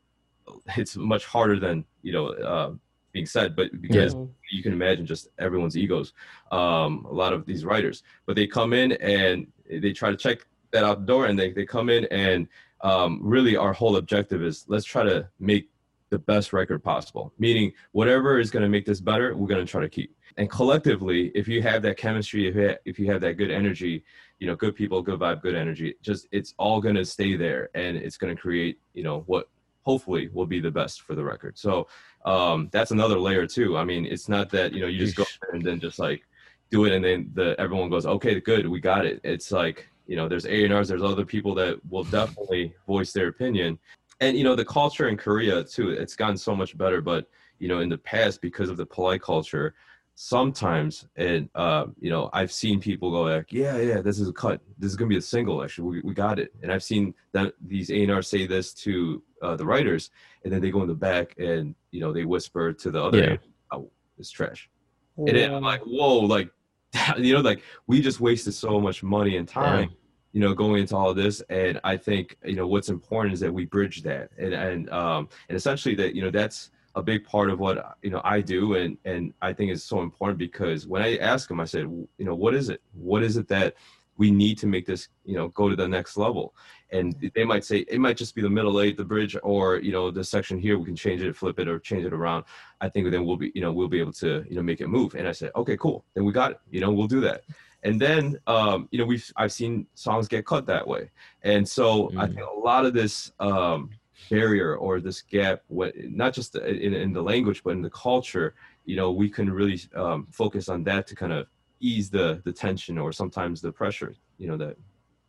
it's 0.78 0.96
much 0.96 1.26
harder 1.26 1.60
than 1.60 1.84
you 2.04 2.14
know 2.14 2.28
uh, 2.28 2.72
being 3.12 3.26
said 3.26 3.56
but 3.56 3.68
because 3.82 4.16
you 4.52 4.62
can 4.62 4.72
imagine 4.72 5.06
just 5.06 5.30
everyone's 5.40 5.76
egos 5.76 6.14
um 6.52 7.06
a 7.10 7.14
lot 7.14 7.34
of 7.34 7.46
these 7.46 7.66
writers 7.66 8.04
but 8.28 8.36
they 8.36 8.46
come 8.46 8.72
in 8.72 8.92
and 9.18 9.48
they 9.84 9.92
try 9.92 10.12
to 10.12 10.18
check 10.18 10.46
that 10.72 10.84
out 10.84 11.00
the 11.00 11.06
door 11.08 11.26
and 11.26 11.40
they, 11.40 11.52
they 11.52 11.66
come 11.66 11.90
in 11.90 12.06
and 12.06 12.48
um 12.82 13.20
really 13.22 13.56
our 13.56 13.74
whole 13.74 13.98
objective 13.98 14.42
is 14.42 14.66
let's 14.68 14.86
try 14.86 15.04
to 15.04 15.28
make 15.40 15.70
the 16.10 16.20
best 16.20 16.54
record 16.54 16.84
possible 16.84 17.34
meaning 17.38 17.72
whatever 17.92 18.40
is 18.40 18.50
going 18.50 18.64
to 18.64 18.70
make 18.70 18.86
this 18.86 19.00
better 19.00 19.36
we're 19.36 19.48
going 19.48 19.64
to 19.64 19.70
try 19.70 19.82
to 19.82 19.90
keep. 19.90 20.16
And 20.38 20.50
collectively 20.50 21.32
if 21.36 21.48
you 21.48 21.62
have 21.62 21.82
that 21.84 21.98
chemistry 21.98 22.48
if 22.48 22.56
you 22.56 22.68
have, 22.68 22.78
if 22.86 23.00
you 23.00 23.12
have 23.12 23.22
that 23.22 23.34
good 23.34 23.52
energy 23.52 24.04
you 24.40 24.48
know 24.48 24.56
good 24.56 24.76
people 24.76 25.02
good 25.02 25.20
vibe 25.20 25.42
good 25.42 25.56
energy 25.56 25.96
just 26.02 26.28
it's 26.32 26.54
all 26.58 26.82
going 26.82 26.96
to 26.96 27.06
stay 27.06 27.36
there 27.36 27.70
and 27.76 27.98
it's 27.98 28.18
going 28.18 28.36
to 28.36 28.42
create 28.42 28.80
you 28.94 29.04
know 29.04 29.24
what 29.28 29.50
hopefully 29.84 30.30
will 30.34 30.46
be 30.46 30.60
the 30.60 30.70
best 30.70 31.02
for 31.02 31.16
the 31.16 31.24
record. 31.24 31.58
So 31.58 31.88
um 32.26 32.70
that's 32.72 32.92
another 32.92 33.20
layer 33.20 33.46
too. 33.48 33.78
I 33.78 33.84
mean 33.84 34.06
it's 34.06 34.30
not 34.30 34.50
that 34.52 34.74
you 34.74 34.82
know 34.82 34.88
you 34.88 35.00
just 35.00 35.16
go 35.16 35.26
and 35.52 35.62
then 35.62 35.80
just 35.80 36.00
like 36.00 36.24
do 36.72 36.86
it 36.86 36.94
and 36.94 37.04
then 37.04 37.32
the 37.34 37.56
everyone 37.60 37.90
goes 37.90 38.06
okay 38.06 38.40
good 38.40 38.68
we 38.68 38.80
got 38.80 39.06
it. 39.06 39.20
It's 39.24 39.52
like 39.52 39.89
you 40.10 40.16
know 40.16 40.28
there's 40.28 40.48
a&rs 40.48 40.88
there's 40.90 41.04
other 41.04 41.24
people 41.34 41.54
that 41.54 41.74
will 41.92 42.04
definitely 42.04 42.74
voice 42.88 43.14
their 43.14 43.28
opinion. 43.28 43.78
And 44.22 44.36
you 44.38 44.44
know 44.44 44.56
the 44.56 44.66
culture 44.66 45.08
in 45.08 45.16
korea 45.16 45.64
too 45.64 45.92
it's 45.92 46.16
gotten 46.22 46.36
so 46.36 46.54
much 46.62 46.72
better 46.84 47.00
but 47.12 47.22
you 47.60 47.68
know 47.70 47.80
in 47.80 47.90
the 47.96 47.98
past 48.14 48.42
because 48.42 48.70
of 48.70 48.76
the 48.82 48.86
polite 48.96 49.22
culture 49.22 49.68
sometimes 50.16 51.08
and 51.16 51.48
uh, 51.56 51.86
you 52.02 52.10
know 52.10 52.30
i've 52.34 52.52
seen 52.52 52.78
people 52.82 53.10
go 53.12 53.22
like 53.22 53.54
yeah 53.54 53.78
yeah 53.78 54.02
this 54.02 54.20
is 54.20 54.28
a 54.28 54.34
cut. 54.34 54.60
This 54.78 54.90
is 54.92 54.98
gonna 54.98 55.08
be 55.08 55.16
a 55.16 55.22
single 55.22 55.64
actually. 55.64 55.88
We, 55.92 56.02
we 56.10 56.14
got 56.14 56.40
it. 56.44 56.50
And 56.62 56.70
i've 56.74 56.84
seen 56.92 57.14
that 57.36 57.54
these 57.66 57.90
a&r 57.90 58.22
say 58.22 58.46
this 58.46 58.74
to 58.86 59.24
uh, 59.46 59.56
the 59.56 59.66
writers 59.72 60.04
and 60.44 60.52
then 60.52 60.60
they 60.62 60.72
go 60.72 60.82
in 60.82 60.90
the 60.90 61.02
back 61.10 61.38
and 61.38 61.76
you 61.92 62.02
know 62.02 62.12
they 62.12 62.26
whisper 62.26 62.74
to 62.74 62.92
the 62.92 63.02
other 63.02 63.20
Yeah. 63.24 63.38
oh 63.72 63.90
it's 64.18 64.32
trash. 64.32 64.70
And 65.18 65.36
then 65.38 65.54
i'm 65.54 65.64
like 65.74 65.84
whoa 65.84 66.16
like 66.36 66.50
you 67.18 67.34
know 67.36 67.42
like 67.52 67.62
we 67.88 68.02
just 68.02 68.20
wasted 68.20 68.54
so 68.54 68.82
much 68.82 69.04
money 69.04 69.38
and 69.38 69.48
time 69.48 69.92
you 70.32 70.40
know 70.40 70.54
going 70.54 70.82
into 70.82 70.96
all 70.96 71.10
of 71.10 71.16
this 71.16 71.42
and 71.50 71.80
i 71.84 71.98
think 71.98 72.38
you 72.46 72.56
know 72.56 72.68
what's 72.68 72.90
important 72.90 73.34
is 73.34 73.40
that 73.40 73.54
we 73.54 73.66
bridge 73.66 74.04
that 74.04 74.30
and 74.38 74.54
and 74.54 74.90
um 74.92 75.28
and 75.48 75.56
essentially 75.56 75.96
that 75.96 76.16
you 76.16 76.22
know 76.22 76.30
that's 76.30 76.70
a 76.96 77.04
big 77.04 77.26
part 77.26 77.50
of 77.50 77.60
what 77.60 77.98
you 78.02 78.10
know 78.10 78.22
I 78.24 78.42
do, 78.42 78.76
and 78.76 78.98
and 79.06 79.34
I 79.42 79.54
think 79.54 79.72
it's 79.72 79.84
so 79.84 80.02
important 80.02 80.38
because 80.38 80.88
when 80.88 81.02
I 81.02 81.18
ask 81.18 81.48
them, 81.48 81.60
I 81.60 81.66
said, 81.66 81.82
you 81.82 82.26
know, 82.26 82.36
what 82.36 82.54
is 82.56 82.70
it? 82.70 82.82
What 82.94 83.24
is 83.24 83.38
it 83.38 83.48
that 83.50 83.76
we 84.18 84.32
need 84.32 84.58
to 84.58 84.68
make 84.68 84.86
this, 84.86 85.08
you 85.24 85.36
know, 85.36 85.48
go 85.50 85.70
to 85.70 85.76
the 85.76 85.88
next 85.88 86.18
level? 86.18 86.54
And 86.92 87.16
they 87.36 87.46
might 87.46 87.64
say 87.64 87.80
it 87.88 88.00
might 88.00 88.18
just 88.18 88.36
be 88.36 88.42
the 88.42 88.50
middle 88.50 88.82
eight, 88.82 88.98
the 88.98 89.06
bridge, 89.06 89.36
or 89.44 89.78
you 89.78 89.92
know, 89.92 90.12
the 90.12 90.24
section 90.24 90.58
here 90.58 90.78
we 90.78 90.86
can 90.86 90.96
change 90.96 91.22
it, 91.22 91.36
flip 91.36 91.60
it, 91.60 91.68
or 91.68 91.80
change 91.80 92.06
it 92.06 92.14
around. 92.14 92.44
I 92.82 92.90
think 92.90 93.10
then 93.12 93.26
we'll 93.26 93.38
be, 93.38 93.52
you 93.56 93.62
know, 93.62 93.72
we'll 93.72 93.88
be 93.88 94.00
able 94.00 94.14
to, 94.14 94.44
you 94.50 94.56
know, 94.56 94.64
make 94.64 94.82
it 94.82 94.88
move. 94.88 95.16
And 95.16 95.28
I 95.28 95.32
said, 95.32 95.52
okay, 95.56 95.78
cool, 95.78 96.06
then 96.16 96.26
we 96.26 96.34
got 96.34 96.52
it. 96.52 96.60
You 96.70 96.82
know, 96.82 96.92
we'll 96.92 97.08
do 97.08 97.22
that. 97.22 97.44
And 97.84 98.00
then, 98.00 98.38
um, 98.48 98.88
you 98.92 99.00
know, 99.00 99.06
we've 99.06 99.32
I've 99.38 99.52
seen 99.52 99.88
songs 99.94 100.28
get 100.28 100.46
cut 100.46 100.66
that 100.68 100.86
way, 100.88 101.12
and 101.44 101.68
so 101.68 102.12
I 102.18 102.26
Mm. 102.28 102.34
think 102.36 102.48
a 102.56 102.60
lot 102.60 102.86
of 102.86 102.94
this. 102.94 103.32
Um, 103.40 103.90
barrier 104.32 104.76
or 104.76 105.00
this 105.02 105.24
gap 105.24 105.64
what 105.70 105.92
not 105.98 106.32
just 106.36 106.56
in, 106.56 106.94
in 106.94 107.12
the 107.12 107.20
language 107.20 107.64
but 107.64 107.72
in 107.72 107.82
the 107.82 107.90
culture 107.90 108.54
you 108.86 108.96
know 108.96 109.10
we 109.12 109.28
can 109.28 109.50
really 109.52 109.82
um, 109.96 110.28
focus 110.30 110.70
on 110.70 110.84
that 110.84 111.08
to 111.08 111.16
kind 111.16 111.34
of 111.34 111.48
ease 111.80 112.12
the 112.12 112.40
the 112.46 112.52
tension 112.52 113.00
or 113.00 113.12
sometimes 113.12 113.60
the 113.60 113.72
pressure 113.72 114.14
you 114.38 114.48
know 114.48 114.56
that 114.56 114.78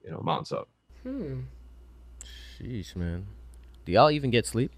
you 0.05 0.11
know 0.11 0.20
mounts 0.20 0.53
up 0.53 0.68
Hmm. 1.03 1.40
Sheesh, 2.59 2.94
man. 2.94 3.26
Do 3.86 3.92
y'all 3.92 4.11
even 4.11 4.28
get 4.30 4.44
sleep? 4.44 4.70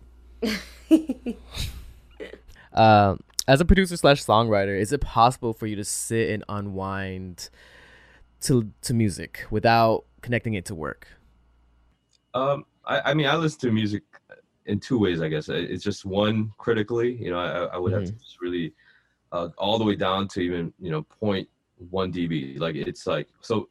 Um, 2.73 3.18
as 3.49 3.61
a 3.61 3.64
producer 3.64 3.97
slash 3.97 4.24
songwriter, 4.24 4.78
is 4.78 4.93
it 4.93 5.01
possible 5.01 5.53
for 5.53 5.66
you 5.66 5.76
to 5.76 5.84
sit 5.84 6.30
and 6.30 6.45
unwind 6.49 7.49
to 8.43 8.72
to 8.82 8.95
music 8.95 9.47
without 9.51 10.05
connecting 10.20 10.55
it 10.55 10.64
to 10.66 10.74
work? 10.74 11.09
um 12.34 12.64
I, 12.86 13.11
I 13.11 13.14
mean 13.14 13.26
i 13.26 13.36
listen 13.36 13.61
to 13.61 13.70
music 13.70 14.03
in 14.66 14.78
two 14.80 14.99
ways, 14.99 15.20
I 15.20 15.28
guess. 15.28 15.49
It's 15.49 15.82
just 15.82 16.05
one 16.05 16.53
critically, 16.59 17.14
you 17.14 17.30
know, 17.30 17.38
I, 17.38 17.74
I 17.74 17.78
would 17.78 17.93
have 17.93 18.05
to 18.05 18.12
just 18.12 18.40
really 18.40 18.72
uh, 19.32 19.49
all 19.59 19.78
the 19.78 19.84
way 19.84 19.97
down 19.97 20.28
to 20.28 20.40
even 20.40 20.72
you 20.78 20.90
know 20.90 21.03
point 21.03 21.49
one 21.90 22.12
dB. 22.12 22.59
Like 22.61 22.76
it's 22.76 23.07
like 23.07 23.28
so. 23.40 23.68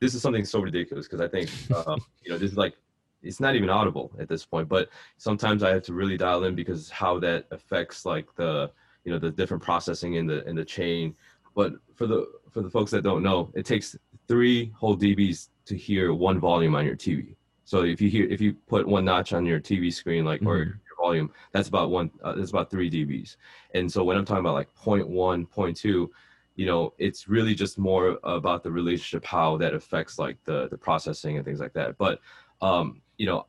This 0.00 0.14
is 0.14 0.22
something 0.22 0.44
so 0.44 0.58
ridiculous 0.58 1.06
because 1.06 1.20
I 1.20 1.28
think 1.28 1.48
um, 1.86 2.00
you 2.24 2.32
know 2.32 2.38
this 2.38 2.50
is 2.50 2.56
like 2.56 2.74
it's 3.22 3.38
not 3.38 3.54
even 3.54 3.70
audible 3.70 4.10
at 4.18 4.28
this 4.28 4.44
point. 4.44 4.68
But 4.68 4.88
sometimes 5.16 5.62
I 5.62 5.70
have 5.70 5.82
to 5.84 5.92
really 5.92 6.16
dial 6.16 6.44
in 6.44 6.54
because 6.54 6.90
how 6.90 7.18
that 7.20 7.46
affects 7.50 8.04
like 8.04 8.26
the 8.34 8.70
you 9.04 9.12
know 9.12 9.18
the 9.18 9.30
different 9.30 9.62
processing 9.62 10.14
in 10.14 10.26
the 10.26 10.46
in 10.48 10.56
the 10.56 10.64
chain. 10.64 11.14
But 11.54 11.74
for 11.94 12.06
the 12.06 12.26
for 12.50 12.62
the 12.62 12.70
folks 12.70 12.90
that 12.92 13.02
don't 13.02 13.22
know, 13.22 13.50
it 13.54 13.66
takes 13.66 13.96
three 14.28 14.72
whole 14.74 14.96
dBs 14.96 15.48
to 15.66 15.76
hear 15.76 16.14
one 16.14 16.40
volume 16.40 16.74
on 16.74 16.84
your 16.84 16.96
TV. 16.96 17.34
So 17.64 17.82
if 17.82 18.00
you 18.00 18.08
hear 18.08 18.26
if 18.28 18.40
you 18.40 18.54
put 18.66 18.86
one 18.86 19.04
notch 19.04 19.32
on 19.32 19.46
your 19.46 19.60
TV 19.60 19.92
screen, 19.92 20.24
like 20.24 20.40
mm-hmm. 20.40 20.48
or 20.48 20.58
your 20.58 20.96
volume, 21.00 21.30
that's 21.52 21.68
about 21.68 21.90
one. 21.90 22.10
Uh, 22.22 22.34
that's 22.34 22.50
about 22.50 22.70
three 22.70 22.90
dBs. 22.90 23.36
And 23.74 23.90
so 23.90 24.04
when 24.04 24.16
I'm 24.16 24.24
talking 24.24 24.40
about 24.40 24.54
like 24.54 24.68
0. 24.84 25.06
0.1, 25.06 25.48
0.2, 25.48 26.08
you 26.54 26.66
know, 26.66 26.92
it's 26.98 27.28
really 27.28 27.54
just 27.54 27.78
more 27.78 28.18
about 28.24 28.62
the 28.62 28.70
relationship, 28.70 29.24
how 29.24 29.56
that 29.58 29.74
affects 29.74 30.18
like 30.18 30.36
the 30.44 30.68
the 30.68 30.76
processing 30.76 31.36
and 31.36 31.44
things 31.44 31.60
like 31.60 31.72
that. 31.74 31.96
But 31.98 32.20
um, 32.60 33.00
you 33.16 33.26
know, 33.26 33.46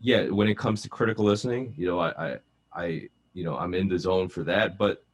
yeah, 0.00 0.26
when 0.28 0.48
it 0.48 0.58
comes 0.58 0.82
to 0.82 0.88
critical 0.88 1.24
listening, 1.24 1.74
you 1.76 1.86
know, 1.86 1.98
I 2.00 2.10
I, 2.26 2.36
I 2.74 3.08
you 3.34 3.44
know 3.44 3.56
I'm 3.56 3.74
in 3.74 3.88
the 3.88 3.98
zone 3.98 4.28
for 4.28 4.44
that, 4.44 4.78
but 4.78 5.04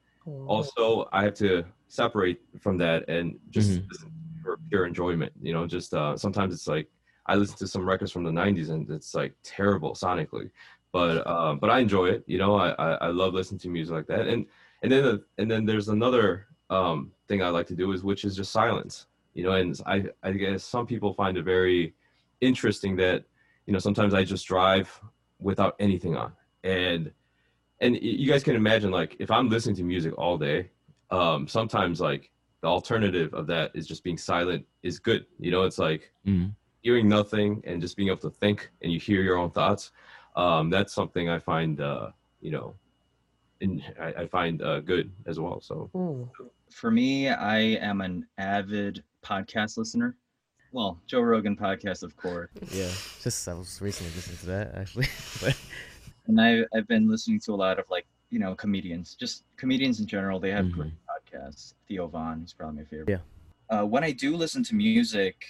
also 0.47 1.09
I 1.13 1.25
have 1.25 1.35
to 1.35 1.65
separate 1.89 2.41
from 2.61 2.79
that 2.79 3.09
and 3.09 3.39
just 3.51 3.71
mm-hmm. 3.71 4.43
for 4.43 4.59
pure 4.69 4.87
enjoyment. 4.87 5.33
You 5.43 5.53
know, 5.55 5.67
just 5.67 5.93
uh, 5.93 6.17
sometimes 6.17 6.55
it's 6.55 6.69
like 6.69 6.89
I 7.27 7.35
listen 7.35 7.57
to 7.59 7.67
some 7.67 7.89
records 7.89 8.13
from 8.13 8.25
the 8.25 8.31
'90s 8.31 8.71
and 8.71 8.89
it's 8.91 9.15
like 9.15 9.35
terrible 9.43 9.95
sonically, 9.95 10.51
but 10.93 11.27
um, 11.27 11.59
but 11.59 11.71
I 11.71 11.81
enjoy 11.81 12.07
it. 12.07 12.25
You 12.27 12.39
know, 12.39 12.57
I, 12.57 12.71
I, 12.71 12.91
I 12.93 13.07
love 13.09 13.35
listening 13.35 13.61
to 13.61 13.69
music 13.69 13.95
like 13.95 14.07
that. 14.07 14.29
And 14.29 14.47
and 14.83 14.93
then 14.93 15.03
the, 15.03 15.25
and 15.39 15.51
then 15.51 15.65
there's 15.65 15.89
another 15.89 16.47
um, 16.69 17.11
thing 17.29 17.43
I 17.43 17.49
like 17.49 17.67
to 17.69 17.75
do 17.75 17.93
is 17.93 18.05
which 18.05 18.25
is 18.25 18.37
just 18.37 18.53
silence. 18.53 19.07
You 19.35 19.45
know, 19.45 19.53
and 19.53 19.81
I 19.87 20.05
I 20.23 20.33
guess 20.33 20.65
some 20.65 20.87
people 20.87 21.15
find 21.15 21.37
it 21.37 21.45
very 21.45 21.95
interesting 22.41 22.97
that 22.97 23.25
you 23.67 23.73
know 23.73 23.79
sometimes 23.79 24.15
I 24.15 24.25
just 24.25 24.47
drive 24.47 25.01
without 25.41 25.75
anything 25.81 26.17
on 26.17 26.33
and 26.65 27.11
and 27.81 27.97
you 28.01 28.31
guys 28.31 28.43
can 28.43 28.57
imagine 28.57 28.91
like 28.91 29.17
if 29.19 29.31
I'm 29.31 29.49
listening 29.49 29.77
to 29.77 29.83
music 29.83 30.17
all 30.19 30.39
day, 30.39 30.71
um, 31.11 31.49
sometimes 31.49 32.01
like 32.01 32.31
the 32.63 32.69
alternative 32.69 33.33
of 33.35 33.47
that 33.47 33.71
is 33.75 33.87
just 33.87 34.05
being 34.05 34.19
silent 34.19 34.67
is 34.83 34.99
good. 34.99 35.27
You 35.39 35.51
know, 35.51 35.63
it's 35.65 35.79
like 35.79 36.13
mm 36.27 36.53
hearing 36.83 37.07
nothing 37.07 37.63
and 37.65 37.79
just 37.79 37.95
being 37.95 38.09
able 38.09 38.17
to 38.17 38.31
think 38.31 38.71
and 38.81 38.91
you 38.91 38.99
hear 38.99 39.21
your 39.21 39.37
own 39.37 39.51
thoughts 39.51 39.93
um, 40.37 40.71
that's 40.71 40.93
something 40.93 41.29
I 41.29 41.39
find, 41.39 41.81
uh, 41.81 42.11
you 42.41 42.51
know, 42.51 42.75
in, 43.61 43.83
I, 44.01 44.23
I 44.23 44.27
find 44.27 44.63
uh, 44.63 44.81
good 44.81 45.13
as 45.27 45.39
well. 45.39 45.61
So 45.61 45.91
mm. 45.95 46.29
for 46.73 46.91
me, 46.91 47.29
I 47.29 47.59
am 47.59 48.01
an 48.01 48.27
avid 48.39 49.03
podcast 49.25 49.77
listener. 49.77 50.17
Well, 50.73 51.01
Joe 51.07 51.21
Rogan 51.21 51.57
podcast, 51.57 52.03
of 52.03 52.17
course. 52.17 52.49
Yeah, 52.73 52.91
just 53.23 53.49
I 53.49 53.55
was 53.55 53.81
recently 53.83 54.13
listening 54.15 54.39
to 54.39 54.47
that 54.47 54.75
actually. 54.77 55.09
and 56.31 56.41
I, 56.41 56.65
I've 56.77 56.89
been 56.89 57.09
listening 57.09 57.41
to 57.41 57.53
a 57.53 57.57
lot 57.57 57.79
of 57.79 57.85
like 57.91 58.07
you 58.31 58.39
know 58.39 58.55
comedians, 58.55 59.17
just 59.19 59.45
comedians 59.57 60.01
in 60.01 60.07
general. 60.07 60.41
They 60.41 60.51
have 60.51 60.67
mm-hmm. 60.67 60.81
great 60.81 60.93
podcasts. 61.09 61.75
Theo 61.89 62.07
Von, 62.07 62.41
who's 62.41 62.53
probably 62.53 62.79
my 62.79 62.85
favorite. 62.85 63.09
Yeah. 63.09 63.19
Uh, 63.77 63.85
when 63.85 64.03
I 64.03 64.11
do 64.11 64.37
listen 64.37 64.65
to 64.65 64.75
music, 64.75 65.45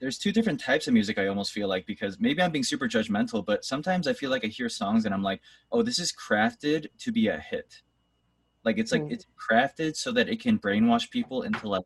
there's 0.00 0.18
two 0.18 0.32
different 0.32 0.60
types 0.60 0.86
of 0.86 0.94
music 0.94 1.18
I 1.18 1.26
almost 1.26 1.52
feel 1.52 1.68
like 1.68 1.86
because 1.86 2.20
maybe 2.20 2.42
I'm 2.42 2.52
being 2.52 2.64
super 2.64 2.86
judgmental, 2.86 3.44
but 3.44 3.64
sometimes 3.64 4.06
I 4.06 4.12
feel 4.12 4.30
like 4.30 4.44
I 4.44 4.48
hear 4.48 4.68
songs 4.68 5.04
and 5.04 5.14
I'm 5.14 5.22
like, 5.22 5.40
oh, 5.72 5.82
this 5.82 5.98
is 5.98 6.12
crafted 6.12 6.86
to 6.98 7.12
be 7.12 7.28
a 7.28 7.38
hit. 7.38 7.82
Like 8.64 8.78
it's 8.78 8.92
like 8.92 9.02
mm. 9.02 9.12
it's 9.12 9.26
crafted 9.50 9.96
so 9.96 10.12
that 10.12 10.28
it 10.28 10.40
can 10.40 10.58
brainwash 10.58 11.10
people 11.10 11.42
into 11.42 11.68
like 11.68 11.84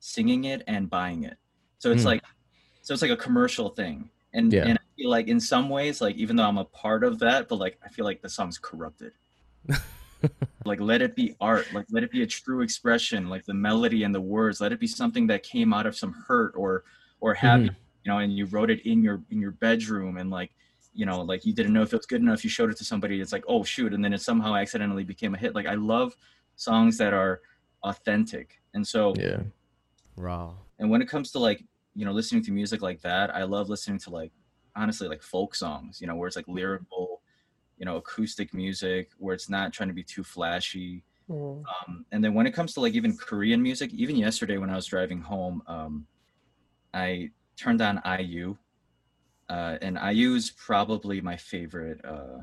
singing 0.00 0.44
it 0.44 0.62
and 0.66 0.90
buying 0.90 1.24
it. 1.24 1.36
So 1.78 1.92
it's 1.92 2.02
mm. 2.02 2.06
like 2.06 2.22
so 2.82 2.92
it's 2.92 3.02
like 3.02 3.10
a 3.10 3.16
commercial 3.16 3.70
thing. 3.70 4.10
And 4.34 4.52
yeah. 4.52 4.66
and 4.66 4.78
I 4.78 4.82
feel 4.96 5.10
like 5.10 5.28
in 5.28 5.40
some 5.40 5.68
ways, 5.68 6.00
like 6.00 6.16
even 6.16 6.36
though 6.36 6.44
I'm 6.44 6.58
a 6.58 6.64
part 6.64 7.04
of 7.04 7.18
that, 7.20 7.48
but 7.48 7.56
like 7.56 7.78
I 7.84 7.88
feel 7.88 8.04
like 8.04 8.20
the 8.20 8.28
song's 8.28 8.58
corrupted. 8.58 9.12
like 10.64 10.80
let 10.80 11.00
it 11.00 11.16
be 11.16 11.34
art. 11.40 11.72
Like 11.72 11.86
let 11.90 12.02
it 12.02 12.10
be 12.10 12.22
a 12.22 12.26
true 12.26 12.60
expression. 12.60 13.28
Like 13.28 13.44
the 13.44 13.54
melody 13.54 14.02
and 14.02 14.14
the 14.14 14.20
words. 14.20 14.60
Let 14.60 14.72
it 14.72 14.80
be 14.80 14.86
something 14.86 15.26
that 15.28 15.42
came 15.42 15.72
out 15.72 15.86
of 15.86 15.96
some 15.96 16.12
hurt 16.26 16.52
or 16.56 16.84
or 17.20 17.32
happy 17.32 17.64
mm-hmm. 17.64 17.74
you 18.04 18.12
know 18.12 18.18
and 18.18 18.36
you 18.36 18.44
wrote 18.46 18.70
it 18.70 18.84
in 18.86 19.02
your 19.02 19.22
in 19.30 19.40
your 19.40 19.52
bedroom 19.52 20.18
and 20.18 20.30
like 20.30 20.50
you 20.92 21.06
know 21.06 21.22
like 21.22 21.46
you 21.46 21.54
didn't 21.54 21.72
know 21.72 21.80
if 21.80 21.90
it 21.90 21.96
was 21.96 22.04
good 22.04 22.20
enough 22.20 22.44
you 22.44 22.50
showed 22.50 22.70
it 22.70 22.76
to 22.76 22.84
somebody 22.84 23.18
it's 23.18 23.32
like 23.32 23.44
oh 23.48 23.64
shoot 23.64 23.94
and 23.94 24.04
then 24.04 24.12
it 24.12 24.20
somehow 24.20 24.54
accidentally 24.54 25.04
became 25.04 25.34
a 25.34 25.38
hit. 25.38 25.54
Like 25.54 25.66
i 25.66 25.74
love 25.74 26.14
songs 26.56 26.98
that 26.98 27.12
are 27.12 27.40
authentic. 27.84 28.60
And 28.74 28.86
so 28.86 29.14
yeah. 29.16 29.42
Raw. 30.16 30.54
And 30.78 30.90
when 30.90 31.02
it 31.02 31.08
comes 31.08 31.30
to 31.32 31.38
like 31.38 31.64
you 31.94 32.04
know 32.04 32.12
listening 32.12 32.42
to 32.42 32.50
music 32.50 32.82
like 32.82 33.00
that 33.00 33.34
i 33.34 33.42
love 33.42 33.68
listening 33.68 33.98
to 33.98 34.10
like 34.10 34.32
honestly 34.76 35.08
like 35.08 35.22
folk 35.22 35.54
songs 35.54 36.00
you 36.00 36.06
know 36.06 36.16
where 36.16 36.26
it's 36.26 36.36
like 36.36 36.48
lyrical 36.48 37.22
you 37.78 37.86
know 37.86 37.96
acoustic 37.96 38.52
music 38.54 39.10
where 39.18 39.34
it's 39.34 39.48
not 39.48 39.72
trying 39.72 39.88
to 39.88 39.94
be 39.94 40.02
too 40.02 40.24
flashy 40.24 41.04
mm. 41.30 41.62
um, 41.86 42.04
and 42.12 42.22
then 42.22 42.34
when 42.34 42.46
it 42.46 42.52
comes 42.52 42.72
to 42.72 42.80
like 42.80 42.94
even 42.94 43.16
korean 43.16 43.62
music 43.62 43.92
even 43.92 44.16
yesterday 44.16 44.58
when 44.58 44.70
i 44.70 44.76
was 44.76 44.86
driving 44.86 45.20
home 45.20 45.62
um, 45.66 46.06
I 46.94 47.30
turned 47.56 47.82
on 47.82 48.00
IU, 48.20 48.56
uh, 49.50 49.76
and 49.82 49.98
IU 49.98 50.34
is 50.36 50.50
probably 50.50 51.20
my 51.20 51.36
favorite, 51.36 52.02
uh, 52.04 52.42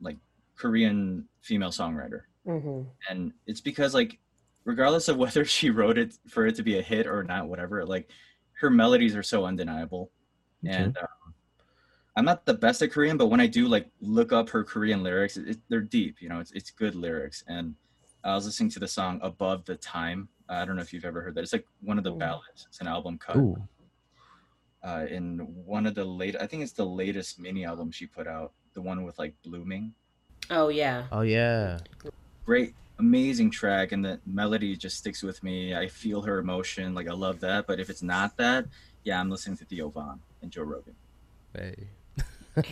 like 0.00 0.16
Korean 0.56 1.28
female 1.42 1.70
songwriter. 1.70 2.22
Mm-hmm. 2.46 2.82
And 3.10 3.32
it's 3.46 3.60
because 3.60 3.92
like, 3.92 4.18
regardless 4.66 5.08
of 5.08 5.16
whether 5.22 5.46
she 5.46 5.70
wrote 5.70 5.96
it 5.96 6.14
for 6.28 6.46
it 6.46 6.54
to 6.56 6.62
be 6.62 6.78
a 6.78 6.82
hit 6.82 7.06
or 7.06 7.24
not, 7.24 7.48
whatever, 7.48 7.86
like 7.86 8.10
her 8.60 8.68
melodies 8.68 9.16
are 9.16 9.22
so 9.22 9.46
undeniable. 9.46 10.10
Okay. 10.66 10.76
And 10.76 10.98
um, 10.98 11.34
I'm 12.16 12.24
not 12.26 12.44
the 12.44 12.54
best 12.54 12.82
at 12.82 12.90
Korean, 12.90 13.16
but 13.16 13.26
when 13.26 13.40
I 13.40 13.46
do 13.46 13.68
like 13.68 13.88
look 14.00 14.32
up 14.32 14.50
her 14.50 14.64
Korean 14.64 15.02
lyrics, 15.02 15.38
it, 15.38 15.58
they're 15.68 15.80
deep. 15.80 16.20
You 16.20 16.28
know, 16.28 16.40
it's 16.40 16.52
it's 16.52 16.70
good 16.70 16.94
lyrics. 16.94 17.44
And 17.46 17.74
I 18.24 18.34
was 18.34 18.44
listening 18.44 18.70
to 18.70 18.80
the 18.80 18.88
song 18.88 19.20
"Above 19.22 19.64
the 19.64 19.76
Time" 19.76 20.28
I 20.48 20.64
don't 20.64 20.76
know 20.76 20.82
if 20.82 20.92
you've 20.92 21.04
ever 21.04 21.20
heard 21.20 21.34
that. 21.34 21.42
It's 21.42 21.52
like 21.52 21.66
one 21.80 21.98
of 21.98 22.04
the 22.04 22.12
ballads. 22.12 22.66
It's 22.68 22.80
an 22.80 22.86
album 22.86 23.18
cut. 23.18 23.36
Ooh. 23.36 23.56
Uh, 24.82 25.04
in 25.10 25.38
one 25.64 25.84
of 25.84 25.94
the 25.94 26.04
late, 26.04 26.36
I 26.40 26.46
think 26.46 26.62
it's 26.62 26.72
the 26.72 26.86
latest 26.86 27.40
mini 27.40 27.64
album 27.64 27.90
she 27.90 28.06
put 28.06 28.28
out, 28.28 28.52
the 28.74 28.80
one 28.80 29.02
with 29.02 29.18
like 29.18 29.34
blooming. 29.42 29.92
Oh 30.50 30.68
yeah. 30.68 31.06
Oh 31.10 31.22
yeah. 31.22 31.78
Great, 32.44 32.74
amazing 32.98 33.50
track, 33.50 33.92
and 33.92 34.04
the 34.04 34.20
melody 34.26 34.76
just 34.76 34.98
sticks 34.98 35.22
with 35.22 35.42
me. 35.42 35.74
I 35.74 35.88
feel 35.88 36.22
her 36.22 36.38
emotion, 36.38 36.94
like 36.94 37.08
I 37.08 37.12
love 37.12 37.40
that. 37.40 37.66
But 37.66 37.80
if 37.80 37.90
it's 37.90 38.02
not 38.02 38.36
that, 38.36 38.66
yeah, 39.04 39.20
I'm 39.20 39.30
listening 39.30 39.56
to 39.58 39.64
Theo 39.64 39.88
Von 39.88 40.20
and 40.42 40.50
Joe 40.50 40.62
Rogan. 40.62 40.94
Hey. 41.54 41.88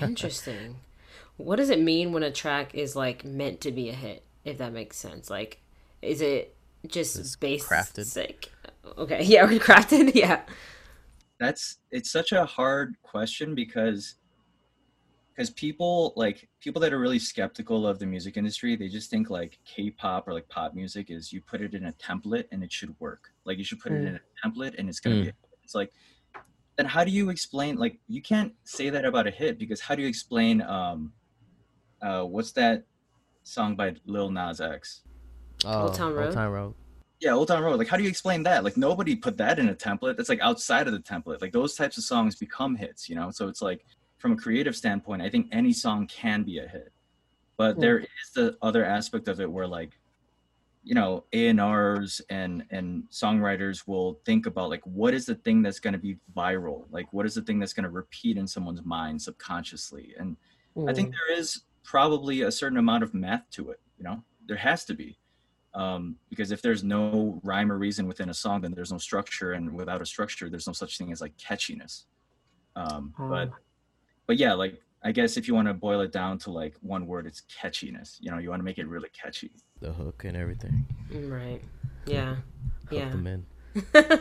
Interesting. 0.01 0.77
What 1.37 1.57
does 1.57 1.71
it 1.71 1.81
mean 1.81 2.13
when 2.13 2.23
a 2.23 2.31
track 2.31 2.75
is 2.75 2.95
like 2.97 3.25
meant 3.25 3.61
to 3.63 3.73
be 3.73 3.89
a 3.89 3.93
hit? 3.93 4.25
If 4.45 4.59
that 4.59 4.73
makes 4.73 4.97
sense, 4.97 5.31
like, 5.31 5.61
is 6.03 6.21
it 6.21 6.55
just 6.87 7.19
it's 7.19 7.37
basic. 7.37 7.69
Crafted. 7.69 8.49
Okay, 8.99 9.23
yeah, 9.25 9.47
we 9.47 9.59
crafted. 9.61 10.15
Yeah. 10.15 10.43
That's 11.41 11.79
it's 11.91 12.11
such 12.11 12.33
a 12.33 12.45
hard 12.45 12.95
question 13.03 13.55
because 13.55 14.15
because 15.35 15.51
people 15.51 16.13
like 16.17 16.49
people 16.61 16.81
that 16.81 16.93
are 16.93 16.99
really 16.99 17.19
skeptical 17.19 17.87
of 17.87 17.99
the 17.99 18.07
music 18.07 18.37
industry 18.37 18.77
they 18.77 18.89
just 18.89 19.11
think 19.11 19.31
like 19.31 19.59
k-pop 19.65 20.29
or 20.29 20.33
like 20.33 20.49
pop 20.49 20.75
music 20.75 21.11
is 21.11 21.33
you 21.33 21.41
put 21.41 21.61
it 21.61 21.75
in 21.75 21.87
a 21.87 21.93
template 21.95 22.45
and 22.53 22.63
it 22.63 22.73
should 22.73 22.95
work 23.01 23.33
like 23.45 23.59
you 23.59 23.65
should 23.65 23.81
put 23.81 23.93
mm. 23.93 23.97
it 23.97 24.09
in 24.09 24.15
a 24.15 24.49
template 24.49 24.75
and 24.79 24.89
it's 24.89 25.01
gonna 25.01 25.17
mm. 25.17 25.25
be 25.25 25.33
it's 25.63 25.75
like 25.75 25.93
then 26.77 26.87
how 26.87 27.03
do 27.03 27.11
you 27.11 27.31
explain 27.31 27.77
like 27.77 27.99
you 28.09 28.23
can't 28.23 28.53
say 28.65 28.91
that 28.91 29.05
about 29.05 29.27
a 29.27 29.31
hit 29.31 29.59
because 29.59 29.81
how 29.81 29.95
do 29.95 30.03
you 30.03 30.09
explain 30.09 30.63
um 30.63 31.13
uh 32.03 32.23
what's 32.23 32.53
that 32.53 32.85
song 33.43 33.75
by 33.75 33.95
lil 34.07 34.31
nas 34.31 34.61
x 34.61 35.03
Oh, 35.65 35.83
Old 35.83 35.95
Town 35.95 36.15
Road. 36.15 36.27
Old 36.27 36.35
Town 36.35 36.53
Road. 36.53 36.75
Yeah, 37.21 37.33
Old 37.33 37.49
Town 37.49 37.63
Road. 37.63 37.79
Like, 37.79 37.89
how 37.89 37.97
do 37.97 38.03
you 38.03 38.09
explain 38.09 38.43
that? 38.43 38.65
Like, 38.65 38.77
nobody 38.77 39.17
put 39.17 39.37
that 39.39 39.59
in 39.59 39.69
a 39.69 39.75
template. 39.75 40.17
That's 40.17 40.29
like 40.29 40.41
outside 40.41 40.87
of 40.87 40.93
the 40.93 41.01
template. 41.01 41.41
Like, 41.41 41.53
those 41.53 41.75
types 41.75 41.97
of 41.97 42.05
songs 42.05 42.37
become 42.37 42.77
hits, 42.77 43.09
you 43.09 43.15
know? 43.15 43.31
So 43.31 43.49
it's 43.49 43.63
like, 43.63 43.85
from 44.25 44.33
a 44.33 44.37
creative 44.37 44.75
standpoint, 44.75 45.21
I 45.21 45.29
think 45.29 45.49
any 45.53 45.71
song 45.71 46.07
can 46.07 46.45
be 46.45 46.57
a 46.57 46.67
hit. 46.67 46.91
But 47.59 47.79
there 47.79 47.99
is 47.99 48.31
the 48.35 48.57
other 48.63 48.83
aspect 48.83 49.29
of 49.29 49.39
it 49.39 49.53
where, 49.53 49.67
like, 49.67 49.99
you 50.83 50.95
know, 50.95 51.25
A&Rs 51.35 52.23
and 52.31 52.65
and 52.71 53.05
songwriters 53.11 53.87
will 53.87 54.19
think 54.25 54.47
about 54.47 54.71
like 54.71 54.81
what 54.85 55.13
is 55.13 55.27
the 55.27 55.35
thing 55.35 55.61
that's 55.61 55.79
going 55.79 55.93
to 55.93 55.99
be 55.99 56.17
viral? 56.35 56.87
Like 56.91 57.13
what 57.13 57.27
is 57.27 57.35
the 57.35 57.43
thing 57.43 57.59
that's 57.59 57.75
going 57.75 57.85
to 57.85 57.91
repeat 57.91 58.39
in 58.39 58.47
someone's 58.47 58.83
mind 58.83 59.21
subconsciously? 59.21 60.15
And 60.19 60.39
mm. 60.75 60.89
I 60.91 60.95
think 60.95 61.11
mm. 61.11 61.13
there 61.13 61.39
is 61.39 61.65
probably 61.83 62.43
a 62.43 62.51
certain 62.51 62.79
amount 62.79 63.03
of 63.03 63.13
math 63.13 63.49
to 63.51 63.73
it, 63.73 63.81
you 63.99 64.05
know? 64.05 64.25
There 64.47 64.57
has 64.57 64.87
to 64.87 64.95
be 64.95 65.19
um, 65.75 66.17
because 66.31 66.51
if 66.51 66.63
there's 66.63 66.83
no 66.83 67.41
rhyme 67.45 67.71
or 67.71 67.77
reason 67.77 68.09
within 68.09 68.31
a 68.31 68.35
song 68.35 68.63
then 68.63 68.73
there's 68.73 68.93
no 68.93 68.99
structure 68.99 69.53
and 69.53 69.71
without 69.75 70.01
a 70.01 70.07
structure 70.07 70.49
there's 70.49 70.67
no 70.67 70.73
such 70.73 70.97
thing 70.97 71.13
as 71.13 71.21
like 71.21 71.37
catchiness 71.37 72.05
um, 72.77 73.15
but 73.19 73.51
but 74.27 74.37
yeah 74.37 74.55
like 74.55 74.81
I 75.07 75.13
guess 75.13 75.37
if 75.37 75.47
you 75.47 75.55
want 75.55 75.69
to 75.69 75.75
boil 75.75 76.01
it 76.01 76.13
down 76.13 76.39
to 76.39 76.51
like 76.51 76.77
one 76.81 77.07
word, 77.07 77.27
it's 77.27 77.43
catchiness. 77.43 78.17
You 78.21 78.31
know, 78.31 78.39
you 78.39 78.49
want 78.49 78.61
to 78.61 78.65
make 78.65 78.79
it 78.79 78.89
really 78.89 79.11
catchy. 79.11 79.51
The 79.83 79.93
hook 79.93 80.25
and 80.25 80.35
everything. 80.35 80.87
Right. 81.13 81.61
Yeah. 82.07 82.37
Hook 82.89 82.91
Yeah. 82.91 83.11
them 83.11 83.27
in. 83.27 83.47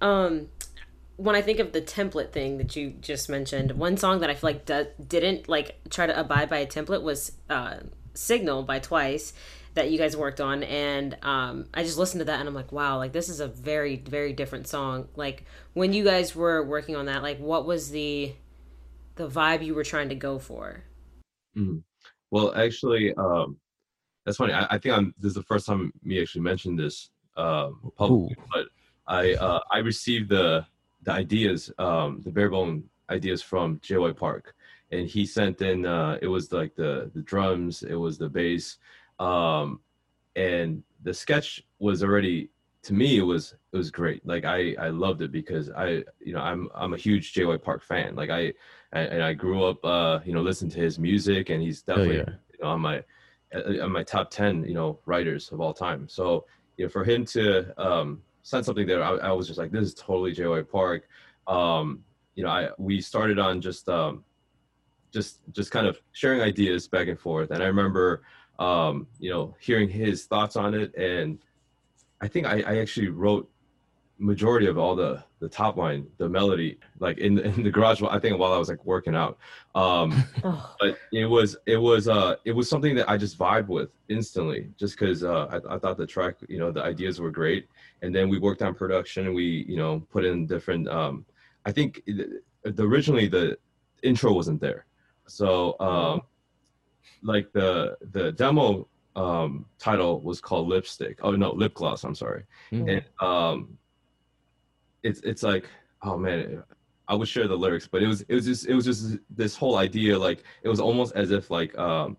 um 0.00 0.48
when 1.16 1.34
I 1.34 1.40
think 1.42 1.58
of 1.60 1.72
the 1.72 1.80
template 1.80 2.32
thing 2.32 2.58
that 2.58 2.76
you 2.76 2.90
just 2.90 3.28
mentioned, 3.30 3.72
one 3.72 3.96
song 3.96 4.20
that 4.20 4.28
I 4.28 4.34
feel 4.34 4.48
like 4.50 4.66
do- 4.66 4.88
didn't 5.06 5.48
like 5.48 5.76
try 5.88 6.06
to 6.06 6.18
abide 6.18 6.50
by 6.50 6.58
a 6.58 6.66
template 6.66 7.02
was 7.02 7.32
uh, 7.48 7.76
"Signal" 8.12 8.62
by 8.64 8.78
Twice 8.80 9.32
that 9.72 9.90
you 9.90 9.96
guys 9.98 10.14
worked 10.16 10.40
on, 10.42 10.62
and 10.62 11.16
um, 11.22 11.66
I 11.74 11.82
just 11.84 11.96
listened 11.98 12.20
to 12.20 12.24
that 12.26 12.38
and 12.40 12.48
I'm 12.48 12.54
like, 12.54 12.70
wow, 12.72 12.96
like 12.98 13.12
this 13.12 13.28
is 13.30 13.40
a 13.40 13.48
very 13.48 13.96
very 13.96 14.32
different 14.34 14.68
song. 14.68 15.08
Like 15.16 15.44
when 15.72 15.94
you 15.94 16.04
guys 16.04 16.34
were 16.36 16.62
working 16.62 16.96
on 16.96 17.06
that, 17.06 17.22
like 17.22 17.38
what 17.38 17.64
was 17.66 17.90
the 17.90 18.34
the 19.16 19.28
vibe 19.28 19.64
you 19.64 19.74
were 19.74 19.84
trying 19.84 20.08
to 20.08 20.14
go 20.14 20.38
for? 20.38 20.84
Mhm. 21.56 21.82
Well, 22.30 22.54
actually, 22.54 23.14
um, 23.14 23.58
that's 24.24 24.36
funny. 24.36 24.52
I, 24.52 24.66
I 24.70 24.78
think 24.78 24.94
I'm. 24.94 25.14
This 25.18 25.30
is 25.30 25.34
the 25.34 25.42
first 25.42 25.66
time 25.66 25.92
me 26.02 26.20
actually 26.20 26.42
mentioned 26.42 26.78
this 26.78 27.10
um, 27.36 27.92
publicly, 27.96 28.36
but 28.52 28.66
I 29.06 29.34
uh, 29.34 29.60
I 29.70 29.78
received 29.78 30.28
the 30.28 30.66
the 31.02 31.12
ideas, 31.12 31.70
um, 31.78 32.20
the 32.24 32.30
bare 32.30 32.50
bone 32.50 32.84
ideas 33.10 33.42
from 33.42 33.80
J.Y. 33.82 34.12
Park, 34.12 34.54
and 34.90 35.08
he 35.08 35.24
sent 35.24 35.62
in. 35.62 35.86
Uh, 35.86 36.18
it 36.20 36.26
was 36.26 36.52
like 36.52 36.74
the 36.74 37.10
the 37.14 37.22
drums, 37.22 37.82
it 37.82 37.94
was 37.94 38.18
the 38.18 38.28
bass, 38.28 38.78
um, 39.18 39.80
and 40.34 40.82
the 41.02 41.14
sketch 41.14 41.64
was 41.78 42.02
already 42.02 42.50
to 42.86 42.94
me 42.94 43.18
it 43.18 43.22
was 43.22 43.54
it 43.72 43.76
was 43.76 43.90
great. 43.90 44.24
Like 44.26 44.44
I 44.44 44.74
I 44.78 44.88
loved 44.88 45.20
it 45.20 45.32
because 45.32 45.70
I 45.70 46.04
you 46.20 46.32
know 46.32 46.40
I'm 46.40 46.68
I'm 46.74 46.94
a 46.94 46.96
huge 46.96 47.32
J.Y. 47.32 47.56
Park 47.56 47.82
fan. 47.82 48.14
Like 48.14 48.30
I 48.30 48.52
and, 48.92 49.22
I 49.22 49.32
grew 49.32 49.64
up, 49.64 49.84
uh, 49.84 50.20
you 50.24 50.32
know, 50.32 50.40
listening 50.40 50.70
to 50.72 50.80
his 50.80 50.98
music, 50.98 51.50
and 51.50 51.60
he's 51.60 51.82
definitely 51.82 52.18
yeah. 52.18 52.30
you 52.52 52.58
know, 52.62 52.68
on 52.68 52.80
my 52.80 53.02
uh, 53.54 53.82
on 53.82 53.92
my 53.92 54.04
top 54.04 54.30
ten, 54.30 54.64
you 54.64 54.74
know, 54.74 55.00
writers 55.04 55.50
of 55.50 55.60
all 55.60 55.74
time. 55.74 56.08
So 56.08 56.46
you 56.76 56.84
know, 56.84 56.88
for 56.88 57.02
him 57.02 57.24
to 57.26 57.74
um, 57.80 58.22
send 58.42 58.64
something 58.64 58.86
there, 58.86 59.02
I, 59.02 59.16
I 59.16 59.32
was 59.32 59.48
just 59.48 59.58
like, 59.58 59.72
this 59.72 59.84
is 59.84 59.94
totally 59.94 60.32
J.Y. 60.32 60.62
Park. 60.62 61.08
Um, 61.48 62.04
you 62.36 62.44
know, 62.44 62.50
I 62.50 62.68
we 62.78 63.00
started 63.00 63.40
on 63.40 63.60
just 63.60 63.88
um, 63.88 64.24
just 65.12 65.40
just 65.50 65.72
kind 65.72 65.88
of 65.88 66.00
sharing 66.12 66.40
ideas 66.40 66.86
back 66.86 67.08
and 67.08 67.18
forth, 67.18 67.50
and 67.50 67.62
I 67.62 67.66
remember 67.66 68.22
um, 68.60 69.08
you 69.18 69.30
know 69.30 69.56
hearing 69.58 69.88
his 69.88 70.26
thoughts 70.26 70.54
on 70.54 70.74
it, 70.74 70.94
and 70.94 71.38
I 72.20 72.28
think 72.28 72.46
I, 72.46 72.62
I 72.62 72.78
actually 72.78 73.08
wrote 73.08 73.48
majority 74.18 74.66
of 74.66 74.78
all 74.78 74.96
the 74.96 75.22
the 75.40 75.48
top 75.48 75.76
line 75.76 76.06
the 76.16 76.26
melody 76.26 76.78
like 77.00 77.18
in 77.18 77.38
in 77.38 77.62
the 77.62 77.70
garage 77.70 78.02
i 78.02 78.18
think 78.18 78.38
while 78.38 78.50
i 78.52 78.56
was 78.56 78.70
like 78.70 78.82
working 78.86 79.14
out. 79.14 79.36
Um 79.74 80.24
Oh, 80.44 80.74
but 80.80 80.96
it 81.12 81.26
was 81.26 81.54
it 81.66 81.76
was 81.76 82.08
uh 82.08 82.36
it 82.46 82.52
was 82.52 82.66
something 82.66 82.94
that 82.94 83.10
i 83.10 83.18
just 83.18 83.36
vibed 83.38 83.66
with 83.68 83.90
instantly 84.08 84.70
just 84.78 84.98
because 84.98 85.22
uh 85.22 85.44
I, 85.54 85.74
I 85.74 85.78
thought 85.78 85.98
the 85.98 86.06
track 86.06 86.36
you 86.48 86.58
know 86.58 86.72
the 86.72 86.82
ideas 86.82 87.20
were 87.20 87.30
great. 87.30 87.68
And 88.00 88.14
then 88.14 88.30
we 88.30 88.38
worked 88.38 88.62
on 88.62 88.74
production 88.74 89.26
and 89.26 89.34
we 89.34 89.66
you 89.68 89.76
know 89.76 90.00
put 90.10 90.24
in 90.24 90.46
different 90.46 90.88
um 90.88 91.26
i 91.66 91.72
think 91.72 92.02
it- 92.06 92.42
the, 92.62 92.82
originally 92.82 93.28
the 93.28 93.56
intro 94.02 94.32
wasn't 94.32 94.60
there. 94.60 94.86
So 95.26 95.78
um 95.78 96.22
like 97.22 97.52
the 97.52 97.96
the 98.12 98.32
demo 98.32 98.88
um 99.16 99.64
title 99.78 100.20
was 100.20 100.40
called 100.40 100.68
lipstick 100.68 101.18
oh 101.22 101.32
no 101.32 101.50
lip 101.52 101.74
gloss 101.74 102.04
i'm 102.04 102.14
sorry 102.14 102.44
Mm. 102.72 102.88
and 102.90 103.04
um 103.28 103.78
it's 105.02 105.20
it's 105.20 105.42
like 105.42 105.64
oh 106.02 106.16
man 106.18 106.62
i 107.08 107.14
would 107.14 107.28
share 107.28 107.48
the 107.48 107.56
lyrics 107.56 107.88
but 107.88 108.02
it 108.02 108.06
was 108.06 108.20
it 108.22 108.34
was 108.34 108.44
just 108.44 108.66
it 108.66 108.74
was 108.74 108.84
just 108.84 109.16
this 109.30 109.56
whole 109.56 109.76
idea 109.76 110.18
like 110.18 110.44
it 110.62 110.68
was 110.68 110.80
almost 110.80 111.14
as 111.14 111.30
if 111.30 111.50
like 111.50 111.76
um 111.78 112.16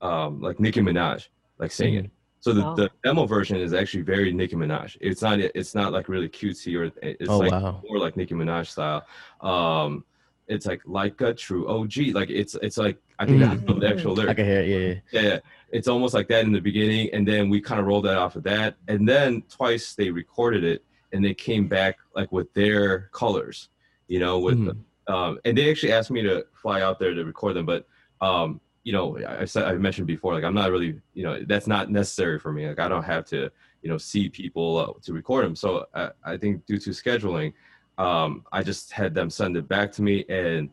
um 0.00 0.40
like 0.40 0.58
nicki 0.60 0.80
minaj 0.80 1.28
like 1.58 1.70
singing 1.72 2.10
so 2.40 2.52
the, 2.52 2.60
Wow. 2.62 2.74
the 2.74 2.90
demo 3.02 3.24
version 3.26 3.56
is 3.56 3.72
actually 3.72 4.02
very 4.02 4.32
nicki 4.32 4.56
minaj 4.56 4.96
it's 5.00 5.22
not 5.22 5.38
it's 5.40 5.74
not 5.74 5.92
like 5.92 6.08
really 6.08 6.28
cutesy 6.28 6.78
or 6.78 6.84
it's 7.02 7.30
Oh 7.30 7.38
like 7.38 7.52
wow. 7.52 7.82
more 7.86 7.98
like 7.98 8.16
nicki 8.16 8.34
minaj 8.34 8.66
style 8.68 9.02
um 9.40 10.04
it's 10.48 10.66
like 10.66 10.82
like 10.84 11.20
a 11.20 11.32
true 11.32 11.66
og 11.68 11.96
like 12.12 12.28
it's 12.30 12.54
it's 12.62 12.76
like 12.76 12.98
i 13.18 13.24
think 13.24 13.40
Mm. 13.40 13.66
that's 13.66 13.80
the 13.80 13.88
actual 13.88 14.12
lyric 14.14 14.30
I 14.30 14.34
can 14.34 14.44
hear 14.44 14.60
it. 14.60 14.68
Yeah, 15.12 15.20
yeah. 15.20 15.28
yeah. 15.28 15.38
It's 15.70 15.88
almost 15.88 16.14
like 16.14 16.28
that 16.28 16.44
in 16.44 16.52
the 16.52 16.60
beginning, 16.60 17.10
and 17.12 17.26
then 17.26 17.48
we 17.50 17.60
kind 17.60 17.80
of 17.80 17.86
rolled 17.86 18.04
that 18.04 18.16
off 18.16 18.36
of 18.36 18.42
that, 18.44 18.76
and 18.86 19.08
then 19.08 19.42
twice 19.48 19.94
they 19.94 20.10
recorded 20.10 20.62
it, 20.62 20.84
and 21.12 21.24
they 21.24 21.34
came 21.34 21.66
back 21.66 21.96
like 22.14 22.30
with 22.30 22.52
their 22.54 23.08
colors, 23.12 23.70
you 24.08 24.20
know, 24.20 24.38
with 24.38 24.58
Mhm. 24.58 24.76
um, 25.08 25.38
and 25.44 25.56
they 25.58 25.70
actually 25.70 25.92
asked 25.92 26.10
me 26.10 26.22
to 26.22 26.44
fly 26.52 26.80
out 26.82 26.98
there 27.00 27.12
to 27.14 27.24
record 27.24 27.54
them, 27.56 27.66
but 27.66 27.86
um, 28.20 28.60
you 28.84 28.92
know, 28.92 29.18
I, 29.18 29.40
I 29.42 29.44
said 29.46 29.64
I 29.64 29.72
mentioned 29.74 30.06
before, 30.06 30.34
like 30.34 30.44
I'm 30.44 30.54
not 30.54 30.70
really, 30.70 31.00
you 31.14 31.24
know, 31.24 31.42
that's 31.46 31.66
not 31.66 31.90
necessary 31.90 32.38
for 32.38 32.52
me. 32.52 32.66
Like 32.68 32.78
I 32.78 32.88
don't 32.88 33.02
have 33.02 33.24
to, 33.26 33.50
you 33.82 33.88
know, 33.90 33.98
see 33.98 34.28
people 34.28 34.76
uh, 34.78 34.92
to 35.04 35.12
record 35.12 35.44
them. 35.44 35.56
So 35.56 35.86
I, 35.94 36.10
I 36.24 36.36
think 36.36 36.66
due 36.66 36.78
to 36.78 36.90
scheduling, 36.90 37.52
um, 37.98 38.44
I 38.52 38.62
just 38.62 38.92
had 38.92 39.14
them 39.14 39.30
send 39.30 39.56
it 39.56 39.68
back 39.68 39.92
to 39.92 40.02
me, 40.02 40.24
and 40.28 40.70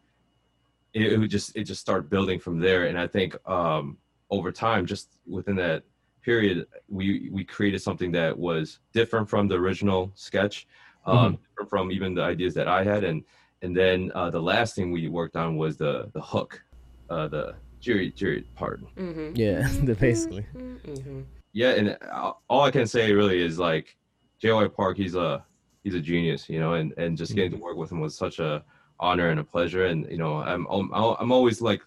it, 0.93 1.13
it 1.13 1.28
just 1.28 1.55
it 1.55 1.63
just 1.65 1.82
started 1.82 2.09
building 2.09 2.39
from 2.39 2.59
there. 2.59 2.86
And 2.86 2.97
I 2.97 3.07
think 3.07 3.36
um, 3.49 3.97
over 4.30 4.51
time, 4.51 4.86
just 4.86 5.17
within 5.28 5.55
that 5.57 5.84
period, 6.24 6.65
we 6.89 7.30
we 7.32 7.43
created 7.43 7.82
something 7.82 8.11
that 8.13 8.38
was 8.38 8.80
different 8.93 9.30
from 9.30 9.47
the 9.47 9.55
original 9.55 10.11
sketch, 10.15 10.67
um, 11.05 11.38
different 11.49 11.69
from 11.69 11.91
even 11.91 12.13
the 12.13 12.24
ideas 12.24 12.53
that 12.55 12.67
I 12.67 12.84
had, 12.84 13.03
and 13.03 13.24
and 13.61 13.76
then 13.76 14.11
uh, 14.15 14.30
the 14.30 14.41
last 14.41 14.76
thing 14.76 14.91
we 14.91 15.07
worked 15.07 15.36
on 15.36 15.57
was 15.57 15.78
the 15.78 16.09
the 16.13 16.22
hook, 16.22 16.63
uh, 17.09 17.28
the 17.28 17.55
Jerry 17.80 18.11
Jerry 18.11 18.47
part. 18.55 18.82
mm-hmm. 18.95 19.36
Yeah, 19.36 19.67
the- 19.84 19.95
basically. 19.95 20.45
Mm-hmm. 20.55 21.22
Yeah, 21.53 21.72
and 21.72 21.97
uh, 22.09 22.34
all 22.49 22.61
I 22.61 22.72
can 22.72 22.88
say 22.88 23.11
really 23.11 23.41
is 23.41 23.59
like 23.59 23.97
J.Y. 24.39 24.67
Park. 24.69 24.95
He's 24.97 25.15
a 25.15 25.43
he's 25.84 25.95
a 25.95 25.99
genius, 25.99 26.49
you 26.49 26.59
know, 26.59 26.73
and 26.73 26.93
and 26.97 27.17
just 27.17 27.36
getting 27.36 27.51
to 27.51 27.57
work 27.57 27.77
with 27.77 27.91
him 27.91 27.99
was 27.99 28.15
such 28.15 28.39
a 28.39 28.63
honor 28.99 29.29
and 29.29 29.39
a 29.39 29.43
pleasure. 29.43 29.86
And 29.86 30.09
you 30.11 30.17
know, 30.17 30.38
I'm 30.38 30.65
I'm, 30.69 30.91
I'm 30.93 31.32
always 31.32 31.61
like, 31.61 31.82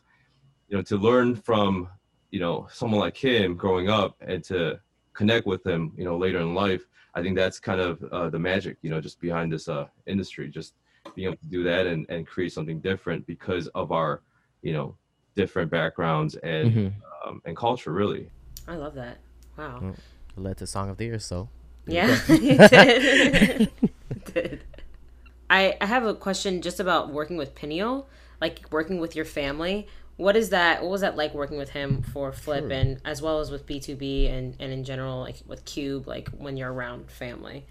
you 0.69 0.77
know, 0.77 0.83
to 0.83 0.97
learn 0.97 1.35
from 1.37 1.89
you 2.31 2.41
know 2.41 2.67
someone 2.73 3.01
like 3.01 3.17
him 3.17 3.57
growing 3.57 3.89
up 3.89 4.17
and 4.21 4.43
to 4.45 4.81
connect 5.13 5.47
with 5.47 5.65
him, 5.65 5.93
you 5.97 6.05
know, 6.05 6.17
later 6.17 6.41
in 6.41 6.55
life. 6.55 6.83
I 7.15 7.23
think 7.23 7.37
that's 7.37 7.61
kind 7.61 7.81
of 7.81 8.03
uh, 8.11 8.29
the 8.29 8.39
magic, 8.41 8.79
you 8.83 8.91
know, 8.91 9.01
just 9.01 9.21
behind 9.21 9.53
this 9.53 9.69
uh, 9.69 9.87
industry, 10.07 10.49
just 10.51 10.75
being 11.15 11.29
able 11.29 11.37
to 11.37 11.47
do 11.47 11.63
that 11.63 11.87
and, 11.87 12.05
and 12.09 12.27
create 12.27 12.53
something 12.53 12.81
different 12.81 13.25
because 13.29 13.69
of 13.69 13.93
our, 13.93 14.23
you 14.63 14.73
know, 14.73 14.97
different 15.37 15.71
backgrounds 15.71 16.35
and 16.37 16.73
Mhm. 16.73 16.93
um, 17.25 17.41
and 17.45 17.57
culture, 17.57 17.93
really. 17.93 18.31
I 18.67 18.75
love 18.75 18.95
that. 18.95 19.19
Wow. 19.57 19.79
Mm. 19.81 19.99
Led 20.37 20.57
to 20.57 20.67
song 20.67 20.91
of 20.91 20.97
the 20.97 21.05
year, 21.05 21.21
so 21.21 21.37
there 21.37 21.43
you 21.45 21.54
Yeah, 21.87 22.19
it 22.29 22.71
did. 22.71 23.71
It 24.11 24.35
did. 24.35 24.65
I 25.51 25.77
I 25.81 25.87
have 25.87 26.05
a 26.05 26.15
question 26.15 26.63
just 26.63 26.81
about 26.81 27.13
working 27.13 27.37
with 27.37 27.55
Peniel, 27.55 28.09
like 28.41 28.67
working 28.71 28.99
with 28.99 29.17
your 29.17 29.25
family. 29.25 29.89
What 30.17 30.37
is 30.37 30.51
that? 30.51 30.83
What 30.83 30.91
was 30.91 31.01
that 31.01 31.17
like 31.17 31.35
working 31.35 31.59
with 31.59 31.71
him 31.71 32.03
for 32.03 32.33
Flip 32.33 32.65
Sure. 32.65 32.73
and 32.73 33.01
as 33.05 33.21
well 33.21 33.41
as 33.41 33.51
with 33.51 33.67
BTOB 33.67 34.31
and 34.31 34.57
and 34.61 34.73
in 34.73 34.85
general 34.85 35.21
like 35.21 35.43
with 35.47 35.65
Cube 35.65 36.07
like 36.07 36.29
when 36.31 36.57
you're 36.57 36.73
around 36.73 37.11
family? 37.11 37.67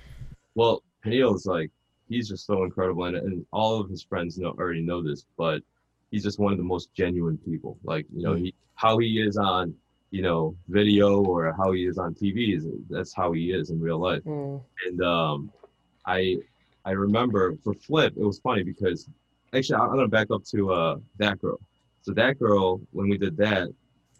Well, 0.56 0.84
Peniel 1.04 1.36
is 1.36 1.46
like 1.46 1.72
he's 2.10 2.28
just 2.30 2.46
so 2.46 2.64
incredible, 2.64 3.06
and, 3.06 3.16
and 3.18 3.46
all 3.52 3.80
of 3.80 3.90
his 3.90 4.04
friends 4.04 4.38
know 4.38 4.50
already 4.50 4.82
know 4.82 5.02
this, 5.02 5.26
but 5.38 5.62
he's 6.12 6.24
just 6.24 6.40
one 6.40 6.52
of 6.52 6.58
the 6.58 6.64
most 6.64 6.94
genuine 6.94 7.38
people. 7.38 7.78
Like 7.84 8.06
you 8.16 8.24
know, 8.24 8.34
mm-hmm. 8.34 8.46
he 8.46 8.56
how 8.76 8.98
he 8.98 9.22
is 9.22 9.38
on 9.38 9.74
you 10.14 10.22
know 10.22 10.56
video 10.68 11.24
or 11.24 11.52
how 11.58 11.72
he 11.72 11.86
is 11.86 11.98
on 11.98 12.14
TV 12.14 12.56
is 12.56 12.68
that's 12.88 13.16
how 13.16 13.32
he 13.32 13.52
is 13.52 13.72
in 13.72 13.80
real 13.80 13.98
life. 13.98 14.22
And 14.86 15.02
um, 15.02 15.52
I 16.06 16.38
I 16.86 16.92
remember 16.92 17.56
for 17.64 17.74
Flip, 17.74 18.14
it 18.16 18.24
was 18.24 18.38
funny 18.40 18.62
because 18.64 19.10
actually 19.56 19.78
I'm 19.78 19.90
gonna 19.90 20.08
back 20.08 20.30
up 20.30 20.44
to 20.54 20.72
uh 20.72 20.98
that 21.18 21.42
girl. 21.42 21.60
So 22.04 22.14
that 22.14 22.38
girl, 22.38 22.80
when 22.92 23.10
we 23.10 23.18
did 23.18 23.36
that, 23.38 23.70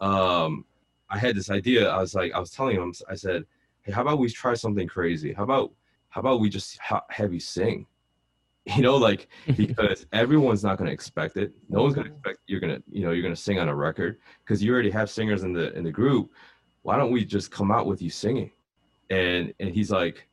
um, 0.00 0.64
I 1.10 1.18
had 1.18 1.36
this 1.36 1.48
idea. 1.50 1.88
I 1.88 2.00
was 2.00 2.14
like, 2.14 2.32
I 2.32 2.40
was 2.40 2.50
telling 2.50 2.76
him, 2.76 2.92
I 3.08 3.14
said, 3.14 3.44
hey, 3.82 3.92
how 3.92 4.02
about 4.02 4.18
we 4.18 4.28
try 4.28 4.54
something 4.54 4.88
crazy? 4.88 5.32
How 5.32 5.44
about 5.44 5.70
how 6.08 6.22
about 6.22 6.40
we 6.40 6.48
just 6.48 6.76
ha- 6.78 7.06
have 7.10 7.32
you 7.32 7.40
sing? 7.40 7.86
You 8.66 8.82
know, 8.82 8.96
like 8.96 9.28
because 9.56 10.06
everyone's 10.12 10.64
not 10.64 10.78
gonna 10.78 10.90
expect 10.90 11.36
it. 11.36 11.52
No 11.68 11.82
one's 11.82 11.94
gonna 11.94 12.08
expect 12.08 12.38
you're 12.46 12.60
gonna, 12.60 12.82
you 12.90 13.04
know, 13.04 13.12
you're 13.12 13.22
gonna 13.22 13.36
sing 13.36 13.58
on 13.58 13.68
a 13.68 13.74
record 13.74 14.18
because 14.44 14.62
you 14.62 14.72
already 14.72 14.90
have 14.90 15.10
singers 15.10 15.42
in 15.42 15.52
the 15.52 15.72
in 15.76 15.84
the 15.84 15.92
group. 15.92 16.30
Why 16.82 16.96
don't 16.96 17.10
we 17.10 17.24
just 17.24 17.50
come 17.50 17.70
out 17.70 17.86
with 17.86 18.00
you 18.00 18.10
singing? 18.10 18.50
And 19.10 19.52
and 19.60 19.70
he's 19.70 19.90
like, 19.90 20.26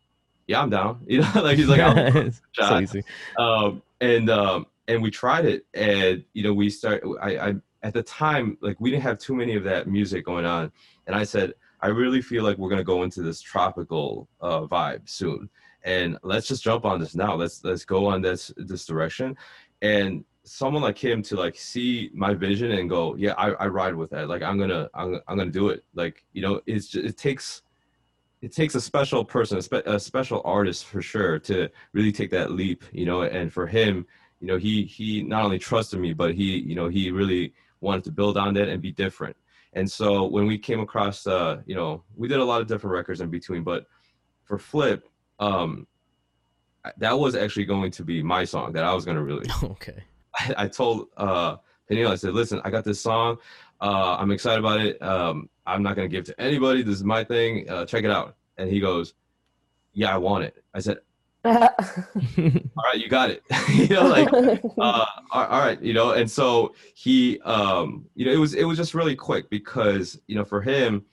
yeah, 0.48 0.62
I'm 0.62 0.70
down. 0.70 1.02
You 1.08 1.22
know, 1.22 1.32
like 1.36 1.58
he's 1.58 1.68
like, 1.68 2.34
so 2.54 2.80
easy. 2.80 3.04
um, 3.38 3.82
and 4.00 4.30
um, 4.30 4.66
and 4.88 5.02
we 5.02 5.12
tried 5.12 5.46
it, 5.46 5.66
and 5.74 6.24
you 6.34 6.44
know, 6.44 6.54
we 6.54 6.70
start. 6.70 7.04
I, 7.22 7.38
I 7.38 7.56
at 7.84 7.94
the 7.94 8.04
time, 8.04 8.58
like 8.62 8.80
we 8.80 8.92
didn't 8.92 9.04
have 9.04 9.18
too 9.18 9.36
many 9.36 9.56
of 9.56 9.64
that 9.64 9.88
music 9.88 10.26
going 10.26 10.46
on, 10.46 10.72
and 11.08 11.16
I 11.16 11.24
said, 11.24 11.54
I 11.82 11.88
really 11.88 12.22
feel 12.22 12.44
like 12.44 12.58
we're 12.58 12.70
gonna 12.70 12.84
go 12.84 13.04
into 13.04 13.22
this 13.22 13.42
tropical 13.42 14.28
uh, 14.42 14.62
vibe 14.62 15.10
soon, 15.10 15.50
and 15.84 16.18
let's 16.24 16.48
just 16.48 16.64
jump 16.64 16.86
on 16.86 17.00
this 17.00 17.16
now. 17.16 17.36
Let's 17.36 17.64
let's 17.64 17.86
go 17.86 18.06
on 18.06 18.22
this 18.22 18.52
this 18.58 18.86
direction, 18.86 19.36
and 19.82 20.24
someone 20.44 20.82
like 20.82 20.98
him 20.98 21.22
to 21.22 21.36
like 21.36 21.56
see 21.56 22.10
my 22.14 22.34
vision 22.34 22.72
and 22.72 22.90
go, 22.90 23.16
yeah, 23.16 23.34
I, 23.38 23.52
I 23.52 23.68
ride 23.68 23.96
with 23.96 24.10
that. 24.12 24.28
Like 24.28 24.42
I'm 24.42 24.58
gonna 24.58 24.90
I'm, 24.94 25.20
I'm 25.28 25.38
gonna 25.38 25.52
do 25.52 25.70
it. 25.70 25.84
Like 25.94 26.24
you 26.34 26.42
know, 26.42 26.62
it's 26.66 26.88
just, 26.88 27.06
it 27.06 27.18
takes 27.18 27.62
it 28.42 28.54
takes 28.56 28.74
a 28.74 28.82
special 28.82 29.24
person, 29.24 29.60
a, 29.60 29.62
spe- 29.62 29.86
a 29.86 30.00
special 30.00 30.42
artist 30.46 30.86
for 30.86 31.02
sure 31.02 31.38
to 31.40 31.70
really 31.94 32.12
take 32.12 32.32
that 32.32 32.52
leap. 32.52 32.84
You 32.92 33.06
know, 33.06 33.22
and 33.24 33.52
for 33.52 33.68
him, 33.68 34.06
you 34.40 34.48
know, 34.48 34.58
he 34.58 34.84
he 34.84 35.24
not 35.24 35.44
only 35.44 35.60
trusted 35.60 36.00
me, 36.00 36.14
but 36.14 36.34
he 36.34 36.58
you 36.58 36.76
know 36.76 36.88
he 36.90 37.12
really 37.12 37.54
wanted 37.82 38.04
to 38.06 38.12
build 38.12 38.38
on 38.38 38.54
that 38.56 38.70
and 38.70 38.82
be 38.82 38.92
different. 38.92 39.36
And 39.74 39.90
so 39.90 40.26
when 40.26 40.48
we 40.48 40.58
came 40.58 40.82
across, 40.82 41.26
uh, 41.26 41.62
you 41.66 41.76
know, 41.76 42.04
we 42.16 42.28
did 42.28 42.40
a 42.40 42.44
lot 42.44 42.62
of 42.62 42.68
different 42.68 42.94
records 42.94 43.22
in 43.22 43.30
between, 43.30 43.64
but 43.64 43.86
for 44.44 44.58
Flip, 44.58 45.08
um, 45.42 45.88
that 46.98 47.18
was 47.18 47.36
actually 47.36 47.66
going 47.66 47.92
to 47.92 48.04
be 48.04 48.24
my 48.24 48.46
song 48.46 48.72
that 48.74 48.84
I 48.84 48.94
was 48.94 49.04
going 49.04 49.18
to 49.18 49.24
release. 49.24 49.52
Okay. 49.64 50.04
I, 50.34 50.54
I 50.60 50.68
told 50.68 51.08
uh, 51.18 51.58
Peniel, 51.90 52.10
I 52.10 52.16
said, 52.16 52.34
listen, 52.34 52.62
I 52.64 52.70
got 52.70 52.86
this 52.86 53.02
song. 53.02 53.38
Uh, 53.82 54.16
I'm 54.18 54.32
excited 54.32 54.60
about 54.60 54.80
it. 54.80 55.02
Um, 55.02 55.50
I'm 55.66 55.84
not 55.84 55.96
going 55.98 56.08
to 56.08 56.12
give 56.12 56.22
it 56.22 56.28
to 56.28 56.42
anybody. 56.42 56.84
This 56.84 56.96
is 56.96 57.04
my 57.04 57.24
thing. 57.24 57.70
Uh, 57.70 57.86
check 57.86 58.06
it 58.06 58.12
out. 58.12 58.38
And 58.58 58.70
he 58.70 58.80
goes, 58.80 59.14
yeah, 59.94 60.14
I 60.14 60.18
want 60.18 60.46
it. 60.46 60.64
I 60.74 60.80
said, 60.80 61.00
all 61.44 61.54
right, 61.54 62.96
you 62.96 63.10
got 63.10 63.32
it. 63.32 63.44
you 63.74 63.88
know, 63.90 64.08
like, 64.08 64.62
uh, 64.78 65.06
all 65.32 65.60
right, 65.60 65.82
you 65.82 65.94
know, 65.94 66.12
and 66.12 66.30
so 66.30 66.76
he, 66.94 67.40
um, 67.42 68.06
you 68.16 68.26
know, 68.26 68.32
it 68.32 68.38
was, 68.38 68.54
it 68.54 68.64
was 68.64 68.78
just 68.78 68.94
really 68.94 69.16
quick 69.16 69.50
because, 69.50 70.20
you 70.28 70.36
know, 70.36 70.46
for 70.46 70.62
him, 70.62 71.04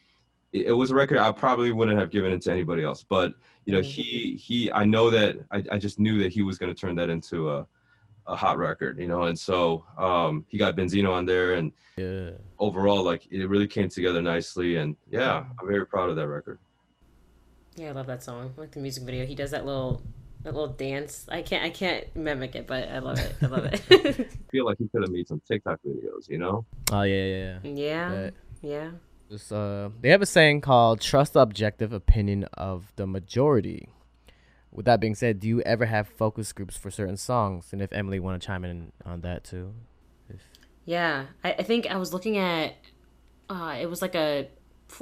it, 0.53 0.66
it 0.66 0.72
was 0.72 0.91
a 0.91 0.95
record 0.95 1.18
I 1.18 1.33
probably 1.33 1.72
wouldn't 1.72 1.99
have 1.99 2.11
given 2.11 2.33
it 2.33 2.43
to 2.43 2.53
anybody 2.53 2.85
else, 2.85 3.03
but 3.03 3.33
you 3.69 3.75
know, 3.75 3.83
he, 3.83 4.35
he, 4.43 4.73
I 4.73 4.87
know 4.87 5.11
that 5.11 5.37
I, 5.51 5.62
I 5.73 5.77
just 5.77 5.99
knew 5.99 6.23
that 6.23 6.33
he 6.33 6.41
was 6.41 6.57
going 6.57 6.75
to 6.75 6.81
turn 6.81 6.97
that 6.97 7.11
into 7.11 7.51
a, 7.51 7.66
a 8.27 8.35
hot 8.35 8.57
record, 8.57 8.99
you 8.99 9.07
know, 9.07 9.25
and 9.25 9.39
so 9.39 9.85
um, 9.99 10.47
he 10.49 10.57
got 10.57 10.75
Benzino 10.75 11.12
on 11.12 11.27
there, 11.27 11.53
and 11.53 11.73
yeah. 11.99 12.31
overall, 12.59 13.03
like 13.03 13.31
it 13.31 13.47
really 13.47 13.66
came 13.66 13.91
together 13.91 14.23
nicely, 14.23 14.77
and 14.77 14.97
yeah, 15.11 15.45
I'm 15.61 15.66
very 15.66 15.85
proud 15.85 16.09
of 16.09 16.16
that 16.16 16.29
record. 16.29 16.59
Yeah, 17.77 17.91
I 17.91 17.93
love 17.93 18.07
that 18.07 18.23
song. 18.23 18.55
I 18.57 18.61
like 18.62 18.71
the 18.71 18.81
music 18.81 19.05
video. 19.05 19.27
He 19.27 19.35
does 19.35 19.51
that 19.51 19.66
little 19.66 20.01
that 20.45 20.55
little 20.55 20.73
dance. 20.73 21.27
I 21.31 21.43
can't 21.43 21.62
I 21.62 21.69
can't 21.69 22.16
mimic 22.16 22.57
it, 22.57 22.66
but 22.66 22.89
I 22.89 23.01
love 23.01 23.19
it. 23.19 23.35
I 23.43 23.47
love 23.49 23.66
it. 23.66 23.83
I 23.91 24.51
feel 24.51 24.64
like 24.64 24.79
he 24.79 24.89
could 24.89 25.03
have 25.03 25.11
made 25.11 25.29
some 25.29 25.43
TikTok 25.47 25.81
videos, 25.87 26.27
you 26.27 26.39
know? 26.39 26.64
Oh 26.91 27.03
yeah, 27.03 27.25
yeah. 27.25 27.59
yeah, 27.64 27.71
yeah. 27.75 28.31
yeah. 28.62 28.91
Uh, 29.31 29.91
they 30.01 30.09
have 30.09 30.22
a 30.22 30.26
saying 30.26 30.62
called 30.62 31.01
"trust 31.01 31.35
the 31.35 31.41
objective 31.41 31.93
opinion 31.93 32.45
of 32.55 32.93
the 32.97 33.07
majority." 33.07 33.89
with 34.70 34.87
that 34.87 35.01
being 35.01 35.14
said, 35.14 35.41
do 35.41 35.49
you 35.49 35.61
ever 35.62 35.87
have 35.87 36.09
focus 36.09 36.53
groups 36.53 36.76
for 36.76 36.91
certain 36.91 37.16
songs? 37.16 37.72
And 37.72 37.81
if 37.83 37.93
Emily 37.93 38.20
want 38.20 38.41
to 38.41 38.47
chime 38.47 38.64
in 38.64 38.93
on 39.05 39.22
that 39.22 39.45
too. 39.45 39.74
If... 40.29 40.41
Yeah, 40.85 41.26
I, 41.43 41.53
I, 41.53 41.62
think 41.62 41.87
I 41.87 41.97
was 41.97 42.12
looking 42.12 42.37
at. 42.37 42.74
Uh, 43.51 43.76
it 43.81 43.87
was 43.87 44.03
like 44.03 44.14
a 44.14 44.49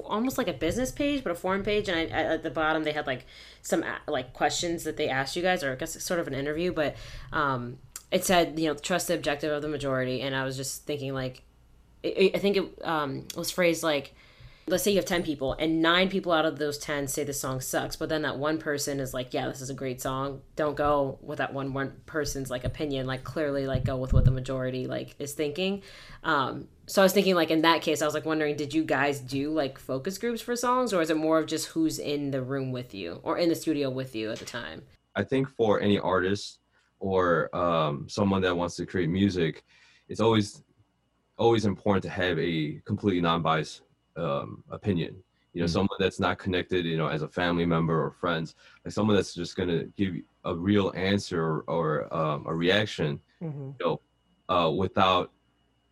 almost 0.04 0.38
like 0.38 0.48
a 0.48 0.52
business 0.52 0.92
page, 0.92 1.22
but 1.22 1.32
a 1.32 1.34
forum 1.34 1.62
page, 1.62 1.88
and 1.88 1.98
I, 1.98 2.34
at 2.34 2.42
the 2.42 2.50
bottom 2.50 2.84
they 2.84 2.92
had 2.92 3.06
like 3.06 3.26
some 3.62 3.84
like 4.06 4.32
questions 4.32 4.84
that 4.84 4.96
they 4.96 5.08
asked 5.08 5.36
you 5.36 5.42
guys, 5.42 5.64
or 5.64 5.72
I 5.72 5.74
guess 5.74 6.00
sort 6.02 6.20
of 6.20 6.28
an 6.28 6.34
interview, 6.34 6.72
but 6.72 6.96
um, 7.32 7.78
it 8.10 8.24
said 8.24 8.58
you 8.58 8.68
know 8.68 8.74
trust 8.74 9.08
the 9.08 9.14
objective 9.14 9.52
of 9.52 9.62
the 9.62 9.68
majority, 9.68 10.22
and 10.22 10.34
I 10.34 10.44
was 10.44 10.56
just 10.56 10.86
thinking 10.86 11.12
like, 11.12 11.42
I 12.34 12.38
think 12.38 12.56
it 12.56 12.86
um, 12.86 13.26
was 13.36 13.50
phrased 13.50 13.82
like 13.82 14.14
let's 14.68 14.82
say 14.82 14.90
you 14.90 14.96
have 14.96 15.04
10 15.04 15.22
people 15.22 15.52
and 15.60 15.80
nine 15.80 16.08
people 16.08 16.32
out 16.32 16.44
of 16.44 16.58
those 16.58 16.76
10 16.78 17.06
say 17.06 17.22
the 17.22 17.32
song 17.32 17.60
sucks 17.60 17.94
but 17.94 18.08
then 18.08 18.22
that 18.22 18.36
one 18.36 18.58
person 18.58 18.98
is 18.98 19.14
like 19.14 19.32
yeah 19.32 19.46
this 19.46 19.60
is 19.60 19.70
a 19.70 19.74
great 19.74 20.00
song. 20.00 20.40
Don't 20.56 20.76
go 20.76 21.18
with 21.22 21.38
that 21.38 21.52
one 21.54 21.72
one 21.72 21.92
person's 22.06 22.50
like 22.50 22.64
opinion. 22.64 23.06
Like 23.06 23.24
clearly 23.24 23.66
like 23.66 23.84
go 23.84 23.96
with 23.96 24.12
what 24.12 24.24
the 24.24 24.30
majority 24.30 24.86
like 24.86 25.14
is 25.18 25.34
thinking. 25.34 25.82
Um 26.24 26.68
so 26.88 27.02
i 27.02 27.04
was 27.04 27.12
thinking 27.12 27.34
like 27.34 27.50
in 27.50 27.62
that 27.62 27.82
case 27.82 28.00
i 28.00 28.04
was 28.04 28.14
like 28.14 28.24
wondering 28.24 28.56
did 28.56 28.72
you 28.72 28.84
guys 28.84 29.18
do 29.18 29.50
like 29.50 29.76
focus 29.76 30.18
groups 30.18 30.40
for 30.40 30.54
songs 30.54 30.92
or 30.92 31.02
is 31.02 31.10
it 31.10 31.16
more 31.16 31.40
of 31.40 31.46
just 31.46 31.66
who's 31.66 31.98
in 31.98 32.30
the 32.30 32.40
room 32.40 32.70
with 32.70 32.94
you 32.94 33.18
or 33.24 33.38
in 33.38 33.48
the 33.48 33.56
studio 33.56 33.90
with 33.90 34.14
you 34.14 34.30
at 34.30 34.38
the 34.38 34.44
time? 34.44 34.82
I 35.16 35.24
think 35.24 35.48
for 35.48 35.80
any 35.80 35.98
artist 35.98 36.60
or 37.00 37.54
um 37.54 38.08
someone 38.08 38.42
that 38.42 38.56
wants 38.56 38.76
to 38.76 38.86
create 38.86 39.10
music 39.10 39.64
it's 40.08 40.20
always 40.20 40.62
always 41.38 41.66
important 41.66 42.02
to 42.02 42.10
have 42.10 42.38
a 42.38 42.80
completely 42.84 43.20
non-biased 43.20 43.82
um, 44.16 44.62
opinion 44.70 45.16
you 45.56 45.62
know 45.62 45.66
mm-hmm. 45.66 45.72
someone 45.72 45.96
that's 45.98 46.20
not 46.20 46.38
connected 46.38 46.84
you 46.84 46.98
know 46.98 47.08
as 47.08 47.22
a 47.22 47.28
family 47.28 47.64
member 47.64 48.04
or 48.04 48.10
friends 48.10 48.54
like 48.84 48.92
someone 48.92 49.16
that's 49.16 49.34
just 49.34 49.56
going 49.56 49.68
to 49.68 49.90
give 49.96 50.14
a 50.44 50.54
real 50.54 50.92
answer 50.94 51.60
or, 51.66 52.14
um, 52.14 52.44
a 52.46 52.54
reaction 52.54 53.18
mm-hmm. 53.42 53.70
you 53.70 53.76
know 53.80 54.00
uh, 54.48 54.70
without 54.70 55.32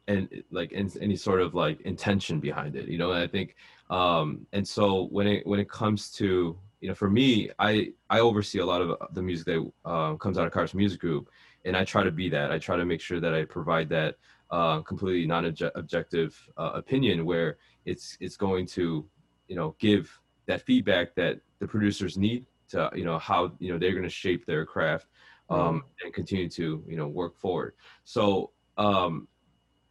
and 0.07 0.29
like 0.51 0.73
in, 0.73 0.91
any 1.01 1.17
sort 1.17 1.41
of 1.41 1.55
like 1.55 1.81
intention 1.81 2.41
behind 2.41 2.77
it 2.77 2.89
you 2.89 2.99
know 2.99 3.13
and 3.13 3.23
i 3.23 3.27
think 3.27 3.57
um 3.89 4.47
and 4.53 4.67
so 4.67 5.05
when 5.07 5.27
it 5.27 5.47
when 5.47 5.59
it 5.59 5.69
comes 5.69 6.11
to 6.11 6.59
you 6.83 6.89
know 6.89 6.95
for 6.95 7.09
me 7.09 7.51
i 7.59 7.89
i 8.11 8.21
oversee 8.21 8.59
a 8.59 8.67
lot 8.67 8.83
of 8.83 8.99
the 9.15 9.23
music 9.23 9.47
that 9.47 9.73
uh, 9.87 10.15
comes 10.17 10.37
out 10.37 10.47
of 10.47 10.53
Kairos 10.53 10.75
music 10.75 11.01
group 11.01 11.31
and 11.65 11.75
i 11.75 11.83
try 11.85 12.03
to 12.03 12.11
be 12.11 12.29
that 12.29 12.53
i 12.53 12.59
try 12.59 12.77
to 12.77 12.85
make 12.85 13.01
sure 13.01 13.19
that 13.19 13.33
i 13.33 13.45
provide 13.45 13.89
that 13.89 14.17
uh, 14.55 14.81
completely 14.83 15.27
non-objective 15.27 16.31
uh, 16.57 16.71
opinion 16.75 17.25
where 17.25 17.57
it's 17.87 18.17
it's 18.21 18.37
going 18.37 18.65
to 18.65 19.05
you 19.49 19.57
know 19.57 19.75
give 19.81 20.05
that 20.47 20.63
feedback 20.63 21.13
that 21.17 21.41
the 21.59 21.67
producers 21.67 22.17
need 22.17 22.47
to 22.69 22.89
you 22.95 23.05
know 23.05 23.19
how 23.19 23.51
you 23.59 23.73
know 23.73 23.79
they're 23.81 23.97
going 23.99 24.11
to 24.13 24.19
shape 24.25 24.47
their 24.47 24.65
craft 24.65 25.07
um, 25.51 25.61
mm 25.61 25.83
and 26.03 26.15
continue 26.15 26.49
to 26.49 26.83
you 26.87 26.97
know 26.97 27.09
work 27.09 27.35
forward. 27.37 27.73
So 28.05 28.51
um, 28.79 29.27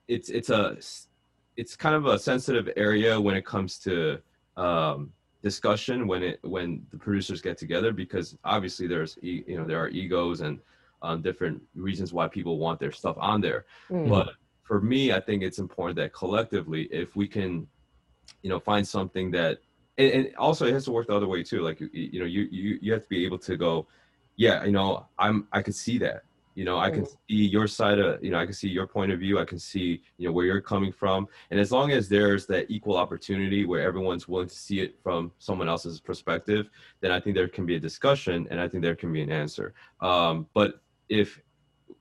it's 0.07 0.29
it's 0.29 0.49
a 0.49 0.77
it's 1.57 1.75
kind 1.75 1.95
of 1.95 2.05
a 2.05 2.17
sensitive 2.17 2.67
area 2.77 3.19
when 3.19 3.35
it 3.35 3.45
comes 3.45 3.77
to 3.79 4.19
um, 4.55 5.11
discussion 5.41 6.07
when 6.07 6.23
it 6.23 6.39
when 6.55 6.85
the 6.91 6.97
producers 6.97 7.41
get 7.41 7.57
together 7.57 7.91
because 7.91 8.37
obviously 8.45 8.87
there's 8.87 9.17
you 9.21 9.57
know 9.57 9.65
there 9.65 9.79
are 9.83 9.89
egos 9.89 10.41
and 10.41 10.59
um, 11.01 11.21
different 11.21 11.61
reasons 11.75 12.13
why 12.13 12.27
people 12.27 12.57
want 12.57 12.79
their 12.79 12.93
stuff 12.93 13.17
on 13.19 13.41
there. 13.41 13.65
Mm 13.91 14.09
but 14.09 14.29
for 14.63 14.81
me 14.81 15.11
i 15.11 15.19
think 15.19 15.43
it's 15.43 15.59
important 15.59 15.95
that 15.95 16.13
collectively 16.13 16.83
if 16.91 17.15
we 17.15 17.27
can 17.27 17.67
you 18.41 18.49
know 18.49 18.59
find 18.59 18.87
something 18.87 19.31
that 19.31 19.59
and, 19.97 20.11
and, 20.11 20.35
also 20.37 20.65
it 20.65 20.73
has 20.73 20.85
to 20.85 20.91
work 20.91 21.07
the 21.07 21.15
other 21.15 21.27
way 21.27 21.43
too. 21.43 21.61
Like 21.61 21.79
you, 21.79 21.89
you 21.93 22.19
know 22.19 22.25
you, 22.25 22.47
you 22.51 22.79
you 22.81 22.93
have 22.93 23.03
to 23.03 23.09
be 23.09 23.25
able 23.25 23.39
to 23.39 23.57
go 23.57 23.87
yeah 24.35 24.63
you 24.63 24.71
know 24.71 25.05
i'm 25.19 25.47
i 25.51 25.61
can 25.61 25.73
see 25.73 25.97
that. 25.99 26.23
You 26.55 26.65
know 26.65 26.77
i 26.77 26.91
can 26.91 27.05
see 27.05 27.15
your 27.27 27.67
side 27.67 27.97
of 27.97 28.23
you 28.23 28.29
know 28.29 28.37
i 28.37 28.45
can 28.45 28.53
see 28.53 28.69
your 28.69 28.85
point 28.85 29.11
of 29.11 29.19
view. 29.19 29.39
I 29.39 29.45
can 29.45 29.59
see 29.59 30.01
you 30.17 30.27
know 30.27 30.31
where 30.31 30.45
you're 30.45 30.61
coming 30.61 30.91
from. 30.91 31.27
And 31.49 31.59
as 31.59 31.71
long 31.71 31.91
as 31.91 32.07
there's 32.09 32.45
that 32.47 32.69
equal 32.69 32.97
opportunity 32.97 33.65
where 33.65 33.81
everyone's 33.81 34.27
willing 34.27 34.49
to 34.49 34.55
see 34.55 34.79
it 34.79 34.99
from 35.01 35.31
someone 35.39 35.67
else's 35.67 35.99
perspective 35.99 36.69
then 37.01 37.11
i 37.11 37.19
think 37.19 37.35
there 37.35 37.47
can 37.47 37.65
be 37.65 37.75
a 37.75 37.79
discussion 37.79 38.47
and 38.51 38.59
i 38.59 38.67
think 38.67 38.83
there 38.83 38.95
can 38.95 39.11
be 39.11 39.21
an 39.21 39.31
answer. 39.31 39.73
Um, 39.99 40.47
but 40.53 40.81
if 41.09 41.41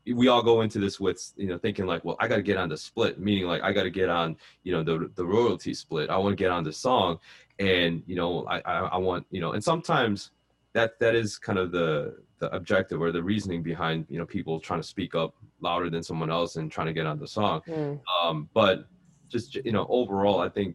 we 0.07 0.29
all 0.29 0.43
go 0.43 0.63
into 0.63 0.79
this 0.79 0.99
with 0.99 1.33
you 1.37 1.47
know 1.47 1.59
thinking 1.59 1.87
like 1.87 2.05
well 2.05 2.17
i 2.21 2.27
got 2.27 2.37
to 2.37 2.43
get 2.43 2.57
on 2.57 2.69
the 2.69 2.77
split 2.77 3.21
meaning 3.21 3.45
like 3.45 3.63
i 3.63 3.73
got 3.73 3.85
to 3.85 3.91
get 3.91 4.09
on 4.09 4.37
you 4.65 4.73
know 4.73 4.83
the 4.83 5.11
the 5.15 5.25
royalty 5.25 5.73
split 5.73 6.11
i 6.11 6.17
want 6.17 6.33
to 6.33 6.43
get 6.43 6.51
on 6.51 6.65
the 6.65 6.73
song 6.73 7.19
and 7.59 8.03
you 8.07 8.17
know 8.17 8.45
I, 8.47 8.61
I 8.61 8.79
i 8.79 8.97
want 8.97 9.27
you 9.31 9.41
know 9.41 9.53
and 9.53 9.63
sometimes 9.63 10.33
that 10.73 10.99
that 10.99 11.15
is 11.15 11.39
kind 11.39 11.59
of 11.59 11.71
the 11.71 12.17
the 12.39 12.53
objective 12.55 13.01
or 13.01 13.13
the 13.13 13.23
reasoning 13.23 13.63
behind 13.63 14.07
you 14.09 14.19
know 14.19 14.27
people 14.27 14.59
trying 14.59 14.81
to 14.81 14.87
speak 14.87 15.15
up 15.15 15.35
louder 15.61 15.89
than 15.89 16.03
someone 16.03 16.31
else 16.31 16.57
and 16.57 16.73
trying 16.73 16.89
to 16.89 16.93
get 16.93 17.07
on 17.07 17.19
the 17.19 17.29
song 17.29 17.61
mm. 17.69 18.01
um 18.23 18.49
but 18.55 18.87
just 19.29 19.55
you 19.55 19.73
know 19.73 19.87
overall 19.89 20.41
i 20.41 20.49
think 20.49 20.75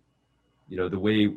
you 0.70 0.78
know 0.78 0.88
the 0.88 1.00
way 1.00 1.34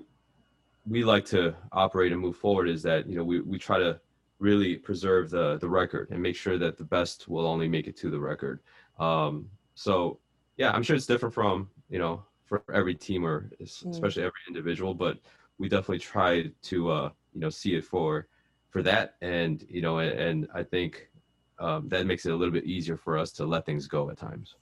we 0.87 1.05
like 1.05 1.25
to 1.25 1.55
operate 1.73 2.13
and 2.13 2.21
move 2.21 2.37
forward 2.37 2.69
is 2.69 2.83
that 2.83 3.09
you 3.09 3.17
know 3.17 3.25
we, 3.25 3.41
we 3.41 3.59
try 3.59 3.79
to 3.79 3.99
really 4.41 4.77
preserve 4.77 5.31
the 5.31 5.59
the 5.59 5.69
record 5.69 6.09
and 6.11 6.21
make 6.21 6.35
sure 6.35 6.59
that 6.59 6.77
the 6.77 6.85
best 6.85 7.29
will 7.29 7.47
only 7.47 7.69
make 7.69 7.87
it 7.87 7.97
to 7.99 8.11
the 8.11 8.19
record. 8.19 8.61
Um, 8.99 9.49
so 9.75 10.19
yeah, 10.57 10.73
I'm 10.73 10.83
sure 10.83 10.97
it's 10.97 11.07
different 11.07 11.35
from 11.35 11.69
you 11.89 11.99
know 11.99 12.25
for 12.45 12.65
every 12.75 12.95
team 12.95 13.25
or 13.25 13.51
mm. 13.61 13.91
especially 13.91 14.25
every 14.25 14.41
individual, 14.49 14.95
but 14.95 15.19
we 15.59 15.69
definitely 15.69 15.99
try 15.99 16.51
to 16.63 16.91
uh, 16.91 17.11
you 17.33 17.41
know 17.41 17.51
see 17.51 17.77
it 17.77 17.85
for 17.85 18.27
for 18.71 18.83
that, 18.83 19.15
and 19.21 19.65
you 19.69 19.83
know, 19.83 19.99
and, 19.99 20.19
and 20.19 20.49
I 20.55 20.63
think 20.63 21.11
um, 21.59 21.89
that 21.89 22.07
makes 22.07 22.25
it 22.27 22.33
a 22.33 22.37
little 22.37 22.53
bit 22.53 22.65
easier 22.65 22.97
for 22.97 23.19
us 23.19 23.31
to 23.33 23.45
let 23.45 23.67
things 23.67 23.87
go 23.87 24.11
at 24.11 24.17
times. 24.17 24.57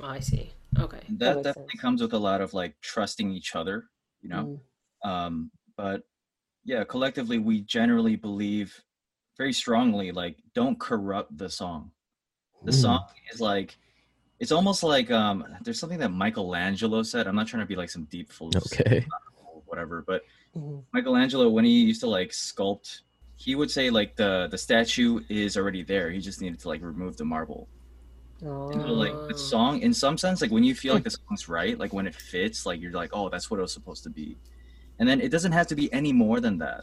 Oh, 0.00 0.06
I 0.06 0.20
see. 0.20 0.52
Okay, 0.78 1.00
that, 1.10 1.18
that 1.18 1.42
definitely 1.42 1.72
sense. 1.72 1.80
comes 1.80 2.02
with 2.02 2.14
a 2.14 2.18
lot 2.18 2.40
of 2.40 2.54
like 2.54 2.80
trusting 2.80 3.30
each 3.30 3.54
other, 3.54 3.84
you 4.22 4.28
know. 4.28 4.60
Mm. 5.04 5.08
Um, 5.08 5.50
but 5.76 6.02
yeah, 6.64 6.84
collectively, 6.84 7.38
we 7.38 7.62
generally 7.62 8.16
believe 8.16 8.80
very 9.42 9.52
strongly 9.52 10.12
like 10.12 10.36
don't 10.54 10.78
corrupt 10.78 11.36
the 11.36 11.50
song. 11.50 11.90
The 12.62 12.70
mm. 12.70 12.82
song 12.82 13.04
is 13.32 13.40
like 13.40 13.76
it's 14.38 14.52
almost 14.52 14.84
like 14.84 15.10
um 15.10 15.44
there's 15.64 15.80
something 15.80 15.98
that 15.98 16.12
Michelangelo 16.12 17.02
said. 17.02 17.26
I'm 17.26 17.34
not 17.34 17.48
trying 17.48 17.64
to 17.66 17.66
be 17.66 17.74
like 17.82 17.90
some 17.90 18.04
deep 18.04 18.30
philosopher 18.30 18.82
okay. 18.82 19.06
whatever, 19.66 20.04
but 20.06 20.22
mm-hmm. 20.56 20.78
Michelangelo 20.92 21.48
when 21.48 21.64
he 21.64 21.76
used 21.90 22.02
to 22.02 22.10
like 22.18 22.30
sculpt, 22.30 23.00
he 23.34 23.56
would 23.56 23.70
say 23.76 23.90
like 23.90 24.14
the 24.14 24.46
the 24.48 24.58
statue 24.58 25.20
is 25.28 25.56
already 25.56 25.82
there. 25.82 26.08
He 26.12 26.20
just 26.20 26.40
needed 26.40 26.60
to 26.60 26.68
like 26.68 26.80
remove 26.82 27.16
the 27.16 27.24
marble. 27.24 27.68
You 28.42 28.48
know, 28.48 28.92
like 29.06 29.16
the 29.28 29.38
song, 29.38 29.82
in 29.86 29.94
some 29.94 30.18
sense, 30.18 30.40
like 30.42 30.50
when 30.50 30.64
you 30.64 30.74
feel 30.74 30.94
like 30.94 31.04
the 31.04 31.16
song's 31.18 31.48
right, 31.48 31.78
like 31.78 31.92
when 31.92 32.08
it 32.08 32.14
fits, 32.32 32.66
like 32.66 32.80
you're 32.80 32.98
like, 33.02 33.10
oh, 33.12 33.28
that's 33.28 33.48
what 33.50 33.58
it 33.60 33.62
was 33.62 33.72
supposed 33.72 34.02
to 34.02 34.10
be. 34.10 34.36
And 34.98 35.08
then 35.08 35.20
it 35.20 35.30
doesn't 35.30 35.52
have 35.52 35.68
to 35.68 35.76
be 35.76 35.86
any 35.92 36.12
more 36.12 36.40
than 36.40 36.58
that. 36.58 36.82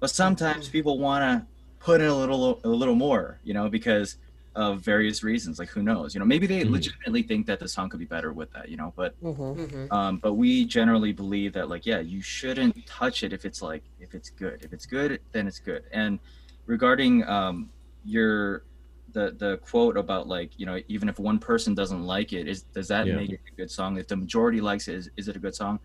But 0.00 0.08
sometimes 0.08 0.66
people 0.68 0.98
want 0.98 1.22
to 1.22 1.53
put 1.84 2.00
in 2.00 2.06
a 2.08 2.14
little, 2.16 2.60
a 2.64 2.68
little 2.68 2.94
more, 2.94 3.40
you 3.44 3.52
know, 3.52 3.68
because 3.68 4.16
of 4.56 4.80
various 4.80 5.22
reasons. 5.22 5.58
Like 5.58 5.68
who 5.68 5.82
knows? 5.82 6.14
You 6.14 6.20
know, 6.20 6.26
maybe 6.26 6.46
they 6.46 6.64
Mhm. 6.64 6.70
legitimately 6.70 7.22
think 7.24 7.46
that 7.46 7.58
the 7.60 7.68
song 7.68 7.88
could 7.90 8.00
be 8.00 8.06
better 8.06 8.32
with 8.32 8.50
that. 8.52 8.68
You 8.70 8.76
know, 8.78 8.92
but 8.96 9.14
Mhm. 9.22 9.92
um, 9.92 10.18
but 10.18 10.34
we 10.34 10.64
generally 10.64 11.12
believe 11.12 11.52
that 11.52 11.68
like 11.68 11.84
yeah, 11.84 12.00
you 12.00 12.22
shouldn't 12.22 12.74
touch 12.86 13.22
it 13.22 13.32
if 13.32 13.44
it's 13.44 13.60
like 13.60 13.84
if 14.00 14.14
it's 14.14 14.30
good. 14.30 14.62
If 14.62 14.72
it's 14.72 14.86
good, 14.86 15.20
then 15.32 15.46
it's 15.46 15.58
good. 15.60 15.82
And 15.92 16.18
regarding 16.66 17.24
um, 17.28 17.70
your 18.04 18.64
the 19.12 19.36
the 19.38 19.58
quote 19.58 19.96
about 19.98 20.26
like 20.26 20.58
you 20.58 20.64
know 20.66 20.80
even 20.88 21.08
if 21.10 21.18
one 21.18 21.38
person 21.38 21.74
doesn't 21.74 22.02
like 22.04 22.32
it, 22.32 22.48
is 22.48 22.62
does 22.74 22.88
that 22.88 23.06
Yeah. 23.06 23.16
make 23.16 23.30
it 23.30 23.40
a 23.52 23.56
good 23.60 23.70
song? 23.70 23.98
If 23.98 24.08
the 24.08 24.16
majority 24.16 24.60
likes 24.62 24.88
it, 24.88 24.94
is, 24.94 25.10
is 25.18 25.28
it 25.28 25.36
a 25.36 25.38
good 25.40 25.54
song? 25.54 25.80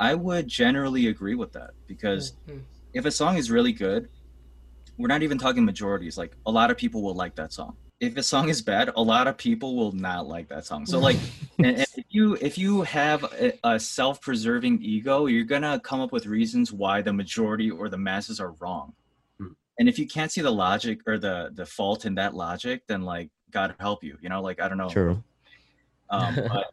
I 0.00 0.14
would 0.14 0.48
generally 0.48 1.06
agree 1.08 1.34
with 1.36 1.52
that 1.52 1.70
because 1.86 2.32
Mhm. 2.48 2.62
if 2.94 3.04
a 3.04 3.10
song 3.10 3.36
is 3.36 3.50
really 3.50 3.72
good, 3.72 4.08
we're 4.98 5.08
not 5.08 5.22
even 5.22 5.38
talking 5.38 5.64
majorities. 5.64 6.18
Like 6.18 6.36
a 6.44 6.50
lot 6.50 6.70
of 6.70 6.76
people 6.76 7.02
will 7.02 7.14
like 7.14 7.36
that 7.36 7.52
song. 7.52 7.76
If 8.00 8.16
a 8.16 8.22
song 8.22 8.48
is 8.48 8.62
bad, 8.62 8.90
a 8.94 9.02
lot 9.02 9.26
of 9.26 9.36
people 9.36 9.74
will 9.74 9.92
not 9.92 10.26
like 10.28 10.48
that 10.48 10.66
song. 10.66 10.86
So 10.86 10.98
like, 10.98 11.16
and, 11.58 11.66
and 11.66 11.86
if 11.96 12.04
you 12.10 12.34
if 12.40 12.58
you 12.58 12.82
have 12.82 13.24
a, 13.24 13.52
a 13.64 13.80
self-preserving 13.80 14.82
ego, 14.82 15.26
you're 15.26 15.44
gonna 15.44 15.80
come 15.80 16.00
up 16.00 16.12
with 16.12 16.26
reasons 16.26 16.72
why 16.72 17.00
the 17.00 17.12
majority 17.12 17.70
or 17.70 17.88
the 17.88 17.98
masses 17.98 18.40
are 18.40 18.52
wrong. 18.60 18.92
Hmm. 19.38 19.52
And 19.78 19.88
if 19.88 19.98
you 19.98 20.06
can't 20.06 20.30
see 20.30 20.42
the 20.42 20.50
logic 20.50 21.00
or 21.06 21.18
the 21.18 21.50
the 21.54 21.64
fault 21.66 22.04
in 22.04 22.14
that 22.16 22.34
logic, 22.34 22.82
then 22.88 23.02
like 23.02 23.30
God 23.50 23.74
help 23.80 24.04
you. 24.04 24.18
You 24.20 24.28
know, 24.28 24.42
like 24.42 24.60
I 24.60 24.68
don't 24.68 24.78
know. 24.78 24.90
True. 24.90 25.22
Um, 26.10 26.34
but, 26.52 26.66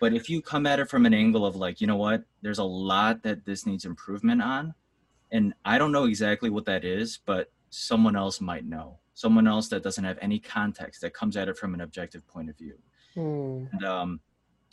but 0.00 0.12
if 0.12 0.30
you 0.30 0.42
come 0.42 0.66
at 0.66 0.80
it 0.80 0.88
from 0.88 1.06
an 1.06 1.14
angle 1.14 1.44
of 1.44 1.56
like, 1.56 1.80
you 1.80 1.86
know 1.86 1.96
what, 1.96 2.22
there's 2.42 2.58
a 2.58 2.64
lot 2.64 3.22
that 3.22 3.44
this 3.44 3.66
needs 3.66 3.84
improvement 3.84 4.42
on, 4.42 4.74
and 5.32 5.54
I 5.64 5.78
don't 5.78 5.92
know 5.92 6.04
exactly 6.04 6.50
what 6.50 6.66
that 6.66 6.84
is, 6.84 7.18
but 7.26 7.50
someone 7.70 8.16
else 8.16 8.40
might 8.40 8.64
know. 8.64 8.98
Someone 9.14 9.46
else 9.48 9.68
that 9.68 9.82
doesn't 9.82 10.04
have 10.04 10.18
any 10.20 10.38
context 10.38 11.00
that 11.00 11.12
comes 11.14 11.36
at 11.36 11.48
it 11.48 11.58
from 11.58 11.74
an 11.74 11.80
objective 11.80 12.26
point 12.26 12.48
of 12.48 12.56
view. 12.56 12.78
Mm. 13.16 13.68
And 13.72 13.84
um, 13.84 14.20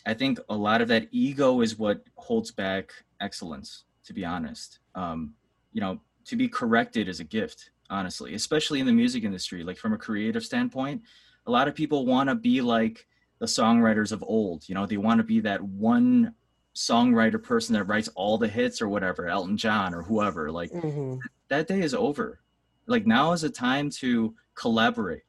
I 0.05 0.13
think 0.13 0.39
a 0.49 0.55
lot 0.55 0.81
of 0.81 0.87
that 0.89 1.07
ego 1.11 1.61
is 1.61 1.77
what 1.79 2.03
holds 2.15 2.51
back 2.51 2.91
excellence. 3.19 3.85
To 4.05 4.13
be 4.13 4.23
honest, 4.23 4.79
um, 4.93 5.33
you 5.73 5.81
know, 5.81 5.99
to 6.25 6.35
be 6.35 6.47
corrected 6.47 7.07
is 7.07 7.19
a 7.19 7.23
gift. 7.23 7.71
Honestly, 7.89 8.33
especially 8.33 8.79
in 8.79 8.85
the 8.85 8.91
music 8.91 9.23
industry, 9.23 9.63
like 9.63 9.77
from 9.77 9.93
a 9.93 9.97
creative 9.97 10.43
standpoint, 10.43 11.01
a 11.47 11.51
lot 11.51 11.67
of 11.67 11.75
people 11.75 12.05
want 12.05 12.29
to 12.29 12.35
be 12.35 12.61
like 12.61 13.07
the 13.39 13.45
songwriters 13.45 14.11
of 14.11 14.23
old. 14.23 14.67
You 14.67 14.73
know, 14.75 14.85
they 14.85 14.97
want 14.97 15.19
to 15.19 15.23
be 15.23 15.39
that 15.41 15.61
one 15.61 16.33
songwriter 16.75 17.41
person 17.41 17.73
that 17.73 17.83
writes 17.85 18.09
all 18.15 18.37
the 18.37 18.47
hits 18.47 18.81
or 18.81 18.89
whatever, 18.89 19.27
Elton 19.27 19.55
John 19.57 19.93
or 19.93 20.01
whoever. 20.03 20.51
Like 20.51 20.71
Mhm. 20.71 21.19
that 21.49 21.67
day 21.67 21.81
is 21.81 21.93
over. 21.93 22.41
Like 22.87 23.05
now 23.05 23.31
is 23.31 23.43
a 23.43 23.49
time 23.49 23.89
to 24.01 24.35
collaborate. 24.55 25.23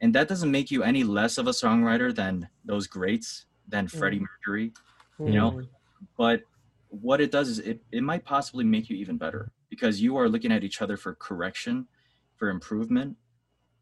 And 0.00 0.14
that 0.14 0.28
doesn't 0.28 0.50
make 0.50 0.70
you 0.70 0.82
any 0.82 1.04
less 1.04 1.38
of 1.38 1.46
a 1.46 1.50
songwriter 1.50 2.14
than 2.14 2.48
those 2.64 2.86
greats, 2.86 3.46
than 3.68 3.88
Freddie 3.88 4.20
Mercury. 4.20 4.72
You 5.18 5.32
know, 5.32 5.50
Mhm. 5.52 5.68
But 6.16 6.42
what 6.88 7.20
it 7.20 7.30
does 7.30 7.48
is 7.48 7.58
it, 7.60 7.82
it 7.90 8.02
might 8.02 8.24
possibly 8.24 8.64
make 8.64 8.90
you 8.90 8.96
even 8.96 9.16
better 9.16 9.50
because 9.70 10.00
you 10.02 10.16
are 10.16 10.28
looking 10.28 10.52
at 10.52 10.64
each 10.64 10.82
other 10.82 10.96
for 10.96 11.14
correction, 11.14 11.86
for 12.36 12.50
improvement. 12.50 13.16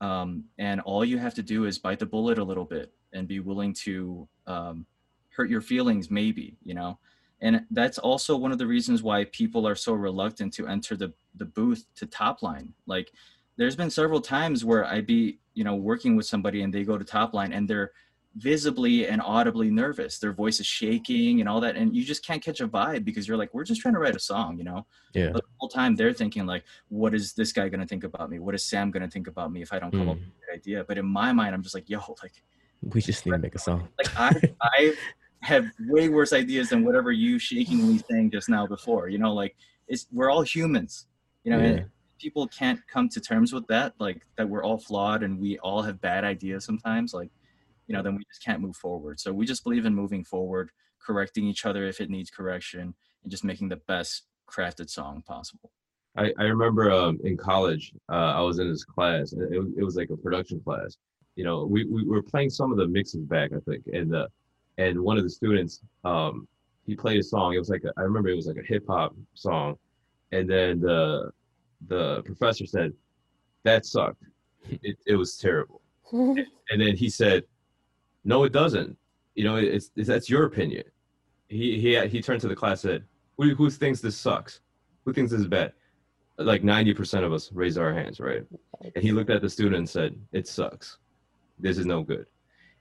Um, 0.00 0.44
and 0.58 0.80
all 0.80 1.04
you 1.04 1.18
have 1.18 1.34
to 1.34 1.42
do 1.42 1.64
is 1.64 1.78
bite 1.78 1.98
the 1.98 2.06
bullet 2.06 2.38
a 2.38 2.44
little 2.44 2.64
bit 2.64 2.92
and 3.12 3.28
be 3.28 3.40
willing 3.40 3.72
to 3.74 4.28
um, 4.46 4.86
hurt 5.30 5.50
your 5.50 5.60
feelings, 5.60 6.10
maybe, 6.10 6.56
you 6.62 6.74
know? 6.74 6.98
And 7.42 7.66
that's 7.70 7.98
also 7.98 8.36
one 8.36 8.52
of 8.52 8.58
the 8.58 8.66
reasons 8.66 9.02
why 9.02 9.24
people 9.26 9.66
are 9.68 9.74
so 9.74 9.92
reluctant 9.92 10.52
to 10.54 10.66
enter 10.68 10.96
the, 10.96 11.12
the 11.34 11.44
booth 11.44 11.84
to 11.96 12.06
top 12.06 12.42
line. 12.42 12.72
Like, 12.86 13.12
there's 13.56 13.76
been 13.76 13.90
several 13.90 14.20
times 14.20 14.64
where 14.64 14.84
I'd 14.86 15.06
be, 15.06 15.38
you 15.54 15.64
know, 15.64 15.74
working 15.74 16.16
with 16.16 16.24
somebody 16.24 16.62
and 16.62 16.72
they 16.72 16.84
go 16.84 16.96
to 16.96 17.04
top 17.04 17.34
line 17.34 17.52
and 17.52 17.68
they're 17.68 17.90
visibly 18.36 19.06
and 19.08 19.20
audibly 19.20 19.70
nervous. 19.70 20.18
Their 20.18 20.32
voice 20.32 20.58
is 20.60 20.66
shaking 20.66 21.40
and 21.40 21.48
all 21.48 21.60
that. 21.60 21.76
And 21.76 21.94
you 21.94 22.02
just 22.04 22.24
can't 22.24 22.42
catch 22.42 22.60
a 22.60 22.68
vibe 22.68 23.04
because 23.04 23.28
you're 23.28 23.36
like, 23.36 23.52
we're 23.52 23.64
just 23.64 23.80
trying 23.82 23.94
to 23.94 24.00
write 24.00 24.16
a 24.16 24.20
song, 24.20 24.56
you 24.56 24.64
know? 24.64 24.86
Yeah. 25.12 25.30
But 25.32 25.42
the 25.42 25.48
whole 25.58 25.68
time 25.68 25.96
they're 25.96 26.14
thinking 26.14 26.46
like, 26.46 26.64
what 26.88 27.12
is 27.12 27.34
this 27.34 27.52
guy 27.52 27.68
gonna 27.68 27.86
think 27.86 28.04
about 28.04 28.30
me? 28.30 28.38
What 28.38 28.54
is 28.54 28.62
Sam 28.64 28.90
gonna 28.90 29.08
think 29.10 29.26
about 29.26 29.52
me 29.52 29.60
if 29.60 29.72
I 29.72 29.78
don't 29.78 29.90
come 29.90 30.08
up 30.08 30.16
Mm. 30.16 30.20
with 30.20 30.48
an 30.48 30.54
idea? 30.54 30.84
But 30.84 30.96
in 30.96 31.06
my 31.06 31.32
mind, 31.32 31.54
I'm 31.54 31.62
just 31.62 31.74
like, 31.74 31.90
yo, 31.90 31.98
like, 32.22 32.42
We 32.82 33.02
just 33.02 33.26
need 33.26 33.32
to 33.32 33.38
make 33.38 33.54
a 33.54 33.58
song. 33.58 33.88
like 33.98 34.16
I 34.16 34.54
I 34.62 34.94
have 35.42 35.66
way 35.88 36.08
worse 36.08 36.32
ideas 36.32 36.70
than 36.70 36.84
whatever 36.84 37.10
you 37.12 37.38
shakingly 37.38 37.98
saying 38.10 38.30
just 38.30 38.48
now 38.48 38.66
before. 38.66 39.08
You 39.08 39.18
know, 39.18 39.32
like 39.34 39.56
it's 39.88 40.06
we're 40.12 40.30
all 40.30 40.42
humans. 40.42 41.06
You 41.44 41.52
know, 41.52 41.58
Yeah. 41.60 41.84
people 42.18 42.46
can't 42.48 42.80
come 42.86 43.08
to 43.10 43.20
terms 43.20 43.52
with 43.52 43.66
that, 43.66 43.94
like 43.98 44.22
that 44.36 44.48
we're 44.48 44.62
all 44.62 44.78
flawed 44.78 45.22
and 45.24 45.38
we 45.40 45.58
all 45.58 45.82
have 45.82 46.00
bad 46.00 46.24
ideas 46.24 46.64
sometimes. 46.64 47.12
Like, 47.12 47.30
you 47.88 47.94
know, 47.94 48.02
then 48.02 48.14
we 48.14 48.22
just 48.30 48.44
can't 48.44 48.60
move 48.60 48.76
forward. 48.76 49.18
So 49.18 49.32
we 49.32 49.44
just 49.44 49.64
believe 49.64 49.84
in 49.84 49.94
moving 49.94 50.22
forward, 50.24 50.70
correcting 51.00 51.44
each 51.46 51.66
other 51.66 51.84
if 51.86 52.00
it 52.00 52.08
needs 52.08 52.30
correction, 52.30 52.94
and 53.24 53.30
just 53.30 53.42
making 53.42 53.68
the 53.68 53.76
best 53.88 54.22
crafted 54.48 54.88
song 54.88 55.22
possible. 55.26 55.72
I, 56.16 56.32
I 56.38 56.44
remember 56.44 56.90
um, 56.92 57.18
in 57.24 57.36
college, 57.36 57.92
uh, 58.08 58.14
I 58.36 58.40
was 58.42 58.60
in 58.60 58.70
this 58.70 58.84
class. 58.84 59.32
and 59.32 59.52
It, 59.52 59.58
was- 59.58 59.72
it 59.76 59.82
was 59.82 59.96
like 59.96 60.10
a 60.10 60.16
production 60.16 60.60
class. 60.60 60.96
You 61.34 61.42
know, 61.44 61.64
we, 61.64 61.84
we 61.86 62.04
were 62.04 62.22
playing 62.22 62.50
some 62.50 62.70
of 62.70 62.76
the 62.78 62.86
mixes 62.86 63.24
back, 63.24 63.50
I 63.56 63.60
think, 63.68 63.82
and 63.92 64.14
uh, 64.14 64.28
and 64.78 65.00
one 65.00 65.18
of 65.18 65.24
the 65.24 65.30
students, 65.30 65.80
um, 66.04 66.48
he 66.86 66.94
played 66.94 67.18
a 67.18 67.22
song. 67.22 67.54
It 67.54 67.58
was 67.58 67.68
like 67.68 67.84
a, 67.84 67.92
I 67.96 68.02
remember 68.02 68.28
it 68.28 68.36
was 68.36 68.46
like 68.46 68.56
a 68.56 68.62
hip 68.62 68.84
hop 68.88 69.14
song, 69.34 69.76
and 70.32 70.48
then 70.48 70.80
the 70.80 71.30
the 71.88 72.22
professor 72.22 72.66
said, 72.66 72.92
"That 73.64 73.86
sucked. 73.86 74.22
It, 74.70 74.96
it 75.06 75.16
was 75.16 75.36
terrible." 75.36 75.80
And 76.70 76.80
then 76.80 76.96
he 76.96 77.10
said, 77.10 77.44
"No, 78.24 78.44
it 78.44 78.52
doesn't. 78.52 78.96
You 79.34 79.44
know, 79.44 79.56
it's, 79.56 79.90
it's 79.96 80.08
that's 80.08 80.30
your 80.30 80.44
opinion." 80.44 80.84
He 81.48 81.78
he 81.80 82.08
he 82.08 82.22
turned 82.22 82.40
to 82.42 82.48
the 82.48 82.56
class 82.56 82.84
and 82.84 82.92
said, 82.92 83.04
"Who 83.36 83.54
who 83.54 83.68
thinks 83.70 84.00
this 84.00 84.16
sucks? 84.16 84.60
Who 85.04 85.12
thinks 85.12 85.32
this 85.32 85.40
is 85.40 85.48
bad?" 85.48 85.72
Like 86.38 86.64
ninety 86.64 86.94
percent 86.94 87.24
of 87.24 87.32
us 87.32 87.52
raised 87.52 87.76
our 87.76 87.92
hands, 87.92 88.20
right? 88.20 88.44
And 88.94 89.04
he 89.04 89.12
looked 89.12 89.30
at 89.30 89.42
the 89.42 89.50
student 89.50 89.76
and 89.76 89.88
said, 89.88 90.16
"It 90.32 90.48
sucks. 90.48 90.98
This 91.58 91.76
is 91.76 91.84
no 91.84 92.02
good." 92.02 92.26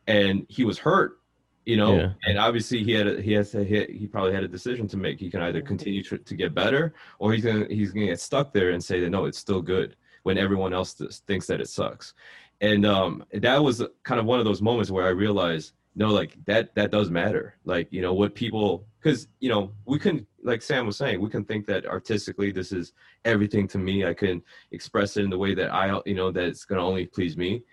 And 0.07 0.45
he 0.49 0.63
was 0.63 0.77
hurt, 0.77 1.20
you 1.65 1.77
know. 1.77 1.95
Yeah. 1.95 2.13
And 2.25 2.37
obviously, 2.37 2.83
he 2.83 2.91
had 2.91 3.07
a, 3.07 3.21
he 3.21 3.33
has 3.33 3.51
to 3.51 3.63
he, 3.63 3.85
he 3.85 4.07
probably 4.07 4.33
had 4.33 4.43
a 4.43 4.47
decision 4.47 4.87
to 4.89 4.97
make. 4.97 5.19
He 5.19 5.29
can 5.29 5.41
either 5.41 5.61
continue 5.61 6.03
to, 6.03 6.17
to 6.17 6.35
get 6.35 6.53
better, 6.53 6.93
or 7.19 7.33
he's 7.33 7.43
gonna 7.45 7.65
he's 7.69 7.91
gonna 7.91 8.07
get 8.07 8.19
stuck 8.19 8.53
there 8.53 8.71
and 8.71 8.83
say 8.83 8.99
that 8.99 9.09
no, 9.09 9.25
it's 9.25 9.37
still 9.37 9.61
good 9.61 9.95
when 10.23 10.37
everyone 10.37 10.73
else 10.73 10.93
th- 10.93 11.11
thinks 11.27 11.47
that 11.47 11.61
it 11.61 11.69
sucks. 11.69 12.13
And 12.61 12.85
um, 12.85 13.23
that 13.33 13.63
was 13.63 13.83
kind 14.03 14.19
of 14.19 14.25
one 14.25 14.39
of 14.39 14.45
those 14.45 14.61
moments 14.61 14.91
where 14.91 15.05
I 15.05 15.09
realized, 15.09 15.73
no, 15.95 16.09
like 16.09 16.37
that 16.45 16.75
that 16.75 16.91
does 16.91 17.09
matter. 17.09 17.55
Like 17.65 17.87
you 17.91 18.01
know 18.01 18.13
what 18.13 18.35
people, 18.35 18.85
because 19.01 19.27
you 19.39 19.49
know 19.49 19.71
we 19.85 19.99
can, 19.99 20.25
like 20.43 20.61
Sam 20.61 20.85
was 20.85 20.97
saying, 20.97 21.19
we 21.19 21.29
can 21.29 21.43
think 21.43 21.65
that 21.67 21.85
artistically 21.85 22.51
this 22.51 22.71
is 22.71 22.93
everything 23.25 23.67
to 23.69 23.77
me. 23.77 24.05
I 24.05 24.13
can 24.13 24.41
express 24.71 25.17
it 25.17 25.23
in 25.23 25.29
the 25.29 25.37
way 25.37 25.53
that 25.55 25.73
I, 25.73 25.99
you 26.05 26.15
know, 26.15 26.31
that 26.31 26.43
it's 26.43 26.65
gonna 26.65 26.85
only 26.85 27.07
please 27.07 27.35
me. 27.35 27.63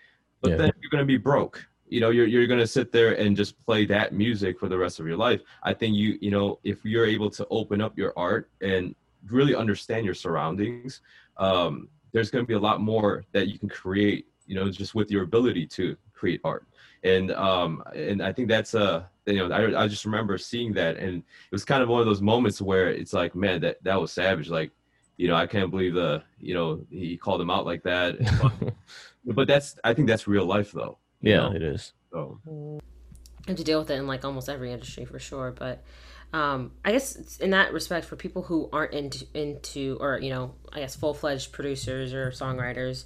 But 0.40 0.52
Yeah. 0.52 0.56
then 0.56 0.72
you're 0.80 0.90
gonna 0.90 1.04
be 1.04 1.16
broke. 1.18 1.66
You 1.90 2.00
know, 2.00 2.10
you're 2.10 2.26
you're 2.26 2.46
gonna 2.46 2.66
sit 2.66 2.92
there 2.92 3.12
and 3.14 3.36
just 3.36 3.58
play 3.64 3.86
that 3.86 4.12
music 4.12 4.58
for 4.58 4.68
the 4.68 4.78
rest 4.78 5.00
of 5.00 5.06
your 5.06 5.16
life. 5.16 5.40
I 5.62 5.72
think 5.72 5.96
you, 5.96 6.18
you 6.20 6.30
know, 6.30 6.58
if 6.64 6.84
you're 6.84 7.06
able 7.06 7.30
to 7.30 7.46
open 7.50 7.80
up 7.80 7.96
your 7.96 8.12
art 8.16 8.50
and 8.60 8.94
really 9.28 9.54
understand 9.54 10.04
your 10.04 10.14
surroundings, 10.14 11.00
um, 11.36 11.88
there's 12.12 12.30
gonna 12.30 12.44
be 12.44 12.54
a 12.54 12.58
lot 12.58 12.80
more 12.80 13.24
that 13.32 13.48
you 13.48 13.58
can 13.58 13.68
create. 13.68 14.26
You 14.46 14.54
know, 14.54 14.70
just 14.70 14.94
with 14.94 15.10
your 15.10 15.24
ability 15.24 15.66
to 15.66 15.94
create 16.14 16.40
art. 16.42 16.66
And 17.04 17.32
um, 17.32 17.82
and 17.94 18.22
I 18.22 18.32
think 18.32 18.48
that's 18.48 18.74
a 18.74 19.08
you 19.26 19.46
know, 19.46 19.54
I 19.54 19.84
I 19.84 19.88
just 19.88 20.04
remember 20.04 20.38
seeing 20.38 20.72
that, 20.74 20.96
and 20.96 21.18
it 21.18 21.52
was 21.52 21.64
kind 21.64 21.82
of 21.82 21.88
one 21.88 22.00
of 22.00 22.06
those 22.06 22.22
moments 22.22 22.62
where 22.62 22.88
it's 22.88 23.12
like, 23.12 23.34
man, 23.34 23.60
that 23.60 23.82
that 23.84 24.00
was 24.00 24.10
savage. 24.10 24.48
Like, 24.48 24.72
you 25.18 25.26
know, 25.28 25.34
I 25.34 25.46
can't 25.46 25.70
believe 25.70 25.94
the, 25.94 26.22
you 26.38 26.54
know, 26.54 26.80
he 26.90 27.16
called 27.16 27.40
him 27.40 27.50
out 27.50 27.66
like 27.66 27.82
that. 27.82 28.16
but 29.24 29.48
that's, 29.48 29.76
I 29.84 29.92
think 29.92 30.08
that's 30.08 30.26
real 30.26 30.46
life 30.46 30.72
though. 30.72 30.96
You 31.20 31.32
yeah, 31.32 31.48
know? 31.48 31.52
it 31.52 31.62
is. 31.62 31.92
So 32.12 32.40
have 33.48 33.56
to 33.56 33.64
deal 33.64 33.78
with 33.78 33.90
it 33.90 33.94
in 33.94 34.06
like 34.06 34.24
almost 34.24 34.48
every 34.48 34.72
industry 34.72 35.04
for 35.04 35.18
sure 35.18 35.50
but 35.50 35.82
um 36.32 36.72
i 36.84 36.92
guess 36.92 37.16
it's 37.16 37.38
in 37.38 37.50
that 37.50 37.72
respect 37.72 38.06
for 38.06 38.16
people 38.16 38.42
who 38.42 38.68
aren't 38.72 38.92
into 38.92 39.26
into 39.34 39.96
or 40.00 40.18
you 40.18 40.30
know 40.30 40.54
i 40.72 40.80
guess 40.80 40.94
full-fledged 40.94 41.52
producers 41.52 42.12
or 42.12 42.30
songwriters 42.30 43.04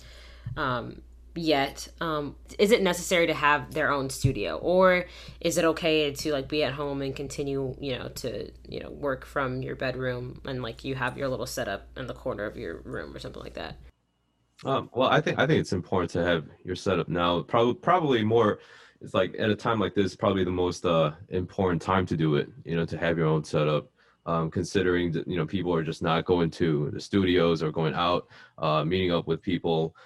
um 0.56 1.00
yet 1.34 1.88
um 2.00 2.36
is 2.58 2.72
it 2.72 2.82
necessary 2.82 3.26
to 3.26 3.32
have 3.32 3.72
their 3.72 3.90
own 3.90 4.10
studio 4.10 4.56
or 4.58 5.06
is 5.40 5.56
it 5.56 5.64
okay 5.64 6.12
to 6.12 6.30
like 6.30 6.46
be 6.46 6.62
at 6.62 6.74
home 6.74 7.00
and 7.00 7.16
continue 7.16 7.74
you 7.80 7.98
know 7.98 8.08
to 8.08 8.50
you 8.68 8.80
know 8.80 8.90
work 8.90 9.24
from 9.24 9.62
your 9.62 9.74
bedroom 9.74 10.40
and 10.44 10.62
like 10.62 10.84
you 10.84 10.94
have 10.94 11.16
your 11.16 11.28
little 11.28 11.46
setup 11.46 11.88
in 11.96 12.06
the 12.06 12.12
corner 12.12 12.44
of 12.44 12.56
your 12.56 12.82
room 12.82 13.16
or 13.16 13.18
something 13.18 13.42
like 13.42 13.54
that 13.54 13.76
Um, 14.64 14.90
well, 14.94 15.08
I 15.08 15.20
think 15.20 15.38
I 15.38 15.46
think 15.46 15.60
it's 15.60 15.72
important 15.72 16.10
to 16.12 16.24
have 16.24 16.46
your 16.64 16.76
setup 16.76 17.08
now. 17.08 17.42
Probably 17.42 17.74
probably 17.74 18.24
more 18.24 18.60
it's 19.00 19.14
like 19.14 19.34
at 19.38 19.50
a 19.50 19.56
time 19.56 19.80
like 19.80 19.94
this, 19.94 20.14
probably 20.14 20.44
the 20.44 20.50
most 20.50 20.86
uh, 20.86 21.12
important 21.30 21.82
time 21.82 22.06
to 22.06 22.16
do 22.16 22.36
it. 22.36 22.48
You 22.64 22.76
know, 22.76 22.84
to 22.86 22.98
have 22.98 23.18
your 23.18 23.26
own 23.26 23.44
setup. 23.44 23.88
Um, 24.24 24.52
considering 24.52 25.10
that 25.12 25.26
you 25.26 25.36
know 25.36 25.46
people 25.46 25.74
are 25.74 25.82
just 25.82 26.00
not 26.00 26.24
going 26.26 26.48
to 26.52 26.90
the 26.92 27.00
studios 27.00 27.60
or 27.60 27.72
going 27.72 27.94
out, 27.94 28.28
uh, 28.58 28.84
meeting 28.84 29.10
up 29.12 29.26
with 29.26 29.42
people. 29.42 29.96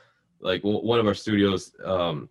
Like 0.41 0.63
w- 0.63 0.83
one 0.83 0.99
of 0.99 1.07
our 1.07 1.13
studios 1.13 1.73
um, 1.85 2.31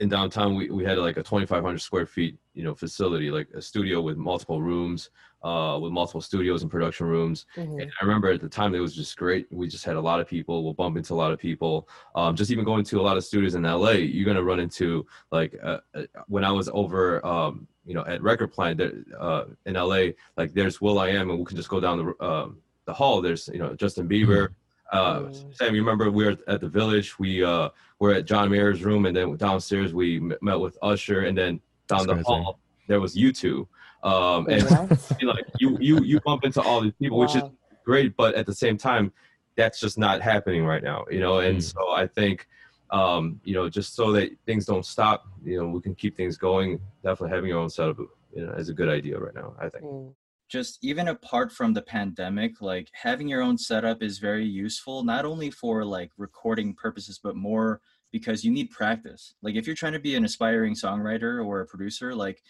in 0.00 0.10
downtown, 0.10 0.54
we, 0.54 0.70
we 0.70 0.84
had 0.84 0.98
like 0.98 1.16
a 1.16 1.22
2,500 1.22 1.78
square 1.80 2.04
feet 2.04 2.36
you 2.52 2.62
know 2.62 2.74
facility, 2.74 3.30
like 3.30 3.48
a 3.54 3.62
studio 3.62 4.02
with 4.02 4.18
multiple 4.18 4.60
rooms, 4.60 5.08
uh, 5.44 5.78
with 5.80 5.92
multiple 5.92 6.20
studios 6.20 6.62
and 6.62 6.70
production 6.70 7.06
rooms. 7.06 7.46
Mhm. 7.56 7.82
And 7.82 7.92
I 8.00 8.04
remember 8.04 8.28
at 8.30 8.40
the 8.40 8.48
time 8.48 8.74
it 8.74 8.80
was 8.80 8.94
just 8.94 9.16
great. 9.16 9.46
We 9.50 9.66
just 9.68 9.84
had 9.84 9.96
a 9.96 10.00
lot 10.00 10.20
of 10.20 10.28
people. 10.28 10.62
We'll 10.64 10.74
bump 10.74 10.96
into 10.96 11.14
a 11.14 11.16
lot 11.16 11.32
of 11.32 11.38
people. 11.38 11.88
Um, 12.14 12.36
just 12.36 12.50
even 12.50 12.64
going 12.64 12.84
to 12.84 13.00
a 13.00 13.02
lot 13.02 13.16
of 13.16 13.24
studios 13.24 13.54
in 13.54 13.62
LA, 13.64 13.92
you're 13.92 14.24
gonna 14.26 14.42
run 14.42 14.60
into 14.60 15.06
like 15.30 15.54
uh, 15.62 15.78
uh, 15.94 16.02
when 16.28 16.44
I 16.44 16.52
was 16.52 16.68
over, 16.72 17.24
um, 17.26 17.66
you 17.84 17.94
know, 17.94 18.04
at 18.06 18.22
Record 18.22 18.52
Plant 18.52 18.78
there, 18.78 18.92
uh, 19.18 19.44
in 19.66 19.74
LA. 19.74 20.12
Like 20.36 20.52
there's 20.54 20.80
will.i.am, 20.80 21.30
and 21.30 21.38
we 21.38 21.44
can 21.44 21.56
just 21.56 21.68
go 21.68 21.80
down 21.80 21.98
the 21.98 22.24
um, 22.26 22.58
the 22.84 22.92
hall. 22.92 23.20
There's 23.20 23.48
you 23.52 23.58
know 23.58 23.74
Justin 23.74 24.08
Bieber. 24.08 24.48
Uh, 24.92 25.20
Mm. 25.20 25.56
Sam, 25.56 25.74
you 25.74 25.80
remember 25.80 26.10
we 26.10 26.26
were 26.26 26.36
at 26.48 26.60
the 26.60 26.68
Village. 26.68 27.18
We 27.18 27.42
uh, 27.42 27.70
were 27.98 28.12
at 28.12 28.26
John 28.26 28.50
Mayer's 28.50 28.84
room, 28.84 29.06
and 29.06 29.16
then 29.16 29.36
downstairs 29.36 29.94
we 29.94 30.20
met 30.20 30.60
with 30.60 30.76
Usher, 30.82 31.20
and 31.22 31.36
then 31.36 31.60
down 31.88 32.06
That's 32.06 32.06
the 32.06 32.14
crazy. 32.14 32.24
hall 32.26 32.58
there 32.88 33.00
was 33.00 33.16
U2. 33.16 33.66
Um, 34.02 34.48
and 34.48 34.62
What? 34.64 34.90
you 35.20 35.26
know, 35.26 35.32
like 35.32 35.46
you 35.58 35.76
you 35.80 36.02
you 36.02 36.20
bump 36.20 36.44
into 36.44 36.60
all 36.62 36.80
these 36.80 36.94
people, 37.00 37.18
which 37.18 37.36
is 37.36 37.42
great, 37.84 38.16
but 38.16 38.34
at 38.34 38.46
the 38.46 38.54
same 38.54 38.76
time, 38.76 39.12
that's 39.56 39.78
just 39.80 39.98
not 39.98 40.20
happening 40.20 40.64
right 40.64 40.82
now, 40.82 41.04
you 41.10 41.20
know. 41.20 41.38
And 41.38 41.58
Mm. 41.58 41.72
so 41.72 41.90
I 41.92 42.06
think, 42.06 42.48
um, 42.90 43.40
you 43.44 43.54
know, 43.54 43.68
just 43.68 43.94
so 43.94 44.12
that 44.12 44.30
things 44.46 44.66
don't 44.66 44.84
stop, 44.84 45.26
you 45.44 45.58
know, 45.58 45.68
we 45.68 45.80
can 45.80 45.94
keep 45.94 46.16
things 46.16 46.36
going. 46.36 46.80
Definitely 47.02 47.34
having 47.34 47.50
your 47.50 47.58
own 47.58 47.70
setup, 47.70 47.98
you 48.34 48.46
know, 48.46 48.52
is 48.54 48.68
a 48.68 48.74
good 48.74 48.88
idea 48.88 49.18
right 49.18 49.34
now. 49.34 49.54
I 49.60 49.68
think. 49.68 49.84
Mm. 49.84 50.14
just 50.48 50.78
even 50.82 51.08
apart 51.08 51.50
from 51.50 51.72
the 51.72 51.80
pandemic 51.82 52.60
like 52.60 52.88
having 52.92 53.26
your 53.28 53.40
own 53.40 53.56
setup 53.56 54.02
is 54.02 54.18
very 54.18 54.44
useful 54.44 55.02
not 55.02 55.24
only 55.24 55.50
for 55.50 55.82
like 55.84 56.10
recording 56.18 56.74
purposes 56.74 57.18
but 57.22 57.34
more 57.36 57.80
because 58.10 58.44
you 58.44 58.50
need 58.50 58.68
practice 58.70 59.34
like 59.40 59.54
if 59.54 59.66
you're 59.66 59.74
trying 59.82 59.94
to 59.94 59.98
be 60.08 60.14
an 60.14 60.24
aspiring 60.26 60.74
songwriter 60.74 61.42
or 61.44 61.60
a 61.60 61.66
producer 61.66 62.14
like 62.14 62.42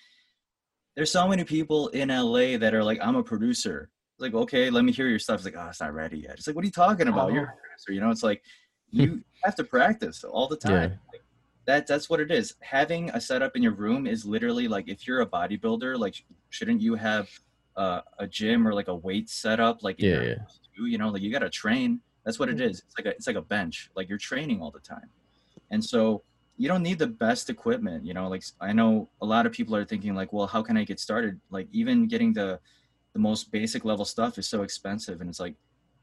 there's 0.95 1.11
so 1.11 1.27
many 1.27 1.45
people 1.45 1.89
in 1.89 2.09
la 2.09 2.59
that 2.59 2.75
are 2.75 2.85
like 2.85 2.99
i'm 3.03 3.17
a 3.17 3.23
producer. 3.23 3.89
It's 4.15 4.23
like 4.23 4.35
okay 4.35 4.71
let 4.71 4.85
me 4.85 4.93
hear 4.93 5.09
your 5.09 5.19
stuff. 5.19 5.37
It's 5.37 5.45
like 5.45 5.57
oh 5.57 5.69
it's 5.69 5.81
not 5.81 5.95
ready 5.95 6.19
yet. 6.19 6.33
It's 6.33 6.47
like 6.47 6.57
what 6.57 6.63
are 6.63 6.67
you 6.67 6.73
talking 6.73 7.09
about? 7.09 7.33
You're 7.33 7.45
a 7.45 7.55
producer 7.61 7.93
you 7.93 8.01
know? 8.01 8.11
It's 8.11 8.23
like 8.23 8.43
you 8.91 9.23
have 9.45 9.55
to 9.57 9.65
practice 9.65 10.23
all 10.23 10.49
the 10.49 10.57
time. 10.57 10.91
Yeah. 10.91 10.97
Like, 11.13 11.23
that 11.65 11.87
that's 11.87 12.11
what 12.11 12.21
it 12.21 12.31
is. 12.31 12.55
Having 12.61 13.11
a 13.11 13.21
setup 13.21 13.57
in 13.57 13.63
your 13.63 13.73
room 13.73 14.07
is 14.07 14.25
literally 14.25 14.69
like 14.69 14.89
if 14.89 15.07
you're 15.07 15.21
a 15.21 15.27
bodybuilder 15.27 15.99
like 15.99 16.23
shouldn't 16.51 16.81
you 16.81 16.95
have 16.95 17.29
uh, 17.77 18.03
a 18.19 18.27
gym 18.27 18.69
or 18.69 18.75
like 18.75 18.89
a 18.89 18.95
weight 18.95 19.31
setup 19.31 19.83
like 19.83 19.97
Yeah, 19.99 20.23
yeah. 20.23 20.35
you 20.77 20.99
know? 20.99 21.09
Like 21.09 21.23
you 21.23 21.33
got 21.33 21.39
to 21.39 21.51
train. 21.51 22.01
That's 22.25 22.39
what 22.39 22.49
it 22.49 22.61
is. 22.61 22.83
It's 22.87 22.99
like 22.99 23.07
a 23.07 23.11
it's 23.11 23.27
like 23.27 23.37
a 23.37 23.43
bench. 23.43 23.91
Like 23.97 24.09
you're 24.09 24.19
training 24.19 24.61
all 24.61 24.71
the 24.71 24.81
time. 24.81 25.09
And 25.71 25.83
so 25.83 26.23
you 26.57 26.69
don't 26.69 26.83
need 26.83 26.99
the 26.99 27.07
best 27.07 27.49
equipment 27.51 28.05
you 28.05 28.15
know 28.15 28.29
like 28.29 28.45
i 28.61 28.73
know 28.73 29.09
a 29.23 29.27
lot 29.27 29.47
of 29.47 29.53
people 29.53 29.75
are 29.75 29.85
thinking 29.85 30.15
like 30.15 30.33
well 30.33 30.47
how 30.47 30.63
can 30.63 30.77
i 30.77 30.85
get 30.85 31.01
started? 31.01 31.41
Like 31.51 31.69
even 31.73 32.07
getting 32.07 32.33
the 32.33 32.61
the 33.15 33.19
most 33.19 33.51
basic 33.51 33.85
level 33.85 34.05
stuff 34.05 34.39
is 34.39 34.49
so 34.49 34.63
expensive 34.63 35.21
and 35.21 35.29
it's 35.31 35.41
like 35.41 35.57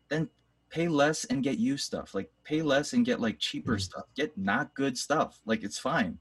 then 0.09 0.27
pay 0.69 0.87
less 0.87 1.25
and 1.25 1.41
get 1.43 1.57
used 1.57 1.83
stuff. 1.85 2.13
Like 2.13 2.29
pay 2.43 2.61
less 2.61 2.93
and 2.93 3.03
get 3.05 3.19
like 3.19 3.39
cheaper 3.39 3.77
Mhm. 3.77 3.81
stuff. 3.81 4.05
Get 4.15 4.37
not 4.37 4.73
good 4.75 4.95
stuff. 4.97 5.39
Like 5.45 5.63
it's 5.63 5.79
fine. 5.79 6.19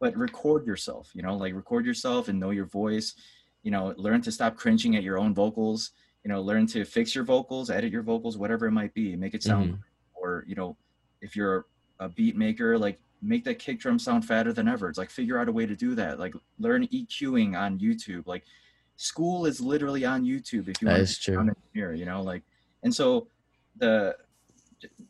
But 0.00 0.16
record 0.16 0.66
yourself 0.66 1.10
you 1.14 1.22
know 1.22 1.36
like 1.36 1.54
record 1.54 1.84
yourself 1.86 2.28
and 2.28 2.38
know 2.38 2.50
your 2.50 2.66
voice. 2.66 3.14
You 3.64 3.70
know 3.70 3.94
learn 3.96 4.20
to 4.22 4.32
stop 4.32 4.56
cringing 4.56 4.96
at 4.96 5.02
your 5.02 5.18
own 5.18 5.34
vocals. 5.34 5.90
You 6.24 6.28
know 6.30 6.40
learn 6.42 6.66
to 6.74 6.84
fix 6.84 7.14
your 7.14 7.24
vocals 7.24 7.70
edit 7.70 7.90
your 7.92 8.02
vocals 8.02 8.36
whatever 8.36 8.66
it 8.66 8.72
might 8.72 8.94
be. 8.94 9.16
Make 9.16 9.34
it 9.34 9.42
sound 9.42 9.72
Mhm. 9.72 9.78
or 10.14 10.44
you 10.48 10.54
know 10.54 10.76
if 11.20 11.34
you're 11.36 11.66
a 12.00 12.08
beat 12.08 12.36
maker 12.36 12.78
like 12.78 13.00
make 13.20 13.44
that 13.44 13.58
kick 13.58 13.78
drum 13.80 13.98
sound 13.98 14.24
fatter 14.24 14.52
than 14.52 14.68
ever 14.68 14.88
it's 14.88 14.98
like 14.98 15.10
figure 15.10 15.38
out 15.38 15.48
a 15.48 15.52
way 15.52 15.66
to 15.66 15.74
do 15.74 15.94
that 15.94 16.18
like 16.18 16.34
learn 16.58 16.86
eqing 16.88 17.58
on 17.58 17.78
youtube 17.78 18.26
like 18.26 18.44
school 18.96 19.46
is 19.46 19.60
literally 19.60 20.04
on 20.04 20.24
youtube 20.24 20.68
if 20.68 20.80
you 20.80 20.86
That 20.88 20.92
want 20.98 21.02
is 21.02 21.18
to 21.18 21.30
become 21.32 21.48
true. 21.48 21.54
an 21.54 21.56
engineer 21.74 21.94
you 21.94 22.04
know 22.04 22.22
like 22.22 22.42
and 22.82 22.94
so 22.94 23.28
the 23.76 24.16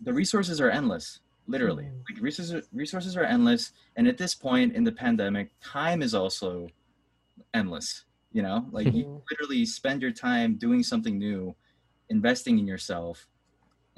the 0.02 0.12
resources 0.12 0.60
are 0.60 0.70
endless 0.70 1.20
literally 1.46 1.84
Mhm. 1.84 2.02
like 2.10 2.22
resources 2.22 2.68
resources 2.72 3.16
are 3.16 3.24
endless 3.24 3.72
and 3.96 4.08
at 4.08 4.16
this 4.18 4.34
point 4.34 4.74
in 4.74 4.84
the 4.84 4.92
pandemic 4.92 5.50
time 5.60 6.02
is 6.02 6.14
also 6.14 6.68
endless 7.54 8.04
you 8.32 8.42
know 8.42 8.66
like 8.70 8.86
you 8.86 9.04
Mhm. 9.04 9.22
literally 9.30 9.64
spend 9.66 10.00
your 10.02 10.12
time 10.12 10.54
doing 10.56 10.82
something 10.82 11.18
new 11.18 11.54
investing 12.10 12.58
in 12.58 12.66
yourself 12.66 13.26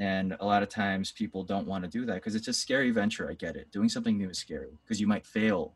and 0.01 0.36
a 0.40 0.44
lot 0.44 0.62
of 0.62 0.68
times 0.68 1.12
people 1.12 1.44
don't 1.44 1.66
want 1.66 1.84
to 1.84 1.90
do 1.90 2.05
that 2.07 2.14
because 2.14 2.34
it's 2.34 2.48
a 2.48 2.53
scary 2.53 2.90
venture 2.90 3.30
i 3.30 3.34
get 3.34 3.55
it 3.55 3.70
doing 3.70 3.88
something 3.88 4.18
new 4.18 4.30
is 4.30 4.38
scary 4.38 4.76
because 4.82 5.01
you 5.01 5.07
might 5.07 5.24
fail 5.24 5.74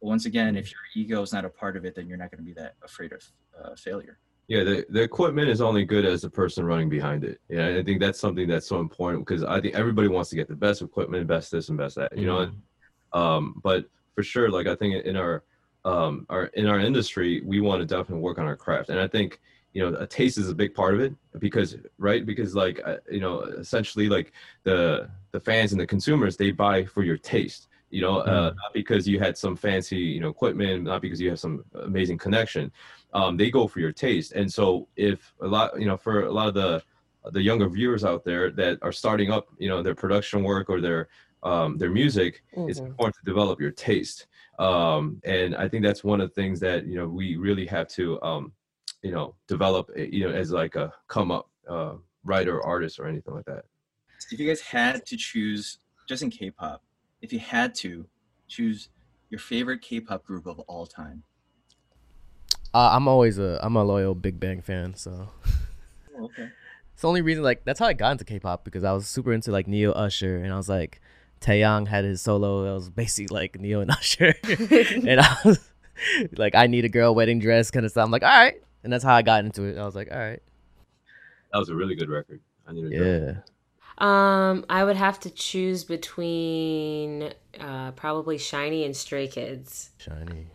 but 0.00 0.06
once 0.08 0.26
again 0.26 0.56
if 0.56 0.70
your 0.70 0.80
ego 0.94 1.22
is 1.22 1.32
not 1.32 1.44
a 1.44 1.48
part 1.48 1.76
of 1.76 1.84
it 1.84 1.94
then 1.94 2.06
you're 2.06 2.18
not 2.18 2.30
going 2.30 2.38
to 2.38 2.44
be 2.44 2.52
that 2.52 2.74
afraid 2.84 3.12
of 3.12 3.22
uh, 3.58 3.74
failure 3.74 4.18
Yeah, 4.48 4.62
the, 4.62 4.86
the 4.90 5.02
equipment 5.02 5.48
is 5.48 5.60
only 5.60 5.84
good 5.84 6.04
as 6.04 6.22
the 6.22 6.30
person 6.30 6.64
running 6.64 6.88
behind 6.88 7.24
it. 7.24 7.40
Yeah, 7.48 7.78
I 7.78 7.82
think 7.82 8.00
that's 8.00 8.20
something 8.20 8.46
that's 8.46 8.68
so 8.68 8.78
important 8.78 9.26
because 9.26 9.42
I 9.42 9.60
think 9.60 9.74
everybody 9.74 10.08
wants 10.08 10.30
to 10.30 10.36
get 10.36 10.46
the 10.46 10.54
best 10.54 10.82
equipment, 10.82 11.26
best 11.26 11.50
this 11.50 11.68
and 11.68 11.78
best 11.78 11.96
that. 11.96 12.16
You 12.16 12.26
know, 12.26 12.46
Mhm. 12.46 13.18
um, 13.20 13.60
but 13.64 13.86
for 14.14 14.22
sure, 14.22 14.48
like 14.50 14.68
I 14.68 14.76
think 14.76 15.04
in 15.04 15.16
our 15.16 15.42
um, 15.84 16.26
our 16.28 16.44
in 16.60 16.66
our 16.66 16.78
industry, 16.78 17.42
we 17.44 17.60
want 17.60 17.80
to 17.80 17.86
definitely 17.86 18.22
work 18.22 18.38
on 18.38 18.46
our 18.46 18.56
craft, 18.56 18.88
and 18.90 19.00
I 19.00 19.08
think 19.08 19.40
you 19.76 19.82
know 19.82 19.94
a 19.98 20.06
taste 20.06 20.38
is 20.38 20.48
a 20.48 20.54
big 20.54 20.72
part 20.74 20.94
of 20.94 21.00
it 21.06 21.12
because 21.38 21.76
right 21.98 22.24
because 22.24 22.54
like 22.54 22.80
uh, 22.90 22.96
you 23.10 23.20
know 23.20 23.34
essentially 23.64 24.08
like 24.08 24.32
the 24.62 25.06
the 25.32 25.40
fans 25.48 25.72
and 25.72 25.80
the 25.82 25.86
consumers 25.86 26.34
they 26.36 26.50
buy 26.50 26.84
for 26.94 27.02
your 27.02 27.18
taste. 27.18 27.68
You 27.90 28.00
know, 28.00 28.16
uh, 28.18 28.50
not 28.62 28.72
because 28.74 29.06
you 29.06 29.18
had 29.20 29.36
some 29.44 29.54
fancy 29.54 29.98
you 30.14 30.20
know 30.22 30.30
equipment, 30.30 30.84
not 30.84 31.02
because 31.02 31.20
you 31.20 31.28
have 31.28 31.38
some 31.46 31.62
amazing 31.90 32.18
connection. 32.26 32.72
Um, 33.12 33.36
they 33.36 33.50
go 33.50 33.68
for 33.68 33.80
your 33.80 33.92
taste, 33.92 34.32
and 34.32 34.48
so 34.58 34.88
if 34.96 35.34
a 35.42 35.46
lot 35.56 35.78
you 35.78 35.86
know 35.90 35.98
for 35.98 36.14
a 36.24 36.32
lot 36.32 36.48
of 36.48 36.54
the 36.54 36.82
the 37.32 37.42
younger 37.42 37.68
viewers 37.68 38.02
out 38.10 38.24
there 38.24 38.50
that 38.52 38.78
are 38.82 38.92
starting 38.92 39.30
up, 39.36 39.48
you 39.58 39.68
know, 39.68 39.82
their 39.82 39.94
production 39.94 40.42
work 40.42 40.70
or 40.70 40.80
their 40.80 41.08
um, 41.42 41.76
their 41.76 41.90
music, 41.90 42.42
it's 42.66 42.80
Mhm. 42.80 42.86
important 42.88 43.16
to 43.16 43.30
develop 43.32 43.60
your 43.60 43.72
taste. 43.72 44.26
Um, 44.58 45.20
and 45.24 45.54
I 45.54 45.68
think 45.68 45.84
that's 45.84 46.02
one 46.02 46.20
of 46.22 46.28
the 46.30 46.34
things 46.40 46.60
that 46.60 46.86
you 46.86 46.96
know 46.98 47.08
we 47.08 47.36
really 47.36 47.66
have 47.66 47.88
to 47.98 48.04
um, 48.22 48.52
you 49.06 49.12
know 49.12 49.34
develop 49.46 49.90
you 49.96 50.28
know 50.28 50.34
as 50.34 50.50
like 50.50 50.74
a 50.74 50.92
come 51.08 51.30
up 51.30 51.48
uh, 51.68 51.94
writer, 52.24 52.64
artist, 52.64 52.98
or 52.98 53.06
anything 53.06 53.34
like 53.34 53.44
that. 53.46 53.64
if 54.32 54.38
you 54.40 54.46
guys 54.46 54.60
had 54.60 55.04
to 55.06 55.16
choose 55.16 55.78
just 56.08 56.22
in 56.22 56.30
k-pop 56.30 56.82
if 57.22 57.32
you 57.32 57.38
had 57.38 57.74
to 57.74 58.06
choose 58.48 58.88
your 59.30 59.38
favorite 59.40 59.80
k-pop 59.80 60.24
group 60.24 60.46
of 60.46 60.58
all 60.60 60.86
time 60.86 61.22
Uh, 62.74 62.90
I'm 62.92 63.06
always 63.08 63.38
a 63.38 63.58
I'm 63.62 63.76
a 63.76 63.84
loyal 63.84 64.14
Big 64.14 64.38
Bang 64.40 64.60
fan, 64.60 64.94
so 64.94 65.30
oh, 66.16 66.24
okay 66.24 66.48
it's 66.92 67.02
the 67.02 67.08
only 67.08 67.22
reason 67.22 67.42
like 67.44 67.64
that's 67.64 67.78
how 67.80 67.86
I 67.86 67.92
got 67.92 68.12
into 68.12 68.24
K-pop 68.24 68.64
because 68.64 68.84
I 68.84 68.92
was 68.92 69.06
super 69.06 69.32
into 69.32 69.50
like 69.50 69.66
Ne-Yo 69.68 69.92
Usher 69.92 70.36
and 70.42 70.52
I 70.52 70.56
was 70.56 70.68
like 70.68 71.00
Taeyang 71.40 71.86
had 71.88 72.04
his 72.04 72.20
solo. 72.22 72.64
That 72.64 72.72
was 72.74 72.88
basically 72.90 73.34
like 73.34 73.60
Ne-Yo 73.60 73.80
and 73.80 73.90
Usher, 73.98 74.34
and 74.44 75.20
I 75.20 75.36
was 75.44 75.60
like 76.36 76.54
I 76.54 76.66
need 76.66 76.84
a 76.84 76.88
girl 76.88 77.14
wedding 77.14 77.38
dress 77.38 77.70
kind 77.70 77.84
of 77.84 77.92
stuff. 77.92 78.04
I'm 78.04 78.10
like 78.10 78.22
all 78.22 78.28
right, 78.28 78.60
and 78.84 78.92
that's 78.92 79.04
how 79.04 79.14
I 79.14 79.22
got 79.22 79.44
into 79.44 79.64
it. 79.64 79.78
I 79.78 79.84
was 79.84 79.94
like 79.94 80.08
all 80.10 80.18
right, 80.18 80.42
That 81.52 81.58
was 81.58 81.68
a 81.68 81.74
really 81.74 81.94
good 81.94 82.08
record. 82.08 82.40
I 82.66 82.72
need 82.72 82.90
to 82.90 82.96
yeah. 82.96 83.34
Um, 83.98 84.66
I 84.68 84.84
would 84.84 84.96
have 84.96 85.18
to 85.20 85.30
choose 85.30 85.82
between 85.84 87.32
uh, 87.58 87.92
probably 87.92 88.36
SHINee 88.36 88.84
and 88.84 88.94
Stray 88.94 89.26
Kids. 89.26 89.90
SHINee. 89.98 90.46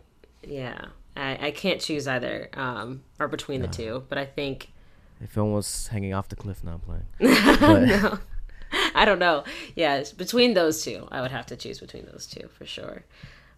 Yeah, 0.44 0.86
I, 1.16 1.48
I 1.48 1.52
can't 1.52 1.82
choose 1.82 2.08
either, 2.08 2.50
um, 2.54 3.04
or 3.20 3.28
between 3.28 3.62
the 3.62 3.68
two. 3.68 4.04
But 4.10 4.18
I 4.18 4.26
think 4.26 4.72
If 5.20 5.32
film 5.32 5.54
was 5.54 5.88
hanging 5.88 6.14
off 6.14 6.30
the 6.30 6.36
cliff, 6.36 6.64
now 6.64 6.74
I'm 6.74 6.80
playing. 6.82 7.06
no, 7.90 8.20
I 8.96 9.06
don't 9.06 9.20
know. 9.20 9.44
Yeah, 9.76 9.96
it's 9.98 10.12
between 10.12 10.54
those 10.54 10.84
two, 10.84 11.08
I 11.12 11.22
would 11.22 11.32
have 11.32 11.48
to 11.48 11.56
choose 11.56 11.80
between 11.80 12.06
those 12.06 12.28
two 12.28 12.48
for 12.50 12.66
sure. 12.66 13.06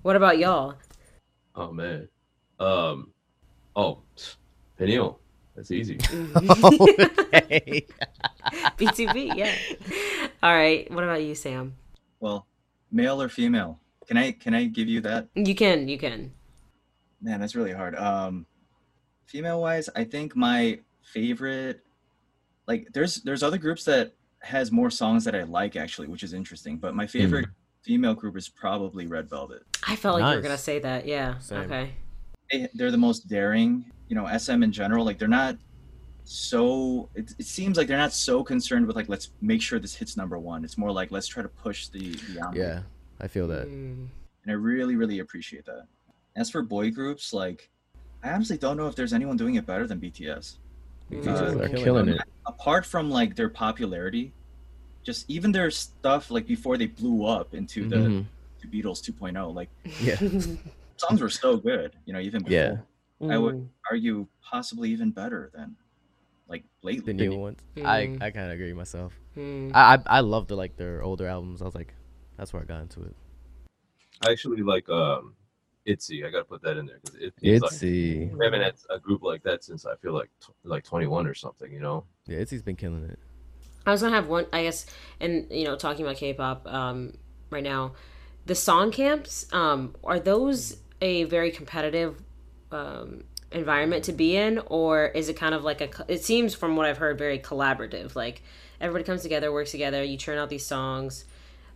What 0.02 0.16
about 0.16 0.38
y'all? 0.38 0.76
Oh 1.56 1.72
man. 1.72 2.08
Um. 2.60 3.12
Oh, 3.76 4.00
Peniel. 4.86 5.20
That's 5.56 5.72
easy. 5.72 5.98
okay. 6.36 7.86
BTOB, 8.78 9.36
yeah. 9.36 9.54
All 10.42 10.54
right. 10.54 10.90
What 10.92 11.04
about 11.04 11.24
you, 11.24 11.36
Sam? 11.36 11.76
well 12.20 12.48
male 12.90 13.22
or 13.22 13.28
female 13.28 13.78
can 14.08 14.16
i 14.16 14.32
can 14.32 14.54
i 14.54 14.64
give 14.64 14.88
you 14.88 15.02
that 15.02 15.28
You 15.36 15.54
can, 15.54 15.90
you 15.90 15.98
can. 15.98 16.32
man 17.22 17.42
that's 17.42 17.54
really 17.54 17.74
hard 17.74 17.96
um 17.96 18.46
female 19.26 19.60
wise 19.60 19.90
i 19.94 20.06
think 20.06 20.34
my 20.34 20.80
favorite 21.02 21.82
like 22.66 22.88
there's 22.94 23.16
there's 23.24 23.44
other 23.44 23.58
groups 23.58 23.84
that 23.84 24.14
has 24.42 24.72
more 24.72 24.90
songs 24.90 25.26
that 25.26 25.36
i 25.36 25.44
like 25.44 25.76
actually 25.76 26.08
which 26.08 26.24
is 26.24 26.34
interesting 26.34 26.78
but 26.78 26.96
my 26.96 27.06
favorite 27.08 27.48
female 27.84 28.14
group 28.14 28.38
is 28.38 28.48
probably 28.48 29.08
Red 29.08 29.30
Velvet. 29.30 29.64
I 29.86 29.98
felt 29.98 30.20
like 30.22 30.32
you 30.32 30.38
were 30.38 30.42
gonna 30.42 30.58
say 30.58 30.80
that. 30.80 31.06
Yeah. 31.06 31.38
Same. 31.40 31.62
Okay. 31.64 31.92
They, 32.50 32.70
they're 32.74 32.92
the 32.92 32.98
most 32.98 33.28
daring. 33.28 33.92
You 34.10 34.16
know, 34.16 34.28
SM 34.38 34.64
in 34.64 34.72
general, 34.72 35.06
like 35.06 35.18
they're 35.20 35.28
not 35.28 35.58
so. 36.24 37.10
It, 37.16 37.34
it 37.40 37.46
seems 37.46 37.78
like 37.78 37.88
they're 37.88 37.98
not 37.98 38.14
so 38.14 38.44
concerned 38.44 38.86
with 38.88 38.96
like 38.96 39.10
let's 39.10 39.32
make 39.42 39.62
sure 39.62 39.80
this 39.80 39.96
hits 39.96 40.16
number 40.18 40.38
one. 40.38 40.64
It's 40.64 40.78
more 40.78 40.92
like 40.92 41.12
let's 41.12 41.28
try 41.28 41.44
to 41.44 41.50
push 41.50 41.88
the 41.88 42.12
the 42.12 42.40
envelope. 42.40 42.56
Yeah, 42.56 42.82
I 43.20 43.28
feel 43.28 43.48
that. 43.48 43.68
Mm. 43.68 44.08
and 44.44 44.50
I 44.50 44.54
really, 44.54 44.96
really 44.96 45.20
appreciate 45.20 45.66
that. 45.66 45.86
As 46.36 46.50
for 46.50 46.62
boy 46.62 46.92
groups, 46.92 47.34
like 47.34 47.70
I 48.24 48.32
honestly 48.32 48.58
don't 48.58 48.78
know 48.78 48.88
if 48.88 48.96
there's 48.96 49.14
anyone 49.14 49.38
doing 49.38 49.56
it 49.56 49.66
better 49.66 49.88
than 49.88 50.00
BTS. 50.00 50.58
Mm. 51.12 51.24
BTS 51.24 51.28
Uh, 51.28 51.44
are 51.64 51.68
killing 51.70 51.84
killing 51.84 52.08
it. 52.10 52.16
it. 52.16 52.22
Apart 52.46 52.86
from 52.86 53.10
like 53.10 53.36
their 53.36 53.50
popularity, 53.50 54.32
just 55.04 55.30
even 55.30 55.52
their 55.52 55.72
stuff 55.72 56.30
like 56.32 56.46
before 56.48 56.78
they 56.78 56.88
blew 56.88 57.26
up 57.26 57.54
into 57.54 57.88
the 57.88 57.96
Mhm. 57.98 58.26
to 58.62 58.68
Beatles 58.68 59.02
2.0, 59.02 59.54
like 59.54 59.70
Yeah, 60.02 60.16
songs 60.98 61.22
were 61.22 61.30
so 61.30 61.58
good. 61.58 61.94
You 62.06 62.14
know, 62.14 62.20
even 62.20 62.44
before. 62.44 62.54
Yeah. 62.58 62.78
I 63.30 63.38
would 63.38 63.56
Mm. 63.56 63.68
argue 63.90 64.28
possibly 64.42 64.90
even 64.92 65.12
better 65.12 65.50
than 65.54 65.76
like 66.48 66.64
lately. 66.82 67.14
the 67.14 67.14
new 67.14 67.38
ones. 67.38 67.60
I 67.78 68.08
Mm. 68.08 68.22
I 68.22 68.32
kind 68.32 68.48
of 68.48 68.52
agree 68.52 68.74
myself. 68.74 69.14
Mm. 69.38 69.72
I, 69.74 69.96
I 69.96 70.18
I 70.18 70.20
loved 70.20 70.50
the 70.50 70.56
like 70.56 70.76
their 70.78 71.02
older 71.02 71.28
albums. 71.28 71.62
I 71.62 71.66
was 71.66 71.76
like, 71.76 71.94
that's 72.38 72.54
where 72.54 72.62
I 72.62 72.66
got 72.66 72.82
into 72.82 73.02
it. 73.04 73.16
I 74.26 74.32
actually 74.32 74.62
like 74.62 74.88
um, 74.90 75.36
ITZY. 75.88 76.26
I 76.26 76.30
gotta 76.30 76.46
put 76.46 76.62
that 76.62 76.78
in 76.78 76.86
there 76.86 77.00
because 77.04 77.20
it, 77.20 77.34
it's 77.42 77.62
like, 77.62 77.74
Itzy. 77.74 78.30
we 78.34 78.46
haven't 78.46 78.62
had 78.62 78.76
a 78.90 79.00
group 79.00 79.24
like 79.24 79.44
that 79.44 79.64
since 79.64 79.86
I 79.86 79.96
feel 79.98 80.14
like 80.14 80.30
t- 80.40 80.54
like 80.64 80.84
21 80.84 81.28
or 81.28 81.34
something. 81.34 81.72
You 81.72 81.80
know. 81.82 82.06
Yeah, 82.26 82.38
Itzy's 82.40 82.62
been 82.62 82.76
killing 82.76 83.04
it. 83.04 83.20
I 83.86 83.92
was 83.92 84.02
gonna 84.02 84.16
have 84.16 84.28
one, 84.30 84.46
I 84.54 84.64
guess, 84.64 84.86
and 85.20 85.48
you 85.52 85.66
know, 85.66 85.76
talking 85.76 86.06
about 86.06 86.16
K-pop 86.18 86.68
um, 86.68 87.14
right 87.50 87.64
now, 87.64 87.94
the 88.46 88.56
song 88.56 88.92
camps 88.92 89.46
um, 89.52 89.96
are 90.06 90.20
those 90.20 90.78
a 91.02 91.26
very 91.26 91.52
competitive 91.52 92.23
um, 92.74 93.24
environment 93.52 94.04
to 94.06 94.12
be 94.12 94.36
in, 94.36 94.60
or 94.68 95.06
is 95.06 95.30
it 95.30 95.36
kind 95.36 95.56
of 95.56 95.64
like 95.64 95.82
a? 95.82 95.90
It 96.08 96.24
seems 96.24 96.54
from 96.56 96.76
what 96.76 96.86
I've 96.86 96.98
heard 96.98 97.18
very 97.18 97.40
collaborative. 97.40 98.16
Like 98.16 98.42
everybody 98.82 99.06
comes 99.06 99.22
together, 99.22 99.52
works 99.52 99.72
together. 99.72 100.04
You 100.04 100.18
churn 100.18 100.38
out 100.38 100.50
these 100.50 100.66
songs, 100.66 101.26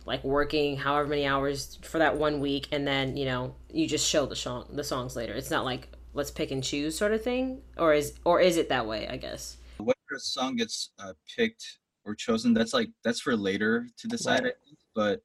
like 0.04 0.22
working 0.24 0.76
however 0.76 1.08
many 1.08 1.26
hours 1.26 1.78
for 1.82 1.98
that 1.98 2.16
one 2.16 2.40
week, 2.40 2.68
and 2.72 2.86
then 2.86 3.16
you 3.16 3.24
know 3.24 3.54
you 3.72 3.86
just 3.86 4.08
show 4.08 4.26
the 4.26 4.36
song 4.36 4.66
the 4.72 4.84
songs 4.84 5.16
later. 5.16 5.34
It's 5.34 5.50
not 5.50 5.64
like 5.64 5.88
let's 6.14 6.30
pick 6.30 6.50
and 6.50 6.62
choose 6.62 6.96
sort 6.96 7.12
of 7.12 7.22
thing, 7.22 7.62
or 7.76 7.94
is 7.94 8.14
or 8.24 8.40
is 8.40 8.56
it 8.56 8.68
that 8.68 8.86
way? 8.86 9.08
I 9.08 9.16
guess. 9.16 9.56
Whether 9.78 9.98
a 10.14 10.20
song 10.20 10.56
gets 10.56 10.90
uh, 10.98 11.12
picked 11.36 11.78
or 12.04 12.14
chosen, 12.14 12.52
that's 12.54 12.74
like 12.74 12.88
that's 13.04 13.20
for 13.20 13.36
later 13.36 13.86
to 13.98 14.08
decide. 14.08 14.44
Right. 14.44 14.54
But 14.94 15.22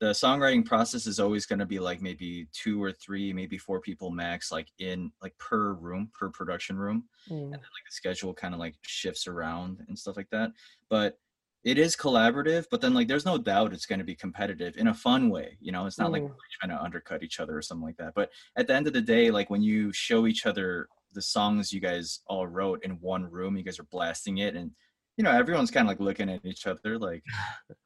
the 0.00 0.10
songwriting 0.10 0.64
process 0.64 1.06
is 1.06 1.18
always 1.18 1.46
going 1.46 1.58
to 1.58 1.66
be 1.66 1.78
like 1.78 2.02
maybe 2.02 2.46
two 2.52 2.82
or 2.82 2.92
three, 2.92 3.32
maybe 3.32 3.56
four 3.56 3.80
people 3.80 4.10
max, 4.10 4.52
like 4.52 4.68
in 4.78 5.10
like 5.22 5.36
per 5.38 5.72
room, 5.72 6.10
per 6.12 6.28
production 6.30 6.76
room. 6.76 7.04
and 7.30 7.42
then 7.44 7.60
like 7.60 7.86
the 7.88 7.92
schedule 7.92 8.34
kind 8.34 8.52
of 8.54 8.60
like 8.60 8.74
shifts 8.82 9.26
around 9.26 9.82
and 9.88 9.98
stuff 9.98 10.16
like 10.16 10.30
that 10.30 10.50
but 10.88 11.18
it 11.64 11.78
is 11.78 11.96
collaborative 11.96 12.64
but 12.70 12.80
then 12.80 12.94
like 12.94 13.08
there's 13.08 13.24
no 13.26 13.36
doubt 13.36 13.72
it's 13.72 13.86
going 13.86 13.98
to 13.98 14.04
be 14.04 14.14
competitive 14.14 14.76
in 14.76 14.86
a 14.88 14.94
fun 14.94 15.28
way 15.30 15.56
you 15.60 15.72
know 15.72 15.86
it's 15.86 15.98
not 15.98 16.12
like 16.12 16.22
Mm. 16.22 16.28
we're 16.28 16.58
trying 16.60 16.76
to 16.78 16.84
undercut 16.84 17.24
each 17.24 17.40
other 17.40 17.56
or 17.56 17.62
something 17.62 17.84
like 17.84 17.96
that 17.96 18.14
but 18.14 18.30
at 18.56 18.66
the 18.68 18.74
end 18.74 18.86
of 18.86 18.92
the 18.92 19.00
day 19.00 19.30
like 19.32 19.50
when 19.50 19.62
you 19.62 19.92
show 19.92 20.26
each 20.28 20.46
other 20.46 20.86
the 21.14 21.22
songs 21.22 21.72
you 21.72 21.80
guys 21.80 22.20
all 22.28 22.46
wrote 22.46 22.84
in 22.84 22.92
one 23.00 23.24
room 23.28 23.56
you 23.56 23.64
guys 23.64 23.80
are 23.80 23.88
blasting 23.90 24.38
it 24.38 24.54
and 24.54 24.70
you 25.16 25.24
know 25.24 25.30
everyone's 25.30 25.70
kind 25.70 25.86
of 25.86 25.88
like 25.88 26.00
looking 26.00 26.28
at 26.28 26.44
each 26.44 26.66
other 26.66 26.98
like 26.98 27.22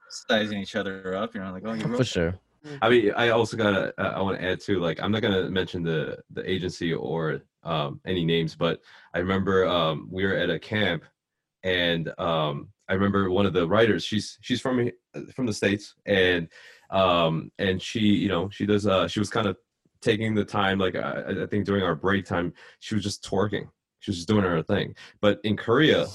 sizing 0.09 0.59
each 0.59 0.75
other 0.77 1.15
up 1.17 1.35
you 1.35 1.41
know 1.41 1.53
like 1.53 1.63
oh 1.65 1.73
you 1.73 1.97
For 1.97 2.05
sure. 2.05 2.39
I 2.83 2.91
mean, 2.91 3.13
I 3.17 3.31
also 3.31 3.57
gotta. 3.57 3.95
Uh, 3.99 4.13
I 4.17 4.21
want 4.21 4.39
to 4.39 4.45
add 4.45 4.61
too. 4.61 4.81
Like, 4.81 5.01
I'm 5.03 5.11
not 5.11 5.23
gonna 5.23 5.49
mention 5.49 5.83
the 5.83 6.19
the 6.31 6.49
agency 6.49 6.93
or 6.93 7.41
um, 7.63 8.01
any 8.07 8.25
names, 8.25 8.55
but 8.55 8.81
I 9.15 9.19
remember 9.21 9.67
um, 9.67 10.09
we 10.11 10.27
were 10.27 10.35
at 10.35 10.51
a 10.51 10.59
camp, 10.59 11.05
and 11.63 12.13
um, 12.19 12.69
I 12.89 12.95
remember 12.95 13.31
one 13.31 13.47
of 13.47 13.55
the 13.55 13.67
writers. 13.67 14.05
She's 14.05 14.39
she's 14.43 14.61
from 14.61 14.91
from 15.35 15.47
the 15.47 15.55
states, 15.55 15.95
and 16.05 16.49
um, 16.91 17.51
and 17.59 17.81
she, 17.81 18.01
you 18.01 18.29
know, 18.29 18.51
she 18.51 18.67
does. 18.67 18.87
Uh, 18.87 19.09
she 19.09 19.21
was 19.21 19.31
kind 19.31 19.47
of 19.47 19.57
taking 20.03 20.35
the 20.35 20.45
time. 20.45 20.79
Like, 20.79 20.97
I, 20.97 21.43
I 21.43 21.47
think 21.47 21.65
during 21.65 21.83
our 21.83 21.95
break 21.95 22.27
time, 22.27 22.53
she 22.81 22.95
was 22.95 23.05
just 23.05 23.25
twerking. 23.25 23.69
She 24.01 24.11
was 24.11 24.17
just 24.17 24.29
doing 24.29 24.45
her 24.45 24.63
thing. 24.63 24.95
But 25.21 25.41
in 25.45 25.57
Korea, 25.57 26.07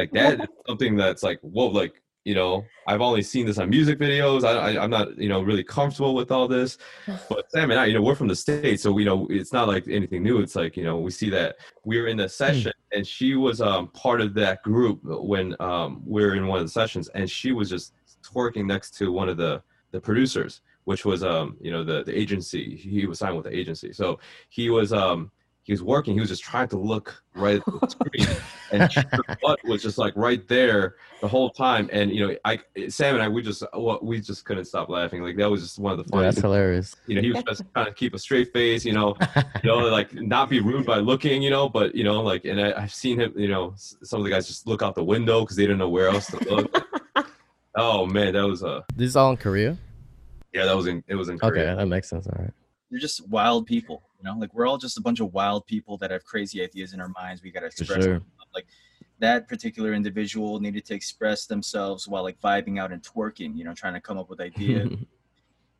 like 0.00 0.12
that 0.12 0.40
is 0.40 0.48
something 0.66 0.96
that's 0.96 1.22
like, 1.22 1.38
whoa, 1.40 1.66
like 1.66 2.02
you 2.24 2.34
know, 2.34 2.64
I've 2.86 3.00
only 3.00 3.22
seen 3.22 3.46
this 3.46 3.58
on 3.58 3.70
music 3.70 3.98
videos. 3.98 4.44
I, 4.44 4.52
I 4.52 4.82
I'm 4.82 4.90
not, 4.90 5.16
you 5.18 5.28
know, 5.28 5.40
really 5.40 5.64
comfortable 5.64 6.14
with 6.14 6.30
all 6.30 6.48
this. 6.48 6.76
But 7.30 7.50
Sam 7.50 7.70
and 7.70 7.80
I, 7.80 7.86
you 7.86 7.94
know, 7.94 8.02
we're 8.02 8.14
from 8.14 8.28
the 8.28 8.36
states, 8.36 8.82
so 8.82 8.92
we 8.92 9.04
know 9.04 9.26
it's 9.30 9.52
not 9.52 9.68
like 9.68 9.88
anything 9.88 10.22
new. 10.22 10.40
It's 10.40 10.56
like 10.56 10.76
you 10.76 10.84
know, 10.84 10.98
we 10.98 11.10
see 11.10 11.30
that 11.30 11.56
we 11.84 11.98
were 11.98 12.08
in 12.08 12.18
the 12.18 12.28
session, 12.28 12.72
and 12.92 13.06
she 13.06 13.36
was 13.36 13.60
um 13.60 13.88
part 13.88 14.20
of 14.20 14.34
that 14.34 14.62
group 14.62 15.00
when 15.02 15.56
um 15.60 16.02
we 16.06 16.22
were 16.22 16.34
in 16.34 16.46
one 16.46 16.58
of 16.58 16.66
the 16.66 16.72
sessions, 16.72 17.08
and 17.14 17.30
she 17.30 17.52
was 17.52 17.70
just 17.70 17.94
twerking 18.22 18.66
next 18.66 18.96
to 18.98 19.12
one 19.12 19.28
of 19.28 19.36
the 19.36 19.62
the 19.92 20.00
producers, 20.00 20.60
which 20.84 21.04
was 21.04 21.24
um 21.24 21.56
you 21.60 21.70
know 21.72 21.82
the 21.84 22.04
the 22.04 22.16
agency. 22.16 22.76
He 22.76 23.06
was 23.06 23.18
signed 23.18 23.36
with 23.36 23.46
the 23.46 23.56
agency, 23.56 23.92
so 23.92 24.18
he 24.50 24.68
was 24.68 24.92
um 24.92 25.30
he 25.70 25.74
was 25.74 25.84
working. 25.84 26.14
He 26.14 26.20
was 26.20 26.28
just 26.28 26.42
trying 26.42 26.66
to 26.70 26.76
look 26.76 27.22
right 27.36 27.58
at 27.58 27.64
the 27.64 27.88
screen, 27.88 28.26
and 28.72 28.92
her 28.92 29.24
butt 29.40 29.60
was 29.64 29.80
just 29.80 29.98
like 29.98 30.12
right 30.16 30.46
there 30.48 30.96
the 31.22 31.28
whole 31.28 31.50
time. 31.50 31.88
And 31.92 32.10
you 32.10 32.26
know, 32.26 32.34
I 32.44 32.58
Sam 32.88 33.14
and 33.14 33.22
I, 33.22 33.28
we 33.28 33.40
just 33.40 33.62
we 34.02 34.20
just 34.20 34.44
couldn't 34.44 34.64
stop 34.64 34.88
laughing. 34.88 35.22
Like 35.22 35.36
that 35.36 35.48
was 35.48 35.62
just 35.62 35.78
one 35.78 35.92
of 35.92 35.98
the 35.98 36.04
Yeah, 36.04 36.10
funniest. 36.10 36.36
that's 36.38 36.42
hilarious. 36.42 36.96
you 37.06 37.14
know, 37.14 37.20
he 37.20 37.30
was 37.30 37.44
just 37.44 37.62
trying 37.72 37.86
to 37.86 37.92
keep 37.94 38.14
a 38.14 38.18
straight 38.18 38.52
face. 38.52 38.84
You 38.84 38.94
know, 38.94 39.14
you 39.62 39.70
know, 39.70 39.78
like 39.78 40.12
not 40.12 40.50
be 40.50 40.58
rude 40.58 40.86
by 40.86 40.98
looking. 40.98 41.40
You 41.40 41.50
know, 41.50 41.68
but 41.68 41.94
you 41.94 42.02
know, 42.02 42.20
like, 42.20 42.44
and 42.46 42.60
I, 42.60 42.72
I've 42.82 42.92
seen 42.92 43.20
him. 43.20 43.32
You 43.36 43.46
know, 43.46 43.74
some 43.76 44.18
of 44.18 44.24
the 44.24 44.30
guys 44.30 44.48
just 44.48 44.66
look 44.66 44.82
out 44.82 44.96
the 44.96 45.04
window 45.04 45.42
because 45.42 45.54
they 45.56 45.62
didn't 45.62 45.78
know 45.78 45.88
where 45.88 46.08
else 46.08 46.26
to 46.32 46.50
look. 46.50 46.84
oh 47.76 48.06
man, 48.06 48.32
that 48.34 48.44
was 48.44 48.64
uh 48.64 48.82
This 48.96 49.10
is 49.10 49.16
all 49.16 49.30
in 49.30 49.36
Korea. 49.36 49.78
yeah, 50.52 50.64
that 50.64 50.76
was 50.76 50.88
in 50.88 51.04
it 51.06 51.14
was 51.14 51.28
in 51.28 51.38
Okay, 51.40 51.62
that 51.64 51.86
makes 51.86 52.08
sense. 52.08 52.26
All 52.26 52.36
right. 52.42 52.52
they're 52.90 52.98
just 52.98 53.28
wild 53.28 53.66
people 53.66 54.02
you 54.22 54.30
know 54.30 54.38
like 54.38 54.52
we're 54.54 54.66
all 54.66 54.78
just 54.78 54.98
a 54.98 55.00
bunch 55.00 55.20
of 55.20 55.32
wild 55.32 55.66
people 55.66 55.96
that 55.98 56.10
have 56.10 56.24
crazy 56.24 56.62
ideas 56.62 56.92
in 56.92 57.00
our 57.00 57.08
minds 57.08 57.42
we 57.42 57.50
got 57.50 57.60
to 57.60 57.66
express 57.66 58.04
sure. 58.04 58.14
them. 58.14 58.24
like 58.54 58.66
that 59.18 59.48
particular 59.48 59.92
individual 59.94 60.60
needed 60.60 60.84
to 60.86 60.94
express 60.94 61.46
themselves 61.46 62.08
while 62.08 62.22
like 62.22 62.40
vibing 62.40 62.78
out 62.78 62.92
and 62.92 63.02
twerking 63.02 63.56
you 63.56 63.64
know 63.64 63.74
trying 63.74 63.94
to 63.94 64.00
come 64.00 64.18
up 64.18 64.28
with 64.30 64.40
ideas 64.50 64.90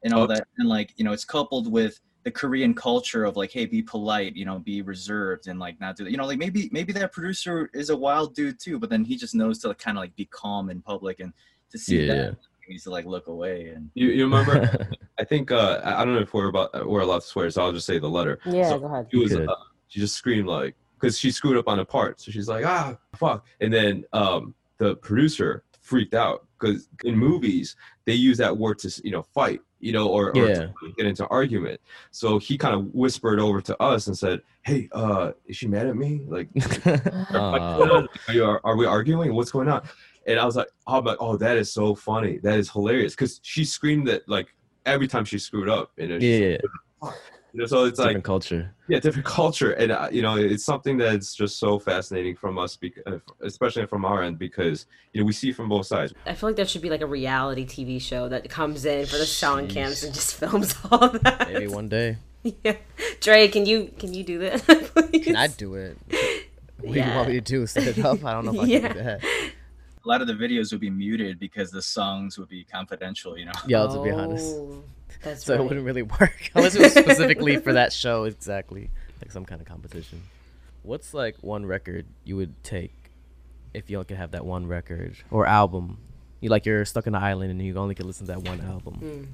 and 0.05 0.15
all 0.15 0.23
Oh. 0.25 0.27
that 0.27 0.47
and 0.59 0.69
like 0.69 0.93
you 0.97 1.05
know 1.05 1.13
it's 1.13 1.25
coupled 1.25 1.71
with 1.71 2.01
the 2.23 2.31
korean 2.31 2.75
culture 2.75 3.25
of 3.25 3.37
like 3.37 3.51
hey 3.51 3.65
be 3.67 3.83
polite 3.83 4.37
you 4.37 4.45
know 4.45 4.59
be 4.59 4.83
reserved 4.83 5.47
and 5.49 5.59
like 5.59 5.81
not 5.81 5.97
do 5.97 6.05
that 6.05 6.11
you 6.11 6.17
know 6.19 6.27
like 6.27 6.39
maybe 6.39 6.69
maybe 6.73 6.93
that 6.93 7.13
producer 7.13 7.71
is 7.75 7.89
a 7.91 7.97
wild 7.97 8.35
dude 8.35 8.59
too 8.61 8.79
but 8.79 8.91
then 8.91 9.05
he 9.05 9.17
just 9.17 9.35
knows 9.35 9.59
to 9.59 9.73
kind 9.75 9.97
of 9.97 10.03
like 10.03 10.15
be 10.17 10.27
calm 10.27 10.69
in 10.71 10.81
public 10.83 11.21
and 11.21 11.33
to 11.71 11.79
see 11.79 12.01
Yeah. 12.07 12.15
that 12.15 12.37
he 12.67 12.73
needs 12.75 12.85
to 12.85 12.91
like 12.91 13.07
look 13.07 13.27
away 13.29 13.69
and 13.69 13.91
You, 13.95 14.09
you 14.09 14.25
remember? 14.25 14.87
I 15.31 15.35
think 15.37 15.53
uh, 15.53 15.81
I 15.85 16.03
I 16.03 16.05
don't 16.05 16.15
know 16.15 16.21
if 16.21 16.35
we're 16.35 16.49
about 16.49 16.89
we're 16.89 17.03
allowed 17.03 17.21
to 17.21 17.27
swear, 17.27 17.49
so 17.51 17.63
I'll 17.63 17.73
just 17.73 17.87
say 17.87 18.01
the 18.01 18.09
letter. 18.09 18.41
Yeah, 18.45 18.69
So 18.71 18.79
go 18.81 18.87
ahead. 18.87 19.07
She 19.13 19.19
was 19.19 19.37
uh, 19.37 19.47
she 19.87 20.01
just 20.01 20.17
screamed 20.17 20.49
like 20.49 20.75
because 21.01 21.17
she 21.19 21.31
screwed 21.31 21.57
up 21.57 21.69
on 21.69 21.79
a 21.79 21.85
part, 21.85 22.21
so 22.21 22.33
she's 22.33 22.49
like 22.49 22.65
ah 22.67 22.97
fuck, 23.15 23.47
and 23.61 23.73
then 23.73 24.05
um 24.13 24.55
the 24.79 24.97
producer 24.97 25.63
freaked 25.83 26.15
out 26.15 26.47
because 26.59 26.89
in 27.05 27.17
movies 27.17 27.77
they 28.07 28.13
use 28.13 28.39
that 28.39 28.57
word 28.57 28.79
to 28.81 29.01
you 29.05 29.13
know 29.13 29.23
fight 29.23 29.61
you 29.79 29.93
know 29.93 30.09
or, 30.09 30.37
or 30.37 30.49
Yeah. 30.49 30.55
to 30.67 30.93
get 30.97 31.07
into 31.07 31.27
argument. 31.29 31.81
So 32.11 32.39
he 32.41 32.59
kind 32.59 32.75
of 32.75 32.93
whispered 32.93 33.39
over 33.39 33.61
to 33.63 33.81
us 33.81 34.09
and 34.09 34.19
said, 34.19 34.43
hey, 34.63 34.89
uh, 34.93 35.33
is 35.47 35.57
she 35.57 35.69
mad 35.69 35.87
at 35.87 35.97
me? 35.97 36.27
Like 36.29 36.49
are, 37.35 38.09
you, 38.29 38.45
are, 38.45 38.61
are 38.65 38.77
we 38.77 38.85
arguing? 38.85 39.33
What's 39.35 39.51
going 39.53 39.69
on? 39.69 39.83
And 40.27 40.39
I 40.39 40.45
was 40.45 40.57
like, 40.57 40.69
oh, 40.87 40.99
I'm 40.99 41.05
like, 41.05 41.17
oh, 41.21 41.37
that 41.39 41.57
is 41.57 41.73
so 41.73 41.95
funny. 41.95 42.39
That 42.43 42.59
is 42.59 42.71
hilarious. 42.71 43.15
Because 43.15 43.41
she 43.43 43.65
screamed 43.65 44.07
that 44.09 44.29
like 44.29 44.55
every 44.87 45.09
time 45.09 45.25
she 45.25 45.39
screwed 45.39 45.69
up. 45.69 45.91
You 45.97 46.09
know, 46.09 46.15
yeah, 46.17 46.39
she's- 46.59 46.61
you 47.53 47.59
know, 47.61 47.67
so 47.67 47.85
it's 47.85 47.99
like, 47.99 48.09
different 48.11 48.25
culture. 48.25 48.75
yeah, 48.87 49.01
different 49.01 49.27
culture. 49.41 49.73
And, 49.73 49.91
uh, 49.91 50.09
you 50.13 50.23
know, 50.23 50.37
it's 50.37 50.65
something 50.65 50.97
that's 50.97 51.35
just 51.35 51.59
so 51.59 51.81
fascinating 51.81 52.37
from 52.37 52.59
us, 52.59 52.77
bec- 52.77 53.03
uh, 53.07 53.19
especially 53.41 53.87
from 53.87 54.05
our 54.05 54.23
end, 54.23 54.39
because, 54.39 54.87
you 55.13 55.21
know, 55.21 55.25
we 55.27 55.33
see 55.33 55.51
from 55.51 55.69
both 55.69 55.87
sides. 55.87 56.15
I 56.27 56.35
feel 56.35 56.51
like 56.51 56.57
there 56.57 56.65
should 56.67 56.83
be 56.83 56.91
like 56.91 57.01
a 57.01 57.07
reality 57.07 57.67
TV 57.67 58.01
show 58.01 58.29
that 58.29 58.49
comes 58.49 58.85
in 58.85 59.05
for 59.07 59.17
the 59.19 59.27
song 59.27 59.67
Jeez. 59.67 59.73
camps 59.75 60.03
and 60.05 60.15
just 60.15 60.35
films 60.41 60.77
all 60.93 61.09
that. 61.09 61.49
Maybe 61.53 61.67
one 61.67 61.89
day. 61.89 62.19
Yeah, 62.65 62.77
Dre, 63.21 63.49
can 63.49 63.67
you 63.67 63.93
can 63.99 64.15
you 64.15 64.25
do 64.25 64.39
that? 64.39 64.63
please? 64.63 65.25
Can 65.27 65.37
I 65.37 65.49
do 65.49 65.75
it? 65.75 65.99
What 66.81 66.95
do 66.95 66.99
you 67.01 67.07
want 67.15 67.29
me 67.29 67.35
to 67.35 67.41
do? 67.43 67.67
Set 67.67 67.87
it 67.99 68.03
up? 68.03 68.25
I 68.25 68.33
don't 68.33 68.47
know 68.47 68.55
if 68.55 68.61
I 68.61 68.65
Yeah. 68.65 68.81
can 68.81 68.97
do 68.97 69.03
that. 69.03 69.21
A 70.05 70.09
lot 70.09 70.21
of 70.21 70.27
the 70.27 70.33
videos 70.35 70.73
would 70.73 70.81
be 70.81 70.91
muted 70.91 71.39
because 71.39 71.71
the 71.71 71.83
songs 71.83 72.39
would 72.39 72.49
be 72.49 72.65
confidential 72.65 73.39
you 73.39 73.45
know 73.45 73.53
Yeah, 73.67 73.87
to 73.87 73.99
be 73.99 74.11
honest. 74.11 74.57
Oh, 74.59 74.83
That's 75.23 75.45
So 75.45 75.53
right. 75.55 75.61
it 75.61 75.65
wouldn't 75.65 75.85
really 75.85 76.03
work 76.03 76.51
unless 76.55 76.75
it 76.75 76.81
was 76.83 76.93
specifically 76.95 77.57
for 77.59 77.73
that 77.75 77.93
show 77.93 78.25
exactly, 78.25 78.91
like 79.21 79.31
some 79.33 79.45
kind 79.45 79.61
of 79.61 79.67
competition. 79.67 80.23
What's 80.83 81.13
like 81.13 81.37
one 81.43 81.67
record 81.67 82.07
you 82.25 82.37
would 82.37 82.63
take 82.65 82.95
if 83.75 83.91
you 83.91 83.99
only 83.99 84.07
could 84.07 84.17
have 84.17 84.31
that 84.31 84.47
one 84.47 84.67
record 84.67 85.15
or 85.31 85.47
album? 85.47 85.99
You 86.41 86.49
like 86.49 86.65
you're 86.65 86.87
stuck 86.87 87.07
on 87.07 87.15
an 87.15 87.23
island 87.23 87.51
and 87.51 87.61
you 87.61 87.77
only 87.77 87.95
can 87.95 88.07
listen 88.07 88.27
to 88.27 88.33
that 88.33 88.43
one 88.43 88.63
album. 88.63 89.29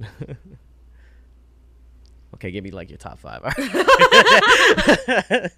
Mm. 0.00 0.36
okay, 2.34 2.50
give 2.50 2.64
me 2.64 2.70
like 2.70 2.88
your 2.88 2.96
top 2.98 3.18
five. 3.18 3.42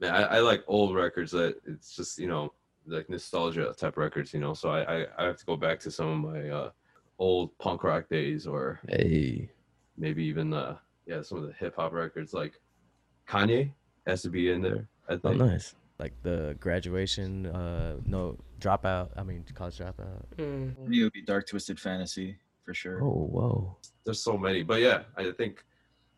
Man, 0.00 0.14
I, 0.14 0.36
I 0.36 0.38
like 0.40 0.64
old 0.66 0.94
records 0.94 1.32
that 1.32 1.56
it's 1.66 1.94
just 1.94 2.18
you 2.18 2.28
know 2.28 2.52
like 2.86 3.08
nostalgia 3.08 3.74
type 3.76 3.96
records, 3.96 4.32
you 4.34 4.40
know. 4.40 4.54
So 4.54 4.70
I 4.70 5.02
I, 5.02 5.06
I 5.18 5.24
have 5.24 5.38
to 5.38 5.44
go 5.44 5.56
back 5.56 5.80
to 5.80 5.90
some 5.90 6.08
of 6.08 6.34
my 6.34 6.48
uh, 6.48 6.70
old 7.18 7.56
punk 7.58 7.84
rock 7.84 8.08
days, 8.08 8.46
or 8.46 8.80
hey, 8.88 9.48
maybe 9.96 10.24
even 10.24 10.52
uh 10.52 10.76
yeah 11.06 11.22
some 11.22 11.38
of 11.38 11.44
the 11.46 11.52
hip 11.54 11.76
hop 11.76 11.92
records 11.92 12.32
like 12.32 12.60
Kanye 13.28 13.70
has 14.06 14.22
to 14.22 14.30
be 14.30 14.50
in 14.50 14.62
there. 14.62 14.88
I 15.08 15.14
oh 15.14 15.18
think. 15.18 15.36
nice. 15.36 15.74
Like 15.98 16.12
the 16.22 16.56
graduation, 16.58 17.46
uh, 17.46 17.96
no 18.04 18.36
dropout. 18.60 19.10
I 19.16 19.22
mean 19.22 19.44
college 19.54 19.78
dropout. 19.78 20.24
Mm. 20.36 20.72
It 20.92 21.02
would 21.04 21.12
be 21.12 21.22
Dark 21.22 21.46
Twisted 21.48 21.78
Fantasy 21.78 22.36
for 22.64 22.74
sure. 22.74 23.02
Oh 23.02 23.28
whoa. 23.30 23.76
There's 24.04 24.20
so 24.20 24.36
many, 24.36 24.62
but 24.62 24.80
yeah, 24.80 25.02
I 25.16 25.30
think 25.30 25.64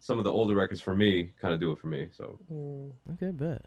some 0.06 0.18
of 0.18 0.24
the 0.24 0.30
older 0.30 0.54
records 0.54 0.80
for 0.80 0.94
me 0.94 1.32
kind 1.40 1.52
of 1.52 1.58
do 1.58 1.72
it 1.72 1.78
for 1.80 1.88
me. 1.88 2.06
So 2.12 2.38
Mm. 2.50 2.92
Okay, 3.14 3.32
bet. 3.32 3.62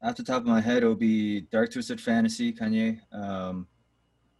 Off 0.00 0.14
the 0.14 0.22
top 0.22 0.42
of 0.42 0.46
my 0.46 0.60
head, 0.60 0.84
it 0.84 0.88
would 0.88 0.98
be 1.00 1.40
Dark 1.40 1.72
Twisted 1.72 2.00
Fantasy, 2.00 2.52
Kanye. 2.52 3.00
Um, 3.12 3.66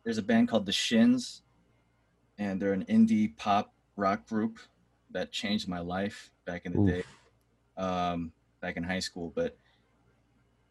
there's 0.04 0.18
a 0.18 0.22
band 0.22 0.46
called 0.48 0.66
The 0.66 0.72
Shins, 0.72 1.42
and 2.38 2.62
they're 2.62 2.74
an 2.74 2.84
indie 2.84 3.36
pop 3.36 3.74
rock 3.96 4.28
group 4.28 4.58
that 5.10 5.32
changed 5.32 5.66
my 5.66 5.80
life 5.80 6.30
back 6.44 6.64
in 6.64 6.72
the 6.72 6.78
Oof. 6.80 6.88
day, 6.88 7.04
um, 7.76 8.30
back 8.60 8.76
in 8.76 8.84
high 8.84 9.00
school. 9.00 9.32
But 9.34 9.56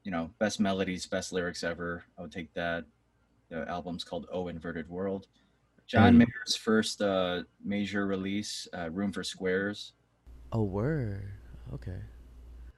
you 0.06 0.12
know, 0.12 0.30
best 0.40 0.60
melodies, 0.60 1.06
best 1.06 1.34
lyrics 1.34 1.64
ever. 1.66 2.06
I 2.18 2.22
would 2.22 2.32
take 2.32 2.54
that. 2.54 2.86
The 3.50 3.68
album's 3.68 4.04
called 4.06 4.28
Oh 4.32 4.48
Inverted 4.48 4.88
World. 4.90 5.28
John 5.86 6.14
Mm. 6.14 6.18
Mayer's 6.20 6.56
first 6.56 7.02
uh, 7.02 7.44
major 7.64 8.06
release, 8.06 8.68
uh, 8.78 8.90
Room 8.90 9.12
for 9.12 9.24
Squares. 9.24 9.94
Oh 10.54 10.64
word. 10.64 11.24
Okay. 11.74 11.98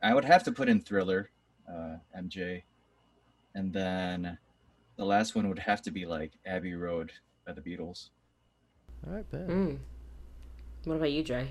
I 0.02 0.14
would 0.14 0.26
have 0.26 0.44
to 0.44 0.52
put 0.52 0.70
in 0.70 0.80
Thriller, 0.82 1.30
uh, 1.70 1.98
MJ, 2.18 2.64
and 3.54 3.72
then 3.74 4.38
the 4.98 5.06
last 5.06 5.36
one 5.36 5.50
would 5.50 5.60
have 5.60 5.82
to 5.84 5.92
be 5.92 6.06
like 6.06 6.32
Abbey 6.46 6.74
Road 6.74 7.12
by 7.46 7.52
the 7.54 7.62
Beatles. 7.62 8.10
All 9.06 9.14
right, 9.14 9.30
bet. 9.30 9.48
Mm. 9.48 9.78
What 10.86 10.96
about 10.96 11.12
you, 11.12 11.24
Dre? 11.24 11.50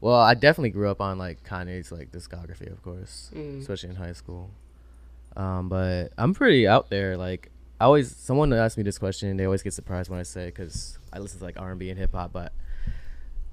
Well, 0.00 0.14
I 0.20 0.34
definitely 0.34 0.70
grew 0.70 0.90
up 0.90 1.00
on 1.00 1.18
like 1.18 1.42
Kanye's 1.44 1.90
like 1.92 2.10
discography, 2.12 2.70
of 2.70 2.82
course, 2.82 3.30
Mm. 3.34 3.60
especially 3.60 3.90
in 3.90 3.96
high 3.96 4.12
school. 4.12 4.50
Um, 5.36 5.68
but 5.68 6.12
I'm 6.18 6.34
pretty 6.34 6.68
out 6.68 6.90
there. 6.90 7.16
Like, 7.16 7.50
I 7.80 7.84
always 7.86 8.14
someone 8.14 8.52
asks 8.52 8.76
me 8.76 8.82
this 8.84 8.98
question, 8.98 9.36
they 9.36 9.44
always 9.44 9.62
get 9.62 9.72
surprised 9.72 10.08
when 10.10 10.20
I 10.20 10.24
say 10.24 10.46
because 10.46 10.98
I 11.12 11.18
listen 11.18 11.38
to 11.38 11.44
like 11.44 11.58
R&B 11.58 11.88
and 11.90 11.98
hip 11.98 12.12
hop. 12.12 12.32
But 12.32 12.52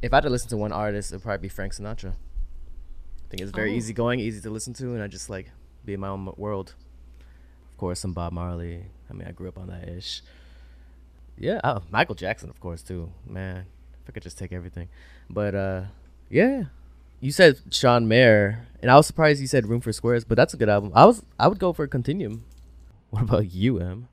if 0.01 0.13
I 0.13 0.17
had 0.17 0.23
to 0.23 0.29
listen 0.29 0.49
to 0.49 0.57
one 0.57 0.71
artist, 0.71 1.11
it'd 1.11 1.23
probably 1.23 1.41
be 1.43 1.49
Frank 1.49 1.73
Sinatra. 1.73 2.11
I 2.11 3.29
think 3.29 3.41
it's 3.41 3.51
very 3.51 3.71
Oh. 3.71 3.75
easygoing, 3.75 4.19
easy 4.19 4.41
to 4.41 4.49
listen 4.49 4.73
to, 4.75 4.93
and 4.93 5.03
I 5.03 5.07
just 5.07 5.29
like 5.29 5.51
be 5.85 5.93
in 5.93 5.99
my 5.99 6.07
own 6.07 6.31
world. 6.37 6.73
Of 7.71 7.77
course, 7.77 7.99
some 7.99 8.13
Bob 8.13 8.33
Marley. 8.33 8.85
I 9.09 9.13
mean, 9.13 9.27
I 9.27 9.31
grew 9.31 9.47
up 9.49 9.57
on 9.57 9.67
that 9.67 9.87
ish. 9.87 10.21
Yeah, 11.37 11.61
oh, 11.63 11.83
Michael 11.89 12.15
Jackson, 12.15 12.49
of 12.49 12.59
course, 12.59 12.81
too. 12.81 13.11
Man, 13.25 13.65
if 14.03 14.09
I 14.09 14.11
could 14.11 14.23
just 14.23 14.37
take 14.37 14.51
everything. 14.51 14.89
But 15.29 15.55
uh, 15.55 15.81
yeah, 16.29 16.63
you 17.21 17.31
said 17.31 17.59
John 17.69 18.07
Mayer, 18.07 18.67
and 18.81 18.91
I 18.91 18.95
was 18.97 19.07
surprised 19.07 19.39
you 19.39 19.47
said 19.47 19.67
Room 19.67 19.79
for 19.81 19.93
Squares, 19.93 20.25
but 20.25 20.35
that's 20.35 20.53
a 20.53 20.57
good 20.57 20.69
album. 20.69 20.91
I 20.95 21.05
was 21.05 21.23
I 21.39 21.47
would 21.47 21.59
go 21.59 21.73
for 21.73 21.87
Continuum. 21.87 22.45
What 23.11 23.23
about 23.23 23.51
you, 23.51 23.79
Em? 23.79 24.07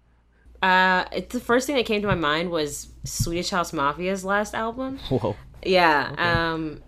Uh, 0.63 1.05
it, 1.13 1.29
the 1.29 1.39
first 1.39 1.67
thing 1.67 1.77
that 1.77 1.85
came 1.85 2.01
to 2.01 2.09
my 2.09 2.15
mind 2.15 2.51
was 2.51 2.89
Swedish 3.05 3.51
House 3.51 3.73
Mafia's 3.73 4.25
last 4.25 4.55
album. 4.55 4.97
Whoa, 5.11 5.37
Yeah. 5.65 6.11
Okay. 6.13 6.23
Um. 6.23 6.83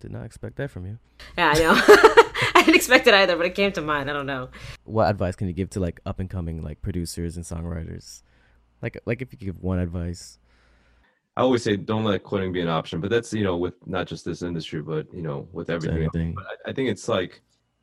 did 0.00 0.12
not 0.12 0.24
expect 0.24 0.56
that 0.56 0.70
from 0.70 0.86
you. 0.86 0.98
Yeah, 1.36 1.52
I 1.54 1.58
know. 1.58 1.72
I 2.54 2.62
didn't 2.62 2.76
expect 2.76 3.06
it 3.06 3.14
either, 3.14 3.36
but 3.36 3.46
it 3.46 3.54
came 3.54 3.72
to 3.72 3.80
mind. 3.80 4.10
I 4.10 4.12
don't 4.12 4.26
know. 4.26 4.48
What 4.84 5.08
advice 5.10 5.36
can 5.36 5.46
you 5.48 5.52
give 5.52 5.70
to 5.70 5.80
like 5.80 6.00
up 6.06 6.20
and 6.20 6.28
coming 6.30 6.62
like 6.62 6.82
producers 6.82 7.36
and 7.36 7.44
songwriters? 7.44 8.22
Like 8.82 9.00
like 9.06 9.22
if 9.22 9.32
you 9.32 9.38
could 9.38 9.46
give 9.46 9.62
one 9.62 9.78
advice. 9.78 10.38
I 11.36 11.42
always 11.42 11.62
say 11.62 11.76
don't 11.76 12.02
let 12.04 12.24
quitting 12.24 12.52
be 12.52 12.60
an 12.60 12.68
option, 12.68 13.00
but 13.00 13.10
that's 13.10 13.32
you 13.32 13.44
know 13.44 13.56
with 13.56 13.74
not 13.86 14.06
just 14.06 14.24
this 14.24 14.42
industry, 14.42 14.82
but 14.82 15.06
you 15.12 15.22
know 15.22 15.48
with 15.52 15.70
everything. 15.70 15.98
anything. 15.98 16.34
But 16.34 16.44
I, 16.46 16.70
I 16.70 16.72
think 16.72 16.88
it's 16.90 17.08
like, 17.08 17.42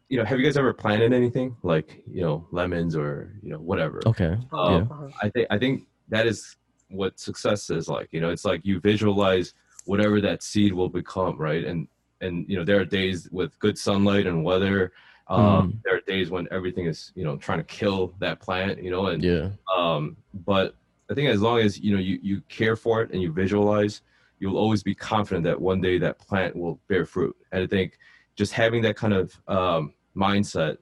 you 0.10 0.18
know, 0.18 0.26
have 0.26 0.38
you 0.40 0.46
guys 0.46 0.58
ever 0.58 0.74
planted 0.74 1.14
anything 1.14 1.56
like 1.64 2.04
you 2.06 2.22
know 2.22 2.48
lemons 2.52 2.96
or 2.96 3.34
you 3.42 3.50
know 3.50 3.60
whatever? 3.60 4.02
Okay. 4.06 4.38
Um, 4.52 4.90
Uh-huh. 4.92 5.08
I 5.22 5.30
think 5.30 5.48
I 5.50 5.58
think 5.58 5.88
that 6.10 6.28
is 6.28 6.58
what 6.90 7.20
success 7.20 7.70
is 7.70 7.88
like. 7.88 8.10
You 8.12 8.20
know, 8.20 8.30
it's 8.30 8.46
like 8.46 8.62
you 8.66 8.80
visualize 8.80 9.54
whatever 9.86 10.20
that 10.22 10.44
seed 10.44 10.74
will 10.74 10.90
become, 10.90 11.38
right? 11.38 11.64
And 11.64 11.88
and 12.22 12.50
you 12.50 12.58
know, 12.58 12.64
there 12.64 12.80
are 12.80 12.86
days 12.86 13.30
with 13.32 13.58
good 13.60 13.78
sunlight 13.78 14.26
and 14.28 14.44
weather. 14.44 14.92
Um, 15.28 15.42
Mhm. 15.42 15.84
There 15.84 15.96
are 15.96 16.02
days 16.02 16.30
when 16.30 16.48
everything 16.52 16.86
is 16.86 17.12
you 17.16 17.24
know 17.24 17.36
trying 17.38 17.60
to 17.60 17.64
kill 17.64 18.14
that 18.20 18.40
plant. 18.40 18.82
You 18.84 18.92
know, 18.92 19.08
and 19.08 19.24
Yeah. 19.24 19.50
um, 19.76 20.18
but 20.46 20.76
I 21.10 21.14
think 21.14 21.30
as 21.30 21.42
long 21.42 21.60
as 21.60 21.80
you 21.80 21.94
know 21.94 22.02
you 22.02 22.20
you 22.22 22.42
care 22.50 22.76
for 22.76 23.02
it 23.02 23.12
and 23.12 23.22
you 23.22 23.32
visualize, 23.32 24.02
you'll 24.40 24.58
always 24.58 24.84
be 24.84 24.96
confident 24.96 25.44
that 25.46 25.60
one 25.60 25.82
day 25.82 25.98
that 26.00 26.20
plant 26.20 26.56
will 26.56 26.80
bear 26.88 27.06
fruit. 27.06 27.36
And 27.52 27.64
I 27.64 27.68
think 27.68 27.98
just 28.36 28.54
having 28.54 28.82
that 28.84 28.96
kind 28.96 29.14
of 29.14 29.40
um, 29.48 29.94
mindset, 30.16 30.78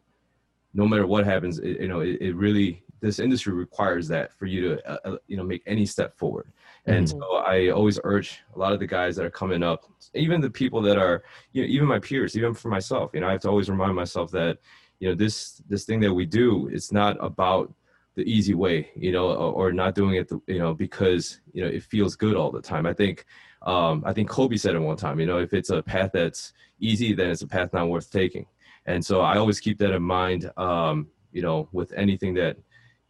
no 0.73 0.87
matter 0.87 1.05
what 1.05 1.23
happens, 1.25 1.59
it, 1.59 1.79
you 1.81 1.87
know, 1.87 1.99
it, 1.99 2.17
it 2.21 2.35
really 2.35 2.83
this 2.99 3.19
industry 3.19 3.53
requires 3.53 4.07
that 4.07 4.33
for 4.33 4.45
you 4.45 4.61
to 4.69 4.89
uh, 4.89 4.97
uh, 5.05 5.17
you 5.27 5.35
know 5.37 5.43
make 5.43 5.61
any 5.65 5.85
step 5.85 6.17
forward. 6.17 6.47
And 6.85 7.05
Mhm. 7.05 7.09
so 7.09 7.35
I 7.37 7.69
always 7.69 7.99
urge 8.03 8.41
a 8.55 8.59
lot 8.59 8.73
of 8.73 8.79
the 8.79 8.87
guys 8.87 9.15
that 9.15 9.25
are 9.25 9.29
coming 9.31 9.63
up, 9.63 9.85
even 10.13 10.41
the 10.41 10.49
people 10.49 10.81
that 10.81 10.97
are, 10.97 11.23
you 11.53 11.61
know, 11.63 11.67
even 11.69 11.87
my 11.87 11.99
peers, 11.99 12.35
even 12.35 12.53
for 12.53 12.69
myself, 12.69 13.11
you 13.13 13.21
know, 13.21 13.27
I 13.27 13.31
have 13.31 13.41
to 13.41 13.49
always 13.49 13.69
remind 13.69 13.95
myself 13.95 14.31
that, 14.31 14.57
you 14.99 15.07
know, 15.09 15.15
this 15.15 15.61
this 15.69 15.85
thing 15.85 16.01
that 16.01 16.13
we 16.13 16.25
do, 16.25 16.67
it's 16.67 16.91
not 16.91 17.15
about 17.23 17.73
the 18.15 18.23
easy 18.23 18.53
way, 18.53 18.89
you 18.95 19.11
know, 19.11 19.31
or, 19.31 19.69
or 19.69 19.73
not 19.73 19.95
doing 19.95 20.15
it, 20.15 20.27
the, 20.27 20.39
you 20.47 20.59
know, 20.59 20.73
because 20.73 21.39
you 21.53 21.63
know 21.63 21.69
it 21.69 21.83
feels 21.83 22.15
good 22.15 22.35
all 22.35 22.51
the 22.51 22.61
time. 22.61 22.85
I 22.85 22.93
think, 22.93 23.25
um, 23.63 24.03
I 24.05 24.13
think 24.13 24.29
Kobe 24.29 24.57
said 24.57 24.75
it 24.75 24.79
one 24.79 24.97
time, 24.97 25.19
you 25.19 25.25
know, 25.25 25.39
if 25.39 25.53
it's 25.53 25.69
a 25.69 25.81
path 25.81 26.11
that's 26.13 26.53
easy, 26.79 27.13
then 27.13 27.31
it's 27.31 27.41
a 27.41 27.47
path 27.47 27.71
not 27.73 27.89
worth 27.89 28.11
taking. 28.11 28.45
And 28.85 29.03
so 29.03 29.21
I 29.21 29.37
always 29.37 29.59
keep 29.59 29.77
that 29.79 29.91
in 29.91 30.03
mind, 30.03 30.51
um, 30.57 31.07
you 31.31 31.41
know, 31.41 31.69
with 31.71 31.93
anything 31.93 32.33
that 32.35 32.57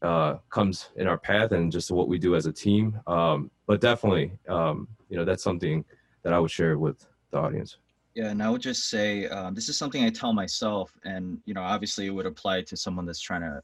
uh, 0.04 0.36
comes 0.50 0.90
in 0.98 1.08
our 1.08 1.18
path 1.18 1.52
and 1.52 1.72
just 1.72 1.90
what 1.92 2.08
we 2.08 2.20
do 2.20 2.36
as 2.36 2.46
a 2.46 2.52
team. 2.54 3.00
Um, 3.08 3.50
but 3.66 3.82
definitely, 3.82 4.38
um, 4.50 4.88
you 5.10 5.18
know, 5.18 5.26
that's 5.26 5.44
something 5.44 5.86
that 6.24 6.34
I 6.34 6.40
would 6.40 6.52
share 6.52 6.78
with 6.78 7.06
the 7.32 7.40
audience. 7.40 7.78
Yeah, 8.16 8.30
and 8.30 8.44
I 8.44 8.50
would 8.50 8.62
just 8.62 8.90
say 8.90 9.28
um, 9.28 9.56
this 9.56 9.70
is 9.70 9.78
something 9.78 10.04
I 10.04 10.10
tell 10.10 10.34
myself, 10.34 10.92
and 11.04 11.40
you 11.46 11.54
know, 11.54 11.64
obviously, 11.64 12.06
it 12.06 12.12
would 12.12 12.28
apply 12.28 12.62
to 12.62 12.78
someone 12.78 13.06
that's 13.06 13.20
trying 13.20 13.42
to 13.42 13.62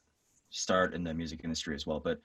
start 0.50 0.96
in 0.96 1.04
the 1.04 1.14
music 1.14 1.42
industry 1.44 1.76
as 1.76 1.86
well. 1.86 2.00
But 2.00 2.20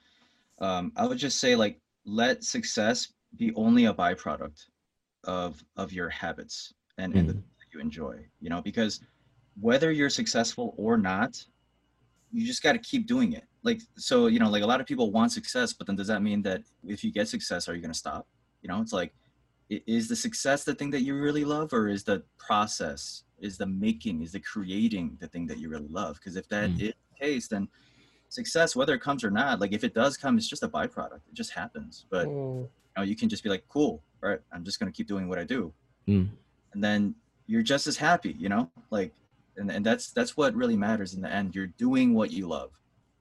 um, 0.61 0.93
I 0.97 1.07
would 1.07 1.19
just 1.19 1.39
say, 1.39 1.55
like, 1.55 1.79
let 2.07 2.43
success 2.43 3.13
be 3.37 3.53
only 3.57 3.87
a 3.87 3.95
byproduct 3.95 4.63
of 5.25 5.63
of 5.77 5.93
your 5.93 6.09
habits 6.09 6.73
and, 6.99 7.15
and 7.15 7.29
the 7.29 7.33
Mhm. 7.33 7.37
things 7.37 7.57
that 7.59 7.75
you 7.75 7.81
enjoy. 7.81 8.25
You 8.41 8.49
know, 8.49 8.63
because 8.63 9.01
whether 9.61 9.93
you're 9.93 10.11
successful 10.11 10.75
or 10.79 10.97
not, 10.97 11.45
you 12.35 12.45
just 12.47 12.63
got 12.63 12.73
to 12.73 12.79
keep 12.79 13.07
doing 13.07 13.33
it. 13.33 13.45
Like, 13.63 13.81
so 13.97 14.27
you 14.27 14.39
know, 14.41 14.51
like 14.51 14.63
a 14.63 14.67
lot 14.67 14.81
of 14.81 14.87
people 14.87 15.11
want 15.13 15.31
success, 15.33 15.73
but 15.73 15.87
then 15.87 15.97
does 15.97 16.09
that 16.09 16.21
mean 16.23 16.43
that 16.43 16.63
if 16.95 17.05
you 17.05 17.11
get 17.13 17.29
success, 17.29 17.69
are 17.69 17.75
you 17.75 17.81
going 17.81 17.93
to 17.93 17.99
stop? 18.07 18.27
You 18.63 18.69
know, 18.69 18.81
it's 18.81 18.93
like 18.93 19.13
is 19.71 20.09
the 20.09 20.17
success 20.17 20.63
the 20.65 20.75
thing 20.75 20.91
that 20.91 21.01
you 21.03 21.15
really 21.17 21.45
love 21.45 21.73
or 21.73 21.89
is 21.89 22.05
the 22.05 22.23
process 22.39 23.25
is 23.41 23.57
the 23.57 23.67
making 23.67 24.21
is 24.21 24.33
the 24.33 24.41
creating 24.41 25.17
the 25.21 25.27
thing 25.29 25.47
that 25.47 25.59
you 25.59 25.71
really 25.71 25.89
love 25.89 26.17
because 26.17 26.37
if 26.37 26.47
that 26.51 26.69
Mm. 26.71 26.81
is 26.89 26.93
the 27.11 27.17
case 27.27 27.49
then 27.49 27.67
success 28.29 28.77
whether 28.77 28.95
it 28.95 29.01
comes 29.01 29.25
or 29.25 29.31
not 29.31 29.61
like 29.61 29.73
if 29.73 29.83
it 29.83 29.95
does 29.95 30.19
come 30.19 30.37
it's 30.37 30.47
just 30.47 30.63
a 30.63 30.69
byproduct 30.69 31.23
it 31.31 31.35
just 31.35 31.51
happens 31.53 32.05
but 32.11 32.27
you, 32.27 32.33
Mm. 32.33 32.69
know, 32.99 33.03
you 33.05 33.17
can 33.17 33.29
just 33.31 33.43
be 33.43 33.49
like 33.49 33.65
cool 33.69 34.03
all 34.23 34.29
right 34.31 34.41
i'm 34.53 34.65
just 34.65 34.79
going 34.79 34.91
to 34.93 34.97
keep 34.97 35.09
doing 35.09 35.29
what 35.31 35.39
i 35.39 35.45
do 35.45 35.73
Mm. 36.07 36.29
and 36.75 36.85
then 36.85 37.15
you're 37.47 37.63
just 37.63 37.87
as 37.87 37.97
happy 37.97 38.37
you 38.39 38.51
know 38.51 38.71
like 38.91 39.13
and, 39.57 39.71
and 39.71 39.85
that's 39.85 40.11
that's 40.13 40.37
what 40.37 40.55
really 40.55 40.77
matters 40.77 41.15
in 41.15 41.23
the 41.23 41.33
end 41.33 41.55
you're 41.55 41.67
doing 41.67 42.15
what 42.15 42.31
you 42.31 42.47
love 42.47 42.71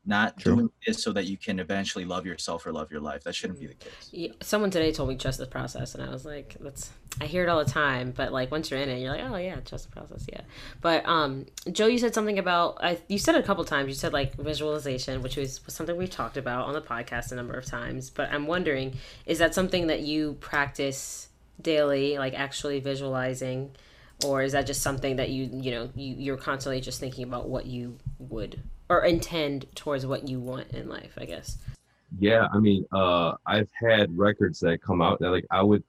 not 0.05 0.37
True. 0.37 0.55
doing 0.55 0.69
this 0.85 1.01
so 1.01 1.13
that 1.13 1.25
you 1.25 1.37
can 1.37 1.59
eventually 1.59 2.03
love 2.03 2.25
yourself 2.25 2.65
or 2.65 2.73
love 2.73 2.91
your 2.91 2.99
life 2.99 3.23
that 3.23 3.33
shouldn't 3.33 3.59
be 3.59 3.67
the 3.67 3.73
case 3.73 4.09
Yeah, 4.11 4.31
someone 4.41 4.69
today 4.69 4.91
told 4.91 5.07
me 5.07 5.15
trust 5.15 5.37
the 5.37 5.45
process, 5.45 5.95
and 5.95 6.03
I 6.03 6.09
was 6.09 6.25
like, 6.25 6.57
"That's." 6.59 6.91
I 7.21 7.25
hear 7.25 7.43
it 7.43 7.49
all 7.49 7.63
the 7.63 7.69
time, 7.69 8.11
but 8.15 8.33
like 8.33 8.51
once 8.51 8.69
you're 8.69 8.79
in 8.79 8.89
it, 8.89 8.99
you're 8.99 9.11
like, 9.11 9.23
"Oh 9.23 9.37
yeah, 9.37 9.55
trust 9.61 9.85
the 9.85 9.91
process." 9.91 10.25
Yeah, 10.27 10.41
but 10.81 11.05
um, 11.07 11.45
Joe, 11.71 11.87
you 11.87 11.99
said 11.99 12.13
something 12.13 12.37
about 12.37 12.77
I, 12.81 12.99
you 13.07 13.17
said 13.17 13.35
it 13.35 13.43
a 13.43 13.43
couple 13.43 13.63
times. 13.63 13.87
You 13.87 13.95
said 13.95 14.11
like 14.11 14.35
visualization, 14.35 15.21
which 15.21 15.37
was, 15.37 15.65
was 15.65 15.73
something 15.73 15.95
we've 15.95 16.09
talked 16.09 16.37
about 16.37 16.65
on 16.65 16.73
the 16.73 16.81
podcast 16.81 17.31
a 17.31 17.35
number 17.35 17.53
of 17.53 17.65
times. 17.65 18.09
But 18.09 18.29
I'm 18.31 18.45
wondering, 18.45 18.95
is 19.25 19.37
that 19.39 19.55
something 19.55 19.87
that 19.87 20.01
you 20.01 20.33
practice 20.41 21.29
daily, 21.61 22.17
like 22.17 22.33
actually 22.33 22.81
visualizing, 22.81 23.71
or 24.25 24.41
is 24.41 24.53
that 24.53 24.65
just 24.65 24.81
something 24.81 25.15
that 25.17 25.29
you 25.29 25.49
you 25.51 25.71
know 25.71 25.89
you 25.95 26.15
you're 26.17 26.37
constantly 26.37 26.81
just 26.81 26.99
thinking 26.99 27.23
about 27.23 27.49
what 27.49 27.65
you 27.65 27.97
would 28.19 28.61
or 28.89 29.03
intend 29.03 29.65
towards 29.75 30.05
what 30.05 30.27
you 30.27 30.39
want 30.39 30.71
in 30.71 30.87
life? 30.89 31.13
I 31.17 31.25
guess. 31.25 31.57
Yeah, 32.19 32.47
I 32.53 32.59
mean, 32.59 32.85
uh, 32.91 33.33
I've 33.45 33.69
had 33.73 34.15
records 34.15 34.59
that 34.59 34.81
come 34.81 35.01
out 35.01 35.19
that 35.19 35.31
like 35.31 35.45
I 35.49 35.63
would 35.63 35.83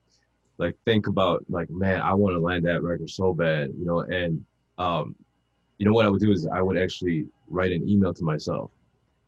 like 0.59 0.77
think 0.85 1.07
about 1.07 1.45
like 1.49 1.69
man 1.71 2.01
i 2.01 2.15
want 2.15 2.35
to 2.35 2.39
land 2.39 2.65
that 2.65 2.83
record 2.83 3.11
so 3.11 3.33
bad 3.33 3.73
you 3.77 3.85
know 3.85 4.01
and 4.01 4.45
um 4.79 5.15
you 5.79 5.87
know 5.87 5.93
what 5.93 6.07
i 6.07 6.09
would 6.09 6.21
do 6.21 6.31
is 6.31 6.47
i 6.47 6.63
would 6.63 6.79
actually 6.79 7.27
write 7.49 7.73
an 7.73 7.89
email 7.89 8.15
to 8.15 8.25
myself 8.25 8.71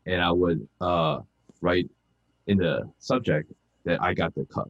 and 0.06 0.20
i 0.22 0.30
would 0.30 0.66
uh 0.80 1.20
write 1.60 1.90
in 2.46 2.58
the 2.58 2.88
subject 2.98 3.52
that 3.84 4.00
i 4.02 4.14
got 4.14 4.34
the 4.34 4.44
cut 4.46 4.68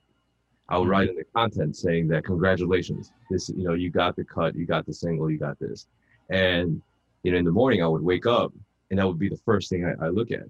i 0.68 0.78
would 0.78 0.88
write 0.88 1.08
in 1.08 1.16
the 1.16 1.24
content 1.34 1.76
saying 1.76 2.08
that 2.08 2.24
congratulations 2.24 3.12
this 3.30 3.48
you 3.50 3.64
know 3.64 3.74
you 3.74 3.90
got 3.90 4.16
the 4.16 4.24
cut 4.24 4.54
you 4.54 4.66
got 4.66 4.84
the 4.86 4.92
single 4.92 5.30
you 5.30 5.38
got 5.38 5.58
this 5.58 5.86
and 6.30 6.80
you 7.22 7.32
know 7.32 7.38
in 7.38 7.44
the 7.44 7.50
morning 7.50 7.82
i 7.82 7.86
would 7.86 8.02
wake 8.02 8.26
up 8.26 8.52
and 8.90 8.98
that 8.98 9.06
would 9.06 9.18
be 9.18 9.28
the 9.28 9.40
first 9.44 9.70
thing 9.70 9.84
i, 9.84 10.04
I 10.04 10.08
look 10.08 10.30
at 10.30 10.44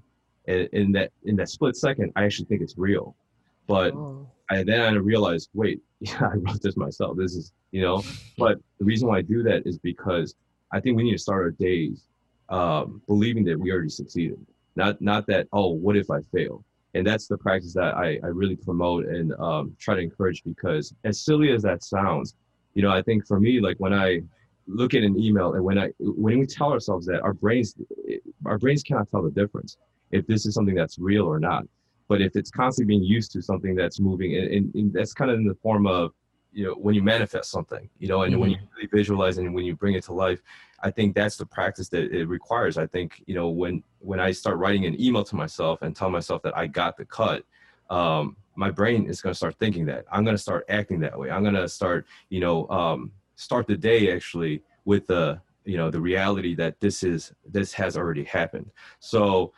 and 0.48 0.68
in 0.72 0.92
that 0.92 1.10
in 1.24 1.36
that 1.36 1.48
split 1.48 1.76
second 1.76 2.12
i 2.16 2.24
actually 2.24 2.46
think 2.46 2.62
it's 2.62 2.78
real 2.78 3.16
but 3.66 3.94
Oh. 3.94 4.26
I 4.50 4.62
then 4.62 4.80
I 4.80 4.96
realized, 4.96 5.50
wait, 5.54 5.80
yeah, 6.00 6.30
I 6.32 6.36
wrote 6.36 6.62
this 6.62 6.76
myself. 6.76 7.16
This 7.16 7.34
is, 7.34 7.52
you 7.72 7.80
know, 7.80 8.02
but 8.38 8.58
the 8.78 8.84
reason 8.84 9.08
why 9.08 9.18
I 9.18 9.22
do 9.22 9.42
that 9.42 9.66
is 9.66 9.78
because 9.78 10.34
I 10.72 10.80
think 10.80 10.96
we 10.96 11.04
need 11.04 11.12
to 11.12 11.18
start 11.18 11.42
our 11.42 11.50
days 11.50 12.04
um, 12.48 13.02
believing 13.06 13.44
that 13.44 13.58
we 13.58 13.72
already 13.72 13.88
succeeded. 13.88 14.38
Not 14.76 15.00
not 15.00 15.26
that, 15.28 15.48
oh, 15.52 15.68
what 15.68 15.96
if 15.96 16.10
I 16.10 16.20
fail? 16.32 16.64
And 16.96 17.06
that's 17.06 17.26
the 17.26 17.36
practice 17.36 17.74
that 17.74 17.94
I, 17.94 18.18
I 18.24 18.28
really 18.28 18.56
promote 18.56 19.04
and 19.04 19.34
um, 19.38 19.76
try 19.78 19.96
to 19.96 20.00
encourage 20.00 20.42
because 20.44 20.94
as 21.04 21.20
silly 21.20 21.52
as 21.52 21.62
that 21.62 21.84
sounds, 21.84 22.34
you 22.72 22.82
know, 22.82 22.90
I 22.90 23.02
think 23.02 23.26
for 23.26 23.38
me, 23.38 23.60
like 23.60 23.76
when 23.78 23.92
I 23.92 24.22
look 24.66 24.94
at 24.94 25.02
an 25.02 25.18
email 25.18 25.54
and 25.54 25.62
when 25.62 25.78
I 25.78 25.90
when 26.00 26.38
we 26.38 26.46
tell 26.46 26.72
ourselves 26.72 27.06
that 27.06 27.20
our 27.20 27.34
brains 27.34 27.76
our 28.46 28.58
brains 28.58 28.82
cannot 28.82 29.10
tell 29.10 29.22
the 29.22 29.30
difference 29.30 29.76
if 30.10 30.26
this 30.26 30.46
is 30.46 30.54
something 30.54 30.74
that's 30.74 30.98
real 30.98 31.26
or 31.26 31.38
not. 31.38 31.64
But 32.08 32.22
if 32.22 32.34
it's 32.34 32.50
constantly 32.50 32.96
being 32.96 33.04
used 33.04 33.30
to 33.32 33.42
something 33.42 33.74
that's 33.74 34.00
moving 34.00 34.36
and, 34.36 34.46
and, 34.46 34.74
and 34.74 34.92
that's 34.92 35.12
kind 35.12 35.30
of 35.30 35.38
in 35.38 35.46
the 35.46 35.56
form 35.56 35.86
of 35.86 36.12
you 36.56 36.64
know 36.64 36.74
when 36.74 36.94
you 36.94 37.02
manifest 37.02 37.50
something 37.50 37.88
you 37.98 38.08
know 38.08 38.22
and 38.22 38.38
when 38.40 38.50
you 38.50 38.58
really 38.74 38.88
visualize 38.92 39.38
and 39.38 39.54
when 39.54 39.64
you 39.64 39.74
bring 39.74 39.94
it 39.94 40.02
to 40.02 40.12
life 40.12 40.42
i 40.80 40.90
think 40.90 41.14
that's 41.14 41.36
the 41.36 41.44
practice 41.44 41.88
that 41.88 42.04
it 42.12 42.26
requires. 42.26 42.78
I 42.78 42.86
think 42.86 43.22
you 43.26 43.34
know 43.34 43.50
when 43.50 43.82
when 44.00 44.20
i 44.20 44.30
start 44.32 44.56
writing 44.56 44.86
an 44.86 45.00
email 45.00 45.24
to 45.24 45.36
myself 45.36 45.82
and 45.82 45.94
tell 45.94 46.10
myself 46.10 46.42
that 46.42 46.56
i 46.56 46.66
got 46.66 46.96
the 46.96 47.04
cut 47.04 47.44
um, 47.90 48.36
my 48.56 48.70
brain 48.70 49.06
is 49.06 49.20
going 49.20 49.32
to 49.32 49.36
start 49.36 49.54
thinking 49.58 49.84
that. 49.86 50.06
I'm 50.10 50.24
going 50.24 50.36
to 50.36 50.42
start 50.42 50.64
acting 50.68 50.98
that 51.00 51.16
way. 51.18 51.30
I'm 51.30 51.42
going 51.42 51.54
to 51.54 51.68
start 51.68 52.06
you 52.30 52.40
know 52.40 52.68
um, 52.68 53.12
start 53.36 53.66
the 53.66 53.76
day 53.76 54.12
actually 54.12 54.62
with 54.84 55.06
the 55.06 55.40
you 55.64 55.76
know 55.76 55.90
the 55.90 56.00
reality 56.00 56.54
that 56.56 56.80
this 56.80 57.02
is 57.02 57.32
this 57.44 57.72
has 57.74 57.96
already 57.96 58.24
happened. 58.24 58.70
So 58.98 59.52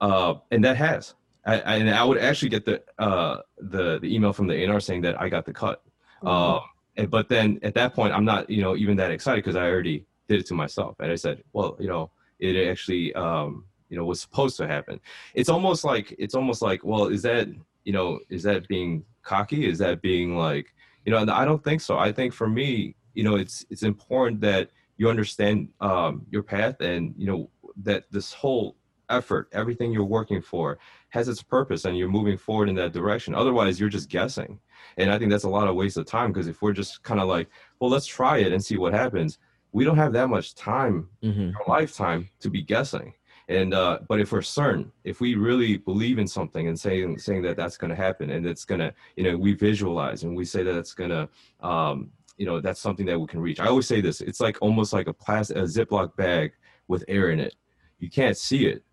uh, 0.00 0.34
and 0.50 0.64
that 0.64 0.76
has. 0.76 1.14
I, 1.46 1.60
I, 1.60 1.76
and 1.76 1.90
I 1.90 2.04
would 2.04 2.18
actually 2.18 2.50
get 2.50 2.64
the 2.64 2.82
uh, 2.98 3.38
the 3.58 3.98
the 4.00 4.14
email 4.14 4.32
from 4.32 4.46
the 4.46 4.54
A&R 4.64 4.80
saying 4.80 5.02
that 5.02 5.20
I 5.20 5.28
got 5.28 5.46
the 5.46 5.52
cut. 5.52 5.82
Um, 6.22 6.60
and, 6.96 7.10
but 7.10 7.28
then 7.28 7.58
at 7.62 7.74
that 7.74 7.94
point, 7.94 8.12
I'm 8.12 8.24
not 8.24 8.48
you 8.50 8.62
know 8.62 8.76
even 8.76 8.96
that 8.98 9.10
excited 9.10 9.44
because 9.44 9.56
I 9.56 9.68
already 9.68 10.04
did 10.28 10.40
it 10.40 10.46
to 10.46 10.54
myself, 10.54 10.96
and 11.00 11.10
I 11.10 11.16
said, 11.16 11.42
well, 11.52 11.76
you 11.80 11.88
know, 11.88 12.10
it 12.38 12.68
actually 12.68 13.12
um, 13.14 13.64
you 13.88 13.96
know 13.96 14.04
was 14.04 14.20
supposed 14.20 14.56
to 14.58 14.66
happen. 14.66 15.00
It's 15.34 15.48
almost 15.48 15.84
like 15.84 16.14
it's 16.18 16.34
almost 16.34 16.62
like, 16.62 16.84
well, 16.84 17.06
is 17.06 17.22
that 17.22 17.48
you 17.84 17.92
know 17.92 18.20
is 18.28 18.42
that 18.44 18.68
being 18.68 19.04
cocky? 19.22 19.68
Is 19.68 19.78
that 19.78 20.02
being 20.02 20.36
like 20.36 20.74
you 21.04 21.12
know? 21.12 21.18
And 21.18 21.30
I 21.30 21.44
don't 21.44 21.62
think 21.62 21.80
so. 21.80 21.98
I 21.98 22.12
think 22.12 22.32
for 22.32 22.48
me, 22.48 22.94
you 23.14 23.24
know, 23.24 23.36
it's 23.36 23.64
it's 23.70 23.82
important 23.82 24.40
that 24.42 24.70
you 24.96 25.08
understand 25.08 25.68
um, 25.80 26.26
your 26.30 26.42
path 26.42 26.80
and 26.80 27.14
you 27.16 27.26
know 27.26 27.50
that 27.82 28.04
this 28.10 28.32
whole 28.32 28.76
effort, 29.08 29.48
everything 29.52 29.92
you're 29.92 30.04
working 30.04 30.40
for 30.40 30.78
has 31.10 31.28
its 31.28 31.42
purpose 31.42 31.84
and 31.84 31.96
you're 31.96 32.08
moving 32.08 32.36
forward 32.36 32.68
in 32.68 32.74
that 32.76 32.92
direction. 32.92 33.34
Otherwise, 33.34 33.78
you're 33.78 33.88
just 33.88 34.08
guessing. 34.08 34.58
And 34.96 35.10
I 35.12 35.18
think 35.18 35.30
that's 35.30 35.44
a 35.44 35.48
lot 35.48 35.68
of 35.68 35.74
waste 35.76 35.96
of 35.96 36.06
time 36.06 36.32
because 36.32 36.46
if 36.48 36.62
we're 36.62 36.72
just 36.72 37.02
kind 37.02 37.20
of 37.20 37.28
like, 37.28 37.48
well, 37.78 37.90
let's 37.90 38.06
try 38.06 38.38
it 38.38 38.52
and 38.52 38.64
see 38.64 38.76
what 38.78 38.92
happens, 38.92 39.38
we 39.72 39.84
don't 39.84 39.96
have 39.96 40.12
that 40.14 40.28
much 40.28 40.54
time, 40.54 41.08
Mm-hmm. 41.22 41.50
our 41.56 41.64
lifetime, 41.78 42.28
to 42.40 42.50
be 42.50 42.62
guessing. 42.62 43.12
And 43.48 43.74
uh, 43.74 43.98
but 44.08 44.20
if 44.20 44.30
we're 44.30 44.42
certain, 44.42 44.92
if 45.02 45.20
we 45.20 45.34
really 45.34 45.76
believe 45.76 46.20
in 46.20 46.28
something 46.28 46.68
and 46.68 46.78
saying 46.78 47.18
saying 47.18 47.42
that 47.42 47.56
that's 47.56 47.76
going 47.76 47.90
to 47.90 47.96
happen 47.96 48.30
and 48.30 48.46
it's 48.46 48.64
going 48.64 48.78
to, 48.78 48.94
you 49.16 49.24
know, 49.24 49.36
we 49.36 49.54
visualize 49.54 50.22
and 50.22 50.36
we 50.36 50.44
say 50.44 50.62
that 50.62 50.78
it's 50.78 50.94
going 50.94 51.10
to, 51.10 51.28
um, 51.66 52.10
you 52.36 52.46
know, 52.46 52.60
that's 52.60 52.80
something 52.80 53.04
that 53.06 53.18
we 53.18 53.26
can 53.26 53.40
reach. 53.40 53.58
I 53.58 53.66
always 53.66 53.88
say 53.88 54.00
this: 54.00 54.20
it's 54.20 54.40
like 54.40 54.56
almost 54.60 54.92
like 54.92 55.08
a 55.08 55.12
plastic, 55.12 55.56
a 55.56 55.62
Ziploc 55.62 56.14
bag 56.16 56.52
with 56.86 57.04
air 57.08 57.30
in 57.30 57.40
it. 57.40 57.56
You 57.98 58.08
can't 58.08 58.36
see 58.36 58.66
it, 58.66 58.84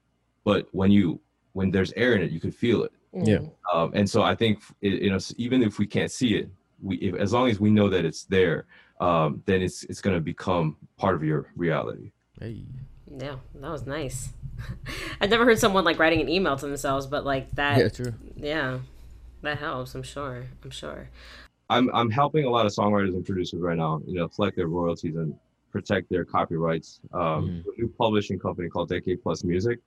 but 0.44 0.68
when 0.72 0.90
you 0.90 1.22
when 1.58 1.72
there's 1.72 1.92
air 1.94 2.14
in 2.14 2.22
it, 2.22 2.30
you 2.30 2.40
can 2.40 2.52
feel 2.52 2.84
it. 2.84 2.94
Yeah. 3.14 3.40
Um, 3.74 3.92
and 3.96 4.08
so 4.08 4.22
I 4.22 4.36
think 4.36 4.62
it, 4.82 5.02
you 5.02 5.10
know 5.10 5.18
even 5.38 5.64
if 5.64 5.80
we 5.80 5.88
can't 5.88 6.12
see 6.12 6.36
it, 6.40 6.50
we 6.88 6.98
if, 6.98 7.16
as 7.16 7.34
long 7.34 7.50
as 7.50 7.60
we 7.60 7.72
know 7.72 7.90
that 7.90 8.06
it's 8.06 8.24
there, 8.26 8.66
um, 9.02 9.42
then 9.48 9.60
it's 9.64 9.84
it's 9.90 10.00
going 10.00 10.16
to 10.16 10.22
become 10.22 10.78
part 10.98 11.16
of 11.16 11.24
your 11.24 11.52
reality. 11.56 12.12
Hey. 12.40 12.64
Yeah, 13.26 13.38
that 13.56 13.72
was 13.72 13.86
nice. 13.88 14.30
I've 15.22 15.30
never 15.30 15.46
heard 15.46 15.58
someone 15.58 15.86
like 15.86 15.98
writing 15.98 16.22
an 16.22 16.30
email 16.30 16.58
to 16.58 16.68
themselves, 16.68 17.08
but 17.08 17.26
like 17.26 17.50
that. 17.52 17.78
Yeah, 17.80 17.90
true. 17.90 18.14
yeah, 18.36 18.80
that 19.42 19.58
helps. 19.58 19.96
I'm 19.96 20.04
sure. 20.04 20.44
I'm 20.64 20.70
sure. 20.70 21.10
I'm 21.70 21.90
I'm 21.94 22.12
helping 22.12 22.44
a 22.46 22.50
lot 22.50 22.66
of 22.68 22.72
songwriters 22.74 23.14
and 23.16 23.26
producers 23.26 23.62
right 23.62 23.78
now, 23.78 24.02
you 24.06 24.16
know, 24.20 24.28
collect 24.28 24.58
their 24.58 24.68
royalties 24.68 25.16
and 25.16 25.34
protect 25.72 26.10
their 26.10 26.26
copyrights. 26.26 27.00
Um, 27.14 27.22
Mhm. 27.22 27.64
A 27.66 27.82
new 27.82 27.90
publishing 27.98 28.38
company 28.38 28.68
called 28.70 28.90
Decade 28.90 29.24
Plus 29.24 29.44
Music. 29.44 29.80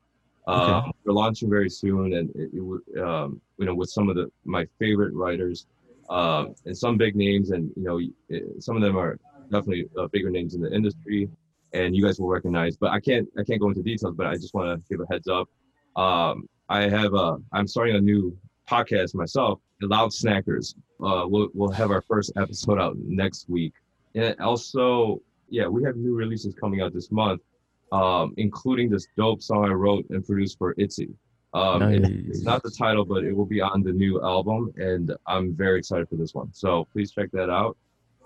Um, 0.47 0.93
We're 1.05 1.13
launching 1.13 1.49
very 1.51 1.71
soon, 1.71 2.15
and 2.15 2.31
it, 2.35 2.51
it 2.53 3.03
um, 3.03 3.41
you 3.59 3.67
know, 3.67 3.75
with 3.75 3.91
some 3.91 4.09
of 4.09 4.17
the 4.17 4.31
my 4.45 4.67
favorite 4.79 5.13
writers, 5.15 5.67
um, 6.09 6.55
and 6.67 6.77
some 6.77 6.97
big 6.97 7.15
names, 7.15 7.51
and 7.51 7.71
you 7.77 7.83
know, 7.85 7.99
it- 8.29 8.63
some 8.63 8.77
of 8.77 8.83
them 8.83 8.97
are 8.97 9.19
definitely 9.51 9.89
uh, 9.99 10.07
bigger 10.09 10.31
names 10.31 10.55
in 10.55 10.61
the 10.61 10.73
industry, 10.73 11.29
and 11.73 11.95
you 11.95 12.03
guys 12.05 12.19
will 12.19 12.29
recognize. 12.29 12.77
But 12.77 12.91
I 12.91 13.01
can't 13.01 13.29
I 13.39 13.45
can't 13.45 13.61
go 13.61 13.69
into 13.69 13.83
details, 13.83 14.15
but 14.17 14.27
I 14.27 14.35
just 14.35 14.55
want 14.55 14.81
to 14.81 14.89
give 14.89 15.01
a 15.01 15.07
heads 15.13 15.29
up. 15.29 15.49
Um, 15.97 16.49
I 16.69 16.89
have 16.89 17.15
a 17.15 17.39
I'm 17.53 17.67
starting 17.67 17.97
a 17.97 18.01
new 18.01 18.37
podcast 18.69 19.15
myself, 19.15 19.61
Loud 19.83 20.11
Snackers. 20.11 20.75
Uh, 21.03 21.27
we'll 21.29 21.49
we'll 21.55 21.71
have 21.71 21.91
our 21.91 22.03
first 22.03 22.33
episode 22.37 22.79
out 22.79 22.97
next 22.99 23.49
week, 23.49 23.75
and 24.15 24.39
also 24.41 25.21
yeah, 25.49 25.67
we 25.67 25.83
have 25.85 25.97
new 25.97 26.15
releases 26.15 26.55
coming 26.55 26.81
out 26.81 26.93
this 26.95 27.11
month, 27.11 27.41
um, 27.93 28.35
including 28.37 28.91
this 28.91 29.07
dope 29.17 29.43
song 29.43 29.65
I 29.67 29.73
wrote 29.73 30.07
and 30.11 30.25
produced 30.25 30.59
for 30.59 30.75
Itzy. 30.79 31.11
Um, 31.53 31.83
it- 31.83 32.05
it's 32.29 32.43
not 32.43 32.63
the 32.63 32.71
title, 32.71 33.05
but 33.05 33.25
it 33.25 33.33
will 33.37 33.47
be 33.47 33.61
on 33.61 33.83
the 33.83 33.93
new 33.93 34.23
album, 34.23 34.73
and 34.77 35.13
I'm 35.27 35.55
very 35.55 35.79
excited 35.81 36.09
for 36.09 36.17
this 36.17 36.33
one. 36.35 36.53
So 36.53 36.87
please 36.93 37.11
check 37.11 37.31
that 37.33 37.51
out. 37.51 37.77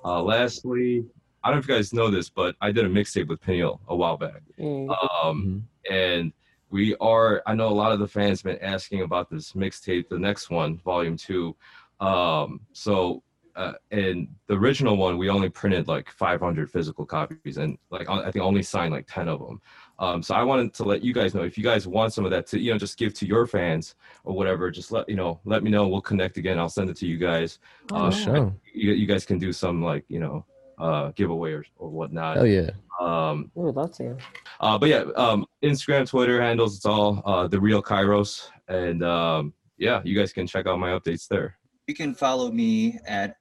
Uh, 0.05 0.23
lastly, 0.23 1.05
I 1.43 1.49
don't 1.49 1.57
know 1.57 1.61
if 1.61 1.69
you 1.69 1.75
guys 1.75 1.93
know 1.95 2.11
this, 2.11 2.29
but 2.29 2.55
I 2.61 2.71
did 2.73 2.85
a 2.85 2.89
mixtape 2.89 3.29
with 3.29 3.41
Peniel 3.41 3.81
a 3.89 3.97
while 3.97 4.17
back. 4.19 4.43
Mm. 4.59 4.95
Um, 5.25 5.67
and 5.91 6.33
we 6.71 6.95
are, 6.97 7.43
I 7.47 7.55
know 7.55 7.69
a 7.69 7.71
lot 7.71 7.93
of 7.93 7.99
the 7.99 8.09
fans 8.09 8.43
been 8.43 8.59
asking 8.59 9.03
about 9.03 9.31
this 9.31 9.53
mixtape, 9.53 10.09
the 10.09 10.19
next 10.19 10.51
one, 10.51 10.77
volume 10.79 11.17
two. 11.17 11.57
Um, 12.01 12.61
so, 12.73 13.23
uh, 13.57 13.73
and 13.91 14.29
the 14.47 14.55
original 14.55 14.97
one, 14.97 15.17
we 15.19 15.29
only 15.29 15.49
printed 15.49 15.87
like 15.89 16.11
500 16.11 16.71
physical 16.71 17.07
copies 17.07 17.57
and 17.59 17.79
like, 17.91 18.09
I 18.09 18.31
think 18.31 18.45
only 18.45 18.63
signed 18.63 18.93
like 18.93 19.07
10 19.09 19.29
of 19.29 19.41
them. 19.41 19.61
Um, 20.01 20.23
so 20.23 20.35
I 20.35 20.43
wanted 20.43 20.75
to 20.75 20.85
let 20.85 21.03
you 21.03 21.15
guys 21.15 21.35
know 21.35 21.43
if 21.43 21.57
you 21.57 21.63
guys 21.63 21.87
want 21.87 22.13
some 22.13 22.25
of 22.25 22.31
that 22.33 22.47
to, 22.49 22.59
you 22.59 22.73
know, 22.73 22.79
just 22.79 22.99
give 22.99 23.15
to 23.15 23.27
your 23.27 23.47
fans 23.47 23.95
or 24.25 24.35
whatever, 24.35 24.71
just 24.71 24.91
let, 24.91 25.09
you 25.09 25.15
know, 25.15 25.39
let 25.45 25.63
me 25.63 25.71
know. 25.71 25.87
We'll 25.87 26.01
connect 26.01 26.37
again. 26.37 26.59
I'll 26.59 26.69
send 26.69 26.91
it 26.91 26.97
to 26.97 27.07
you 27.07 27.17
guys. 27.17 27.61
Oh, 27.93 28.07
Uh, 28.07 28.11
sure. 28.11 28.53
You, 28.73 28.93
you 28.93 29.07
guys 29.07 29.25
can 29.25 29.39
do 29.39 29.53
some 29.53 29.83
like, 29.83 30.05
you 30.09 30.19
know, 30.19 30.45
uh, 30.79 31.13
giveaway 31.15 31.53
or, 31.53 31.65
or 31.77 31.89
whatnot. 31.91 32.37
Hell 32.39 32.47
yeah. 32.49 32.71
Um, 33.01 33.53
We 33.55 33.65
would 33.67 33.77
love 33.77 33.93
to. 33.99 34.17
uh, 34.61 34.77
but 34.79 34.89
yeah, 34.89 35.05
um, 35.15 35.47
Instagram, 35.63 36.09
Twitter 36.09 36.43
handles, 36.43 36.77
it's 36.77 36.87
all 36.87 37.23
uh, 37.25 37.47
the 37.47 37.61
real 37.61 37.81
Kairos, 37.83 38.49
and 38.67 39.05
um, 39.05 39.53
yeah, 39.79 40.01
you 40.05 40.19
guys 40.19 40.33
can 40.33 40.47
check 40.49 40.67
out 40.67 40.79
my 40.81 40.91
updates 40.91 41.29
there. 41.29 41.57
You 41.87 41.95
can 41.95 42.15
follow 42.15 42.51
me 42.51 42.99
at 43.07 43.37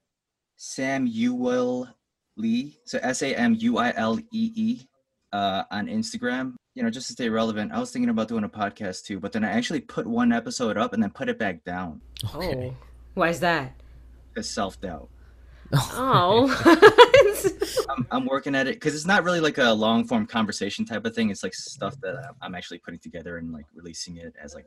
Samuel 0.64 1.90
Lee. 2.38 2.80
So 2.86 2.98
S 3.02 3.22
A 3.22 3.36
M 3.36 3.56
U 3.60 3.78
I 3.78 3.94
L 3.96 4.18
E 4.20 4.52
E 4.56 4.82
uh, 5.34 5.64
on 5.70 5.88
Instagram. 5.88 6.56
You 6.74 6.84
know, 6.84 6.90
just 6.90 7.08
to 7.08 7.14
stay 7.14 7.30
relevant. 7.30 7.72
I 7.72 7.80
was 7.80 7.92
thinking 7.92 8.10
about 8.10 8.30
doing 8.30 8.44
a 8.44 8.50
podcast 8.50 9.04
too, 9.04 9.20
but 9.20 9.32
then 9.34 9.44
I 9.44 9.52
actually 9.52 9.82
put 9.82 10.08
one 10.08 10.32
episode 10.32 10.78
up 10.78 10.94
and 10.94 11.04
then 11.04 11.12
put 11.12 11.30
it 11.30 11.38
back 11.38 11.64
down. 11.64 12.02
Oh, 12.34 12.74
why 13.14 13.30
is 13.30 13.40
that? 13.42 13.74
It's 14.36 14.50
self 14.50 14.80
doubt. 14.80 15.10
Oh. 15.74 16.50
I'm, 17.90 18.08
I'm 18.10 18.26
working 18.26 18.56
at 18.56 18.68
it 18.68 18.76
because 18.76 18.96
it's 18.96 19.06
not 19.06 19.24
really 19.24 19.42
like 19.42 19.58
a 19.58 19.72
long 19.74 20.06
form 20.06 20.26
conversation 20.26 20.86
type 20.86 21.06
of 21.06 21.14
thing. 21.14 21.30
It's 21.30 21.44
like 21.44 21.54
stuff 21.54 22.00
that 22.02 22.16
I'm- 22.16 22.36
I'm 22.42 22.56
actually 22.56 22.80
putting 22.80 23.00
together 23.00 23.38
and 23.38 23.52
like 23.52 23.66
releasing 23.76 24.18
it 24.18 24.34
as 24.42 24.56
like 24.56 24.66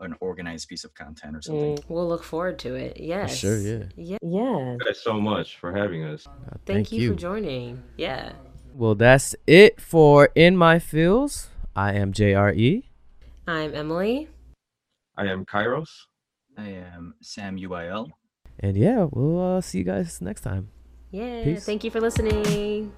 an 0.00 0.14
organized 0.20 0.68
piece 0.68 0.84
of 0.84 0.94
content 0.94 1.36
or 1.36 1.42
something. 1.42 1.76
Mm, 1.76 1.84
we'll 1.88 2.08
look 2.08 2.22
forward 2.22 2.58
to 2.60 2.74
it. 2.74 2.98
Yes. 2.98 3.36
sure, 3.36 3.58
yeah. 3.58 3.84
Yeah. 3.96 4.18
Yeah. 4.22 4.76
Thank 4.78 4.84
you 4.86 4.94
so 4.94 5.20
much 5.20 5.56
for 5.56 5.72
having 5.72 6.04
us. 6.04 6.26
Uh, 6.26 6.56
Thank, 6.66 6.92
you, 6.92 7.10
for 7.12 7.18
joining. 7.18 7.82
Yeah. 7.96 8.32
Well, 8.74 8.94
that's 8.94 9.34
it 9.46 9.80
for 9.80 10.30
In 10.34 10.56
My 10.56 10.78
Feels. 10.78 11.48
I 11.74 11.92
am 11.94 12.10
E. 12.10 12.12
JRE. 12.12 12.82
I'm 13.46 13.74
Emily. 13.74 14.28
I 15.16 15.26
am 15.26 15.44
Kairos. 15.44 15.88
I 16.56 16.68
am 16.68 17.14
Sam 17.20 17.56
UIL. 17.56 18.10
And 18.58 18.76
yeah, 18.76 19.06
we'll 19.10 19.56
uh, 19.56 19.60
see 19.60 19.78
you 19.78 19.84
guys 19.84 20.20
next 20.20 20.42
time. 20.42 20.70
Yeah. 21.10 21.44
Peace. 21.44 21.64
Thank 21.64 21.84
you 21.84 21.90
for 21.90 22.00
listening. 22.00 22.92